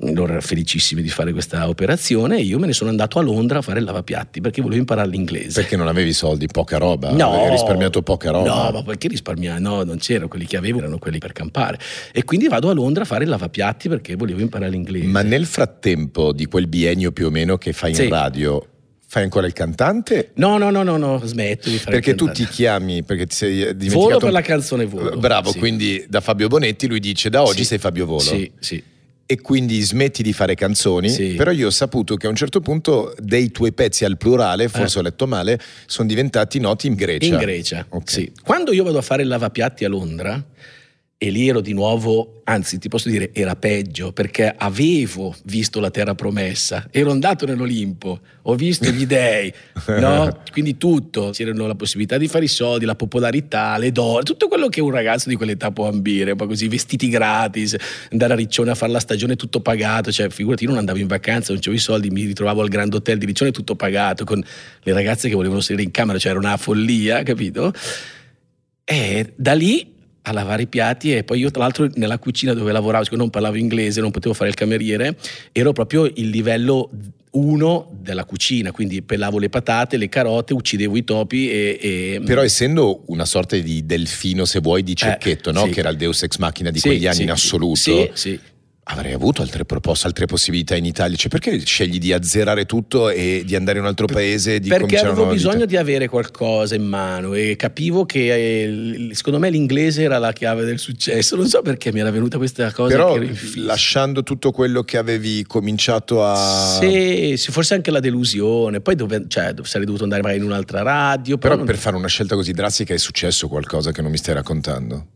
Loro 0.00 0.26
erano 0.26 0.40
felicissimi 0.42 1.02
di 1.02 1.08
fare 1.08 1.32
questa 1.32 1.68
operazione 1.68 2.38
e 2.38 2.42
io 2.42 2.60
me 2.60 2.66
ne 2.66 2.72
sono 2.72 2.88
andato 2.88 3.18
a 3.18 3.22
Londra 3.22 3.58
a 3.58 3.62
fare 3.62 3.80
il 3.80 3.84
lavapiatti 3.84 4.40
perché 4.40 4.62
volevo 4.62 4.78
imparare 4.78 5.08
l'inglese. 5.08 5.60
Perché 5.60 5.76
non 5.76 5.88
avevi 5.88 6.12
soldi, 6.12 6.46
poca 6.46 6.78
roba? 6.78 7.10
No, 7.10 7.32
avevi 7.32 7.50
risparmiato 7.50 8.02
poca 8.02 8.30
roba? 8.30 8.48
No, 8.66 8.70
ma 8.70 8.82
perché 8.84 9.08
risparmiare? 9.08 9.58
No, 9.58 9.82
non 9.82 9.98
c'era, 9.98 10.28
quelli 10.28 10.46
che 10.46 10.56
avevo 10.56 10.78
erano 10.78 10.98
quelli 10.98 11.18
per 11.18 11.32
campare. 11.32 11.80
E 12.12 12.22
quindi 12.22 12.46
vado 12.46 12.70
a 12.70 12.74
Londra 12.74 13.02
a 13.02 13.06
fare 13.06 13.24
il 13.24 13.30
lavapiatti 13.30 13.88
perché 13.88 14.14
volevo 14.14 14.40
imparare 14.40 14.70
l'inglese. 14.70 15.06
Ma 15.06 15.22
nel 15.22 15.46
frattempo 15.46 16.32
di 16.32 16.46
quel 16.46 16.68
biennio 16.68 17.10
più 17.10 17.26
o 17.26 17.30
meno 17.30 17.58
che 17.58 17.72
fai 17.72 17.90
in 17.90 17.96
Sì. 17.96 18.08
radio, 18.08 18.64
fai 19.04 19.24
ancora 19.24 19.48
il 19.48 19.52
cantante? 19.52 20.30
No, 20.34 20.58
no, 20.58 20.70
no, 20.70 20.84
no, 20.84 20.96
no, 20.96 21.20
smetto 21.24 21.68
di 21.70 21.76
fare 21.78 21.90
Perché 21.90 22.14
tu 22.14 22.30
ti 22.30 22.46
chiami, 22.46 23.02
perché 23.02 23.26
ti 23.26 23.34
sei 23.34 23.56
dimenticato... 23.76 23.98
Volo 23.98 24.18
per 24.18 24.30
la 24.30 24.42
canzone 24.42 24.84
Volo. 24.84 25.16
Bravo, 25.18 25.50
Sì. 25.50 25.58
quindi 25.58 26.06
da 26.08 26.20
Fabio 26.20 26.46
Bonetti 26.46 26.86
lui 26.86 27.00
dice 27.00 27.30
da 27.30 27.42
oggi 27.42 27.58
Sì. 27.62 27.64
sei 27.64 27.78
Fabio 27.78 28.06
Volo. 28.06 28.20
Sì, 28.20 28.48
sì. 28.60 28.80
E 29.30 29.42
quindi 29.42 29.78
smetti 29.82 30.22
di 30.22 30.32
fare 30.32 30.54
canzoni, 30.54 31.10
Sì. 31.10 31.34
però 31.34 31.50
io 31.50 31.66
ho 31.66 31.70
saputo 31.70 32.16
che 32.16 32.26
a 32.26 32.30
un 32.30 32.34
certo 32.34 32.60
punto 32.60 33.14
dei 33.18 33.50
tuoi 33.50 33.72
pezzi 33.74 34.06
al 34.06 34.16
plurale, 34.16 34.68
forse 34.68 35.00
ho 35.00 35.02
letto 35.02 35.26
male, 35.26 35.60
sono 35.84 36.08
diventati 36.08 36.58
noti 36.58 36.86
in 36.86 36.94
Grecia. 36.94 37.26
Eh. 37.26 37.28
In 37.32 37.36
Grecia, 37.36 37.84
Ok. 37.90 38.10
sì. 38.10 38.32
Quando 38.42 38.72
io 38.72 38.84
vado 38.84 38.96
a 38.96 39.02
fare 39.02 39.20
il 39.20 39.28
lavapiatti 39.28 39.84
a 39.84 39.88
Londra, 39.90 40.42
e 41.20 41.30
lì 41.30 41.48
ero 41.48 41.60
di 41.60 41.72
nuovo, 41.72 42.42
anzi 42.44 42.78
ti 42.78 42.88
posso 42.88 43.08
dire 43.08 43.30
era 43.32 43.56
peggio, 43.56 44.12
perché 44.12 44.54
avevo 44.56 45.34
visto 45.46 45.80
la 45.80 45.90
terra 45.90 46.14
promessa, 46.14 46.86
ero 46.92 47.10
andato 47.10 47.44
nell'Olimpo, 47.44 48.20
ho 48.42 48.54
visto 48.54 48.88
gli 48.88 49.04
dei, 49.04 49.52
no? 49.98 50.42
quindi 50.52 50.76
tutto, 50.76 51.30
c'erano 51.30 51.66
la 51.66 51.74
possibilità 51.74 52.18
di 52.18 52.28
fare 52.28 52.44
i 52.44 52.48
soldi, 52.48 52.84
la 52.84 52.94
popolarità, 52.94 53.76
le 53.78 53.90
donne, 53.90 54.22
tutto 54.22 54.46
quello 54.46 54.68
che 54.68 54.80
un 54.80 54.92
ragazzo 54.92 55.28
di 55.28 55.34
quell'età 55.34 55.72
può 55.72 55.88
ambire, 55.88 56.36
poi 56.36 56.46
così 56.46 56.68
vestiti 56.68 57.08
gratis, 57.08 57.74
andare 58.12 58.34
a 58.34 58.36
Riccione 58.36 58.70
a 58.70 58.76
fare 58.76 58.92
la 58.92 59.00
stagione 59.00 59.34
tutto 59.34 59.60
pagato, 59.60 60.12
cioè 60.12 60.28
figurati 60.30 60.62
io 60.62 60.70
non 60.70 60.78
andavo 60.78 60.98
in 60.98 61.08
vacanza, 61.08 61.52
non 61.52 61.60
avevo 61.60 61.74
i 61.74 61.80
soldi, 61.80 62.10
mi 62.10 62.26
ritrovavo 62.26 62.62
al 62.62 62.68
Grand 62.68 62.94
Hotel 62.94 63.18
di 63.18 63.26
Riccione 63.26 63.50
tutto 63.50 63.74
pagato, 63.74 64.22
con 64.22 64.40
le 64.82 64.92
ragazze 64.92 65.28
che 65.28 65.34
volevano 65.34 65.58
sedere 65.58 65.82
in 65.82 65.90
camera, 65.90 66.16
cioè 66.16 66.30
era 66.30 66.38
una 66.38 66.56
follia, 66.56 67.24
capito? 67.24 67.72
E 68.84 69.32
da 69.34 69.54
lì 69.54 69.96
a 70.22 70.32
lavare 70.32 70.62
i 70.62 70.66
piatti 70.66 71.14
e 71.14 71.24
poi 71.24 71.38
io 71.40 71.50
tra 71.50 71.62
l'altro 71.62 71.88
nella 71.94 72.18
cucina 72.18 72.52
dove 72.52 72.70
lavoravo, 72.72 73.04
siccome 73.04 73.22
non 73.22 73.30
parlavo 73.30 73.56
inglese, 73.56 74.00
non 74.00 74.10
potevo 74.10 74.34
fare 74.34 74.50
il 74.50 74.54
cameriere, 74.56 75.16
ero 75.52 75.72
proprio 75.72 76.04
il 76.04 76.28
livello 76.28 76.90
uno 77.30 77.90
della 78.00 78.24
cucina, 78.24 78.72
quindi 78.72 79.02
pelavo 79.02 79.38
le 79.38 79.48
patate, 79.48 79.96
le 79.96 80.08
carote, 80.08 80.54
uccidevo 80.54 80.96
i 80.96 81.04
topi 81.04 81.50
e... 81.50 81.78
e- 81.80 82.20
Però 82.24 82.42
essendo 82.42 83.02
una 83.06 83.24
sorta 83.26 83.56
di 83.56 83.84
delfino, 83.86 84.44
se 84.44 84.60
vuoi, 84.60 84.82
di 84.82 84.96
cecchetto, 84.96 85.50
Eh, 85.50 85.52
no? 85.52 85.64
sì. 85.66 85.70
che 85.70 85.80
era 85.80 85.90
il 85.90 85.96
Deus 85.96 86.22
Ex 86.22 86.36
Machina 86.38 86.70
di 86.70 86.78
Sì, 86.80 86.88
quegli 86.88 87.06
anni 87.06 87.16
sì, 87.16 87.22
in 87.22 87.30
assoluto, 87.30 87.76
Sì, 87.76 88.10
sì. 88.14 88.40
Avrei 88.90 89.12
avuto 89.12 89.42
altre 89.42 89.64
proposte, 89.64 90.06
altre 90.06 90.26
possibilità 90.26 90.74
in 90.74 90.84
Italia. 90.84 91.16
Cioè, 91.16 91.28
perché 91.30 91.58
scegli 91.64 91.98
di 91.98 92.12
azzerare 92.12 92.64
tutto 92.64 93.10
e 93.10 93.42
di 93.44 93.54
andare 93.54 93.78
in 93.78 93.84
un 93.84 93.88
altro 93.90 94.06
paese 94.06 94.54
e 94.56 94.60
di 94.60 94.68
Perché 94.68 94.98
avevo 94.98 95.26
bisogno 95.26 95.54
vita? 95.54 95.66
di 95.66 95.76
avere 95.76 96.08
qualcosa 96.08 96.74
in 96.74 96.84
mano 96.84 97.34
e 97.34 97.56
capivo 97.56 98.06
che 98.06 98.32
eh, 98.32 99.08
secondo 99.12 99.38
me 99.38 99.50
l'inglese 99.50 100.02
era 100.02 100.18
la 100.18 100.32
chiave 100.32 100.64
del 100.64 100.78
successo. 100.78 101.36
Non 101.36 101.46
so 101.46 101.60
perché 101.62 101.92
mi 101.92 102.00
era 102.00 102.10
venuta 102.10 102.38
questa 102.38 102.72
cosa. 102.72 102.94
Però 102.96 103.18
lasciando 103.56 104.22
tutto 104.22 104.52
quello 104.52 104.82
che 104.82 104.96
avevi 104.96 105.44
cominciato 105.44 106.24
a... 106.24 106.78
Sì, 106.80 107.34
sì, 107.36 107.50
forse 107.52 107.74
anche 107.74 107.90
la 107.90 108.00
delusione. 108.00 108.80
Poi 108.80 108.94
dove, 108.94 109.24
cioè, 109.28 109.54
sarei 109.62 109.84
dovuto 109.84 110.04
andare 110.04 110.22
magari 110.22 110.40
in 110.40 110.46
un'altra 110.46 110.82
radio. 110.82 111.36
Però, 111.36 111.54
Però 111.54 111.56
non- 111.56 111.66
per 111.66 111.76
fare 111.76 111.96
una 111.96 112.08
scelta 112.08 112.34
così 112.34 112.52
drastica 112.52 112.94
è 112.94 112.98
successo 112.98 113.48
qualcosa 113.48 113.92
che 113.92 114.00
non 114.00 114.10
mi 114.10 114.16
stai 114.16 114.34
raccontando? 114.34 115.06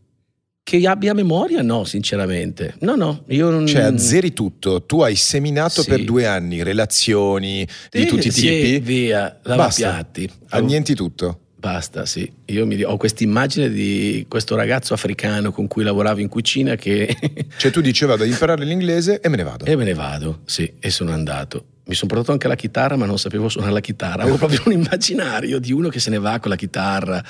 Che 0.63 0.87
abbia 0.87 1.13
memoria, 1.13 1.61
no, 1.61 1.83
sinceramente. 1.83 2.75
No, 2.79 2.95
no, 2.95 3.23
io 3.27 3.49
non. 3.49 3.67
Cioè, 3.67 3.81
azzeri 3.83 4.31
tutto. 4.33 4.83
Tu 4.85 5.01
hai 5.01 5.15
seminato 5.15 5.81
Sì. 5.81 5.89
per 5.89 6.03
due 6.05 6.25
anni 6.25 6.63
relazioni 6.63 7.67
di 7.91 7.99
Sì, 8.01 8.05
tutti 8.07 8.27
i 8.27 8.31
sì, 8.31 8.41
tipi. 8.41 8.79
via, 8.79 9.23
Basta. 9.43 9.49
lavapiatti. 9.83 10.29
Annienti 10.49 10.95
tutto. 10.95 11.39
Basta, 11.55 12.05
sì. 12.05 12.29
Io 12.45 12.65
mi, 12.65 12.81
ho 12.83 12.97
questa 12.97 13.23
immagine 13.23 13.69
di 13.69 14.25
questo 14.27 14.55
ragazzo 14.55 14.93
africano 14.93 15.51
con 15.53 15.67
cui 15.67 15.83
lavoravo 15.83 16.19
in 16.19 16.27
cucina 16.27 16.75
che. 16.75 17.15
Cioè, 17.57 17.71
tu 17.71 17.79
dici 17.81 18.05
vado 18.05 18.23
ad 18.23 18.29
imparare 18.29 18.65
l'inglese 18.65 19.19
e 19.21 19.29
me 19.29 19.37
ne 19.37 19.43
vado. 19.43 19.65
e 19.65 19.75
me 19.75 19.83
ne 19.85 19.93
vado, 19.93 20.41
sì, 20.45 20.71
e 20.79 20.89
sono 20.89 21.11
andato. 21.11 21.65
Mi 21.85 21.93
sono 21.95 22.07
portato 22.09 22.31
anche 22.31 22.47
la 22.47 22.55
chitarra, 22.55 22.95
ma 22.95 23.05
non 23.05 23.17
sapevo 23.19 23.49
suonare 23.49 23.73
la 23.73 23.79
chitarra. 23.81 24.21
Avevo 24.23 24.37
proprio 24.37 24.61
un 24.65 24.71
immaginario 24.73 25.59
di 25.59 25.71
uno 25.73 25.89
che 25.89 25.99
se 25.99 26.09
ne 26.09 26.19
va 26.19 26.39
con 26.39 26.49
la 26.49 26.55
chitarra. 26.57 27.21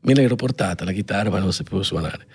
Me 0.00 0.14
l'ero 0.14 0.36
portata 0.36 0.84
la 0.84 0.92
chitarra, 0.92 1.30
ma 1.30 1.38
non 1.40 1.52
sapevo 1.52 1.82
suonare. 1.82 2.26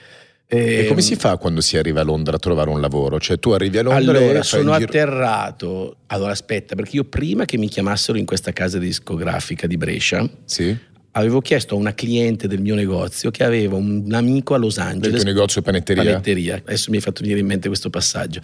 E 0.55 0.85
come 0.87 1.01
si 1.01 1.15
fa 1.15 1.37
quando 1.37 1.61
si 1.61 1.77
arriva 1.77 2.01
a 2.01 2.03
Londra 2.03 2.35
a 2.35 2.39
trovare 2.39 2.69
un 2.69 2.79
lavoro? 2.79 3.19
Cioè, 3.19 3.39
tu 3.39 3.51
arrivi 3.51 3.77
a 3.77 3.83
Londra 3.83 4.17
Allora, 4.19 4.39
e 4.39 4.43
sono 4.43 4.73
giro... 4.77 4.85
atterrato. 4.89 5.97
Allora, 6.07 6.31
aspetta, 6.31 6.75
perché 6.75 6.97
io 6.97 7.05
prima 7.05 7.45
che 7.45 7.57
mi 7.57 7.67
chiamassero 7.67 8.17
in 8.17 8.25
questa 8.25 8.51
casa 8.51 8.77
discografica 8.77 9.65
di 9.67 9.77
Brescia, 9.77 10.29
Sì? 10.45 10.75
avevo 11.15 11.41
chiesto 11.41 11.75
a 11.75 11.77
una 11.77 11.93
cliente 11.93 12.47
del 12.47 12.59
mio 12.61 12.75
negozio 12.75 13.29
che 13.31 13.43
aveva 13.43 13.75
un 13.75 14.11
amico 14.13 14.53
a 14.53 14.57
Los 14.57 14.75
Del 14.77 14.85
Angeles. 14.87 15.21
tuo 15.21 15.31
negozio 15.31 15.61
panetteria? 15.61 16.03
panetteria. 16.03 16.55
Adesso 16.65 16.89
mi 16.91 16.97
hai 16.97 17.01
fatto 17.03 17.21
venire 17.21 17.39
in 17.39 17.45
mente 17.45 17.67
questo 17.67 17.89
passaggio. 17.89 18.41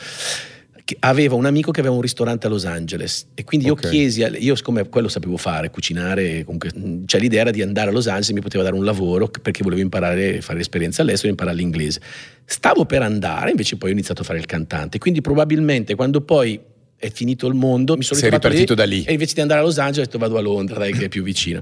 Aveva 1.00 1.36
un 1.36 1.46
amico 1.46 1.72
che 1.72 1.80
aveva 1.80 1.96
un 1.96 2.02
ristorante 2.02 2.48
a 2.48 2.50
Los 2.50 2.66
Angeles 2.66 3.28
e 3.34 3.44
quindi 3.44 3.68
io 3.68 3.74
Ok. 3.74 3.90
chiesi, 3.90 4.24
a- 4.24 4.32
io 4.38 4.56
siccome 4.56 4.88
quello 4.90 5.08
sapevo 5.08 5.38
fare, 5.38 5.70
cucinare, 5.70 6.44
comunque, 6.44 6.72
mh, 6.74 7.06
cioè 7.06 7.20
l'idea 7.22 7.42
era 7.42 7.52
di 7.52 7.62
andare 7.62 7.90
a 7.90 7.94
Los 7.94 8.08
Angeles, 8.08 8.30
mi 8.32 8.42
poteva 8.42 8.64
dare 8.64 8.76
un 8.76 8.84
lavoro 8.86 9.28
perché 9.28 9.64
volevo 9.64 9.82
imparare, 9.82 10.42
fare 10.42 10.60
esperienza 10.60 11.02
all'estero 11.02 11.28
e 11.28 11.32
imparare 11.32 11.56
l'inglese. 11.58 12.02
Stavo 12.46 12.86
per 12.86 13.02
andare, 13.04 13.52
invece 13.52 13.78
poi 13.78 13.90
ho 13.90 13.94
iniziato 13.94 14.22
a 14.22 14.26
fare 14.26 14.40
il 14.40 14.46
cantante, 14.46 14.98
quindi 14.98 15.22
probabilmente 15.22 15.96
quando 15.96 16.22
poi 16.22 16.60
è 17.00 17.10
finito 17.12 17.48
il 17.48 17.54
mondo 17.54 17.96
mi 17.96 18.04
sono 18.04 18.20
Sei 18.20 18.30
ripartito 18.30 18.76
da 18.76 18.84
lì. 18.84 19.04
e 19.06 19.14
invece 19.14 19.34
di 19.34 19.42
andare 19.42 19.62
a 19.62 19.64
Los 19.64 19.78
Angeles 19.80 20.00
ho 20.00 20.12
detto 20.12 20.18
vado 20.18 20.38
a 20.38 20.42
Londra, 20.42 20.78
dai 20.80 20.92
che 20.92 21.06
è 21.06 21.10
più 21.10 21.24
vicino. 21.24 21.62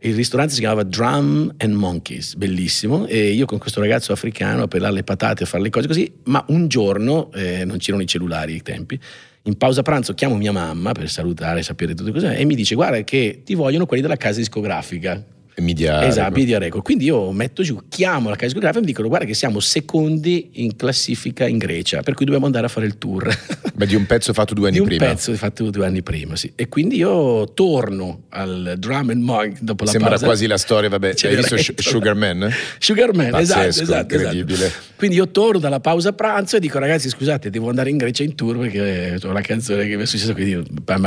Il 0.00 0.14
ristorante 0.14 0.54
si 0.54 0.60
chiamava 0.60 0.82
Drum 0.84 1.52
and 1.58 1.74
Monkeys, 1.74 2.34
bellissimo, 2.36 3.06
e 3.06 3.32
io 3.32 3.44
con 3.46 3.58
questo 3.58 3.80
ragazzo 3.80 4.12
africano 4.12 4.62
a 4.62 4.68
pelare 4.68 4.94
le 4.94 5.02
patate, 5.04 5.42
a 5.42 5.46
fare 5.46 5.62
le 5.62 5.70
cose 5.70 5.86
così, 5.86 6.10
ma 6.24 6.42
un 6.48 6.68
giorno, 6.68 7.30
eh, 7.34 7.64
non 7.64 7.76
c'erano 7.78 8.02
i 8.02 8.06
cellulari 8.06 8.54
ai 8.54 8.62
tempi, 8.62 8.98
in 9.42 9.56
pausa 9.56 9.82
pranzo 9.82 10.14
chiamo 10.14 10.36
mia 10.36 10.52
mamma 10.52 10.92
per 10.92 11.10
salutare, 11.10 11.62
sapere 11.62 11.94
tutte 11.94 12.12
cose, 12.12 12.36
e 12.36 12.44
mi 12.44 12.54
dice 12.54 12.74
guarda 12.74 13.02
che 13.02 13.42
ti 13.44 13.54
vogliono 13.54 13.86
quelli 13.86 14.02
della 14.02 14.16
casa 14.16 14.38
discografica. 14.38 15.22
Media 15.58 16.06
Esatto, 16.06 16.36
Media 16.38 16.56
Record. 16.58 16.84
Quindi 16.84 17.06
io 17.06 17.32
metto 17.32 17.64
giù, 17.64 17.82
chiamo 17.88 18.28
la 18.28 18.36
casa 18.36 18.44
discografica 18.46 18.78
e 18.78 18.82
mi 18.82 18.86
dicono 18.86 19.08
guarda 19.08 19.26
che 19.26 19.34
siamo 19.34 19.58
secondi 19.58 20.50
in 20.52 20.76
classifica 20.76 21.48
in 21.48 21.58
Grecia, 21.58 22.02
per 22.02 22.14
cui 22.14 22.24
dobbiamo 22.24 22.46
andare 22.46 22.66
a 22.66 22.68
fare 22.68 22.86
il 22.86 22.96
tour. 22.96 23.26
Beh, 23.78 23.86
di 23.86 23.94
un 23.94 24.06
pezzo 24.06 24.32
fatto 24.32 24.54
due 24.54 24.66
anni 24.66 24.74
di 24.74 24.80
un 24.80 24.88
prima. 24.88 25.04
pezzo 25.06 25.32
fatto 25.34 25.70
due 25.70 25.86
anni 25.86 26.02
prima, 26.02 26.34
sì. 26.34 26.50
E 26.56 26.68
quindi 26.68 26.96
io 26.96 27.52
torno 27.54 28.24
al 28.30 28.74
Drum 28.76 29.10
and 29.10 29.22
Monk 29.22 29.60
dopo 29.60 29.84
la 29.84 29.90
Sembra 29.92 30.10
pausa. 30.10 30.24
quasi 30.24 30.46
la 30.48 30.56
storia, 30.58 30.88
vabbè, 30.88 31.14
C'è 31.14 31.28
hai 31.28 31.36
visto 31.36 31.56
Sugar 31.76 32.16
Man? 32.16 32.52
Sugar 32.80 33.14
Man, 33.14 33.36
esatto, 33.36 33.60
Pazzesco, 33.60 33.82
esatto, 33.84 34.14
incredibile. 34.16 34.66
esatto. 34.66 34.82
Quindi 34.96 35.16
io 35.16 35.28
torno 35.30 35.60
dalla 35.60 35.78
pausa 35.78 36.12
pranzo 36.12 36.56
e 36.56 36.60
dico 36.60 36.80
ragazzi 36.80 37.08
scusate 37.08 37.50
devo 37.50 37.68
andare 37.68 37.90
in 37.90 37.98
Grecia 37.98 38.24
in 38.24 38.34
tour 38.34 38.58
perché 38.58 39.16
ho 39.22 39.30
la 39.30 39.40
canzone 39.42 39.86
che 39.86 39.94
mi 39.96 40.02
è 40.02 40.06
successa 40.06 40.32
quindi 40.32 40.60
per 40.84 40.98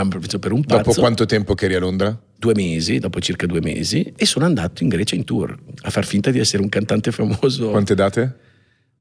un 0.54 0.64
pazzo. 0.64 0.78
Dopo 0.84 0.94
quanto 0.94 1.26
tempo 1.26 1.54
che 1.56 1.66
eri 1.66 1.76
a 1.76 1.80
Londra? 1.80 2.18
Due 2.38 2.54
mesi, 2.56 3.00
dopo 3.00 3.20
circa 3.20 3.46
due 3.48 3.60
mesi 3.62 4.14
e 4.16 4.26
sono 4.26 4.46
andato 4.46 4.82
in 4.82 4.88
Grecia 4.90 5.16
in 5.16 5.26
tour 5.26 5.54
a 5.82 5.90
far 5.90 6.06
finta 6.06 6.32
di 6.32 6.40
essere 6.40 6.64
un 6.64 6.70
cantante 6.70 7.12
famoso. 7.12 7.70
Quante 7.70 7.96
date? 7.96 8.36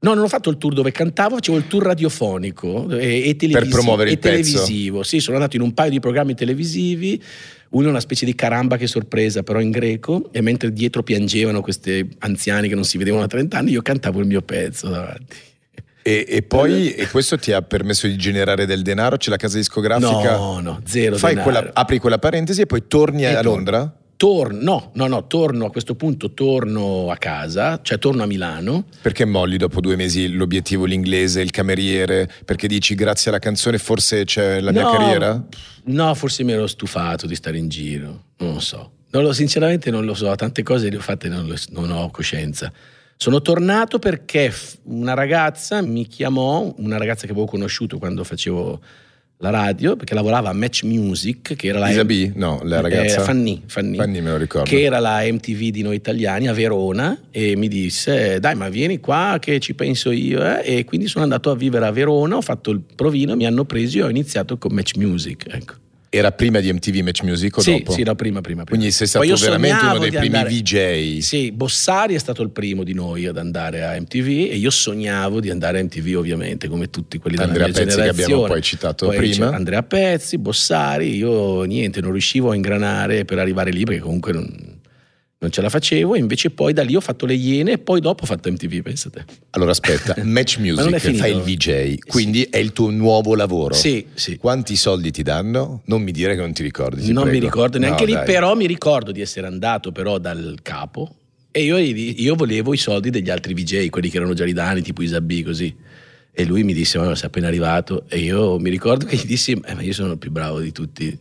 No, 0.03 0.15
non 0.15 0.23
ho 0.23 0.27
fatto 0.27 0.49
il 0.49 0.57
tour 0.57 0.73
dove 0.73 0.91
cantavo, 0.91 1.35
facevo 1.35 1.57
il 1.57 1.67
tour 1.67 1.83
radiofonico 1.83 2.89
e, 2.89 3.29
e 3.29 3.35
televisivo. 3.35 3.75
promuovere 3.75 4.09
il 4.09 4.15
e 4.15 4.19
pezzo. 4.19 4.57
televisivo. 4.63 5.03
Sì, 5.03 5.19
sono 5.19 5.37
andato 5.37 5.55
in 5.57 5.61
un 5.61 5.73
paio 5.75 5.91
di 5.91 5.99
programmi 5.99 6.33
televisivi, 6.33 7.21
uno 7.69 7.85
è 7.85 7.89
una 7.89 7.99
specie 7.99 8.25
di 8.25 8.33
caramba 8.33 8.77
che 8.77 8.87
sorpresa, 8.87 9.43
però 9.43 9.59
in 9.59 9.69
greco, 9.69 10.29
e 10.31 10.41
mentre 10.41 10.73
dietro 10.73 11.03
piangevano 11.03 11.61
questi 11.61 12.15
anziani 12.19 12.67
che 12.67 12.73
non 12.73 12.83
si 12.83 12.97
vedevano 12.97 13.21
da 13.21 13.27
30 13.27 13.57
anni, 13.59 13.71
io 13.71 13.83
cantavo 13.83 14.19
il 14.19 14.25
mio 14.25 14.41
pezzo 14.41 14.89
davanti. 14.89 15.35
E, 16.03 16.25
e 16.27 16.41
poi 16.41 16.93
e 16.95 17.07
questo 17.07 17.37
ti 17.37 17.51
ha 17.51 17.61
permesso 17.61 18.07
di 18.07 18.15
generare 18.17 18.65
del 18.65 18.81
denaro? 18.81 19.17
C'è 19.17 19.29
la 19.29 19.37
casa 19.37 19.57
discografica? 19.57 20.35
No, 20.35 20.59
no, 20.59 20.81
zero 20.83 21.15
Fai 21.15 21.35
denaro. 21.35 21.51
quella, 21.51 21.69
apri 21.73 21.99
quella 21.99 22.17
parentesi 22.17 22.61
e 22.61 22.65
poi 22.65 22.85
torni 22.87 23.21
E 23.21 23.27
a. 23.27 23.43
Londra? 23.43 23.97
Torno, 24.21 24.59
no, 24.61 24.91
no, 24.93 25.07
no, 25.07 25.25
torno 25.25 25.65
a 25.65 25.71
questo 25.71 25.95
punto, 25.95 26.31
torno 26.33 27.09
a 27.09 27.17
casa, 27.17 27.79
cioè 27.81 27.97
torno 27.97 28.21
a 28.21 28.27
Milano. 28.27 28.85
Perché 29.01 29.25
molli 29.25 29.57
dopo 29.57 29.81
due 29.81 29.95
mesi 29.95 30.27
l'obiettivo, 30.31 30.85
l'inglese, 30.85 31.41
il 31.41 31.49
cameriere? 31.49 32.29
Perché 32.45 32.67
dici 32.67 32.93
grazie 32.93 33.31
alla 33.31 33.39
canzone 33.39 33.79
forse 33.79 34.23
c'è 34.23 34.59
la 34.59 34.71
mia 34.71 34.83
No, 34.83 34.91
carriera? 34.91 35.43
No, 35.85 36.13
forse 36.13 36.43
mi 36.43 36.51
ero 36.51 36.67
stufato 36.67 37.25
di 37.25 37.33
stare 37.33 37.57
in 37.57 37.67
giro, 37.67 38.25
non 38.37 38.53
lo 38.53 38.59
so. 38.59 38.91
Non 39.09 39.23
lo- 39.23 39.33
sinceramente 39.33 39.89
non 39.89 40.05
lo 40.05 40.13
so, 40.13 40.35
tante 40.35 40.61
cose 40.61 40.91
le 40.91 40.97
ho 40.97 41.01
fatte 41.01 41.25
e 41.25 41.29
non, 41.31 41.47
lo- 41.47 41.55
non 41.69 41.89
ho 41.89 42.11
coscienza. 42.11 42.71
Sono 43.17 43.41
tornato 43.41 43.97
perché 43.97 44.53
una 44.83 45.15
ragazza 45.15 45.81
mi 45.81 46.05
chiamò, 46.05 46.71
una 46.77 46.97
ragazza 46.99 47.25
che 47.25 47.31
avevo 47.31 47.47
conosciuto 47.47 47.97
quando 47.97 48.23
facevo 48.23 48.81
la 49.41 49.49
radio, 49.49 49.95
perché 49.95 50.13
lavorava 50.13 50.49
a 50.49 50.53
Match 50.53 50.83
Music, 50.83 51.55
che 51.55 51.67
era 51.67 51.79
la 51.79 51.87
Lisa 51.87 52.05
B? 52.05 52.31
No, 52.35 52.61
la 52.63 52.79
ragazza. 52.79 53.21
eh, 53.21 53.23
Fanny, 53.23 53.61
Fanny, 53.65 53.97
Fanny 53.97 54.21
me 54.21 54.29
lo 54.31 54.37
ricordo. 54.37 54.69
che 54.69 54.81
era 54.83 54.99
la 54.99 55.21
MTV 55.23 55.69
di 55.69 55.81
noi 55.81 55.95
italiani 55.95 56.47
a 56.47 56.53
Verona 56.53 57.19
e 57.31 57.55
mi 57.55 57.67
disse 57.67 58.39
dai 58.39 58.55
ma 58.55 58.69
vieni 58.69 58.99
qua 58.99 59.37
che 59.39 59.59
ci 59.59 59.73
penso 59.73 60.11
io 60.11 60.41
eh?" 60.43 60.61
e 60.63 60.85
quindi 60.85 61.07
sono 61.07 61.23
andato 61.23 61.49
a 61.49 61.55
vivere 61.55 61.85
a 61.85 61.91
Verona, 61.91 62.37
ho 62.37 62.41
fatto 62.41 62.69
il 62.71 62.81
provino, 62.95 63.35
mi 63.35 63.45
hanno 63.45 63.65
preso 63.65 63.97
e 63.97 64.03
ho 64.03 64.09
iniziato 64.09 64.57
con 64.57 64.73
Match 64.73 64.95
Music. 64.95 65.45
Ecco. 65.49 65.73
Era 66.13 66.33
prima 66.33 66.59
di 66.59 66.69
MTV 66.73 66.97
Match 67.05 67.21
Music 67.21 67.55
o 67.55 67.61
Sì, 67.61 67.71
dopo? 67.77 67.93
sì, 67.93 68.03
no, 68.03 68.15
prima, 68.15 68.41
prima, 68.41 68.63
prima. 68.65 68.77
Quindi 68.77 68.91
sei 68.91 69.07
stato 69.07 69.33
veramente 69.33 69.85
uno 69.85 69.97
dei 69.97 70.09
primi 70.09 70.25
andare- 70.35 70.49
VJ. 70.49 71.19
Sì, 71.19 71.53
Bossari 71.53 72.15
è 72.15 72.17
stato 72.17 72.41
il 72.41 72.49
primo 72.49 72.83
di 72.83 72.93
noi 72.93 73.27
ad 73.27 73.37
andare 73.37 73.85
a 73.85 73.97
MTV 73.97 74.27
e 74.51 74.57
io 74.57 74.69
sognavo 74.71 75.39
di 75.39 75.49
andare 75.49 75.79
a 75.79 75.83
MTV 75.83 76.17
ovviamente, 76.17 76.67
come 76.67 76.89
tutti 76.89 77.17
quelli 77.17 77.37
della 77.37 77.47
Andrea 77.47 77.67
mia 77.67 77.73
Pezzi 77.73 77.85
che 77.87 77.95
generazione. 77.95 78.33
abbiamo 78.33 78.51
poi 78.51 78.61
citato 78.61 79.05
Poi 79.05 79.15
prima. 79.15 79.51
Andrea 79.53 79.83
Pezzi, 79.83 80.37
Bossari, 80.37 81.15
io 81.15 81.63
niente, 81.63 82.01
non 82.01 82.11
riuscivo 82.11 82.51
a 82.51 82.55
ingranare 82.55 83.23
per 83.23 83.39
arrivare 83.39 83.71
lì 83.71 83.85
perché 83.85 84.01
comunque 84.01 84.33
non, 84.33 84.53
non 85.41 85.49
ce 85.49 85.61
la 85.61 85.69
facevo 85.69 86.13
e 86.13 86.19
invece 86.19 86.51
poi 86.51 86.71
da 86.71 86.83
lì 86.83 86.95
ho 86.95 87.01
fatto 87.01 87.25
le 87.25 87.33
Iene 87.33 87.71
e 87.71 87.77
poi 87.79 87.99
dopo 87.99 88.23
ho 88.23 88.25
fatto 88.27 88.51
MTV, 88.51 88.81
pensate. 88.83 89.25
Allora 89.51 89.71
aspetta, 89.71 90.13
Match 90.23 90.59
Music, 90.59 90.99
fai 91.15 91.31
il 91.35 91.41
VJ, 91.41 91.97
quindi 92.05 92.43
è 92.43 92.57
il 92.57 92.71
tuo 92.73 92.91
nuovo 92.91 93.33
lavoro. 93.33 93.73
Sì, 93.73 94.05
sì. 94.13 94.37
Quanti 94.37 94.75
soldi 94.75 95.09
ti 95.09 95.23
danno? 95.23 95.81
Non 95.85 96.03
mi 96.03 96.11
dire 96.11 96.35
che 96.35 96.41
non 96.41 96.53
ti 96.53 96.61
ricordi. 96.61 97.01
ti 97.01 97.11
non 97.11 97.23
mi 97.23 97.29
prego. 97.31 97.45
ricordo 97.45 97.79
neanche 97.79 98.01
No, 98.03 98.09
lì, 98.09 98.13
dai. 98.13 98.25
però 98.25 98.55
mi 98.55 98.67
ricordo 98.67 99.11
di 99.11 99.19
essere 99.19 99.47
andato 99.47 99.91
però 99.91 100.19
dal 100.19 100.59
capo 100.61 101.15
e 101.49 101.63
io, 101.63 101.75
io 101.79 102.35
volevo 102.35 102.71
i 102.75 102.77
soldi 102.77 103.09
degli 103.09 103.31
altri 103.31 103.55
VJ, 103.55 103.89
quelli 103.89 104.09
che 104.11 104.17
erano 104.17 104.35
già 104.35 104.45
lì 104.45 104.53
da 104.53 104.67
anni, 104.69 104.83
tipo 104.83 105.01
Isabì, 105.01 105.41
così. 105.41 105.75
E 106.33 106.45
lui 106.45 106.63
mi 106.63 106.73
disse, 106.75 106.99
ma 106.99 107.15
sei 107.15 107.25
appena 107.25 107.47
arrivato. 107.47 108.03
E 108.07 108.19
io 108.19 108.59
mi 108.59 108.69
ricordo 108.69 109.05
che 109.07 109.15
gli 109.15 109.25
dissi, 109.25 109.59
"Eh, 109.65 109.73
ma 109.73 109.81
io 109.81 109.91
sono 109.91 110.11
il 110.11 110.17
più 110.19 110.29
bravo 110.29 110.59
di 110.59 110.71
tutti. 110.71 111.17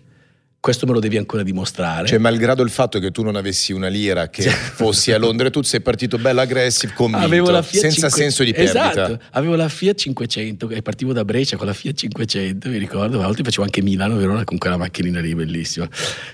Questo 0.61 0.85
me 0.85 0.93
lo 0.93 1.01
devi 1.01 1.17
ancora 1.17 1.43
dimostrare. 1.43 2.07
Cioè, 2.07 2.19
malgrado 2.19 2.63
il 2.63 2.69
fatto 2.69 2.99
che 2.99 3.11
tu 3.11 3.23
non 3.23 3.35
avessi 3.35 3.73
una 3.73 3.89
lira, 3.89 4.29
che 4.29 4.43
fossi 4.43 5.11
a 5.11 5.17
Londra 5.17 5.47
e 5.47 5.51
tu 5.51 5.63
sei 5.63 5.81
partito 5.81 6.19
bello 6.19 6.43
aggressive, 6.43 6.93
convinto, 6.93 7.25
Avevo 7.25 7.49
la 7.49 7.63
Fiat 7.63 7.81
senza 7.81 8.11
500 8.11 8.17
senso 8.17 8.45
di 8.45 8.53
perdita. 8.53 8.91
Esatto, 8.91 9.21
avevo 9.31 9.55
la 9.57 9.71
Fiat 9.71 9.97
500 9.97 10.69
e 10.69 10.83
partivo 10.83 11.15
da 11.15 11.25
Brescia 11.25 11.57
con 11.57 11.67
la 11.67 11.73
Fiat 11.73 11.97
500, 11.97 12.69
mi 12.69 12.77
ricordo, 12.77 13.23
a 13.23 13.25
volte 13.25 13.43
facevo 13.43 13.63
anche 13.63 13.81
Milano, 13.81 14.17
Verona 14.17 14.45
con 14.45 14.59
quella 14.59 14.77
macchinina 14.77 15.21
lì 15.21 15.35
bellissima. 15.35 15.89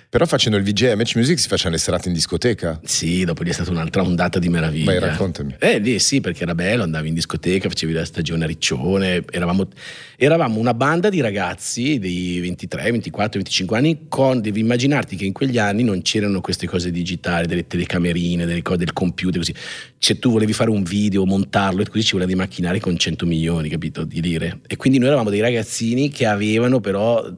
Però 0.09 0.25
facendo 0.25 0.57
il 0.57 0.65
VJ 0.65 0.85
a 0.85 0.97
Match 0.97 1.17
Music 1.17 1.39
si 1.39 1.49
facevano 1.49 1.75
le 1.75 1.81
serate 1.81 2.09
in 2.09 2.15
discoteca. 2.15 2.81
Sì, 2.85 3.25
dopo 3.25 3.43
lì 3.43 3.51
è 3.51 3.53
stata 3.53 3.71
un'altra 3.71 4.03
ondata 4.03 4.39
di 4.39 4.49
meraviglia. 4.49 4.85
Vai, 4.85 5.01
raccontami. 5.01 5.57
Eh, 5.59 5.79
lì 5.79 5.99
sì, 5.99 6.21
perché 6.21 6.45
era 6.45 6.55
bello, 6.55 6.85
andavi 6.85 7.09
in 7.09 7.15
discoteca, 7.15 7.69
facevi 7.69 7.93
la 7.93 8.05
stagione 8.05 8.45
a 8.45 8.47
Riccione, 8.47 9.25
eravamo, 9.31 9.69
eravamo 10.17 10.61
una 10.61 10.75
banda 10.75 11.09
di 11.09 11.21
ragazzi 11.21 11.99
di 11.99 12.39
23, 12.41 12.93
24, 12.93 13.33
25 13.41 13.77
anni, 13.77 14.07
con, 14.09 14.41
devi 14.41 14.61
immaginarti 14.61 15.17
che 15.17 15.25
in 15.25 15.33
quegli 15.33 15.59
anni 15.59 15.83
non 15.83 16.03
c'erano 16.03 16.41
queste 16.41 16.67
cose 16.69 16.93
digitali, 16.93 17.47
delle 17.49 17.67
telecamerine, 17.67 18.47
delle 18.47 18.63
cose 18.63 18.79
del 18.79 18.93
computer, 18.93 19.39
così. 19.39 19.55
Se 19.99 20.19
tu 20.19 20.31
volevi 20.31 20.53
fare 20.53 20.71
un 20.71 20.85
video, 20.85 21.27
montarlo 21.27 21.83
e 21.83 21.89
così 21.89 22.05
ci 22.05 22.13
voleva 22.13 22.31
dei 22.31 22.39
macchinari 22.39 22.79
con 22.79 22.97
100 22.97 23.27
milioni, 23.27 23.69
capito, 23.69 24.05
di 24.05 24.21
lire. 24.21 24.61
E 24.69 24.77
quindi 24.77 24.99
noi 24.99 25.09
eravamo 25.09 25.31
dei 25.31 25.41
ragazzini 25.41 26.11
che 26.11 26.27
avevano 26.27 26.81
però 26.81 27.29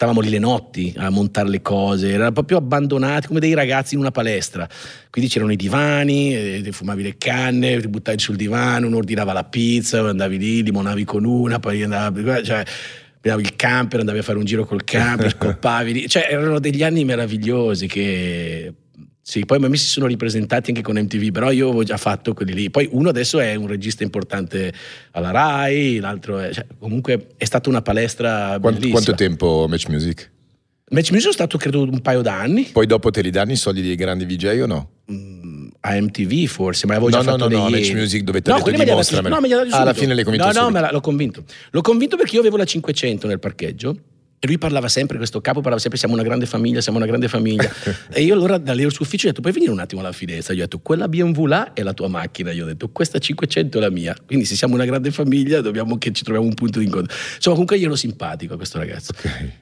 stavamo 0.00 0.22
lì 0.22 0.30
le 0.30 0.38
notti 0.38 0.94
a 0.96 1.10
montare 1.10 1.50
le 1.50 1.60
cose, 1.60 2.08
erano 2.08 2.32
proprio 2.32 2.56
abbandonati 2.56 3.26
come 3.26 3.38
dei 3.38 3.52
ragazzi 3.52 3.92
in 3.92 4.00
una 4.00 4.10
palestra. 4.10 4.66
Quindi 5.10 5.30
c'erano 5.30 5.52
i 5.52 5.56
divani, 5.56 6.34
eh, 6.34 6.72
fumavi 6.72 7.02
le 7.02 7.18
canne, 7.18 7.78
ti 7.82 7.86
buttavi 7.86 8.18
sul 8.18 8.36
divano, 8.36 8.86
uno 8.86 8.96
ordinava 8.96 9.34
la 9.34 9.44
pizza, 9.44 10.00
andavi 10.08 10.38
lì, 10.38 10.62
limonavi 10.62 11.04
con 11.04 11.26
una, 11.26 11.58
poi 11.58 11.82
andavi, 11.82 12.24
cioè, 12.42 12.64
prendevi 13.20 13.46
il 13.46 13.56
camper, 13.56 14.00
andavi 14.00 14.20
a 14.20 14.22
fare 14.22 14.38
un 14.38 14.46
giro 14.46 14.64
col 14.64 14.84
camper, 14.84 15.32
scoppavi 15.36 15.92
lì. 15.92 16.08
Cioè 16.08 16.28
erano 16.30 16.60
degli 16.60 16.82
anni 16.82 17.04
meravigliosi 17.04 17.86
che... 17.86 18.72
Sì, 19.22 19.44
poi 19.44 19.58
me 19.60 19.76
si 19.76 19.86
sono 19.86 20.06
ripresentati 20.06 20.70
anche 20.70 20.82
con 20.82 20.96
MTV, 20.98 21.30
però 21.30 21.50
io 21.52 21.66
avevo 21.68 21.82
già 21.84 21.96
fatto 21.98 22.32
quelli 22.34 22.52
lì. 22.54 22.70
Poi 22.70 22.88
uno 22.92 23.10
adesso 23.10 23.38
è 23.38 23.54
un 23.54 23.66
regista 23.66 24.02
importante 24.02 24.72
alla 25.12 25.30
RAI, 25.30 25.98
l'altro 25.98 26.38
è... 26.38 26.52
Cioè, 26.52 26.66
comunque 26.78 27.28
è 27.36 27.44
stata 27.44 27.68
una 27.68 27.82
palestra 27.82 28.58
Quanto, 28.60 28.88
quanto 28.88 29.14
tempo 29.14 29.66
Match 29.68 29.88
Music? 29.88 30.30
Match 30.90 31.12
Music 31.12 31.28
è 31.30 31.32
stato 31.34 31.56
credo 31.58 31.82
un 31.82 32.00
paio 32.00 32.20
d'anni 32.22 32.70
Poi 32.72 32.86
dopo 32.86 33.10
te 33.12 33.20
li 33.22 33.30
danno 33.30 33.52
i 33.52 33.56
soldi 33.56 33.80
dei 33.82 33.94
grandi 33.94 34.24
VJ 34.24 34.60
o 34.62 34.66
no? 34.66 34.90
mm, 35.12 35.68
a 35.82 36.00
MTV 36.00 36.46
forse, 36.46 36.86
ma 36.86 36.94
avevo 36.96 37.10
No, 37.10 37.12
già 37.12 37.22
no, 37.22 37.30
fatto 37.30 37.42
no, 37.44 37.48
dei 37.48 37.58
no, 37.58 37.66
a 37.66 37.70
Match. 37.70 37.92
Music 37.92 38.22
dove 38.22 38.38
ha 38.44 38.50
no, 38.50 38.56
detto 38.62 38.70
dimostramelo. 38.84 39.34
No, 39.34 39.40
me 39.40 39.46
li 39.46 39.52
ha 39.52 39.56
dati 39.58 39.70
Ah, 39.70 39.76
alla 39.76 39.94
subito. 39.94 40.00
fine 40.00 40.14
l'hai 40.14 40.24
convinto 40.24 40.46
No, 40.48 40.52
no, 40.52 40.66
subito. 40.66 40.80
me 40.84 40.90
l'ho 40.92 41.00
convinto. 41.00 41.44
L'ho 41.70 41.80
convinto 41.82 42.16
perché 42.16 42.34
io 42.34 42.40
avevo 42.40 42.56
la 42.56 42.64
500 42.64 43.26
nel 43.28 43.38
parcheggio 43.38 43.96
e 44.42 44.46
lui 44.46 44.56
parlava 44.56 44.88
sempre, 44.88 45.18
questo 45.18 45.42
capo 45.42 45.60
parlava 45.60 45.78
sempre, 45.78 45.98
siamo 45.98 46.14
una 46.14 46.22
grande 46.22 46.46
famiglia, 46.46 46.80
siamo 46.80 46.96
una 46.96 47.06
grande 47.06 47.28
famiglia. 47.28 47.70
e 48.10 48.22
io 48.22 48.32
allora 48.32 48.56
da 48.56 48.72
lì 48.72 48.80
sul 48.88 49.02
ufficio 49.02 49.26
ho 49.26 49.28
detto, 49.28 49.42
puoi 49.42 49.52
venire 49.52 49.70
un 49.70 49.80
attimo 49.80 50.00
alla 50.00 50.12
finestra? 50.12 50.54
Gli 50.54 50.60
ho 50.60 50.62
detto, 50.62 50.78
quella 50.78 51.08
BMW 51.08 51.44
là 51.44 51.74
è 51.74 51.82
la 51.82 51.92
tua 51.92 52.08
macchina. 52.08 52.50
Io 52.50 52.64
ho 52.64 52.66
detto, 52.66 52.88
questa 52.88 53.18
500 53.18 53.76
è 53.76 53.80
la 53.82 53.90
mia. 53.90 54.16
Quindi 54.24 54.46
se 54.46 54.56
siamo 54.56 54.76
una 54.76 54.86
grande 54.86 55.10
famiglia 55.10 55.60
dobbiamo 55.60 55.98
che 55.98 56.10
ci 56.12 56.24
troviamo 56.24 56.48
un 56.48 56.54
punto 56.54 56.78
di 56.78 56.86
incontro. 56.86 57.14
Insomma, 57.34 57.54
comunque 57.54 57.76
io 57.76 57.84
ero 57.84 57.96
simpatico 57.96 58.54
a 58.54 58.56
questo 58.56 58.78
ragazzo. 58.78 59.12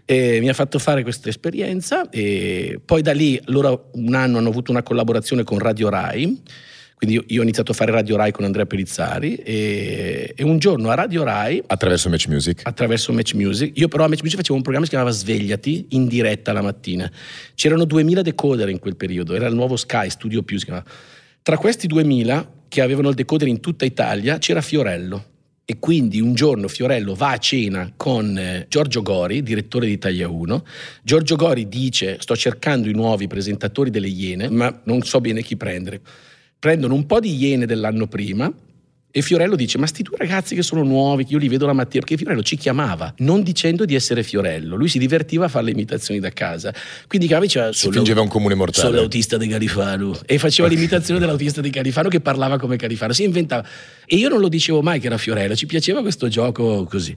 E 0.05 0.39
mi 0.41 0.49
ha 0.49 0.55
fatto 0.55 0.79
fare 0.79 1.03
questa 1.03 1.29
esperienza 1.29 2.09
e 2.11 2.81
poi 2.85 3.03
da 3.03 3.13
lì 3.13 3.41
loro 3.47 3.91
un 3.95 4.15
anno 4.15 4.39
hanno 4.39 4.49
avuto 4.49 4.71
una 4.71 4.85
collaborazione 4.85 5.43
con 5.43 5.59
Radio 5.59 5.89
Rai 5.89 6.41
Quindi 6.99 7.15
io, 7.15 7.25
io, 7.29 7.41
ho 7.41 7.43
iniziato 7.45 7.71
a 7.71 7.75
fare 7.77 7.93
Radio 7.93 8.17
Rai 8.17 8.33
con 8.33 8.45
Andrea 8.45 8.67
Perizzari 8.67 9.37
e, 9.37 10.33
e, 10.35 10.43
un 10.43 10.59
giorno 10.59 10.91
a 10.91 10.95
Radio 10.95 11.23
Rai... 11.23 11.63
Attraverso 11.65 12.09
Match 12.09 12.27
Music? 12.27 12.63
Attraverso 12.65 13.13
Match 13.13 13.35
Music. 13.35 13.79
Io 13.79 13.87
però 13.87 14.03
a 14.03 14.09
Match 14.09 14.23
Music 14.23 14.39
facevo 14.39 14.57
un 14.57 14.63
programma 14.63 14.85
che 14.85 14.91
si 14.91 14.97
chiamava 14.97 15.17
Svegliati, 15.17 15.87
in 15.91 16.09
diretta 16.09 16.53
la 16.53 16.61
mattina. 16.61 17.09
C'erano 17.55 17.85
2000 17.85 18.23
decoder 18.23 18.69
in 18.69 18.81
quel 18.81 18.97
periodo, 18.97 19.37
era 19.37 19.47
il 19.47 19.55
nuovo 19.55 19.77
Sky, 19.77 20.11
Studio 20.11 20.43
Più 20.43 20.59
si 20.59 20.65
chiamava. 20.65 20.87
Tra 21.41 21.57
questi 21.57 21.87
2000 21.87 22.53
che 22.67 22.81
avevano 22.81 23.11
il 23.11 23.15
decoder 23.15 23.47
in 23.47 23.61
tutta 23.61 23.85
Italia 23.85 24.39
c'era 24.39 24.61
Fiorello. 24.61 25.25
E 25.65 25.79
quindi 25.79 26.21
un 26.21 26.35
giorno 26.35 26.67
Fiorello 26.67 27.15
va 27.15 27.31
a 27.31 27.39
cena 27.39 27.93
con 27.97 28.37
eh, 28.37 28.67
Giorgio 28.69 29.03
Gori, 29.03 29.45
direttore 29.45 29.87
di 29.87 29.93
Italia 29.93 30.29
1. 30.29 30.65
Giorgio 31.05 31.37
Gori 31.37 31.69
dice: 31.69 32.17
Sto 32.19 32.35
cercando 32.35 32.89
i 32.89 32.93
nuovi 32.93 33.29
presentatori 33.29 33.91
delle 33.91 34.09
Iene, 34.09 34.49
ma 34.49 34.81
non 34.85 35.03
so 35.03 35.21
bene 35.21 35.43
chi 35.43 35.57
prendere 35.57 36.01
prendono 36.59 36.95
un 36.95 37.07
po' 37.07 37.21
di 37.21 37.37
iene 37.37 37.67
dell'anno 37.67 38.07
prima 38.07 38.53
e 39.11 39.23
Fiorello 39.23 39.57
dice: 39.57 39.79
Ma 39.79 39.87
sti 39.87 40.03
due 40.03 40.17
ragazzi 40.19 40.55
che 40.55 40.63
sono 40.63 40.83
nuovi, 40.83 41.25
che 41.25 41.33
io 41.33 41.39
li 41.39 41.49
vedo 41.49 41.65
la 41.65 41.73
mattina, 41.73 42.01
perché 42.01 42.19
Fiorello 42.19 42.43
ci 42.43 42.57
chiamava, 42.57 43.13
non 43.19 43.43
dicendo 43.43 43.87
di 43.87 43.95
essere 43.95 44.23
Fiorello. 44.23 44.77
Lui 44.77 44.89
si 44.89 44.99
divertiva 44.99 45.47
a 45.47 45.49
fare 45.49 45.65
le 45.65 45.71
imitazioni 45.71 46.21
da 46.21 46.31
casa. 46.31 46.75
Quindi 47.07 47.27
Cavi 47.27 47.47
diceva: 47.47 47.73
Si 47.73 47.91
fingeva 47.91 48.21
un 48.21 48.29
comune 48.29 48.55
mortale. 48.55 48.87
Sono 48.87 49.01
l'autista 49.01 49.39
di 49.39 49.49
Califano. 49.49 50.19
E 50.27 50.39
faceva 50.39 50.69
l'imitazione 50.71 51.19
dell'autista 51.19 51.63
di 51.63 51.71
Califano 51.71 52.11
che 52.11 52.21
parlava 52.21 52.59
come 52.59 52.77
Califano. 52.77 53.15
Si 53.15 53.25
inventava. 53.25 53.67
E 54.05 54.17
io 54.17 54.29
non 54.29 54.41
lo 54.41 54.49
dicevo 54.49 54.83
mai 54.83 55.01
che 55.01 55.07
era 55.07 55.17
Fiorello, 55.17 55.57
ci 55.57 55.67
piaceva 55.67 56.03
questo 56.03 56.29
gioco 56.29 56.85
così. 56.85 57.17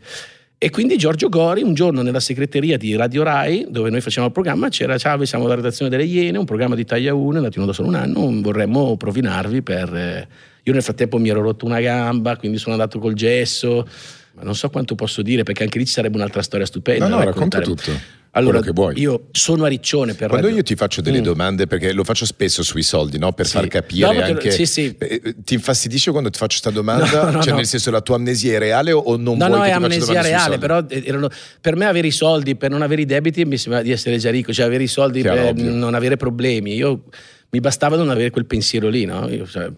E 0.64 0.70
quindi 0.70 0.96
Giorgio 0.96 1.28
Gori, 1.28 1.64
un 1.64 1.74
giorno 1.74 2.04
nella 2.04 2.20
segreteria 2.20 2.78
di 2.78 2.96
Radio 2.96 3.24
Rai, 3.24 3.66
dove 3.68 3.90
noi 3.90 4.00
facciamo 4.00 4.28
il 4.28 4.32
programma, 4.32 4.70
c'era 4.70 4.96
ciao, 5.00 5.26
siamo 5.26 5.48
la 5.48 5.56
redazione 5.56 5.90
delle 5.90 6.04
Iene, 6.04 6.38
un 6.38 6.46
programma 6.46 6.76
di 6.76 6.86
taglia 6.86 7.16
1, 7.16 7.34
è 7.34 7.38
andato 7.38 7.56
in 7.56 7.62
onda 7.62 7.74
solo 7.74 7.88
un 7.88 7.96
anno, 7.96 8.30
vorremmo 8.44 8.96
provinarvi 8.96 9.64
per... 9.64 9.92
Eh, 9.92 10.28
io 10.62 10.72
nel 10.72 10.84
frattempo 10.84 11.18
mi 11.18 11.30
ero 11.30 11.42
rotto 11.42 11.66
una 11.66 11.80
gamba, 11.80 12.38
quindi 12.38 12.60
sono 12.60 12.74
andato 12.76 13.00
col 13.00 13.16
gesso, 13.16 13.88
ma 14.34 14.44
non 14.44 14.54
so 14.54 14.70
quanto 14.70 14.94
posso 14.94 15.24
dire, 15.24 15.42
perché 15.42 15.64
anche 15.64 15.80
lì 15.80 15.86
ci 15.88 15.94
sarebbe 15.94 16.18
un'altra 16.18 16.44
storia 16.44 16.68
stupenda. 16.68 17.08
No, 17.08 17.18
no, 17.18 17.24
racconta 17.24 17.60
tutto. 17.62 17.92
Allora, 18.34 18.62
io 18.94 19.28
sono 19.32 19.66
a 19.66 19.68
Riccione 19.68 20.14
per 20.14 20.30
Quando 20.30 20.48
radio... 20.48 20.62
io 20.62 20.64
ti 20.64 20.76
faccio 20.76 21.02
delle 21.02 21.20
mm. 21.20 21.24
domande, 21.24 21.68
perché 21.68 21.92
lo 21.92 22.06
faccio 22.06 22.26
spesso 22.26 22.64
sui 22.64 22.82
soldi, 22.82 23.18
no? 23.18 23.34
per 23.34 23.46
sì. 23.46 23.58
far 23.58 23.68
capire 23.68 24.14
no, 24.14 24.24
anche. 24.24 24.52
Sì, 24.52 24.66
sì. 24.66 24.96
Eh, 24.98 25.36
ti 25.44 25.54
infastidisce 25.56 26.12
quando 26.12 26.30
ti 26.30 26.38
faccio 26.38 26.60
questa 26.62 26.70
domanda? 26.70 27.30
No, 27.32 27.44
cioè, 27.44 27.54
nel 27.54 27.66
senso, 27.66 27.92
la 27.92 28.00
tua 28.00 28.16
amnesia 28.16 28.56
è 28.56 28.60
reale 28.60 28.94
o 28.94 29.18
non 29.18 29.38
no, 29.38 29.48
vuoi 29.48 29.58
no, 29.58 29.64
che 29.66 29.70
è 29.70 29.74
amnesia 29.74 30.22
reale, 30.22 30.58
però 30.60 30.82
eh, 30.88 31.04
erano, 31.06 31.28
per 31.60 31.76
me 31.76 31.86
avere 31.86 32.08
i 32.08 32.12
soldi 32.12 32.56
per 32.56 32.70
non 32.70 32.82
avere 32.82 33.02
i 33.02 33.06
debiti 33.06 33.44
mi 33.44 33.58
sembra 33.58 33.82
di 33.82 33.92
essere 33.92 34.18
già 34.18 34.32
ricco, 34.32 34.54
cioè 34.54 34.66
avere 34.66 34.84
i 34.84 34.88
soldi 34.88 35.22
Chiaro, 35.22 35.42
per 35.42 35.50
ovvio. 35.50 35.72
non 35.72 35.94
avere 35.94 36.16
problemi. 36.16 36.74
Io 36.74 37.04
mi 37.50 37.60
bastava 37.60 37.98
non 37.98 38.10
avere 38.10 38.30
quel 38.30 38.46
pensiero 38.46 38.88
lì, 38.88 39.04
no? 39.04 39.28
Io, 39.28 39.46
cioè, 39.46 39.70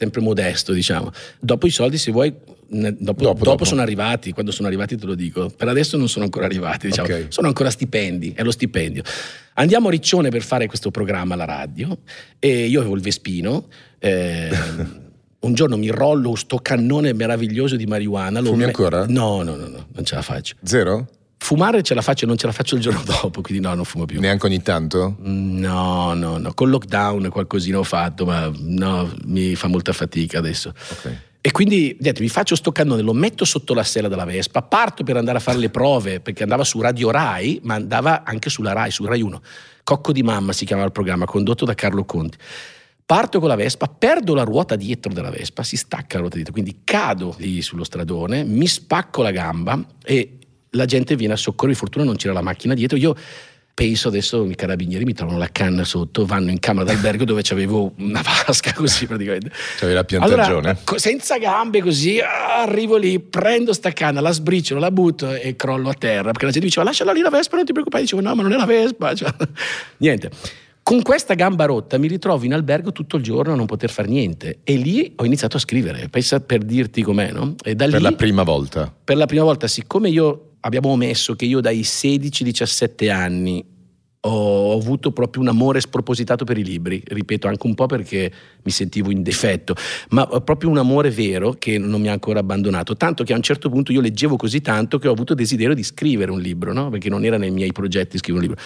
sempre 0.00 0.22
modesto, 0.22 0.72
diciamo. 0.72 1.12
Dopo 1.38 1.66
i 1.66 1.70
soldi, 1.70 1.98
se 1.98 2.10
vuoi, 2.10 2.32
dopo, 2.66 3.22
dopo, 3.22 3.44
dopo, 3.44 3.64
sono 3.66 3.82
arrivati, 3.82 4.32
quando 4.32 4.50
sono 4.50 4.66
arrivati 4.66 4.96
te 4.96 5.04
lo 5.04 5.14
dico. 5.14 5.52
Per 5.54 5.68
adesso 5.68 5.98
non 5.98 6.08
sono 6.08 6.24
ancora 6.24 6.46
arrivati, 6.46 6.86
diciamo. 6.86 7.06
Okay. 7.06 7.26
sono 7.28 7.48
ancora 7.48 7.68
stipendi, 7.68 8.32
è 8.34 8.42
lo 8.42 8.50
stipendio. 8.50 9.02
Andiamo 9.54 9.88
a 9.88 9.90
Riccione 9.90 10.30
per 10.30 10.40
fare 10.40 10.66
questo 10.66 10.90
programma 10.90 11.34
alla 11.34 11.44
radio 11.44 11.98
e 12.38 12.64
io 12.66 12.80
avevo 12.80 12.94
il 12.94 13.02
Vespino. 13.02 13.68
Eh, 13.98 14.48
un 15.40 15.54
giorno 15.54 15.76
mi 15.76 15.88
rollo 15.88 16.34
sto 16.34 16.56
cannone 16.56 17.12
meraviglioso 17.12 17.76
di 17.76 17.84
marijuana. 17.84 18.40
Fumi 18.40 18.56
me... 18.56 18.64
ancora? 18.64 19.04
No, 19.06 19.42
no, 19.42 19.54
no, 19.54 19.66
no, 19.66 19.86
non 19.92 20.04
ce 20.04 20.14
la 20.14 20.22
faccio. 20.22 20.56
Zero? 20.62 21.08
Fumare 21.42 21.82
ce 21.82 21.94
la 21.94 22.02
faccio, 22.02 22.26
non 22.26 22.36
ce 22.36 22.46
la 22.46 22.52
faccio 22.52 22.74
il 22.74 22.82
giorno 22.82 23.02
dopo, 23.22 23.40
quindi 23.40 23.66
no, 23.66 23.74
non 23.74 23.84
fumo 23.84 24.04
più. 24.04 24.20
Neanche 24.20 24.46
ogni 24.46 24.62
tanto? 24.62 25.16
No, 25.20 26.12
no, 26.12 26.36
no. 26.36 26.54
Con 26.54 26.68
lockdown 26.68 27.28
qualcosina 27.30 27.78
ho 27.78 27.82
fatto, 27.82 28.26
ma 28.26 28.52
no, 28.54 29.10
mi 29.24 29.54
fa 29.54 29.66
molta 29.66 29.92
fatica 29.92 30.38
adesso. 30.38 30.68
Ok. 30.68 31.16
E 31.40 31.50
quindi 31.50 31.96
niente, 31.98 32.20
mi 32.20 32.28
faccio 32.28 32.54
sto 32.54 32.70
cannone, 32.70 33.00
lo 33.00 33.14
metto 33.14 33.46
sotto 33.46 33.72
la 33.72 33.82
sella 33.82 34.08
della 34.08 34.26
Vespa, 34.26 34.60
parto 34.60 35.02
per 35.02 35.16
andare 35.16 35.38
a 35.38 35.40
fare 35.40 35.56
le 35.56 35.70
prove, 35.70 36.20
perché 36.20 36.42
andava 36.42 36.62
su 36.62 36.78
Radio 36.82 37.10
Rai, 37.10 37.58
ma 37.62 37.74
andava 37.74 38.22
anche 38.24 38.50
sulla 38.50 38.74
Rai, 38.74 38.90
su 38.90 39.06
Rai 39.06 39.22
1. 39.22 39.40
Cocco 39.82 40.12
di 40.12 40.22
mamma 40.22 40.52
si 40.52 40.66
chiamava 40.66 40.88
il 40.88 40.92
programma, 40.92 41.24
condotto 41.24 41.64
da 41.64 41.74
Carlo 41.74 42.04
Conti. 42.04 42.36
Parto 43.06 43.40
con 43.40 43.48
la 43.48 43.56
Vespa, 43.56 43.86
perdo 43.86 44.34
la 44.34 44.44
ruota 44.44 44.76
dietro 44.76 45.12
della 45.12 45.30
Vespa, 45.30 45.62
si 45.62 45.78
stacca 45.78 46.16
la 46.16 46.20
ruota 46.20 46.36
dietro, 46.36 46.52
quindi 46.52 46.82
cado 46.84 47.34
lì 47.38 47.62
sullo 47.62 47.84
stradone, 47.84 48.44
mi 48.44 48.66
spacco 48.66 49.22
la 49.22 49.30
gamba 49.30 49.82
e 50.04 50.39
la 50.70 50.84
gente 50.84 51.16
viene 51.16 51.34
a 51.34 51.36
soccorrere, 51.36 51.76
fortuna 51.76 52.04
non 52.04 52.16
c'era 52.16 52.32
la 52.32 52.42
macchina 52.42 52.74
dietro, 52.74 52.96
io 52.96 53.14
penso 53.80 54.08
adesso 54.08 54.44
i 54.44 54.54
carabinieri 54.54 55.04
mi 55.04 55.14
trovano 55.14 55.38
la 55.38 55.48
canna 55.50 55.84
sotto, 55.84 56.26
vanno 56.26 56.50
in 56.50 56.58
camera 56.58 56.84
d'albergo 56.84 57.24
dove 57.24 57.40
c'avevo 57.42 57.94
una 57.96 58.20
vasca 58.20 58.74
così 58.74 59.06
praticamente. 59.06 59.50
C'avevi 59.78 59.94
la 59.94 60.04
piantagione. 60.04 60.68
Allora, 60.68 60.78
senza 60.96 61.38
gambe 61.38 61.80
così, 61.80 62.20
arrivo 62.20 62.98
lì, 62.98 63.18
prendo 63.20 63.72
sta 63.72 63.90
canna, 63.92 64.20
la 64.20 64.32
sbriciolo, 64.32 64.80
la 64.80 64.90
butto 64.90 65.32
e 65.32 65.56
crollo 65.56 65.88
a 65.88 65.94
terra, 65.94 66.30
perché 66.30 66.44
la 66.44 66.50
gente 66.50 66.66
diceva 66.66 66.84
lasciala 66.84 67.12
lì 67.12 67.20
la 67.20 67.30
Vespa, 67.30 67.56
non 67.56 67.64
ti 67.64 67.72
preoccupare, 67.72 68.02
dicevo 68.02 68.20
no 68.20 68.34
ma 68.34 68.42
non 68.42 68.52
è 68.52 68.56
la 68.56 68.66
Vespa, 68.66 69.14
cioè, 69.14 69.32
niente. 69.98 70.30
Con 70.82 71.02
questa 71.02 71.34
gamba 71.34 71.66
rotta 71.66 71.98
mi 71.98 72.08
ritrovo 72.08 72.44
in 72.44 72.52
albergo 72.52 72.90
tutto 72.90 73.16
il 73.16 73.22
giorno 73.22 73.52
a 73.52 73.56
non 73.56 73.66
poter 73.66 73.90
fare 73.90 74.08
niente 74.08 74.58
e 74.64 74.74
lì 74.74 75.12
ho 75.16 75.24
iniziato 75.24 75.56
a 75.56 75.60
scrivere, 75.60 76.08
pensa 76.08 76.40
per 76.40 76.64
dirti 76.64 77.02
com'è, 77.02 77.30
no? 77.32 77.54
E 77.62 77.74
da 77.74 77.86
per 77.86 77.96
lì, 77.96 78.02
la 78.02 78.12
prima 78.12 78.42
volta. 78.42 78.92
Per 79.02 79.16
la 79.16 79.26
prima 79.26 79.44
volta, 79.44 79.68
siccome 79.68 80.08
io 80.08 80.49
abbiamo 80.60 80.88
omesso 80.88 81.34
che 81.34 81.44
io 81.44 81.60
dai 81.60 81.80
16-17 81.80 83.10
anni 83.10 83.64
ho 84.22 84.76
avuto 84.76 85.12
proprio 85.12 85.40
un 85.40 85.48
amore 85.48 85.80
spropositato 85.80 86.44
per 86.44 86.58
i 86.58 86.64
libri, 86.64 87.02
ripeto 87.04 87.48
anche 87.48 87.66
un 87.66 87.74
po' 87.74 87.86
perché 87.86 88.30
mi 88.62 88.70
sentivo 88.70 89.10
in 89.10 89.22
difetto, 89.22 89.74
ma 90.10 90.26
proprio 90.26 90.68
un 90.68 90.76
amore 90.76 91.10
vero 91.10 91.52
che 91.52 91.78
non 91.78 92.02
mi 92.02 92.08
ha 92.08 92.12
ancora 92.12 92.40
abbandonato, 92.40 92.96
tanto 92.96 93.24
che 93.24 93.32
a 93.32 93.36
un 93.36 93.42
certo 93.42 93.70
punto 93.70 93.92
io 93.92 94.02
leggevo 94.02 94.36
così 94.36 94.60
tanto 94.60 94.98
che 94.98 95.08
ho 95.08 95.12
avuto 95.12 95.32
desiderio 95.32 95.74
di 95.74 95.82
scrivere 95.82 96.30
un 96.30 96.40
libro, 96.40 96.74
no? 96.74 96.90
perché 96.90 97.08
non 97.08 97.24
era 97.24 97.38
nei 97.38 97.50
miei 97.50 97.72
progetti 97.72 98.18
scrivere 98.18 98.44
un 98.44 98.50
libro. 98.50 98.64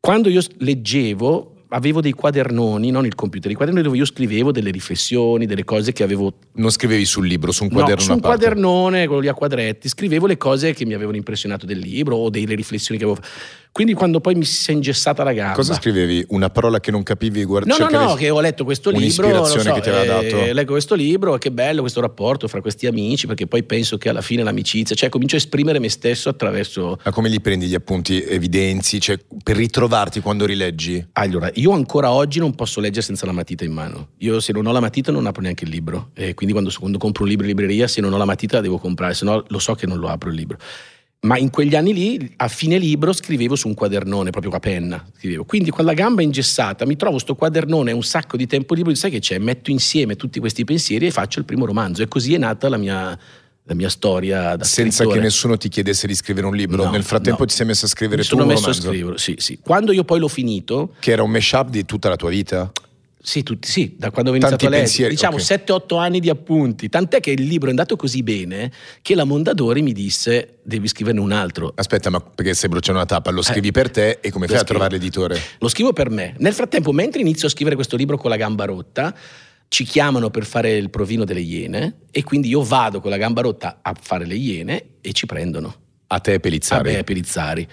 Quando 0.00 0.28
io 0.28 0.42
leggevo 0.58 1.59
avevo 1.70 2.00
dei 2.00 2.12
quadernoni, 2.12 2.90
non 2.90 3.06
il 3.06 3.14
computer, 3.14 3.50
i 3.50 3.54
quadernoni 3.54 3.84
dove 3.84 3.96
io 3.96 4.04
scrivevo 4.04 4.52
delle 4.52 4.70
riflessioni, 4.70 5.46
delle 5.46 5.64
cose 5.64 5.92
che 5.92 6.02
avevo... 6.02 6.32
Non 6.54 6.70
scrivevi 6.70 7.04
sul 7.04 7.26
libro, 7.26 7.52
su 7.52 7.64
un 7.64 7.70
quaderno? 7.70 7.94
No, 7.96 8.00
su 8.00 8.12
un 8.12 8.20
quadernone, 8.20 9.06
quello 9.06 9.20
lì 9.20 9.28
a 9.28 9.34
quadretti, 9.34 9.88
scrivevo 9.88 10.26
le 10.26 10.36
cose 10.36 10.72
che 10.72 10.84
mi 10.84 10.94
avevano 10.94 11.16
impressionato 11.16 11.66
del 11.66 11.78
libro 11.78 12.16
o 12.16 12.30
delle 12.30 12.54
riflessioni 12.54 12.98
che 12.98 13.06
avevo 13.06 13.20
fatto. 13.20 13.58
Quindi 13.72 13.94
quando 13.94 14.20
poi 14.20 14.34
mi 14.34 14.44
si 14.44 14.70
è 14.70 14.74
ingessata 14.74 15.22
la 15.22 15.32
gamba. 15.32 15.54
Cosa 15.54 15.74
scrivevi? 15.74 16.26
Una 16.30 16.50
parola 16.50 16.80
che 16.80 16.90
non 16.90 17.04
capivi? 17.04 17.44
Guard- 17.44 17.66
no, 17.66 17.76
no, 17.78 17.88
no, 17.88 18.14
che 18.14 18.28
ho 18.28 18.40
letto 18.40 18.64
questo 18.64 18.90
libro. 18.90 19.04
Un'ispirazione 19.04 19.62
so, 19.62 19.72
che 19.72 19.80
ti 19.80 19.88
aveva 19.88 20.20
dato. 20.20 20.44
Eh, 20.44 20.52
leggo 20.52 20.72
questo 20.72 20.94
libro, 20.96 21.38
che 21.38 21.52
bello 21.52 21.80
questo 21.80 22.00
rapporto 22.00 22.48
fra 22.48 22.60
questi 22.60 22.86
amici, 22.86 23.26
perché 23.26 23.46
poi 23.46 23.62
penso 23.62 23.96
che 23.96 24.08
alla 24.08 24.22
fine 24.22 24.42
l'amicizia, 24.42 24.96
cioè 24.96 25.08
comincio 25.08 25.36
a 25.36 25.38
esprimere 25.38 25.78
me 25.78 25.88
stesso 25.88 26.28
attraverso... 26.28 26.98
Ma 27.04 27.12
come 27.12 27.28
li 27.28 27.40
prendi 27.40 27.66
gli 27.66 27.74
appunti 27.74 28.22
evidenzi? 28.22 29.00
Cioè, 29.00 29.18
per 29.42 29.56
ritrovarti 29.56 30.20
quando 30.20 30.46
rileggi? 30.46 31.06
Allora, 31.12 31.48
io 31.54 31.70
ancora 31.70 32.10
oggi 32.10 32.40
non 32.40 32.54
posso 32.56 32.80
leggere 32.80 33.02
senza 33.02 33.24
la 33.24 33.32
matita 33.32 33.64
in 33.64 33.72
mano. 33.72 34.08
Io 34.18 34.40
se 34.40 34.52
non 34.52 34.66
ho 34.66 34.72
la 34.72 34.80
matita 34.80 35.12
non 35.12 35.26
apro 35.26 35.42
neanche 35.42 35.64
il 35.64 35.70
libro. 35.70 36.10
E 36.14 36.34
quindi 36.34 36.52
quando, 36.52 36.72
quando 36.76 36.98
compro 36.98 37.22
un 37.22 37.28
libro 37.28 37.46
in 37.46 37.52
libreria, 37.52 37.86
se 37.86 38.00
non 38.00 38.12
ho 38.12 38.16
la 38.16 38.24
matita 38.24 38.56
la 38.56 38.62
devo 38.62 38.78
comprare, 38.78 39.14
se 39.14 39.24
no 39.24 39.44
lo 39.46 39.58
so 39.60 39.74
che 39.74 39.86
non 39.86 39.98
lo 39.98 40.08
apro 40.08 40.28
il 40.28 40.34
libro. 40.34 40.58
Ma 41.22 41.36
in 41.36 41.50
quegli 41.50 41.74
anni 41.76 41.92
lì, 41.92 42.32
a 42.36 42.48
fine 42.48 42.78
libro, 42.78 43.12
scrivevo 43.12 43.54
su 43.54 43.68
un 43.68 43.74
quadernone, 43.74 44.30
proprio 44.30 44.52
a 44.52 44.58
penna. 44.58 45.04
Scrivevo. 45.18 45.44
Quindi 45.44 45.70
con 45.70 45.84
la 45.84 45.92
gamba 45.92 46.22
ingessata 46.22 46.86
mi 46.86 46.96
trovo 46.96 47.18
sto 47.18 47.34
quadernone 47.34 47.92
un 47.92 48.02
sacco 48.02 48.38
di 48.38 48.46
tempo 48.46 48.72
libero, 48.72 48.94
sai 48.94 49.10
che 49.10 49.18
c'è? 49.18 49.36
Metto 49.38 49.70
insieme 49.70 50.16
tutti 50.16 50.40
questi 50.40 50.64
pensieri 50.64 51.06
e 51.06 51.10
faccio 51.10 51.38
il 51.38 51.44
primo 51.44 51.66
romanzo. 51.66 52.02
E 52.02 52.08
così 52.08 52.32
è 52.32 52.38
nata 52.38 52.70
la 52.70 52.78
mia, 52.78 53.18
la 53.64 53.74
mia 53.74 53.90
storia 53.90 54.56
da 54.56 54.64
Senza 54.64 54.98
scrittore. 54.98 55.18
che 55.18 55.24
nessuno 55.24 55.58
ti 55.58 55.68
chiedesse 55.68 56.06
di 56.06 56.14
scrivere 56.14 56.46
un 56.46 56.56
libro. 56.56 56.84
No, 56.84 56.90
Nel 56.90 57.02
frattempo 57.04 57.40
no. 57.40 57.46
ti 57.46 57.54
sei 57.54 57.66
messo 57.66 57.84
a 57.84 57.88
scrivere 57.88 58.22
mi 58.22 58.26
tu 58.26 58.36
un 58.36 58.40
sono 58.40 58.54
romanzo. 58.54 58.68
messo 58.68 58.80
a 58.88 58.90
scrivere, 58.90 59.18
sì, 59.18 59.34
sì. 59.36 59.58
Quando 59.62 59.92
io 59.92 60.04
poi 60.04 60.20
l'ho 60.20 60.28
finito... 60.28 60.94
Che 61.00 61.10
era 61.12 61.22
un 61.22 61.30
mashup 61.30 61.68
di 61.68 61.84
tutta 61.84 62.08
la 62.08 62.16
tua 62.16 62.30
vita? 62.30 62.72
Sì, 63.22 63.42
tutti, 63.42 63.68
sì, 63.68 63.96
da 63.98 64.10
quando 64.10 64.30
ho 64.30 64.34
iniziato 64.34 64.64
Tanti 64.64 64.76
a 64.76 64.80
leggere, 64.80 65.10
diciamo 65.10 65.36
ok. 65.36 65.42
7-8 65.42 65.98
anni 65.98 66.20
di 66.20 66.30
appunti, 66.30 66.88
tant'è 66.88 67.20
che 67.20 67.30
il 67.32 67.42
libro 67.42 67.66
è 67.66 67.70
andato 67.70 67.94
così 67.94 68.22
bene 68.22 68.72
che 69.02 69.14
la 69.14 69.24
Mondadori 69.24 69.82
mi 69.82 69.92
disse 69.92 70.60
devi 70.62 70.88
scriverne 70.88 71.20
un 71.20 71.30
altro. 71.30 71.70
Aspetta, 71.74 72.08
ma 72.08 72.20
perché 72.20 72.54
stai 72.54 72.70
bruciando 72.70 72.98
una 72.98 73.08
tappa? 73.08 73.30
Lo 73.30 73.42
scrivi 73.42 73.72
per 73.72 73.90
te 73.90 74.20
e 74.22 74.30
come 74.30 74.46
fai 74.46 74.56
a 74.56 74.58
scrivo. 74.60 74.72
trovare 74.72 74.92
l'editore? 74.94 75.38
Lo 75.58 75.68
scrivo 75.68 75.92
per 75.92 76.08
me. 76.08 76.34
Nel 76.38 76.54
frattempo, 76.54 76.92
mentre 76.92 77.20
inizio 77.20 77.46
a 77.46 77.50
scrivere 77.50 77.74
questo 77.74 77.94
libro 77.96 78.16
con 78.16 78.30
la 78.30 78.36
gamba 78.36 78.64
rotta, 78.64 79.14
ci 79.68 79.84
chiamano 79.84 80.30
per 80.30 80.46
fare 80.46 80.72
il 80.76 80.88
provino 80.88 81.24
delle 81.24 81.40
Iene 81.40 81.98
e 82.10 82.24
quindi 82.24 82.48
io 82.48 82.62
vado 82.62 83.00
con 83.00 83.10
la 83.10 83.18
gamba 83.18 83.42
rotta 83.42 83.80
a 83.82 83.94
fare 84.00 84.24
le 84.24 84.34
Iene 84.34 84.84
e 85.02 85.12
ci 85.12 85.26
prendono. 85.26 85.74
A 86.06 86.18
te 86.20 86.40
Pelizzari? 86.40 86.90
Vabbè, 86.90 87.04
Perizzari. 87.04 87.68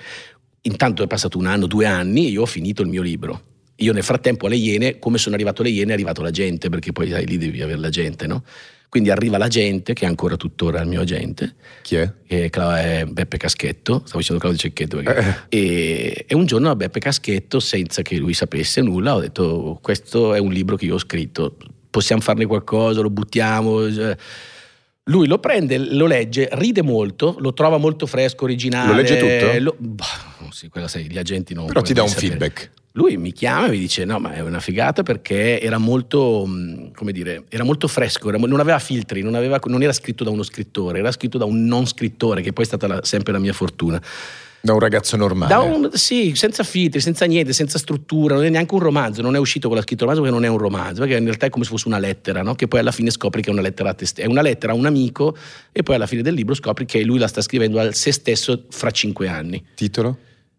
Intanto 0.64 1.04
è 1.04 1.08
passato 1.08 1.38
un 1.38 1.46
anno, 1.46 1.68
due 1.68 1.86
anni 1.86 2.26
e 2.26 2.30
io 2.32 2.42
ho 2.42 2.46
finito 2.46 2.82
il 2.82 2.90
mio 2.90 3.02
libro. 3.02 3.56
Io 3.78 3.94
nel 3.94 4.04
frattempo 4.04 4.48
alle 4.48 4.56
Iene, 4.56 5.00
come 5.00 5.18
sono 5.18 5.36
arrivato 5.36 5.62
alle 5.62 5.72
Iene, 5.72 5.92
è 5.92 5.94
arrivato 5.94 6.22
la 6.22 6.32
gente, 6.32 6.70
perché 6.70 6.92
poi 6.92 7.10
sai, 7.10 7.26
lì 7.26 7.38
devi 7.38 7.62
avere 7.62 7.80
la 7.80 7.90
gente, 7.90 8.26
no? 8.28 8.44
Quindi 8.90 9.10
arriva 9.10 9.38
la 9.38 9.50
gente, 9.50 9.94
che 9.94 10.06
è 10.06 10.08
ancora 10.08 10.38
tuttora 10.38 10.82
il 10.82 10.88
mio 10.88 11.02
agente, 11.02 11.56
Chi 11.84 11.96
è? 11.98 12.12
che 12.26 12.50
è 12.50 13.06
Beppe 13.06 13.38
Caschetto, 13.38 14.02
stavo 14.06 14.20
dicendo 14.20 14.42
Claudio 14.42 14.60
Cecchetto, 14.62 14.98
perché- 15.02 15.46
Eh. 15.50 15.58
e, 15.58 16.26
e 16.28 16.36
un 16.36 16.46
giorno 16.46 16.70
a 16.70 16.76
Beppe 16.76 17.00
Caschetto, 17.00 17.60
senza 17.60 18.02
che 18.02 18.16
lui 18.16 18.34
sapesse 18.34 18.82
nulla, 18.82 19.16
ho 19.16 19.20
detto 19.20 19.78
questo 19.82 20.34
è 20.34 20.40
un 20.40 20.52
libro 20.54 20.78
che 20.78 20.86
io 20.86 20.96
ho 20.96 21.00
scritto, 21.00 21.58
possiamo 21.90 22.22
farne 22.22 22.46
qualcosa, 22.46 23.02
lo 23.02 23.10
buttiamo. 23.10 23.94
Cioè. 23.94 24.16
Lui 25.06 25.28
lo 25.28 25.40
prende, 25.40 25.78
lo 25.78 26.06
legge, 26.06 26.50
ride 26.54 26.82
molto, 26.82 27.36
lo 27.40 27.54
trova 27.54 27.78
molto 27.78 28.06
fresco, 28.06 28.46
originale. 28.46 28.90
Lo 28.90 28.96
legge 28.96 29.18
tutto? 29.18 29.60
Lo, 29.60 29.76
bah, 29.80 30.06
sì, 30.52 30.70
quella 30.70 30.88
sai, 30.88 31.10
gli 31.10 31.18
agenti 31.18 31.54
non... 31.54 31.66
Però 31.68 31.82
ti 31.82 31.94
dà 31.94 32.04
un 32.04 32.10
sapere. 32.10 32.28
feedback. 32.28 32.72
Lui 32.98 33.16
mi 33.18 33.32
chiama 33.32 33.68
e 33.68 33.70
mi 33.70 33.78
dice: 33.78 34.06
No, 34.06 34.18
ma 34.18 34.34
è 34.34 34.40
una 34.40 34.60
figata 34.60 35.04
perché 35.04 35.62
era 35.62 35.78
molto, 35.78 36.50
come 36.96 37.12
dire, 37.12 37.44
era 37.48 37.64
molto 37.64 37.88
fresco, 37.88 38.30
era, 38.30 38.40
non 38.40 38.60
aveva 38.60 38.80
filtri, 38.80 39.22
non, 39.22 39.36
aveva, 39.36 39.60
non, 39.66 39.84
era 39.84 39.94
scritto 39.94 40.24
da 40.24 40.32
uno 40.32 40.42
scrittore, 40.42 40.98
era 40.98 41.12
scritto 41.12 41.38
da 41.38 41.46
un 41.46 41.64
non 41.66 41.86
scrittore, 41.86 42.42
che 42.42 42.54
poi 42.54 42.64
è 42.64 42.68
stata 42.68 42.88
la, 42.88 43.00
sempre 43.04 43.34
la 43.34 43.40
mia 43.40 43.54
fortuna. 43.54 44.02
Da 44.60 44.74
un 44.74 44.80
ragazzo 44.80 45.16
normale. 45.16 45.54
Un, 45.54 45.92
sì, 45.94 46.34
senza 46.34 46.64
filtri, 46.64 47.00
senza 47.00 47.26
niente, 47.26 47.54
senza 47.54 47.78
struttura, 47.78 48.34
non 48.34 48.46
è 48.46 48.50
neanche 48.50 48.74
un 48.74 48.80
romanzo, 48.80 49.22
non 49.22 49.36
è 49.36 49.38
uscito 49.38 49.68
con 49.68 49.78
la 49.78 49.84
scritto 49.84 50.02
romanzo 50.02 50.24
perché 50.24 50.36
non 50.36 50.46
è 50.46 50.52
un 50.52 50.58
romanzo, 50.58 51.02
perché 51.02 51.18
in 51.18 51.24
realtà 51.24 51.46
è 51.46 51.50
come 51.52 51.66
se 51.66 51.70
fosse 51.70 51.88
una 51.88 52.00
lettera, 52.00 52.42
no? 52.42 52.56
che 52.56 52.68
poi 52.68 52.80
alla 52.80 52.92
fine 52.92 53.12
scopri 53.12 53.44
che 53.44 53.50
è 53.50 53.54
una 53.54 53.62
lettera 53.62 53.90
a 53.90 53.94
te 53.94 54.08
stesso. 54.08 54.28
È 54.28 54.30
una 54.30 54.42
lettera 54.42 54.74
a 54.74 54.76
un 54.76 54.88
amico 54.88 55.38
e 55.72 55.84
poi 55.84 55.94
alla 55.94 56.08
fine 56.08 56.24
del 56.24 56.34
libro 56.34 56.56
scopri 56.56 56.86
che 56.86 57.04
lui 57.04 57.20
la 57.20 57.28
sta 57.28 57.42
scrivendo 57.42 57.80
a 57.80 57.92
se 57.92 58.12
stesso 58.12 58.64
fra 58.70 58.90
cinque 58.90 59.28
anni. 59.28 59.64
Titolo? 59.76 60.18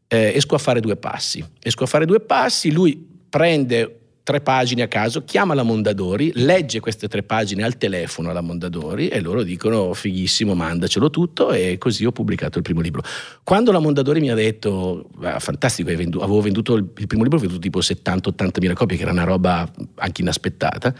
Eh, 0.09 0.33
esco 0.35 0.55
a 0.55 0.59
fare 0.59 0.81
due 0.81 0.97
passi. 0.97 1.45
Esco 1.63 1.85
a 1.85 1.87
fare 1.87 2.07
due 2.07 2.21
passi, 2.21 2.73
lui 2.73 3.07
prende 3.29 3.99
tre 4.29 4.43
pagine 4.43 4.83
a 4.83 4.89
caso, 4.89 5.25
chiama 5.25 5.55
la 5.55 5.63
Mondadori, 5.63 6.33
legge 6.35 6.81
queste 6.81 7.09
tre 7.09 7.23
pagine 7.23 7.63
al 7.63 7.79
telefono 7.79 8.29
alla 8.29 8.43
Mondadori 8.43 9.09
e 9.09 9.21
loro 9.21 9.43
dicono 9.43 9.95
fighissimo, 9.95 10.55
mandacelo 10.55 11.09
tutto 11.09 11.51
e 11.51 11.79
così 11.79 12.05
ho 12.05 12.13
pubblicato 12.13 12.59
il 12.59 12.65
primo 12.65 12.83
libro. 12.83 13.03
Quando 13.43 13.73
la 13.73 13.79
Mondadori 13.79 14.21
mi 14.21 14.31
ha 14.31 14.35
detto, 14.35 15.09
ah, 15.23 15.39
fantastico, 15.39 15.89
venduto, 15.97 16.23
avevo 16.23 16.43
venduto 16.43 16.75
il, 16.75 16.87
il, 16.99 17.07
primo 17.07 17.23
libro, 17.23 17.39
ho 17.39 17.41
venduto 17.41 17.59
tipo 17.59 17.79
70-80 17.79 18.51
mila 18.61 18.75
copie, 18.75 18.99
che 18.99 19.03
era 19.05 19.13
una 19.13 19.25
roba 19.25 19.67
anche 19.95 20.21
inaspettata, 20.21 20.95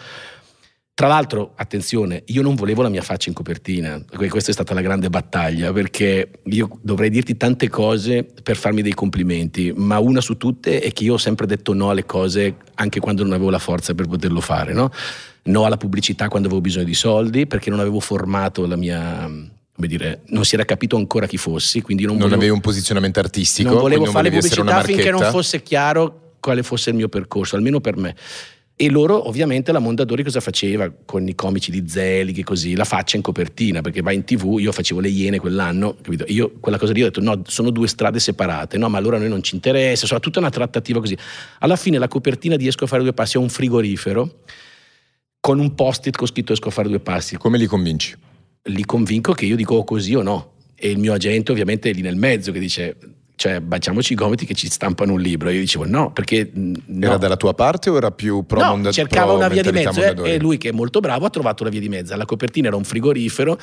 tra 0.99 1.07
l'altro, 1.07 1.53
attenzione, 1.55 2.25
io 2.27 2.43
non 2.43 2.57
volevo 2.57 2.83
la 2.83 2.89
mia 2.89 3.03
faccia 3.03 3.29
in 3.29 3.35
copertina, 3.37 4.03
questa 4.29 4.51
è 4.51 4.53
stata 4.53 4.75
la 4.75 4.81
grande 4.81 5.09
battaglia, 5.09 5.73
perché 5.73 6.41
io 6.43 6.77
dovrei 6.83 7.09
dirti 7.09 7.37
tante 7.37 7.69
cose 7.69 8.27
per 8.43 8.57
farmi 8.57 8.83
dei 8.83 8.95
complimenti, 8.95 9.73
ma 9.77 10.01
una 10.01 10.21
su 10.21 10.37
tutte 10.37 10.81
è 10.81 10.91
che 10.91 11.05
io 11.05 11.13
ho 11.15 11.17
sempre 11.17 11.47
detto 11.47 11.73
no 11.73 11.91
alle 11.91 12.05
cose 12.05 12.57
anche 12.75 12.99
quando 12.99 13.23
non 13.23 13.33
avevo 13.33 13.51
la 13.51 13.61
forza 13.61 13.95
per 13.95 14.09
poterlo 14.09 14.41
fare, 14.41 14.73
no? 14.73 14.91
No 15.45 15.65
alla 15.67 15.77
pubblicità 15.77 16.27
quando 16.27 16.49
avevo 16.49 16.61
bisogno 16.61 16.87
di 16.87 16.95
soldi, 16.95 17.47
perché 17.47 17.71
non 17.71 17.79
avevo 17.79 18.01
formato 18.01 18.67
la 18.67 18.75
mia, 18.75 19.21
come 19.23 19.87
dire, 19.87 20.23
non 20.31 20.45
si 20.45 20.57
era 20.57 20.65
capito 20.65 20.97
ancora 20.97 21.29
chi 21.29 21.37
fossi, 21.37 21.81
quindi 21.81 22.07
non, 22.07 22.15
non 22.15 22.23
volevo, 22.23 22.41
avevi 22.41 22.55
un 22.55 22.61
posizionamento 22.61 23.21
artistico. 23.21 23.71
Non 23.71 23.83
volevo 23.83 24.03
non 24.03 24.13
fare 24.13 24.31
pubblicità 24.31 24.83
finché 24.83 25.13
non 25.13 25.23
fosse 25.31 25.63
chiaro 25.63 26.33
quale 26.41 26.65
fosse 26.65 26.91
il 26.91 26.97
mio 26.97 27.09
percorso, 27.09 27.55
almeno 27.55 27.81
per 27.81 27.97
me. 27.97 28.17
E 28.81 28.91
loro, 28.91 29.27
ovviamente, 29.27 29.73
la 29.73 29.81
Mondadori 29.81 30.23
cosa 30.23 30.39
faceva 30.39 30.89
con 31.05 31.27
i 31.27 31.35
comici 31.35 31.73
di 31.73 31.89
Zelig 31.89 32.39
e 32.39 32.45
così? 32.45 32.77
La 32.77 32.85
faccia 32.85 33.17
in 33.17 33.23
copertina, 33.23 33.81
perché 33.81 34.03
va 34.03 34.13
in 34.13 34.23
tv, 34.23 34.59
io 34.61 34.71
facevo 34.71 35.01
le 35.01 35.09
Iene 35.09 35.41
quell'anno, 35.41 35.97
capito? 36.01 36.25
Io 36.29 36.53
quella 36.61 36.79
cosa 36.79 36.93
lì 36.93 37.03
ho 37.03 37.07
detto, 37.07 37.21
no, 37.21 37.43
sono 37.45 37.71
due 37.71 37.89
strade 37.89 38.21
separate, 38.21 38.79
no, 38.79 38.89
ma 38.89 38.99
allora 38.99 39.17
a 39.17 39.19
noi 39.19 39.31
non 39.31 39.43
ci 39.43 39.57
interessa, 39.57 40.03
insomma, 40.03 40.21
tutta 40.21 40.39
una 40.39 40.51
trattativa 40.51 41.01
così. 41.01 41.19
Alla 41.59 41.75
fine 41.75 41.99
la 41.99 42.07
copertina 42.07 42.55
di 42.55 42.69
Esco 42.69 42.85
a 42.85 42.87
fare 42.87 43.03
due 43.03 43.13
passi 43.13 43.37
è 43.37 43.41
un 43.41 43.49
frigorifero 43.49 44.43
con 45.41 45.59
un 45.59 45.75
post-it 45.75 46.17
con 46.17 46.29
scritto 46.29 46.53
Esco 46.53 46.69
a 46.69 46.71
fare 46.71 46.89
due 46.89 47.01
passi. 47.01 47.37
Come 47.37 47.59
li 47.59 47.67
convinci? 47.67 48.15
Li 48.63 48.85
convinco 48.85 49.33
che 49.33 49.45
io 49.45 49.57
dico 49.57 49.83
così 49.83 50.15
o 50.15 50.23
no. 50.23 50.53
E 50.77 50.89
il 50.89 50.99
mio 50.99 51.15
agente 51.15 51.51
ovviamente 51.51 51.91
è 51.91 51.93
lì 51.93 52.03
nel 52.03 52.15
mezzo 52.15 52.53
che 52.53 52.61
dice 52.61 52.97
cioè 53.39 53.61
baciamoci 53.61 54.15
i 54.15 54.17
gomiti 54.17 54.45
che 54.45 54.55
ci 54.55 54.69
stampano 54.69 55.13
un 55.13 55.21
libro. 55.21 55.49
Io 55.51 55.61
dicevo 55.61 55.87
no, 55.87 56.11
perché... 56.11 56.51
No. 56.53 57.07
Era 57.07 57.19
dalla 57.19 57.37
tua 57.37 57.55
parte 57.55 57.89
o 57.89 57.97
era 57.97 58.11
più 58.11 58.45
pro 58.45 58.61
No, 58.61 58.71
monda- 58.71 58.91
cercava 58.91 59.33
una 59.33 59.47
via 59.47 59.63
di 59.63 59.71
mezzo 59.71 60.03
eh, 60.03 60.33
e 60.33 60.39
lui 60.41 60.59
che 60.59 60.71
è 60.71 60.73
molto 60.73 60.99
bravo 60.99 61.25
ha 61.25 61.31
trovato 61.31 61.63
la 61.63 61.71
via 61.71 61.79
di 61.79 61.89
mezzo. 61.89 62.17
La 62.17 62.25
copertina 62.25 62.67
era 62.67 62.75
un 62.75 62.83
frigorifero 62.83 63.57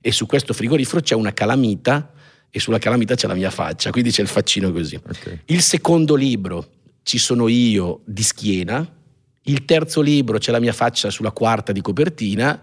e 0.00 0.12
su 0.12 0.24
questo 0.24 0.54
frigorifero 0.54 1.02
c'è 1.02 1.14
una 1.14 1.34
calamita 1.34 2.10
e 2.48 2.58
sulla 2.58 2.78
calamita 2.78 3.16
c'è 3.16 3.26
la 3.26 3.34
mia 3.34 3.50
faccia, 3.50 3.90
quindi 3.90 4.10
c'è 4.10 4.22
il 4.22 4.28
faccino 4.28 4.72
così. 4.72 4.94
Ok. 4.96 5.40
Il 5.44 5.60
secondo 5.60 6.14
libro 6.14 6.66
ci 7.02 7.18
sono 7.18 7.48
io 7.48 8.00
di 8.06 8.22
schiena, 8.22 8.94
il 9.42 9.64
terzo 9.66 10.00
libro 10.00 10.38
c'è 10.38 10.52
la 10.52 10.60
mia 10.60 10.72
faccia 10.72 11.10
sulla 11.10 11.32
quarta 11.32 11.72
di 11.72 11.82
copertina, 11.82 12.58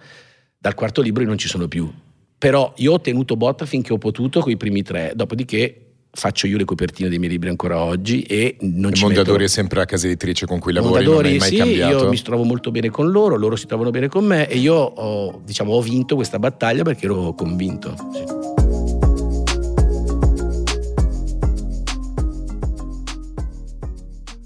dal 0.57 0.73
quarto 0.73 1.03
libro 1.03 1.21
io 1.21 1.27
non 1.27 1.37
ci 1.37 1.47
sono 1.47 1.67
più. 1.67 1.93
Però 2.39 2.73
io 2.77 2.93
ho 2.93 2.99
tenuto 2.99 3.35
botta 3.35 3.67
finché 3.67 3.93
ho 3.93 3.99
potuto 3.99 4.39
con 4.39 4.51
i 4.51 4.57
primi 4.57 4.81
tre, 4.81 5.13
dopodiché 5.13 5.84
faccio 6.15 6.47
io 6.47 6.57
le 6.57 6.65
copertine 6.65 7.09
dei 7.09 7.19
miei 7.19 7.31
libri 7.31 7.49
ancora 7.49 7.77
oggi 7.77 8.21
e 8.23 8.57
non 8.61 8.91
E 8.91 8.95
ci 8.95 9.03
Mondadori 9.03 9.39
metto... 9.39 9.51
è 9.51 9.53
sempre 9.53 9.79
la 9.79 9.85
casa 9.85 10.07
editrice 10.07 10.45
con 10.45 10.59
cui 10.59 10.73
lavori, 10.73 11.03
non 11.03 11.03
Mondadori, 11.03 11.33
hai 11.33 11.37
mai 11.39 11.49
sì, 11.49 11.57
cambiato? 11.57 12.03
io 12.03 12.09
mi 12.09 12.21
trovo 12.21 12.43
molto 12.43 12.71
bene 12.71 12.89
con 12.89 13.11
loro, 13.11 13.35
loro 13.35 13.55
si 13.55 13.67
trovano 13.67 13.91
bene 13.91 14.07
con 14.07 14.25
me 14.25 14.47
e 14.47 14.57
io 14.57 14.75
ho, 14.75 15.41
diciamo, 15.43 15.73
ho 15.73 15.81
vinto 15.81 16.15
questa 16.15 16.39
battaglia 16.39 16.83
perché 16.83 17.05
ero 17.05 17.33
convinto. 17.33 17.95
sì. 18.13 18.54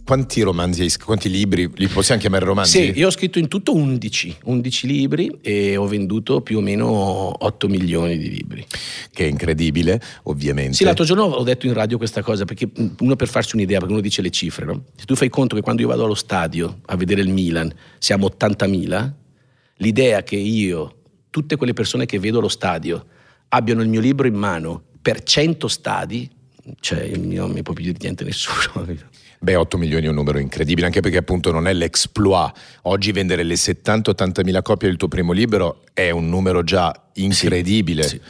Quanti 0.10 0.42
romanzi 0.42 0.82
hai 0.82 0.90
scritto? 0.90 1.06
Quanti 1.06 1.30
libri? 1.30 1.70
Li 1.76 1.88
possiamo 1.88 2.20
chiamare 2.20 2.44
romanzi? 2.44 2.94
Sì, 2.94 2.98
io 2.98 3.06
ho 3.06 3.12
scritto 3.12 3.38
in 3.38 3.48
tutto 3.48 3.76
11, 3.76 4.38
11 4.46 4.88
libri 4.88 5.38
e 5.40 5.78
ho 5.78 5.86
venduto 5.86 6.42
più 6.42 6.58
o 6.58 6.62
meno 6.62 6.88
8 7.46 7.68
milioni 7.68 8.18
di 8.18 8.28
libri. 8.28 8.66
Che 9.12 9.24
è 9.24 9.28
incredibile, 9.28 10.02
ovviamente. 10.24 10.74
Sì, 10.74 10.84
l'altro 10.84 11.06
giorno 11.06 11.26
ho 11.26 11.44
detto 11.44 11.68
in 11.68 11.74
radio 11.74 11.98
questa 11.98 12.24
cosa, 12.24 12.46
perché 12.46 12.72
uno 13.02 13.16
per 13.16 13.28
farsi 13.28 13.56
un'idea, 13.56 13.78
perché 13.78 13.94
uno 13.94 14.02
dice 14.02 14.24
le 14.24 14.32
cifre, 14.32 14.66
no? 14.66 14.86
Se 14.96 15.06
tu 15.06 15.14
fai 15.14 15.30
conto 15.30 15.56
che 15.56 15.62
quando 15.62 15.84
io 15.84 15.88
vado 15.88 16.06
allo 16.06 16.16
stadio 16.16 16.80
a 16.88 16.96
vedere 16.96 17.22
il 17.22 17.30
Milan 17.30 17.72
siamo 18.00 18.26
80.000, 18.36 19.12
l'idea 19.76 20.24
che 20.24 20.38
io, 20.38 21.02
tutte 21.30 21.56
quelle 21.56 21.74
persone 21.74 22.08
che 22.08 22.18
vedo 22.18 22.40
allo 22.40 22.48
stadio, 22.48 23.06
abbiano 23.50 23.84
il 23.84 23.90
mio 23.90 24.02
libro 24.02 24.26
in 24.26 24.34
mano 24.34 24.86
per 25.00 25.22
100 25.22 25.68
stadi, 25.68 26.28
cioè 26.80 27.04
io 27.04 27.42
non 27.42 27.52
mi 27.52 27.62
può 27.62 27.76
più 27.76 27.84
dire 27.84 27.98
niente 28.02 28.24
nessuno. 28.24 28.88
Beh, 29.42 29.56
8 29.56 29.78
milioni 29.78 30.06
è 30.06 30.10
un 30.10 30.16
numero 30.16 30.38
incredibile, 30.38 30.86
anche 30.86 31.00
perché 31.00 31.18
appunto 31.18 31.52
non 31.52 31.68
è 31.68 31.74
l'exploit. 31.74 32.52
Oggi 32.84 33.12
vendere 33.14 33.44
le 33.44 33.56
70-80 33.56 34.44
mila 34.44 34.62
copie 34.62 34.90
del 34.90 34.98
tuo 34.98 35.08
primo 35.08 35.32
libro 35.32 35.84
è 35.94 36.10
un 36.10 36.28
numero 36.28 36.64
già 36.64 36.94
incredibile. 37.14 38.04
Sì, 38.04 38.10
sì. 38.10 38.22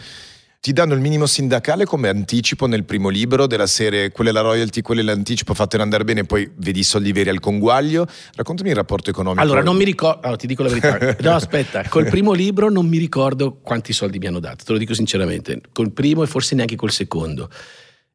Ti 0.62 0.74
danno 0.74 0.94
il 0.94 1.00
minimo 1.00 1.26
sindacale 1.26 1.86
come 1.86 2.10
anticipo 2.10 2.68
nel 2.68 2.84
primo 2.84 3.08
libro 3.08 3.48
della 3.48 3.66
serie, 3.66 4.12
quella 4.12 4.32
è 4.32 4.34
la 4.34 4.42
royalty, 4.42 4.82
quella 4.82 5.00
è 5.00 5.04
l'anticipo, 5.06 5.54
fatelo 5.54 5.82
andare 5.82 6.04
bene, 6.04 6.26
poi 6.26 6.52
vedi 6.58 6.80
i 6.80 6.84
soldi 6.84 7.14
veri 7.14 7.30
al 7.30 7.40
conguaglio. 7.40 8.06
Raccontami 8.36 8.68
il 8.68 8.76
rapporto 8.76 9.10
economico. 9.10 9.42
Allora, 9.42 9.64
non 9.64 9.78
mi 9.78 9.86
ricordo, 9.86 10.20
allora, 10.20 10.36
ti 10.36 10.48
dico 10.48 10.64
la 10.64 10.70
verità. 10.70 11.16
No, 11.30 11.34
aspetta, 11.34 11.88
col 11.88 12.08
primo 12.08 12.34
libro 12.34 12.70
non 12.70 12.88
mi 12.88 12.98
ricordo 12.98 13.60
quanti 13.62 13.94
soldi 13.94 14.20
mi 14.20 14.28
hanno 14.28 14.42
dato, 14.42 14.66
te 14.66 14.74
lo 14.74 14.78
dico 14.78 14.94
sinceramente. 14.94 15.62
Col 15.72 15.92
primo 15.92 16.24
e 16.24 16.28
forse 16.28 16.56
neanche 16.56 16.76
col 16.76 16.92
secondo. 16.92 17.50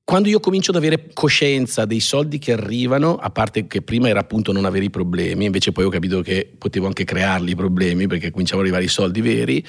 Quando 0.04 0.28
io 0.28 0.38
comincio 0.38 0.70
ad 0.70 0.76
avere 0.76 1.08
coscienza 1.14 1.86
dei 1.86 1.98
soldi 1.98 2.38
che 2.38 2.52
arrivano, 2.52 3.16
a 3.16 3.30
parte 3.30 3.66
che 3.66 3.80
prima 3.80 4.06
era 4.06 4.20
appunto 4.20 4.52
non 4.52 4.66
avere 4.66 4.84
i 4.84 4.90
problemi, 4.90 5.46
invece 5.46 5.72
poi 5.72 5.84
ho 5.84 5.88
capito 5.88 6.20
che 6.20 6.52
potevo 6.58 6.86
anche 6.86 7.04
crearli 7.04 7.52
i 7.52 7.56
problemi 7.56 8.06
perché 8.06 8.30
cominciavano 8.30 8.68
ad 8.68 8.74
arrivare 8.74 8.92
i 8.92 8.94
soldi 8.94 9.22
veri, 9.22 9.64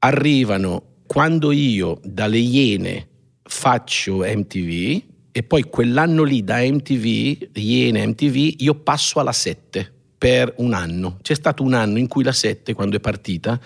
arrivano 0.00 0.96
quando 1.06 1.52
io 1.52 1.98
dalle 2.04 2.36
Iene 2.36 3.08
faccio 3.42 4.18
MTV 4.18 5.02
e 5.32 5.42
poi 5.42 5.62
quell'anno 5.62 6.22
lì 6.22 6.44
da 6.44 6.58
MTV, 6.58 7.48
Iene 7.54 8.06
MTV, 8.08 8.56
io 8.58 8.74
passo 8.74 9.20
alla 9.20 9.32
7 9.32 9.90
per 10.18 10.52
un 10.58 10.74
anno. 10.74 11.16
C'è 11.22 11.34
stato 11.34 11.62
un 11.62 11.72
anno 11.72 11.96
in 11.96 12.08
cui 12.08 12.24
la 12.24 12.32
7, 12.32 12.74
quando 12.74 12.96
è 12.96 13.00
partita, 13.00 13.58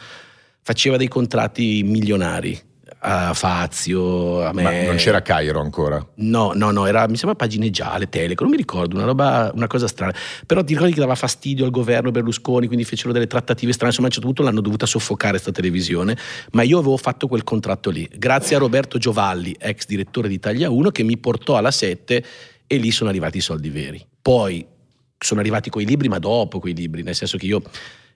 faceva 0.63 0.97
dei 0.97 1.09
contratti 1.09 1.83
milionari 1.83 2.69
a 3.03 3.33
Fazio, 3.33 4.43
a 4.43 4.53
me. 4.53 4.63
Ma 4.63 4.83
non 4.83 4.97
c'era 4.97 5.23
Cairo 5.23 5.61
ancora. 5.61 6.05
No, 6.17 6.53
no, 6.55 6.71
no, 6.71 6.87
era, 6.87 7.09
mi 7.09 7.17
sembra 7.17 7.37
pagine 7.37 7.71
gialle, 7.71 8.09
Teleco, 8.09 8.43
non 8.43 8.53
mi 8.53 8.59
ricordo, 8.59 8.97
una 8.97 9.07
roba, 9.07 9.51
una 9.55 9.67
cosa 9.67 9.87
strana. 9.87 10.15
Però 10.45 10.63
ti 10.63 10.75
ricordi 10.75 10.93
che 10.93 11.01
dava 11.01 11.15
fastidio 11.15 11.65
al 11.65 11.71
governo 11.71 12.11
Berlusconi, 12.11 12.67
quindi 12.67 12.85
fecero 12.85 13.13
delle 13.13 13.27
trattative 13.27 13.73
strane, 13.73 13.89
insomma 13.89 14.09
a 14.09 14.11
un 14.11 14.15
certo 14.15 14.29
punto 14.29 14.43
l'hanno 14.43 14.61
dovuta 14.61 14.87
soffocare 14.87 15.39
sta 15.39 15.51
televisione, 15.51 16.17
ma 16.53 16.63
io 16.63 16.79
avevo 16.79 16.97
fatto 16.97 17.27
quel 17.27 17.43
contratto 17.43 17.91
lì, 17.91 18.09
grazie 18.15 18.57
a 18.57 18.59
Roberto 18.59 18.99
Giovalli, 18.99 19.57
ex 19.59 19.87
direttore 19.87 20.29
di 20.29 20.35
Italia 20.35 20.69
1, 20.71 20.91
che 20.91 21.03
mi 21.03 21.17
portò 21.17 21.57
alla 21.57 21.71
7 21.71 22.25
e 22.67 22.77
lì 22.77 22.91
sono 22.91 23.09
arrivati 23.09 23.39
i 23.39 23.43
soldi 23.43 23.71
veri. 23.71 24.05
Poi 24.21 24.67
sono 25.19 25.41
arrivati 25.41 25.71
quei 25.71 25.87
libri, 25.87 26.09
ma 26.09 26.19
dopo 26.19 26.61
quei 26.61 26.75
libri, 26.75 27.03
nel 27.03 27.15
senso 27.15 27.39
che 27.39 27.47
io... 27.47 27.63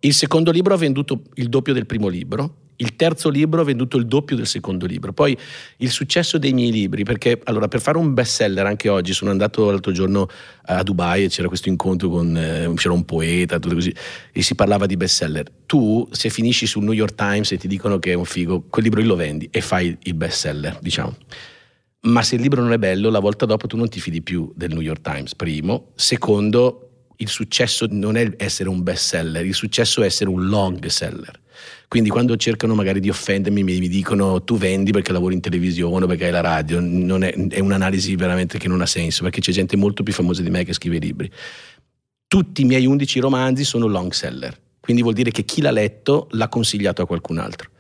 Il 0.01 0.12
secondo 0.12 0.51
libro 0.51 0.74
ho 0.74 0.76
venduto 0.76 1.22
il 1.35 1.49
doppio 1.49 1.72
del 1.72 1.87
primo 1.87 2.09
libro, 2.09 2.63
il 2.77 2.97
terzo 2.97 3.29
libro 3.29 3.61
ho 3.61 3.64
venduto 3.64 3.97
il 3.97 4.07
doppio 4.07 4.37
del 4.37 4.47
secondo 4.47 4.87
libro. 4.87 5.12
Poi 5.12 5.37
il 5.79 5.91
successo 5.91 6.39
dei 6.39 6.53
miei 6.53 6.70
libri, 6.70 7.05
perché 7.05 7.41
allora 7.45 7.68
per 7.68 7.81
fare 7.81 7.99
un 7.99 8.14
bestseller 8.14 8.66
anche 8.66 8.89
oggi 8.89 9.12
sono 9.12 9.31
andato 9.31 9.70
l'altro 9.70 9.93
giorno 9.93 10.29
a 10.66 10.83
Dubai 10.83 11.25
e 11.25 11.29
c'era 11.29 11.49
questo 11.49 11.68
incontro 11.68 12.09
con 12.09 12.37
eh, 12.37 12.72
c'era 12.75 12.95
un 12.95 13.05
poeta, 13.05 13.59
tutto 13.59 13.75
così, 13.75 13.95
e 14.33 14.43
si 14.43 14.55
parlava 14.55 14.87
di 14.87 14.97
bestseller. 14.97 15.51
Tu 15.66 16.07
se 16.11 16.31
finisci 16.31 16.66
sul 16.66 16.85
New 16.85 16.93
York 16.93 17.14
Times 17.14 17.53
e 17.53 17.59
ti 17.59 17.68
dicono 17.68 17.99
che 17.99 18.12
è 18.12 18.14
un 18.14 18.25
figo, 18.25 18.64
quel 18.68 18.85
libro 18.85 19.03
lo 19.03 19.16
vendi 19.16 19.49
e 19.51 19.61
fai 19.61 19.97
il 20.03 20.14
bestseller, 20.14 20.79
diciamo. 20.81 21.16
Ma 22.03 22.22
se 22.22 22.35
il 22.35 22.43
libro 22.43 22.61
non 22.61 22.72
è 22.72 22.79
bello, 22.79 23.09
la 23.09 23.18
volta 23.18 23.47
dopo 23.47 23.66
tu 23.66 23.77
non 23.77 23.89
ti 23.89 23.99
fidi 23.99 24.20
più 24.20 24.53
del 24.55 24.70
New 24.70 24.81
York 24.81 25.01
Times, 25.01 25.35
primo. 25.35 25.93
Secondo, 25.95 27.07
il 27.16 27.29
successo 27.29 27.87
non 27.91 28.16
è 28.16 28.35
essere 28.37 28.68
un 28.68 28.83
best 28.83 29.07
seller, 29.07 29.45
il 29.47 29.55
successo 29.55 30.03
è 30.03 30.07
essere 30.07 30.29
un 30.29 30.47
long 30.47 30.85
seller. 30.87 31.41
Quindi 31.88 32.11
quando 32.11 32.36
cercano 32.36 32.74
magari 32.74 33.00
di 33.00 33.09
offendermi 33.09 33.62
mi, 33.62 33.78
mi 33.78 33.88
dicono 33.88 34.42
tu 34.42 34.57
vendi 34.57 34.90
perché 34.90 35.12
lavori 35.12 35.34
in 35.34 35.40
televisione 35.40 36.05
o 36.05 36.09
perché 36.09 36.26
hai 36.26 36.32
la 36.32 36.40
radio, 36.40 36.78
è, 37.18 37.34
è 37.48 37.61
un'analisi 37.61 38.16
veramente 38.16 38.59
che 38.59 38.68
non 38.68 38.80
ha 38.80 38.86
senso 38.86 39.22
perché 39.22 39.40
c'è 39.40 39.52
gente 39.52 39.76
molto 39.76 40.02
più 40.02 40.12
famosa 40.12 40.42
di 40.42 40.50
me 40.50 40.64
che 40.64 40.72
scrive 40.72 40.98
libri. 40.98 41.30
Tutti 42.26 42.62
i 42.62 42.64
miei 42.64 42.86
11 42.86 43.20
romanzi 43.20 43.64
sono 43.64 43.86
long 43.86 44.12
seller, 44.12 44.59
quindi 44.80 45.02
vuol 45.02 45.14
dire 45.14 45.30
che 45.30 45.44
chi 45.44 45.61
l'ha 45.61 45.70
letto 45.70 46.28
l'ha 46.32 46.48
consigliato 46.48 47.02
a 47.02 47.07
qualcun 47.07 47.38
altro. 47.38 47.70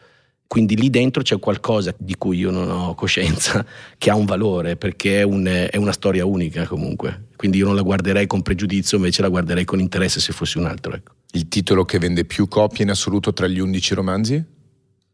Quindi 0.46 0.76
lì 0.76 0.88
dentro 0.88 1.22
c'è 1.22 1.38
qualcosa 1.40 1.92
di 1.98 2.14
cui 2.16 2.38
io 2.38 2.52
non 2.52 2.70
ho 2.70 2.94
coscienza, 2.94 3.66
che 3.98 4.10
ha 4.10 4.14
un 4.14 4.24
valore, 4.24 4.76
perché 4.76 5.18
è, 5.18 5.22
un, 5.22 5.44
è, 5.44 5.76
una 5.76 5.90
storia 5.90 6.24
unica 6.24 6.66
comunque. 6.66 7.28
Quindi 7.34 7.58
io 7.58 7.66
non 7.66 7.74
la 7.74 7.82
guarderei 7.82 8.28
con 8.28 8.42
pregiudizio, 8.42 8.98
invece 8.98 9.22
la 9.22 9.28
guarderei 9.28 9.64
con 9.64 9.80
interesse 9.80 10.20
se 10.20 10.32
fosse 10.32 10.58
un 10.58 10.66
altro. 10.66 10.94
Ecco. 10.94 11.12
Il 11.34 11.48
titolo 11.48 11.84
che 11.84 11.98
vende 11.98 12.24
più 12.24 12.46
copie 12.46 12.84
in 12.84 12.90
assoluto 12.90 13.32
tra 13.32 13.48
gli 13.48 13.58
11 13.58 13.94
romanzi? 13.94 14.44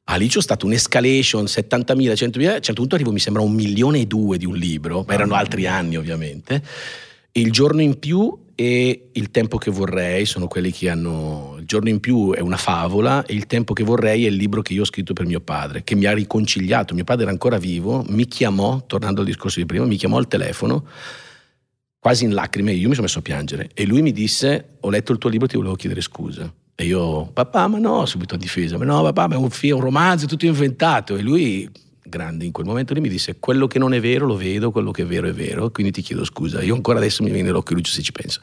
Ah, 0.04 0.16
lì 0.16 0.28
c'è 0.28 0.42
stato 0.42 0.66
un'escalation, 0.66 1.44
70.000, 1.44 2.12
100.000, 2.12 2.48
a 2.48 2.54
un 2.54 2.60
certo 2.60 2.74
punto 2.74 2.94
arrivo, 2.94 3.10
mi 3.10 3.18
sembra 3.18 3.42
un 3.42 3.52
milione 3.52 4.00
e 4.00 4.06
due 4.06 4.36
di 4.36 4.44
un 4.44 4.54
libro, 4.54 5.02
ma 5.06 5.14
erano 5.14 5.34
altri 5.34 5.66
anni 5.66 5.96
ovviamente. 5.96 6.62
Il 7.32 7.50
giorno 7.50 7.80
in 7.80 7.98
più 7.98 8.48
e 8.54 9.08
Il 9.12 9.30
tempo 9.30 9.56
che 9.56 9.70
vorrei 9.70 10.26
sono 10.26 10.46
quelli 10.46 10.70
che 10.70 10.90
hanno... 10.90 11.56
Il 11.58 11.64
giorno 11.64 11.88
in 11.88 11.98
più 12.00 12.34
è 12.34 12.40
una 12.40 12.58
favola 12.58 13.24
e 13.24 13.32
Il 13.32 13.46
tempo 13.46 13.72
che 13.72 13.82
vorrei 13.82 14.26
è 14.26 14.28
il 14.28 14.34
libro 14.34 14.60
che 14.60 14.74
io 14.74 14.82
ho 14.82 14.84
scritto 14.84 15.14
per 15.14 15.24
mio 15.24 15.40
padre, 15.40 15.82
che 15.82 15.94
mi 15.94 16.04
ha 16.04 16.12
riconciliato. 16.12 16.92
Mio 16.92 17.04
padre 17.04 17.22
era 17.22 17.30
ancora 17.30 17.56
vivo, 17.56 18.04
mi 18.08 18.26
chiamò, 18.26 18.84
tornando 18.86 19.22
al 19.22 19.26
discorso 19.26 19.60
di 19.60 19.64
prima, 19.64 19.86
mi 19.86 19.96
chiamò 19.96 20.18
al 20.18 20.28
telefono, 20.28 20.84
quasi 22.00 22.24
in 22.24 22.32
lacrime, 22.32 22.72
io 22.72 22.88
mi 22.88 22.94
sono 22.94 23.06
messo 23.06 23.18
a 23.18 23.22
piangere 23.22 23.70
e 23.74 23.86
lui 23.86 24.00
mi 24.02 24.10
disse, 24.10 24.78
ho 24.80 24.90
letto 24.90 25.12
il 25.12 25.18
tuo 25.18 25.28
libro 25.28 25.46
ti 25.46 25.56
volevo 25.56 25.76
chiedere 25.76 26.00
scusa. 26.00 26.52
E 26.74 26.84
io, 26.86 27.26
papà, 27.26 27.68
ma 27.68 27.78
no, 27.78 28.06
subito 28.06 28.34
a 28.34 28.38
difesa, 28.38 28.78
ma 28.78 28.86
no, 28.86 29.02
papà, 29.02 29.28
ma 29.28 29.34
è 29.34 29.38
un, 29.38 29.50
film, 29.50 29.76
un 29.76 29.82
romanzo 29.82 30.26
tutto 30.26 30.46
inventato. 30.46 31.14
E 31.14 31.20
lui 31.20 31.70
grande 32.02 32.46
in 32.46 32.52
quel 32.52 32.66
momento 32.66 32.94
lì 32.94 33.00
mi 33.00 33.10
disse 33.10 33.38
quello 33.38 33.66
che 33.66 33.78
non 33.78 33.92
è 33.92 34.00
vero 34.00 34.26
lo 34.26 34.36
vedo, 34.36 34.70
quello 34.70 34.90
che 34.90 35.02
è 35.02 35.06
vero 35.06 35.28
è 35.28 35.32
vero, 35.32 35.70
quindi 35.70 35.92
ti 35.92 36.00
chiedo 36.00 36.24
scusa. 36.24 36.62
Io 36.62 36.74
ancora 36.74 36.98
adesso 36.98 37.22
mi 37.22 37.30
viene 37.30 37.50
l'occhio 37.50 37.76
luce 37.76 37.92
se 37.92 38.02
ci 38.02 38.12
penso. 38.12 38.40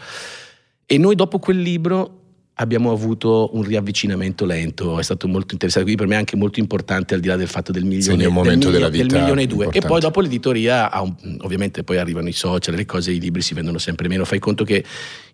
E 0.85 0.97
noi 0.99 1.15
dopo 1.15 1.39
quel 1.39 1.59
libro 1.59 2.26
abbiamo 2.59 2.91
avuto 2.91 3.49
un 3.53 3.63
riavvicinamento 3.63 4.45
lento, 4.45 4.99
è 4.99 5.03
stato 5.03 5.27
molto 5.27 5.53
interessante, 5.53 5.83
quindi 5.83 6.01
per 6.01 6.07
me 6.07 6.15
è 6.15 6.17
anche 6.19 6.35
molto 6.35 6.59
importante 6.59 7.13
al 7.13 7.19
di 7.19 7.27
là 7.27 7.35
del 7.35 7.47
fatto 7.47 7.71
del 7.71 7.83
milione, 7.83 8.25
un 8.25 8.33
momento 8.33 8.69
del, 8.69 8.77
della 8.77 8.89
vita 8.89 9.05
del 9.05 9.19
milione 9.19 9.41
e 9.43 9.47
due. 9.47 9.69
E 9.71 9.81
poi 9.81 9.99
dopo 9.99 10.21
l'editoria, 10.21 10.89
ovviamente 11.41 11.83
poi 11.83 11.97
arrivano 11.97 12.27
i 12.27 12.33
social, 12.33 12.75
le 12.75 12.85
cose, 12.85 13.11
i 13.11 13.19
libri 13.19 13.41
si 13.41 13.53
vendono 13.53 13.77
sempre 13.77 14.07
meno. 14.07 14.25
Fai 14.25 14.39
conto 14.39 14.63
che 14.63 14.83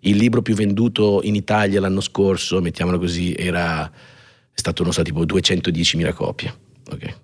il 0.00 0.16
libro 0.16 0.42
più 0.42 0.54
venduto 0.54 1.20
in 1.22 1.34
Italia 1.34 1.80
l'anno 1.80 2.00
scorso, 2.00 2.60
mettiamolo 2.60 2.98
così, 2.98 3.34
era, 3.34 3.86
è 3.86 3.90
stato, 4.52 4.82
non 4.82 4.92
so, 4.92 5.02
tipo 5.02 5.24
210.000 5.24 6.12
copie. 6.12 6.54
Okay. 6.90 7.14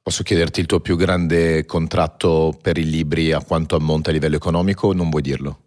Posso 0.00 0.22
chiederti 0.22 0.60
il 0.60 0.66
tuo 0.66 0.80
più 0.80 0.96
grande 0.96 1.64
contratto 1.66 2.56
per 2.60 2.78
i 2.78 2.88
libri 2.88 3.32
a 3.32 3.42
quanto 3.42 3.74
ammonta 3.74 4.10
a 4.10 4.12
livello 4.12 4.36
economico 4.36 4.88
o 4.88 4.92
non 4.92 5.10
vuoi 5.10 5.22
dirlo? 5.22 5.58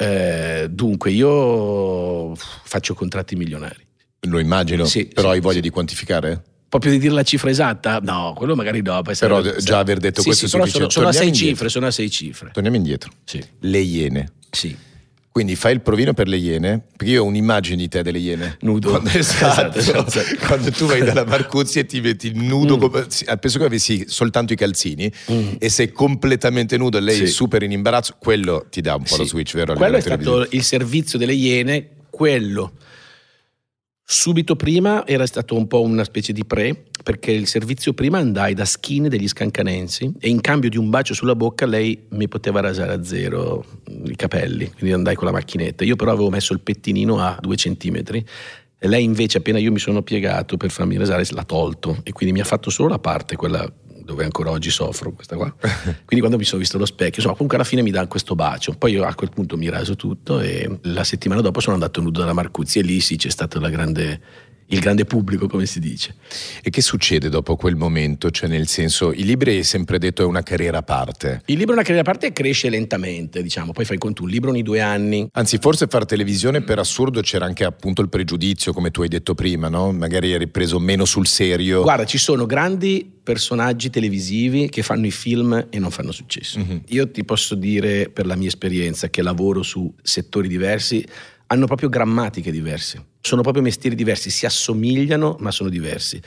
Eh, 0.00 0.68
dunque, 0.70 1.10
io 1.10 2.32
faccio 2.36 2.94
contratti 2.94 3.34
milionari. 3.34 3.84
Lo 4.28 4.38
immagino, 4.38 4.84
sì, 4.84 5.06
però 5.06 5.30
sì, 5.30 5.34
hai 5.34 5.40
voglia 5.40 5.56
sì. 5.56 5.60
di 5.62 5.70
quantificare? 5.70 6.42
Proprio 6.68 6.92
di 6.92 6.98
dire 6.98 7.14
la 7.14 7.22
cifra 7.22 7.50
esatta? 7.50 7.98
No, 8.00 8.32
quello 8.36 8.54
magari 8.54 8.80
no. 8.80 9.02
Però 9.02 9.40
già 9.40 9.78
aver 9.78 9.98
detto 9.98 10.22
questo 10.22 10.44
è 10.44 10.48
sufficiente. 10.48 10.78
sono, 10.78 10.90
sono 10.90 11.08
a 11.08 11.12
sei 11.12 11.30
Torniamo 11.30 11.34
cifre, 11.34 11.48
indietro. 11.48 11.68
sono 11.68 11.86
a 11.86 11.90
sei 11.90 12.10
cifre. 12.10 12.50
Torniamo 12.52 12.76
indietro. 12.76 13.10
Le 13.60 13.78
iene. 13.78 14.32
Sì. 14.50 14.76
Quindi 15.30 15.54
fai 15.54 15.72
il 15.74 15.82
provino 15.82 16.14
per 16.14 16.26
le 16.26 16.36
iene, 16.36 16.82
perché 16.96 17.12
io 17.12 17.22
ho 17.22 17.26
un'immagine 17.26 17.76
di 17.76 17.86
te 17.88 18.02
delle 18.02 18.18
iene. 18.18 18.56
Nudo. 18.62 18.90
Quando, 18.90 19.10
esatto, 19.10 19.78
Esatto, 19.78 20.08
esatto. 20.18 20.46
quando 20.46 20.70
tu 20.72 20.86
vai 20.86 21.02
dalla 21.04 21.24
Marcuzzi 21.24 21.78
e 21.78 21.86
ti 21.86 22.00
metti 22.00 22.32
nudo, 22.34 22.76
Mm. 22.76 22.80
come- 22.80 23.06
penso 23.40 23.58
che 23.58 23.64
avessi 23.64 24.04
soltanto 24.08 24.52
i 24.52 24.56
calzini 24.56 25.10
Mm. 25.30 25.52
e 25.58 25.68
sei 25.68 25.92
completamente 25.92 26.76
nudo 26.76 26.98
e 26.98 27.02
lei 27.02 27.16
Sì. 27.16 27.22
è 27.22 27.26
super 27.26 27.62
in 27.62 27.70
imbarazzo, 27.70 28.16
quello 28.18 28.66
ti 28.68 28.80
dà 28.80 28.96
un 28.96 29.04
po' 29.04 29.16
lo 29.16 29.22
Sì. 29.22 29.28
switch, 29.28 29.54
vero? 29.54 29.74
Quello 29.74 29.96
è 29.96 30.00
stato 30.00 30.46
il 30.50 30.62
servizio 30.64 31.18
delle 31.18 31.34
Iene, 31.34 31.88
quello. 32.10 32.72
Subito 34.10 34.56
prima 34.56 35.06
era 35.06 35.26
stato 35.26 35.54
un 35.54 35.66
po' 35.66 35.82
una 35.82 36.02
specie 36.02 36.32
di 36.32 36.46
pre, 36.46 36.84
perché 37.04 37.30
il 37.30 37.46
servizio 37.46 37.92
prima 37.92 38.16
andai 38.16 38.54
da 38.54 38.64
skin 38.64 39.06
degli 39.06 39.28
scancanensi 39.28 40.14
e 40.18 40.30
in 40.30 40.40
cambio 40.40 40.70
di 40.70 40.78
un 40.78 40.88
bacio 40.88 41.12
sulla 41.12 41.34
bocca 41.34 41.66
lei 41.66 42.06
mi 42.12 42.26
poteva 42.26 42.60
rasare 42.60 42.94
a 42.94 43.04
zero 43.04 43.66
i 44.06 44.16
capelli, 44.16 44.70
quindi 44.70 44.92
andai 44.92 45.14
con 45.14 45.26
la 45.26 45.32
macchinetta. 45.32 45.84
Io 45.84 45.94
però 45.94 46.12
avevo 46.12 46.30
messo 46.30 46.54
il 46.54 46.60
pettinino 46.60 47.18
a 47.18 47.36
due 47.38 47.56
centimetri 47.56 48.24
e 48.78 48.88
lei 48.88 49.04
invece 49.04 49.38
appena 49.38 49.58
io 49.58 49.72
mi 49.72 49.78
sono 49.78 50.00
piegato 50.00 50.56
per 50.56 50.70
farmi 50.70 50.96
rasare 50.96 51.26
l'ha 51.28 51.44
tolto 51.44 51.98
e 52.02 52.12
quindi 52.12 52.34
mi 52.34 52.40
ha 52.40 52.44
fatto 52.44 52.70
solo 52.70 52.88
la 52.88 52.98
parte, 52.98 53.36
quella 53.36 53.70
dove 54.08 54.24
ancora 54.24 54.50
oggi 54.50 54.70
soffro, 54.70 55.12
questa 55.12 55.36
qua. 55.36 55.54
Quindi 55.60 56.20
quando 56.20 56.38
mi 56.38 56.44
sono 56.44 56.60
visto 56.60 56.76
allo 56.76 56.86
specchio, 56.86 57.16
insomma, 57.16 57.34
comunque 57.34 57.56
alla 57.56 57.66
fine 57.66 57.82
mi 57.82 57.90
dà 57.90 58.06
questo 58.06 58.34
bacio. 58.34 58.72
Poi 58.72 58.92
io 58.92 59.04
a 59.04 59.14
quel 59.14 59.28
punto 59.28 59.58
mi 59.58 59.68
raso 59.68 59.96
tutto 59.96 60.40
e 60.40 60.78
la 60.84 61.04
settimana 61.04 61.42
dopo 61.42 61.60
sono 61.60 61.74
andato 61.74 62.00
nudo 62.00 62.20
dalla 62.20 62.32
Marcuzzi 62.32 62.78
e 62.78 62.82
lì 62.82 63.00
sì 63.00 63.16
c'è 63.16 63.28
stato 63.28 63.60
la 63.60 63.68
grande, 63.68 64.18
il 64.70 64.80
grande 64.80 65.04
pubblico, 65.04 65.46
come 65.46 65.66
si 65.66 65.80
dice. 65.80 66.14
E 66.62 66.70
che 66.70 66.82
succede 66.82 67.28
dopo 67.28 67.56
quel 67.56 67.76
momento? 67.76 68.30
Cioè, 68.30 68.48
nel 68.48 68.66
senso, 68.66 69.12
i 69.12 69.24
libri 69.24 69.56
hai 69.56 69.64
sempre 69.64 69.98
detto 69.98 70.22
è 70.22 70.26
una 70.26 70.42
carriera 70.42 70.78
a 70.78 70.82
parte. 70.82 71.42
Il 71.46 71.56
libro 71.56 71.72
è 71.72 71.76
una 71.76 71.82
carriera 71.82 72.02
a 72.02 72.10
parte 72.10 72.26
e 72.26 72.32
cresce 72.32 72.68
lentamente, 72.68 73.42
diciamo. 73.42 73.72
Poi 73.72 73.84
fai 73.84 73.98
conto 73.98 74.22
un 74.22 74.28
libro 74.28 74.50
ogni 74.50 74.62
due 74.62 74.80
anni. 74.80 75.28
Anzi, 75.32 75.58
forse 75.58 75.86
fare 75.86 76.04
televisione 76.04 76.62
per 76.62 76.78
assurdo 76.78 77.20
c'era 77.20 77.46
anche 77.46 77.64
appunto 77.64 78.02
il 78.02 78.08
pregiudizio, 78.08 78.72
come 78.72 78.90
tu 78.90 79.02
hai 79.02 79.08
detto 79.08 79.34
prima, 79.34 79.68
no? 79.68 79.92
Magari 79.92 80.32
eri 80.32 80.48
preso 80.48 80.78
meno 80.78 81.04
sul 81.04 81.26
serio. 81.26 81.82
Guarda, 81.82 82.04
ci 82.04 82.18
sono 82.18 82.44
grandi 82.44 83.10
personaggi 83.22 83.90
televisivi 83.90 84.68
che 84.68 84.82
fanno 84.82 85.06
i 85.06 85.10
film 85.10 85.66
e 85.68 85.78
non 85.78 85.90
fanno 85.90 86.12
successo. 86.12 86.58
Mhm. 86.58 86.82
Io 86.88 87.10
ti 87.10 87.24
posso 87.24 87.54
dire, 87.54 88.08
per 88.08 88.26
la 88.26 88.36
mia 88.36 88.48
esperienza, 88.48 89.08
che 89.10 89.22
lavoro 89.22 89.62
su 89.62 89.92
settori 90.02 90.48
diversi, 90.48 91.04
hanno 91.48 91.66
proprio 91.66 91.88
grammatiche 91.88 92.50
diverse. 92.50 93.04
Sono 93.20 93.42
proprio 93.42 93.62
mestieri 93.62 93.96
diversi, 93.96 94.30
si 94.30 94.46
assomigliano 94.46 95.36
ma 95.40 95.50
sono 95.50 95.68
diversi. 95.68 96.20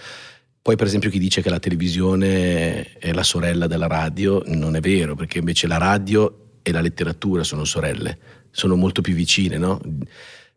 Poi 0.62 0.76
per 0.76 0.86
esempio 0.86 1.10
chi 1.10 1.20
dice 1.20 1.42
che 1.42 1.50
la 1.50 1.60
televisione 1.60 2.94
è 2.94 3.12
la 3.14 3.24
sorella 3.24 3.66
della 3.66 3.88
radio 3.88 4.44
non 4.46 4.76
è 4.76 4.80
vero, 4.80 5.16
perché 5.16 5.40
invece 5.40 5.66
la 5.68 5.78
radio 5.78 6.60
e 6.62 6.72
la 6.72 6.82
letteratura 6.82 7.44
sono 7.44 7.64
sorelle, 7.66 8.18
sono 8.52 8.76
molto 8.76 9.02
più 9.02 9.16
vicine, 9.16 9.58
no? 9.58 9.80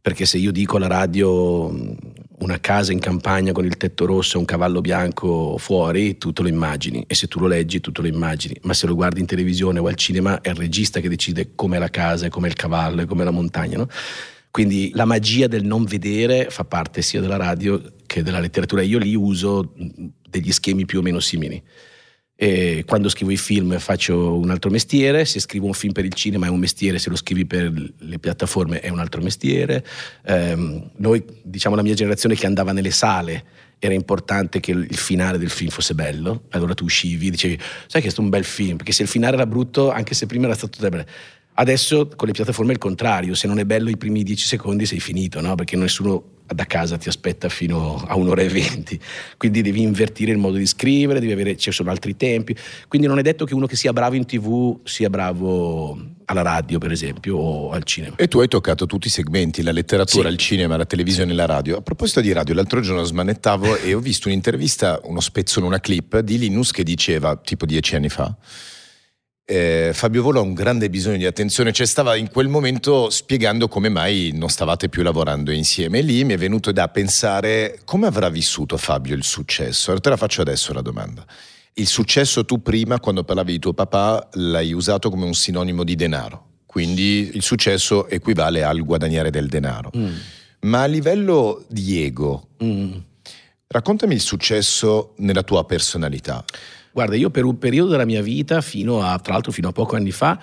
Perché 0.01 0.27
se 0.27 0.37
io 0.37 0.53
dico 0.53 0.77
alla 0.77 0.87
radio 0.87 1.71
mh, 1.71 1.97
una 2.41 2.61
casa 2.61 2.93
in 2.93 2.99
campagna 2.99 3.53
con 3.53 3.65
il 3.65 3.79
tetto 3.79 4.05
rosso 4.05 4.37
e 4.37 4.41
un 4.41 4.45
cavallo 4.45 4.83
bianco 4.83 5.57
fuori, 5.57 6.19
tu 6.19 6.31
te 6.35 6.43
lo 6.43 6.49
immagini 6.49 7.05
e 7.07 7.15
se 7.15 7.27
tu 7.27 7.41
lo 7.41 7.47
leggi 7.47 7.81
tu 7.81 7.91
te 7.91 8.03
lo 8.03 8.07
immagini, 8.07 8.55
ma 8.65 8.75
se 8.75 8.87
lo 8.87 8.95
guardi 8.95 9.21
in 9.21 9.27
televisione 9.27 9.79
o 9.79 9.87
al 9.87 9.95
cinema 9.95 10.43
è 10.43 10.51
il 10.51 10.57
regista 10.57 11.01
che 11.01 11.09
decide 11.09 11.53
com'è 11.55 11.79
la 11.79 11.89
casa, 11.89 12.29
com'è 12.29 12.49
il 12.49 12.55
cavallo 12.55 13.01
e 13.01 13.07
com'è 13.07 13.25
la 13.25 13.31
montagna, 13.31 13.79
no? 13.79 13.89
Quindi 14.55 14.92
la 14.94 15.05
magia 15.05 15.48
del 15.48 15.64
non 15.64 15.82
vedere 15.82 16.46
fa 16.48 16.62
parte 16.62 17.02
sia 17.02 17.20
della 17.20 17.34
radio 17.34 17.82
che 18.07 18.22
della 18.22 18.38
letteratura. 18.38 18.82
Io 18.82 18.98
lì 19.00 19.16
uso 19.16 19.72
mh, 19.74 20.05
degli 20.30 20.52
schemi 20.52 20.84
più 20.84 21.00
o 21.00 21.02
meno 21.02 21.18
simili. 21.18 21.61
E 22.36 22.84
quando 22.86 23.09
scrivo 23.09 23.32
i 23.32 23.36
film 23.36 23.76
faccio 23.80 24.38
un 24.38 24.50
altro 24.50 24.70
mestiere, 24.70 25.24
se 25.24 25.40
scrivo 25.40 25.66
un 25.66 25.72
film 25.72 25.92
per 25.92 26.05
il 26.05 26.12
cinema 26.12 26.46
è 26.46 26.50
un 26.50 26.61
mestiere, 26.61 27.00
se 27.00 27.11
lo 27.11 27.16
scrivi 27.16 27.46
per 27.46 27.72
le 27.98 28.18
piattaforme 28.20 28.78
è 28.78 28.90
un 28.90 29.00
altro 29.00 29.20
mestiere. 29.22 29.84
Ehm, 30.24 30.92
noi, 30.98 31.24
diciamo 31.42 31.74
la 31.74 31.82
mia 31.82 31.94
generazione 31.94 32.36
che 32.36 32.46
andava 32.46 32.70
nelle 32.70 32.92
sale, 32.92 33.44
era 33.80 33.92
importante 33.92 34.61
che 34.61 34.70
il 34.70 34.96
finale 34.96 35.36
del 35.36 35.50
film 35.50 35.70
fosse 35.70 35.94
bello, 35.94 36.44
allora 36.50 36.74
tu 36.74 36.84
uscivi 36.84 37.26
e 37.26 37.30
dicevi, 37.30 37.59
sai 37.88 38.00
che 38.00 38.07
è 38.07 38.11
stato 38.11 38.22
un 38.22 38.30
bel 38.30 38.44
film, 38.44 38.76
perché 38.76 38.92
se 38.92 39.02
il 39.02 39.09
finale 39.09 39.34
era 39.34 39.46
brutto, 39.46 39.90
anche 39.90 40.14
se 40.14 40.26
prima 40.26 40.44
era 40.44 40.55
stato 40.55 40.78
bello. 40.88 41.05
Adesso 41.57 42.09
con 42.16 42.26
le 42.26 42.32
piattaforme 42.34 42.70
è 42.72 42.74
il 42.74 42.80
contrario, 42.80 43.34
se 43.34 43.46
non 43.46 43.59
è 43.59 43.64
bello 43.64 43.88
i 43.88 43.96
primi 43.96 44.22
dieci 44.24 44.44
secondi 44.44 44.86
sei 44.86 44.98
finito, 45.00 45.40
no? 45.40 45.55
perché 45.55 45.76
nessuno 45.76 46.32
da 46.46 46.66
casa 46.66 46.98
ti 46.98 47.09
aspetta 47.09 47.48
fino 47.48 48.05
a 48.07 48.16
un'ora 48.16 48.42
e 48.42 48.48
venti, 48.48 49.00
quindi 49.38 49.62
devi 49.62 49.80
invertire 49.80 50.30
il 50.30 50.36
modo 50.38 50.57
di 50.59 50.66
scrivere, 50.66 51.18
devi 51.20 51.32
avere, 51.32 51.57
ci 51.57 51.70
sono 51.70 51.90
altri 51.90 52.16
tempi, 52.16 52.55
quindi 52.88 53.07
non 53.07 53.18
è 53.18 53.22
detto 53.22 53.44
che 53.46 53.55
uno 53.55 53.66
che 53.66 53.76
sia 53.76 53.92
bravo 53.92 54.14
in 54.14 54.26
tv 54.26 54.78
sia 54.84 55.09
bravo 55.09 55.98
alla 56.26 56.42
radio 56.42 56.78
per 56.78 56.90
esempio 56.90 57.36
o 57.36 57.70
al 57.70 57.84
cinema. 57.84 58.16
E 58.16 58.28
tu 58.28 58.40
hai 58.40 58.48
toccato 58.48 58.86
tutti 58.86 59.07
i 59.07 59.11
segmenti, 59.11 59.62
la 59.62 59.72
letteratura, 59.72 60.28
Sì. 60.28 60.34
il 60.34 60.38
cinema, 60.38 60.76
la 60.76 60.86
televisione 60.86 61.32
e 61.32 61.34
la 61.34 61.46
radio. 61.46 61.78
A 61.78 61.82
proposito 61.82 62.20
di 62.20 62.32
radio, 62.32 62.55
l'altro 62.55 62.80
giorno 62.80 63.05
smanettavo 63.05 63.76
e 63.82 63.94
ho 63.94 64.00
visto 64.00 64.28
un'intervista, 64.28 65.00
uno 65.05 65.20
spezzone, 65.20 65.66
una 65.66 65.80
clip 65.80 66.18
di 66.18 66.38
Linus 66.38 66.72
che 66.72 66.82
diceva, 66.82 67.36
tipo 67.36 67.64
dieci 67.64 67.94
anni 67.94 68.09
fa, 68.11 68.34
eh, 69.47 69.90
Fabio 69.92 70.22
Volo 70.22 70.40
ha 70.40 70.42
un 70.42 70.55
grande 70.55 70.88
bisogno 70.88 71.18
di 71.18 71.26
attenzione, 71.26 71.72
cioè 71.72 71.86
stava 71.86 72.16
in 72.16 72.30
quel 72.30 72.49
momento 72.49 73.11
spiegando 73.11 73.68
come 73.68 73.90
mai 73.90 74.30
non 74.32 74.49
stavate 74.49 74.88
più 74.88 75.03
lavorando 75.03 75.51
insieme 75.51 75.99
e 75.99 76.03
lì 76.03 76.24
mi 76.24 76.32
è 76.32 76.38
venuto 76.38 76.72
da 76.72 76.88
pensare 76.88 77.80
come 77.84 78.07
avrà 78.07 78.30
vissuto 78.30 78.76
Fabio 78.78 79.14
il 79.14 79.24
successo. 79.24 79.90
Allora 79.90 80.01
te 80.01 80.09
la 80.11 80.16
faccio 80.16 80.40
adesso 80.40 80.72
la 80.72 80.80
domanda. 80.80 81.26
Il 81.74 81.86
successo 81.86 82.45
tu 82.45 82.62
prima 82.62 83.01
quando 83.01 83.24
parlavi 83.24 83.53
di 83.53 83.59
tuo 83.59 83.74
papà 83.74 84.28
l'hai 84.34 84.72
usato 84.72 85.11
come 85.11 85.24
un 85.24 85.34
sinonimo 85.34 85.84
di 85.84 85.95
denaro. 85.95 86.53
quindi 86.66 87.30
il 87.34 87.42
successo 87.42 88.09
equivale 88.09 88.64
al 88.64 88.82
guadagnare 88.82 89.30
del 89.30 89.47
denaro. 89.47 89.92
Mm. 89.97 90.14
Ma 90.62 90.82
a 90.82 90.86
livello 90.86 91.64
di 91.68 92.03
ego, 92.03 92.49
mm. 92.64 92.92
raccontami 93.68 94.14
il 94.14 94.20
successo 94.20 95.14
nella 95.18 95.45
tua 95.45 95.64
personalità. 95.66 96.45
Guarda, 96.95 97.16
io 97.16 97.28
per 97.28 97.45
un 97.45 97.59
periodo 97.59 97.90
della 97.90 98.05
mia 98.05 98.22
vita, 98.22 98.61
fino 98.61 99.03
a, 99.03 99.18
tra 99.18 99.32
l'altro 99.32 99.51
fino 99.51 99.66
a 99.66 99.72
poco 99.72 99.97
anni 99.97 100.12
fa, 100.12 100.40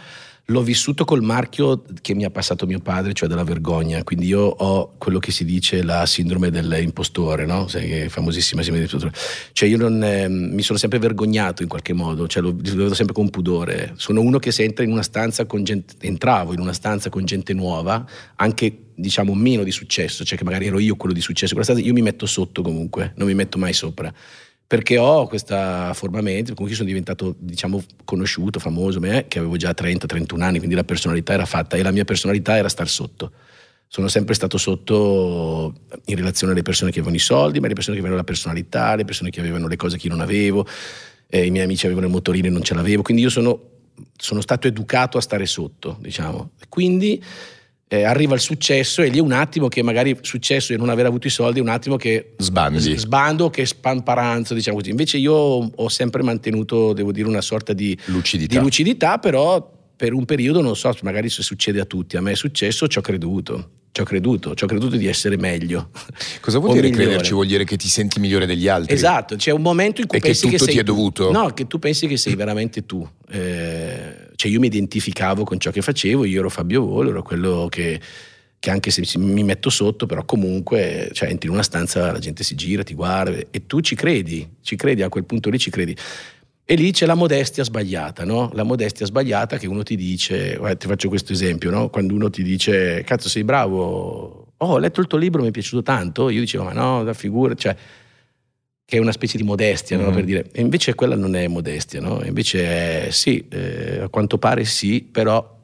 l'ho 0.47 0.62
vissuto 0.62 1.06
col 1.06 1.22
marchio 1.22 1.82
che 2.02 2.14
mi 2.14 2.26
ha 2.26 2.30
passato 2.30 2.66
mio 2.66 2.82
padre, 2.82 3.14
cioè 3.14 3.30
della 3.30 3.45
vergogna. 3.45 4.04
Quindi 4.04 4.26
io 4.26 4.41
ho 4.41 4.95
quello 4.97 5.20
che 5.20 5.32
si 5.32 5.45
dice 5.45 5.82
la 5.82 6.06
sindrome 6.06 6.49
dell'impostore, 6.49 7.45
no? 7.45 7.70
Sai, 7.70 8.10
famosissima 8.10 8.62
sindrome 8.64 8.86
dell'impostore. 8.86 9.26
Cioè 9.54 9.70
io 9.70 9.78
non, 9.78 10.04
eh, 10.04 10.28
mi 10.28 10.62
sono 10.62 10.78
sempre 10.78 10.99
vergognato 10.99 11.62
in 11.62 11.70
qualche 11.70 11.93
modo, 11.93 12.28
cioè 12.28 12.43
lo, 12.43 12.49
lo, 12.49 12.76
vedo 12.76 12.93
sempre 12.95 13.14
con 13.14 13.30
pudore. 13.30 13.93
Sono 13.95 14.20
uno 14.20 14.38
che 14.38 14.52
se 14.52 14.64
entra 14.64 14.84
in 14.84 14.91
una 14.91 15.04
stanza 15.04 15.45
con 15.45 15.64
gente, 15.64 15.95
entravo 16.06 16.52
in 16.52 16.60
una 16.60 16.74
stanza 16.74 17.10
con 17.10 17.24
gente 17.24 17.54
nuova, 17.54 18.06
anche 18.36 18.88
diciamo 18.93 19.34
meno 19.34 19.64
di 19.64 19.72
successo, 19.72 20.26
cioè 20.26 20.38
che 20.38 20.43
magari 20.43 20.68
ero 20.68 20.80
io 20.80 20.97
quello 20.97 21.16
di 21.16 21.22
successo, 21.22 21.56
io 21.56 21.93
mi 21.93 22.02
metto 22.02 22.26
sotto 22.26 22.62
comunque, 22.62 23.14
non 23.16 23.28
mi 23.28 23.36
metto 23.36 23.58
mai 23.58 23.72
sopra 23.72 24.14
perché 24.72 24.98
ho 24.98 25.28
questa 25.28 25.94
forma 25.94 26.22
mente, 26.22 26.54
comunque 26.54 26.76
sono 26.76 26.88
diventato 26.88 27.36
diciamo 27.38 27.84
conosciuto, 28.06 28.58
famoso, 28.58 29.02
me, 29.02 29.26
che 29.28 29.40
avevo 29.40 29.58
già 29.58 29.72
30-31 29.72 30.40
anni, 30.40 30.60
quindi 30.60 30.76
la 30.76 30.86
personalità 30.86 31.34
era 31.34 31.46
fatta 31.46 31.76
e 31.76 31.84
la 31.84 31.92
mia 31.92 32.06
personalità 32.06 32.56
era 32.56 32.70
star 32.70 32.88
sotto. 32.88 33.34
Sono 33.90 34.08
sempre 34.08 34.34
stato 34.34 34.58
sotto 34.58 35.74
in 36.06 36.16
relazione 36.16 36.54
alle 36.54 36.62
persone 36.62 36.90
che 36.90 37.00
avevano 37.00 37.18
i 37.18 37.20
soldi, 37.20 37.60
ma 37.60 37.68
le 37.68 37.74
persone 37.74 37.98
che 37.98 38.02
avevano 38.02 38.22
la 38.22 38.26
personalità, 38.26 38.96
le 38.96 39.04
persone 39.04 39.30
che 39.30 39.42
avevano 39.42 39.68
le 39.68 39.76
cose 39.76 39.98
che 39.98 40.08
io 40.08 40.14
non 40.14 40.22
avevo, 40.22 40.66
eh, 41.28 41.46
i 41.46 41.52
miei 41.52 41.66
amici 41.66 41.84
avevano 41.86 42.06
il 42.06 42.14
motorino 42.14 42.48
e 42.48 42.50
non 42.50 42.64
ce 42.64 42.74
l'avevo, 42.74 43.02
quindi 43.02 43.24
io 43.24 43.30
sono, 43.30 43.62
sono 44.16 44.40
stato 44.40 44.68
educato 44.68 45.18
a 45.18 45.22
stare 45.22 45.48
sotto, 45.48 45.98
diciamo. 46.00 46.52
Quindi 46.70 47.22
eh, 47.94 48.04
arriva 48.06 48.36
il 48.36 48.39
successo 48.39 49.02
e 49.02 49.10
lì 49.10 49.18
è 49.18 49.22
un 49.22 49.34
attimo 49.34 49.68
che 49.68 49.84
magari 49.84 50.18
successo 50.22 50.72
e 50.72 50.78
non 50.78 50.88
aver 50.88 51.08
avuto 51.08 51.28
i 51.28 51.30
soldi 51.30 51.60
è 51.60 51.62
un 51.62 51.68
attimo 51.68 51.98
che 51.98 52.36
Sbandi. 52.38 52.98
sbando, 52.98 53.50
che 53.50 53.66
spamparanzo, 53.66 54.54
diciamo 54.54 54.78
così. 54.78 54.92
Invece 54.92 55.18
io 55.18 55.34
ho 55.34 55.89
sempre 55.89 56.24
mantenuto, 56.24 56.94
devo 56.94 57.12
dire, 57.12 57.28
una 57.28 57.42
sorta 57.42 57.74
di 57.74 57.98
lucidità, 58.06 58.56
di 58.56 58.64
lucidità 58.64 59.18
però 59.18 59.70
per 59.94 60.14
un 60.14 60.24
periodo, 60.24 60.62
non 60.62 60.78
so, 60.78 60.96
magari 61.02 61.28
se 61.28 61.44
succede 61.44 61.82
a 61.82 61.86
tutti, 61.86 62.16
a 62.16 62.22
me 62.22 62.32
è 62.32 62.36
successo, 62.36 62.88
ci 62.88 62.98
ho 62.98 63.02
creduto. 63.02 63.70
Ci 63.94 64.00
ho 64.00 64.06
creduto, 64.06 64.56
ci 64.56 64.64
ho 64.64 64.68
creduto 64.68 64.96
di 64.96 65.08
essere 65.08 65.36
meglio. 65.38 65.89
Cosa 66.39 66.60
vuol 66.60 66.74
dire 66.74 66.88
migliore. 66.88 67.06
crederci? 67.08 67.34
Vuol 67.34 67.48
dire 67.48 67.66
che 67.66 67.76
ti 67.76 67.89
senti 67.89 68.22
migliore 68.22 68.46
degli 68.46 68.68
altri? 68.68 68.94
Esatto, 68.94 69.36
c'è 69.36 69.52
un 69.52 69.62
momento 69.62 70.00
in 70.00 70.08
cui 70.08 70.20
e 70.20 70.22
pensi 70.22 70.46
che 70.46 70.52
tutto 70.52 70.66
che 70.66 70.72
sei 70.72 70.74
ti 70.76 70.80
è 70.80 70.84
dovuto? 70.84 71.32
No, 71.32 71.54
che 71.54 71.68
tu 71.68 71.78
pensi 71.78 72.08
che 72.08 72.16
sei 72.16 72.36
veramente 72.36 72.86
tu. 72.86 73.06
Eh, 73.30 74.30
cioè 74.36 74.50
io 74.50 74.60
mi 74.60 74.68
identificavo 74.68 75.44
con 75.44 75.60
ciò 75.60 75.72
che 75.72 75.82
facevo, 75.82 76.24
io 76.24 76.39
ero 76.39 76.50
Fabio 76.50 76.86
Volo, 76.86 77.10
ero 77.10 77.22
quello 77.22 77.68
che 77.70 78.00
che 78.62 78.70
anche 78.70 78.92
se 78.92 79.02
mi 79.18 79.44
metto 79.44 79.72
sotto, 79.72 80.06
però 80.06 80.24
comunque 80.24 81.10
cioè, 81.14 81.30
entri 81.30 81.48
in 81.48 81.54
una 81.56 81.64
stanza, 81.64 82.12
la 82.12 82.20
gente 82.20 82.44
si 82.44 82.54
gira, 82.54 82.84
ti 82.84 82.94
guarda 82.94 83.36
e 83.50 83.66
tu 83.66 83.82
ci 83.82 83.96
credi, 83.96 84.48
ci 84.62 84.76
credi, 84.76 85.02
a 85.02 85.10
quel 85.10 85.26
punto 85.26 85.50
lì 85.50 85.58
ci 85.58 85.72
credi. 85.72 85.98
E 86.72 86.76
lì 86.76 86.94
c'è 86.94 87.06
la 87.06 87.16
modestia 87.16 87.66
sbagliata, 87.66 88.24
no? 88.24 88.50
La 88.54 88.64
modestia 88.64 89.06
sbagliata 89.06 89.58
che 89.58 89.68
uno 89.68 89.84
ti 89.84 89.98
dice, 89.98 90.56
guarda, 90.56 90.78
ti 90.78 90.88
faccio 90.88 91.10
questo 91.10 91.34
esempio, 91.34 91.70
no? 91.70 91.90
Quando 91.90 92.14
uno 92.14 92.30
ti 92.30 92.44
dice, 92.44 93.04
cazzo 93.04 93.28
sei 93.28 93.44
bravo, 93.44 94.54
oh 94.56 94.66
ho 94.66 94.78
letto 94.78 95.02
il 95.02 95.08
tuo 95.08 95.18
libro, 95.18 95.42
mi 95.42 95.50
è 95.50 95.52
piaciuto 95.52 95.84
tanto, 95.84 96.30
io 96.30 96.40
dicevo, 96.40 96.64
ma 96.64 96.72
no, 96.72 97.04
da 97.04 97.12
figura, 97.12 97.56
cioè, 97.56 97.76
che 98.86 98.96
è 98.96 99.02
una 99.02 99.12
specie 99.12 99.36
di 99.36 99.44
modestia, 99.44 99.98
no? 99.98 100.12
Per 100.12 100.24
dire, 100.24 100.48
e 100.50 100.62
invece 100.62 100.96
quella 100.96 101.18
non 101.18 101.36
è 101.36 101.46
modestia, 101.50 102.00
no? 102.00 102.24
Invece 102.24 103.08
è, 103.08 103.12
sì, 103.12 103.46
eh, 103.50 104.00
a 104.04 104.08
quanto 104.08 104.38
pare 104.38 104.64
sì, 104.64 105.02
però 105.02 105.60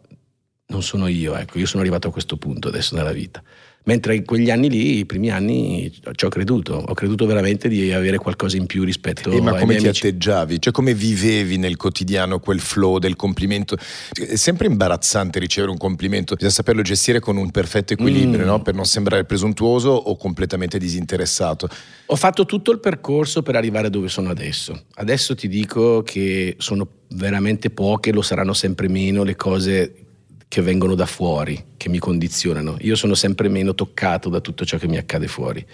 non 0.65 0.83
sono 0.83 1.07
io, 1.07 1.37
ecco, 1.37 1.57
io 1.57 1.67
sono 1.67 1.83
arrivato 1.83 2.09
a 2.09 2.11
questo 2.11 2.35
punto 2.35 2.67
adesso 2.67 2.97
nella 2.97 3.13
vita. 3.13 3.41
Mentre 3.87 4.15
in 4.15 4.25
quegli 4.25 4.49
anni 4.49 4.69
lì, 4.69 4.97
i 4.97 5.05
primi 5.05 5.31
anni, 5.31 5.89
ci 6.13 6.25
ho 6.25 6.27
creduto, 6.27 6.73
ho 6.73 6.93
creduto 6.93 7.25
veramente 7.25 7.69
di 7.69 7.93
avere 7.93 8.17
qualcosa 8.17 8.57
in 8.57 8.65
più 8.65 8.83
rispetto 8.83 9.31
e 9.31 9.39
ma 9.39 9.51
come 9.51 9.77
ti 9.77 9.85
amici. 9.85 10.07
atteggiavi? 10.07 10.59
Cioè 10.59 10.73
come 10.73 10.93
vivevi 10.93 11.55
nel 11.57 11.77
quotidiano 11.77 12.39
quel 12.39 12.59
flow 12.59 12.97
del 12.97 13.15
complimento? 13.15 13.77
È 14.11 14.35
sempre 14.35 14.67
imbarazzante 14.67 15.39
ricevere 15.39 15.71
un 15.71 15.77
complimento, 15.77 16.33
bisogna 16.33 16.51
saperlo 16.51 16.81
gestire 16.81 17.21
con 17.21 17.37
un 17.37 17.49
perfetto 17.49 17.93
equilibrio, 17.93 18.43
mm. 18.43 18.47
no? 18.47 18.61
per 18.61 18.75
non 18.75 18.83
sembrare 18.83 19.23
presuntuoso 19.23 19.89
o 19.89 20.17
completamente 20.17 20.77
disinteressato. 20.77 21.69
Ho 22.07 22.15
fatto 22.17 22.45
tutto 22.45 22.71
il 22.71 22.81
percorso 22.81 23.41
per 23.41 23.55
arrivare 23.55 23.89
dove 23.89 24.09
sono 24.09 24.29
adesso. 24.29 24.83
Adesso 24.95 25.33
ti 25.33 25.47
dico 25.47 26.03
che 26.03 26.55
sono 26.57 26.87
veramente 27.11 27.69
poche, 27.69 28.11
lo 28.11 28.21
saranno 28.21 28.51
sempre 28.51 28.89
meno 28.89 29.23
le 29.23 29.37
cose 29.37 30.06
che 30.47 30.61
vengono 30.61 30.95
da 30.95 31.05
fuori, 31.05 31.63
che 31.77 31.89
mi 31.89 31.99
condizionano. 31.99 32.77
Io 32.81 32.95
sono 32.95 33.13
sempre 33.15 33.49
meno 33.49 33.75
toccato 33.75 34.29
da 34.29 34.39
tutto 34.39 34.65
ciò 34.65 34.77
che 34.77 34.87
mi 34.87 34.97
accade 34.97 35.27
fuori, 35.27 35.65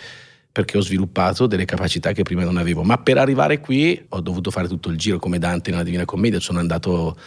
perché 0.51 0.77
ho 0.77 0.81
sviluppato 0.81 1.47
delle 1.47 1.65
capacità 1.65 2.11
che 2.11 2.23
prima 2.23 2.43
non 2.43 2.57
avevo. 2.57 2.83
Ma 2.83 2.97
per 2.97 3.17
arrivare 3.17 3.59
qui 3.59 4.03
ho 4.09 4.21
dovuto 4.21 4.51
fare 4.51 4.67
tutto 4.67 4.89
il 4.89 4.97
giro 4.97 5.19
come 5.19 5.39
Dante 5.39 5.71
nella 5.71 5.83
Divina 5.83 6.05
Commedia, 6.05 6.39
sono 6.39 6.59
andato 6.59 7.17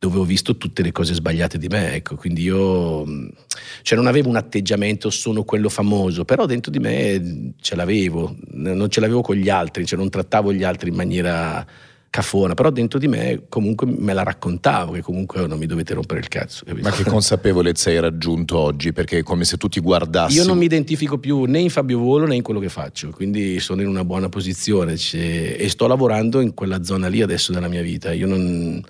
dove 0.00 0.18
ho 0.18 0.24
visto 0.24 0.56
tutte 0.56 0.82
le 0.82 0.92
cose 0.92 1.12
sbagliate 1.12 1.58
di 1.58 1.66
me, 1.66 1.94
ecco, 1.94 2.14
quindi 2.14 2.42
io 2.42 3.04
cioè 3.82 3.98
non 3.98 4.06
avevo 4.06 4.28
un 4.28 4.36
atteggiamento 4.36 5.10
sono 5.10 5.42
quello 5.42 5.68
famoso, 5.68 6.24
però 6.24 6.46
dentro 6.46 6.70
di 6.70 6.78
me 6.78 7.54
ce 7.60 7.74
l'avevo, 7.74 8.36
non 8.52 8.88
ce 8.90 9.00
l'avevo 9.00 9.22
con 9.22 9.34
gli 9.34 9.48
altri, 9.48 9.84
cioè 9.84 9.98
non 9.98 10.08
trattavo 10.08 10.52
gli 10.52 10.62
altri 10.62 10.90
in 10.90 10.94
maniera 10.94 11.66
cafona, 12.10 12.54
però 12.54 12.70
dentro 12.70 12.98
di 12.98 13.06
me 13.06 13.42
comunque 13.48 13.86
me 13.86 14.12
la 14.12 14.22
raccontavo 14.22 14.92
che 14.92 15.02
comunque 15.02 15.46
non 15.46 15.58
mi 15.58 15.66
dovete 15.66 15.94
rompere 15.94 16.20
il 16.20 16.28
cazzo. 16.28 16.64
Capito? 16.64 16.88
Ma 16.88 16.94
che 16.94 17.04
consapevolezza 17.08 17.90
hai 17.90 18.00
raggiunto 18.00 18.58
oggi? 18.58 18.92
Perché 18.92 19.18
è 19.18 19.22
come 19.22 19.44
se 19.44 19.56
tu 19.56 19.68
ti 19.68 19.80
guardassi. 19.80 20.36
Io 20.36 20.44
non 20.44 20.58
mi 20.58 20.64
identifico 20.64 21.18
più 21.18 21.44
né 21.44 21.60
in 21.60 21.70
Fabio 21.70 21.98
Volo 21.98 22.26
né 22.26 22.36
in 22.36 22.42
quello 22.42 22.60
che 22.60 22.68
faccio, 22.68 23.10
quindi 23.10 23.60
sono 23.60 23.82
in 23.82 23.88
una 23.88 24.04
buona 24.04 24.28
posizione 24.28 24.96
cioè, 24.96 25.56
e 25.58 25.68
sto 25.68 25.86
lavorando 25.86 26.40
in 26.40 26.54
quella 26.54 26.82
zona 26.82 27.08
lì 27.08 27.22
adesso 27.22 27.52
della 27.52 27.68
mia 27.68 27.82
vita. 27.82 28.12
Io 28.12 28.26
non. 28.26 28.82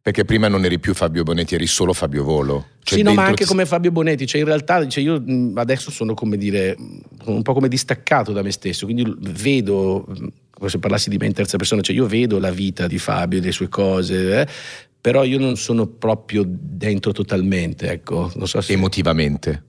Perché 0.00 0.26
prima 0.26 0.48
non 0.48 0.64
eri 0.66 0.78
più 0.78 0.92
Fabio 0.92 1.22
Bonetti, 1.22 1.54
eri 1.54 1.66
solo 1.66 1.94
Fabio 1.94 2.24
Volo. 2.24 2.66
Cioè 2.82 2.98
sì, 2.98 3.02
no, 3.02 3.14
ma 3.14 3.24
anche 3.24 3.46
come 3.46 3.64
Fabio 3.64 3.90
Bonetti. 3.90 4.26
Cioè, 4.26 4.40
in 4.40 4.46
realtà 4.46 4.86
cioè 4.86 5.02
io 5.02 5.22
adesso 5.54 5.90
sono 5.90 6.12
come 6.12 6.36
dire 6.36 6.76
un 7.24 7.40
po' 7.40 7.54
come 7.54 7.68
distaccato 7.68 8.32
da 8.32 8.42
me 8.42 8.50
stesso, 8.50 8.84
quindi 8.84 9.12
vedo 9.18 10.06
se 10.68 10.78
parlassi 10.78 11.10
di 11.10 11.16
me 11.16 11.26
in 11.26 11.32
terza 11.32 11.56
persona, 11.56 11.80
cioè 11.80 11.94
io 11.94 12.06
vedo 12.06 12.38
la 12.38 12.50
vita 12.50 12.86
di 12.86 12.98
Fabio, 12.98 13.40
le 13.40 13.52
sue 13.52 13.68
cose, 13.68 14.40
eh, 14.40 14.46
però 15.00 15.24
io 15.24 15.38
non 15.38 15.56
sono 15.56 15.86
proprio 15.86 16.44
dentro 16.46 17.12
totalmente, 17.12 17.90
ecco. 17.90 18.32
Non 18.36 18.48
so 18.48 18.60
se... 18.60 18.72
Emotivamente? 18.72 19.62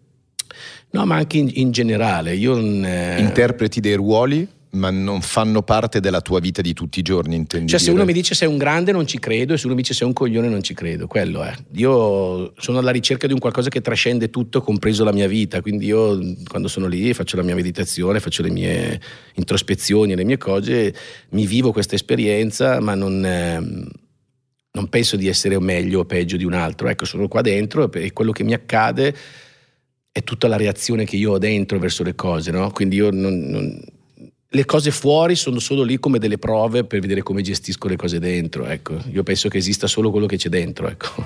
No, 0.92 1.06
ma 1.06 1.16
anche 1.16 1.38
in, 1.38 1.50
in 1.54 1.72
generale. 1.72 2.36
Io, 2.36 2.58
eh... 2.58 3.20
Interpreti 3.20 3.82
dei 3.82 3.96
ruoli? 3.96 4.48
Ma 4.76 4.90
non 4.90 5.22
fanno 5.22 5.64
parte 5.64 6.00
della 6.00 6.22
tua 6.22 6.40
vita 6.40 6.62
di 6.62 6.74
tutti 6.74 7.00
i 7.00 7.02
giorni, 7.02 7.36
intendi 7.36 7.70
Cioè, 7.70 7.80
dire? 7.80 7.92
se 7.92 7.96
uno 7.96 8.06
mi 8.06 8.14
dice 8.14 8.36
sei 8.36 8.48
un 8.48 8.58
grande 8.58 8.92
non 8.92 9.08
ci 9.08 9.18
credo, 9.18 9.54
e 9.54 9.58
se 9.58 9.66
uno 9.66 9.76
mi 9.76 9.82
dice 9.82 9.94
sei 9.94 10.08
un 10.08 10.14
coglione 10.14 10.48
non 10.48 10.62
ci 10.62 10.74
credo, 10.74 11.08
quello 11.08 11.42
è. 11.44 11.54
Io 11.74 12.54
sono 12.58 12.78
alla 12.78 12.92
ricerca 12.92 13.28
di 13.28 13.34
un 13.34 13.40
qualcosa 13.40 13.70
che 13.70 13.82
trascende 13.82 14.30
tutto, 14.30 14.62
compreso 14.62 15.04
la 15.04 15.14
mia 15.14 15.28
vita, 15.28 15.62
quindi 15.62 15.88
io 15.88 16.20
quando 16.48 16.68
sono 16.68 16.88
lì 16.88 17.14
faccio 17.14 17.38
la 17.38 17.44
mia 17.44 17.56
meditazione, 17.56 18.20
faccio 18.20 18.44
le 18.44 18.52
mie 18.52 19.02
introspezioni, 19.36 20.16
le 20.16 20.24
mie 20.24 20.38
cose, 20.38 20.94
mi 21.30 21.48
vivo 21.48 21.72
questa 21.72 21.96
esperienza, 21.96 22.80
ma 22.80 22.94
non... 22.94 23.26
Eh, 23.26 24.04
non 24.76 24.90
penso 24.90 25.16
di 25.16 25.30
essere 25.30 25.58
meglio 25.58 26.02
o 26.02 26.06
peggio 26.06 26.36
di 26.36 26.44
un 26.44 26.52
altro, 26.52 26.90
ecco, 26.90 27.06
sono 27.06 27.30
qua 27.30 27.40
dentro 27.40 27.90
e 27.94 28.12
quello 28.12 28.34
che 28.34 28.44
mi 28.44 28.52
accade 28.52 29.16
è 30.12 30.24
tutta 30.24 30.48
la 30.48 30.58
reazione 30.58 31.06
che 31.06 31.16
io 31.16 31.32
ho 31.32 31.38
dentro 31.38 31.80
verso 31.80 32.04
le 32.04 32.16
cose, 32.16 32.52
no? 32.52 32.72
Quindi 32.72 32.96
io 32.98 33.10
non, 33.10 33.38
non 33.50 33.82
le 34.56 34.64
cose 34.64 34.90
fuori 34.90 35.36
sono 35.36 35.60
solo 35.60 35.84
lì 35.84 36.00
come 36.00 36.18
delle 36.18 36.38
prove 36.38 36.86
per 36.86 37.02
vedere 37.02 37.22
come 37.22 37.42
gestisco 37.42 37.90
le 37.90 37.98
cose 37.98 38.20
dentro. 38.20 38.66
Ecco. 38.66 38.98
Io 39.12 39.22
penso 39.22 39.50
che 39.50 39.58
esista 39.58 39.86
solo 39.86 40.10
quello 40.10 40.28
che 40.28 40.38
c'è 40.38 40.48
dentro. 40.48 40.88
Ecco. 40.88 41.26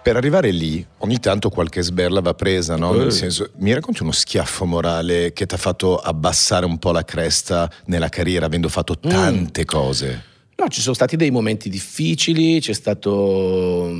Per 0.00 0.14
arrivare 0.14 0.52
lì, 0.52 0.86
ogni 0.98 1.18
tanto 1.18 1.50
qualche 1.50 1.82
sberla 1.82 2.20
va 2.20 2.34
presa, 2.34 2.76
no? 2.76 2.92
Nel 2.92 3.10
senso, 3.10 3.50
mi 3.56 3.74
racconti 3.74 4.04
uno 4.04 4.12
schiaffo 4.12 4.64
morale 4.64 5.32
che 5.32 5.46
ti 5.46 5.54
ha 5.56 5.58
fatto 5.58 5.96
abbassare 5.96 6.64
un 6.64 6.78
po' 6.78 6.92
la 6.92 7.04
cresta 7.04 7.68
nella 7.86 8.08
carriera, 8.08 8.46
avendo 8.46 8.68
fatto 8.68 8.96
mm. 9.04 9.10
tante 9.10 9.62
mm. 9.62 9.64
cose? 9.64 10.22
No, 10.54 10.68
ci 10.68 10.80
sono 10.80 10.94
stati 10.94 11.16
dei 11.16 11.32
momenti 11.32 11.68
difficili, 11.68 12.60
c'è 12.60 12.72
stato 12.72 13.92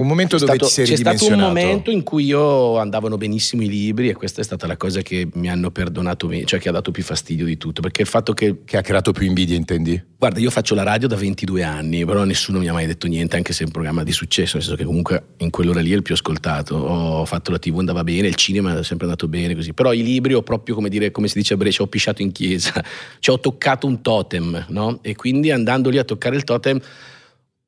Un 0.00 0.06
momento 0.06 0.38
c'è 0.38 0.46
dove 0.46 0.56
stato, 0.56 0.66
ti 0.66 0.72
sei 0.72 0.86
c'è 0.86 0.96
stato 0.96 1.24
un 1.24 1.30
ridimensionato. 1.30 1.66
momento 1.66 1.90
in 1.90 2.02
cui 2.02 2.24
io 2.24 2.78
andavano 2.78 3.18
benissimo 3.18 3.62
i 3.62 3.68
libri 3.68 4.08
e 4.08 4.14
questa 4.14 4.40
è 4.40 4.44
stata 4.44 4.66
la 4.66 4.78
cosa 4.78 5.02
che 5.02 5.28
mi 5.34 5.50
hanno 5.50 5.70
perdonato 5.70 6.30
cioè 6.46 6.58
che 6.58 6.70
ha 6.70 6.72
dato 6.72 6.90
più 6.90 7.02
fastidio 7.02 7.44
di 7.44 7.58
tutto, 7.58 7.82
perché 7.82 8.00
il 8.00 8.06
fatto 8.08 8.32
che 8.32 8.60
Che 8.64 8.78
ha 8.78 8.80
creato 8.80 9.12
più 9.12 9.26
invidia, 9.26 9.56
intendi? 9.56 10.02
Guarda, 10.16 10.40
io 10.40 10.50
faccio 10.50 10.74
la 10.74 10.84
radio 10.84 11.06
da 11.06 11.16
22 11.16 11.62
anni, 11.62 12.06
però 12.06 12.24
nessuno 12.24 12.58
mi 12.58 12.68
ha 12.68 12.72
mai 12.72 12.86
detto 12.86 13.08
niente, 13.08 13.36
anche 13.36 13.52
se 13.52 13.62
è 13.62 13.66
un 13.66 13.72
programma 13.72 14.02
di 14.02 14.12
successo, 14.12 14.56
nel 14.56 14.64
senso 14.64 14.78
che 14.78 14.84
comunque 14.84 15.34
in 15.38 15.50
quell'ora 15.50 15.80
lì 15.80 15.92
è 15.92 15.96
il 15.96 16.02
più 16.02 16.14
ascoltato. 16.14 16.76
Ho 16.76 17.24
fatto 17.26 17.50
la 17.50 17.58
TV, 17.58 17.78
andava 17.78 18.02
bene, 18.02 18.26
il 18.26 18.36
cinema 18.36 18.78
è 18.78 18.84
sempre 18.84 19.04
andato 19.04 19.28
bene 19.28 19.54
così. 19.54 19.74
Però 19.74 19.92
i 19.92 20.02
libri 20.02 20.32
ho 20.32 20.42
proprio, 20.42 20.74
come 20.74 20.88
dire, 20.88 21.10
come 21.10 21.28
si 21.28 21.36
dice 21.36 21.54
a 21.54 21.56
Brescia, 21.58 21.82
ho 21.82 21.86
pisciato 21.88 22.22
in 22.22 22.32
chiesa, 22.32 22.82
cioè 23.20 23.34
ho 23.34 23.40
toccato 23.40 23.86
un 23.86 24.00
totem, 24.00 24.64
no? 24.68 24.98
E 25.02 25.14
quindi 25.14 25.50
andando 25.50 25.90
lì 25.90 25.98
a 25.98 26.04
toccare 26.04 26.36
il 26.36 26.44
totem 26.44 26.80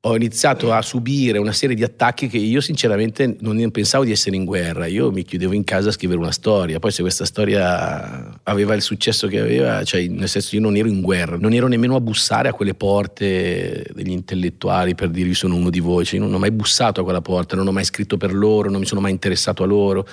ho 0.05 0.15
iniziato 0.17 0.73
a 0.73 0.81
subire 0.81 1.37
una 1.37 1.53
serie 1.53 1.77
di 1.77 1.83
attacchi 1.83 2.27
che 2.27 2.37
io 2.37 2.59
sinceramente 2.59 3.37
non 3.39 3.71
pensavo 3.71 4.03
di 4.03 4.11
essere 4.11 4.35
in 4.35 4.43
guerra, 4.43 4.85
io 4.85 5.11
mi 5.11 5.23
chiudevo 5.23 5.53
in 5.53 5.63
casa 5.63 5.89
a 5.89 5.91
scrivere 5.93 6.19
una 6.19 6.31
storia, 6.31 6.79
poi 6.79 6.91
se 6.91 7.01
questa 7.01 7.23
storia 7.23 8.37
aveva 8.43 8.73
il 8.73 8.81
successo 8.81 9.27
che 9.27 9.39
aveva, 9.39 9.81
cioè 9.85 10.05
nel 10.07 10.27
senso 10.27 10.55
io 10.55 10.61
non 10.61 10.75
ero 10.75 10.89
in 10.89 10.99
guerra, 10.99 11.37
non 11.37 11.53
ero 11.53 11.69
nemmeno 11.69 11.95
a 11.95 12.01
bussare 12.01 12.49
a 12.49 12.53
quelle 12.53 12.73
porte 12.73 13.85
degli 13.93 14.11
intellettuali 14.11 14.93
per 14.93 15.07
dire 15.07 15.29
io 15.29 15.35
sono 15.35 15.55
uno 15.55 15.69
di 15.69 15.79
voi, 15.79 16.03
cioè, 16.03 16.19
io 16.19 16.25
non 16.25 16.33
ho 16.33 16.39
mai 16.39 16.51
bussato 16.51 16.99
a 16.99 17.03
quella 17.05 17.21
porta, 17.21 17.55
non 17.55 17.65
ho 17.65 17.71
mai 17.71 17.85
scritto 17.85 18.17
per 18.17 18.33
loro, 18.33 18.69
non 18.69 18.81
mi 18.81 18.85
sono 18.85 18.99
mai 18.99 19.11
interessato 19.11 19.63
a 19.63 19.65
loro. 19.65 20.05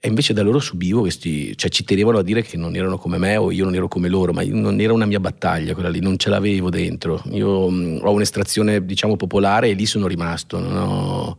E 0.00 0.06
invece 0.06 0.32
da 0.32 0.42
loro 0.42 0.60
subivo 0.60 1.00
questi, 1.00 1.56
cioè 1.56 1.68
ci 1.70 1.82
tenevano 1.82 2.18
a 2.18 2.22
dire 2.22 2.42
che 2.42 2.56
non 2.56 2.76
erano 2.76 2.98
come 2.98 3.18
me 3.18 3.36
o 3.36 3.50
io 3.50 3.64
non 3.64 3.74
ero 3.74 3.88
come 3.88 4.08
loro, 4.08 4.32
ma 4.32 4.44
non 4.44 4.78
era 4.78 4.92
una 4.92 5.06
mia 5.06 5.18
battaglia 5.18 5.74
quella 5.74 5.88
lì, 5.88 5.98
non 5.98 6.16
ce 6.18 6.30
l'avevo 6.30 6.70
dentro. 6.70 7.20
Io 7.30 7.68
mh, 7.68 8.00
ho 8.02 8.12
un'estrazione, 8.12 8.84
diciamo, 8.84 9.16
popolare 9.16 9.70
e 9.70 9.72
lì 9.72 9.86
sono 9.86 10.06
rimasto. 10.06 10.60
Non, 10.60 10.76
ho- 10.76 11.38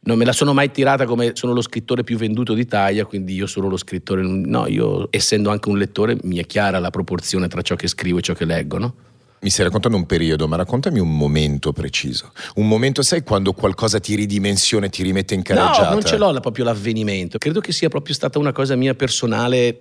non 0.00 0.16
me 0.16 0.24
la 0.24 0.32
sono 0.32 0.54
mai 0.54 0.70
tirata 0.70 1.04
come 1.04 1.32
sono 1.34 1.52
lo 1.52 1.60
scrittore 1.60 2.02
più 2.02 2.16
venduto 2.16 2.54
d'Italia, 2.54 3.04
quindi 3.04 3.34
io 3.34 3.46
sono 3.46 3.68
lo 3.68 3.76
scrittore. 3.76 4.22
No, 4.22 4.66
io 4.66 5.08
essendo 5.10 5.50
anche 5.50 5.68
un 5.68 5.76
lettore 5.76 6.16
mi 6.22 6.38
è 6.38 6.46
chiara 6.46 6.78
la 6.78 6.90
proporzione 6.90 7.46
tra 7.46 7.60
ciò 7.60 7.74
che 7.74 7.88
scrivo 7.88 8.18
e 8.18 8.22
ciò 8.22 8.32
che 8.32 8.46
leggo, 8.46 8.78
no? 8.78 8.94
Mi 9.40 9.50
stai 9.50 9.66
raccontando 9.66 9.96
un 9.96 10.06
periodo, 10.06 10.48
ma 10.48 10.56
raccontami 10.56 10.98
un 10.98 11.16
momento 11.16 11.72
preciso. 11.72 12.32
Un 12.56 12.66
momento, 12.66 13.02
sai, 13.02 13.22
quando 13.22 13.52
qualcosa 13.52 14.00
ti 14.00 14.16
ridimensiona 14.16 14.88
ti 14.88 15.02
rimette 15.02 15.34
in 15.34 15.42
carreggiata? 15.42 15.84
No, 15.84 15.92
non 15.92 16.04
ce 16.04 16.16
l'ho 16.16 16.40
proprio 16.40 16.64
l'avvenimento. 16.64 17.38
Credo 17.38 17.60
che 17.60 17.72
sia 17.72 17.88
proprio 17.88 18.14
stata 18.14 18.38
una 18.38 18.52
cosa 18.52 18.74
mia 18.74 18.94
personale, 18.94 19.80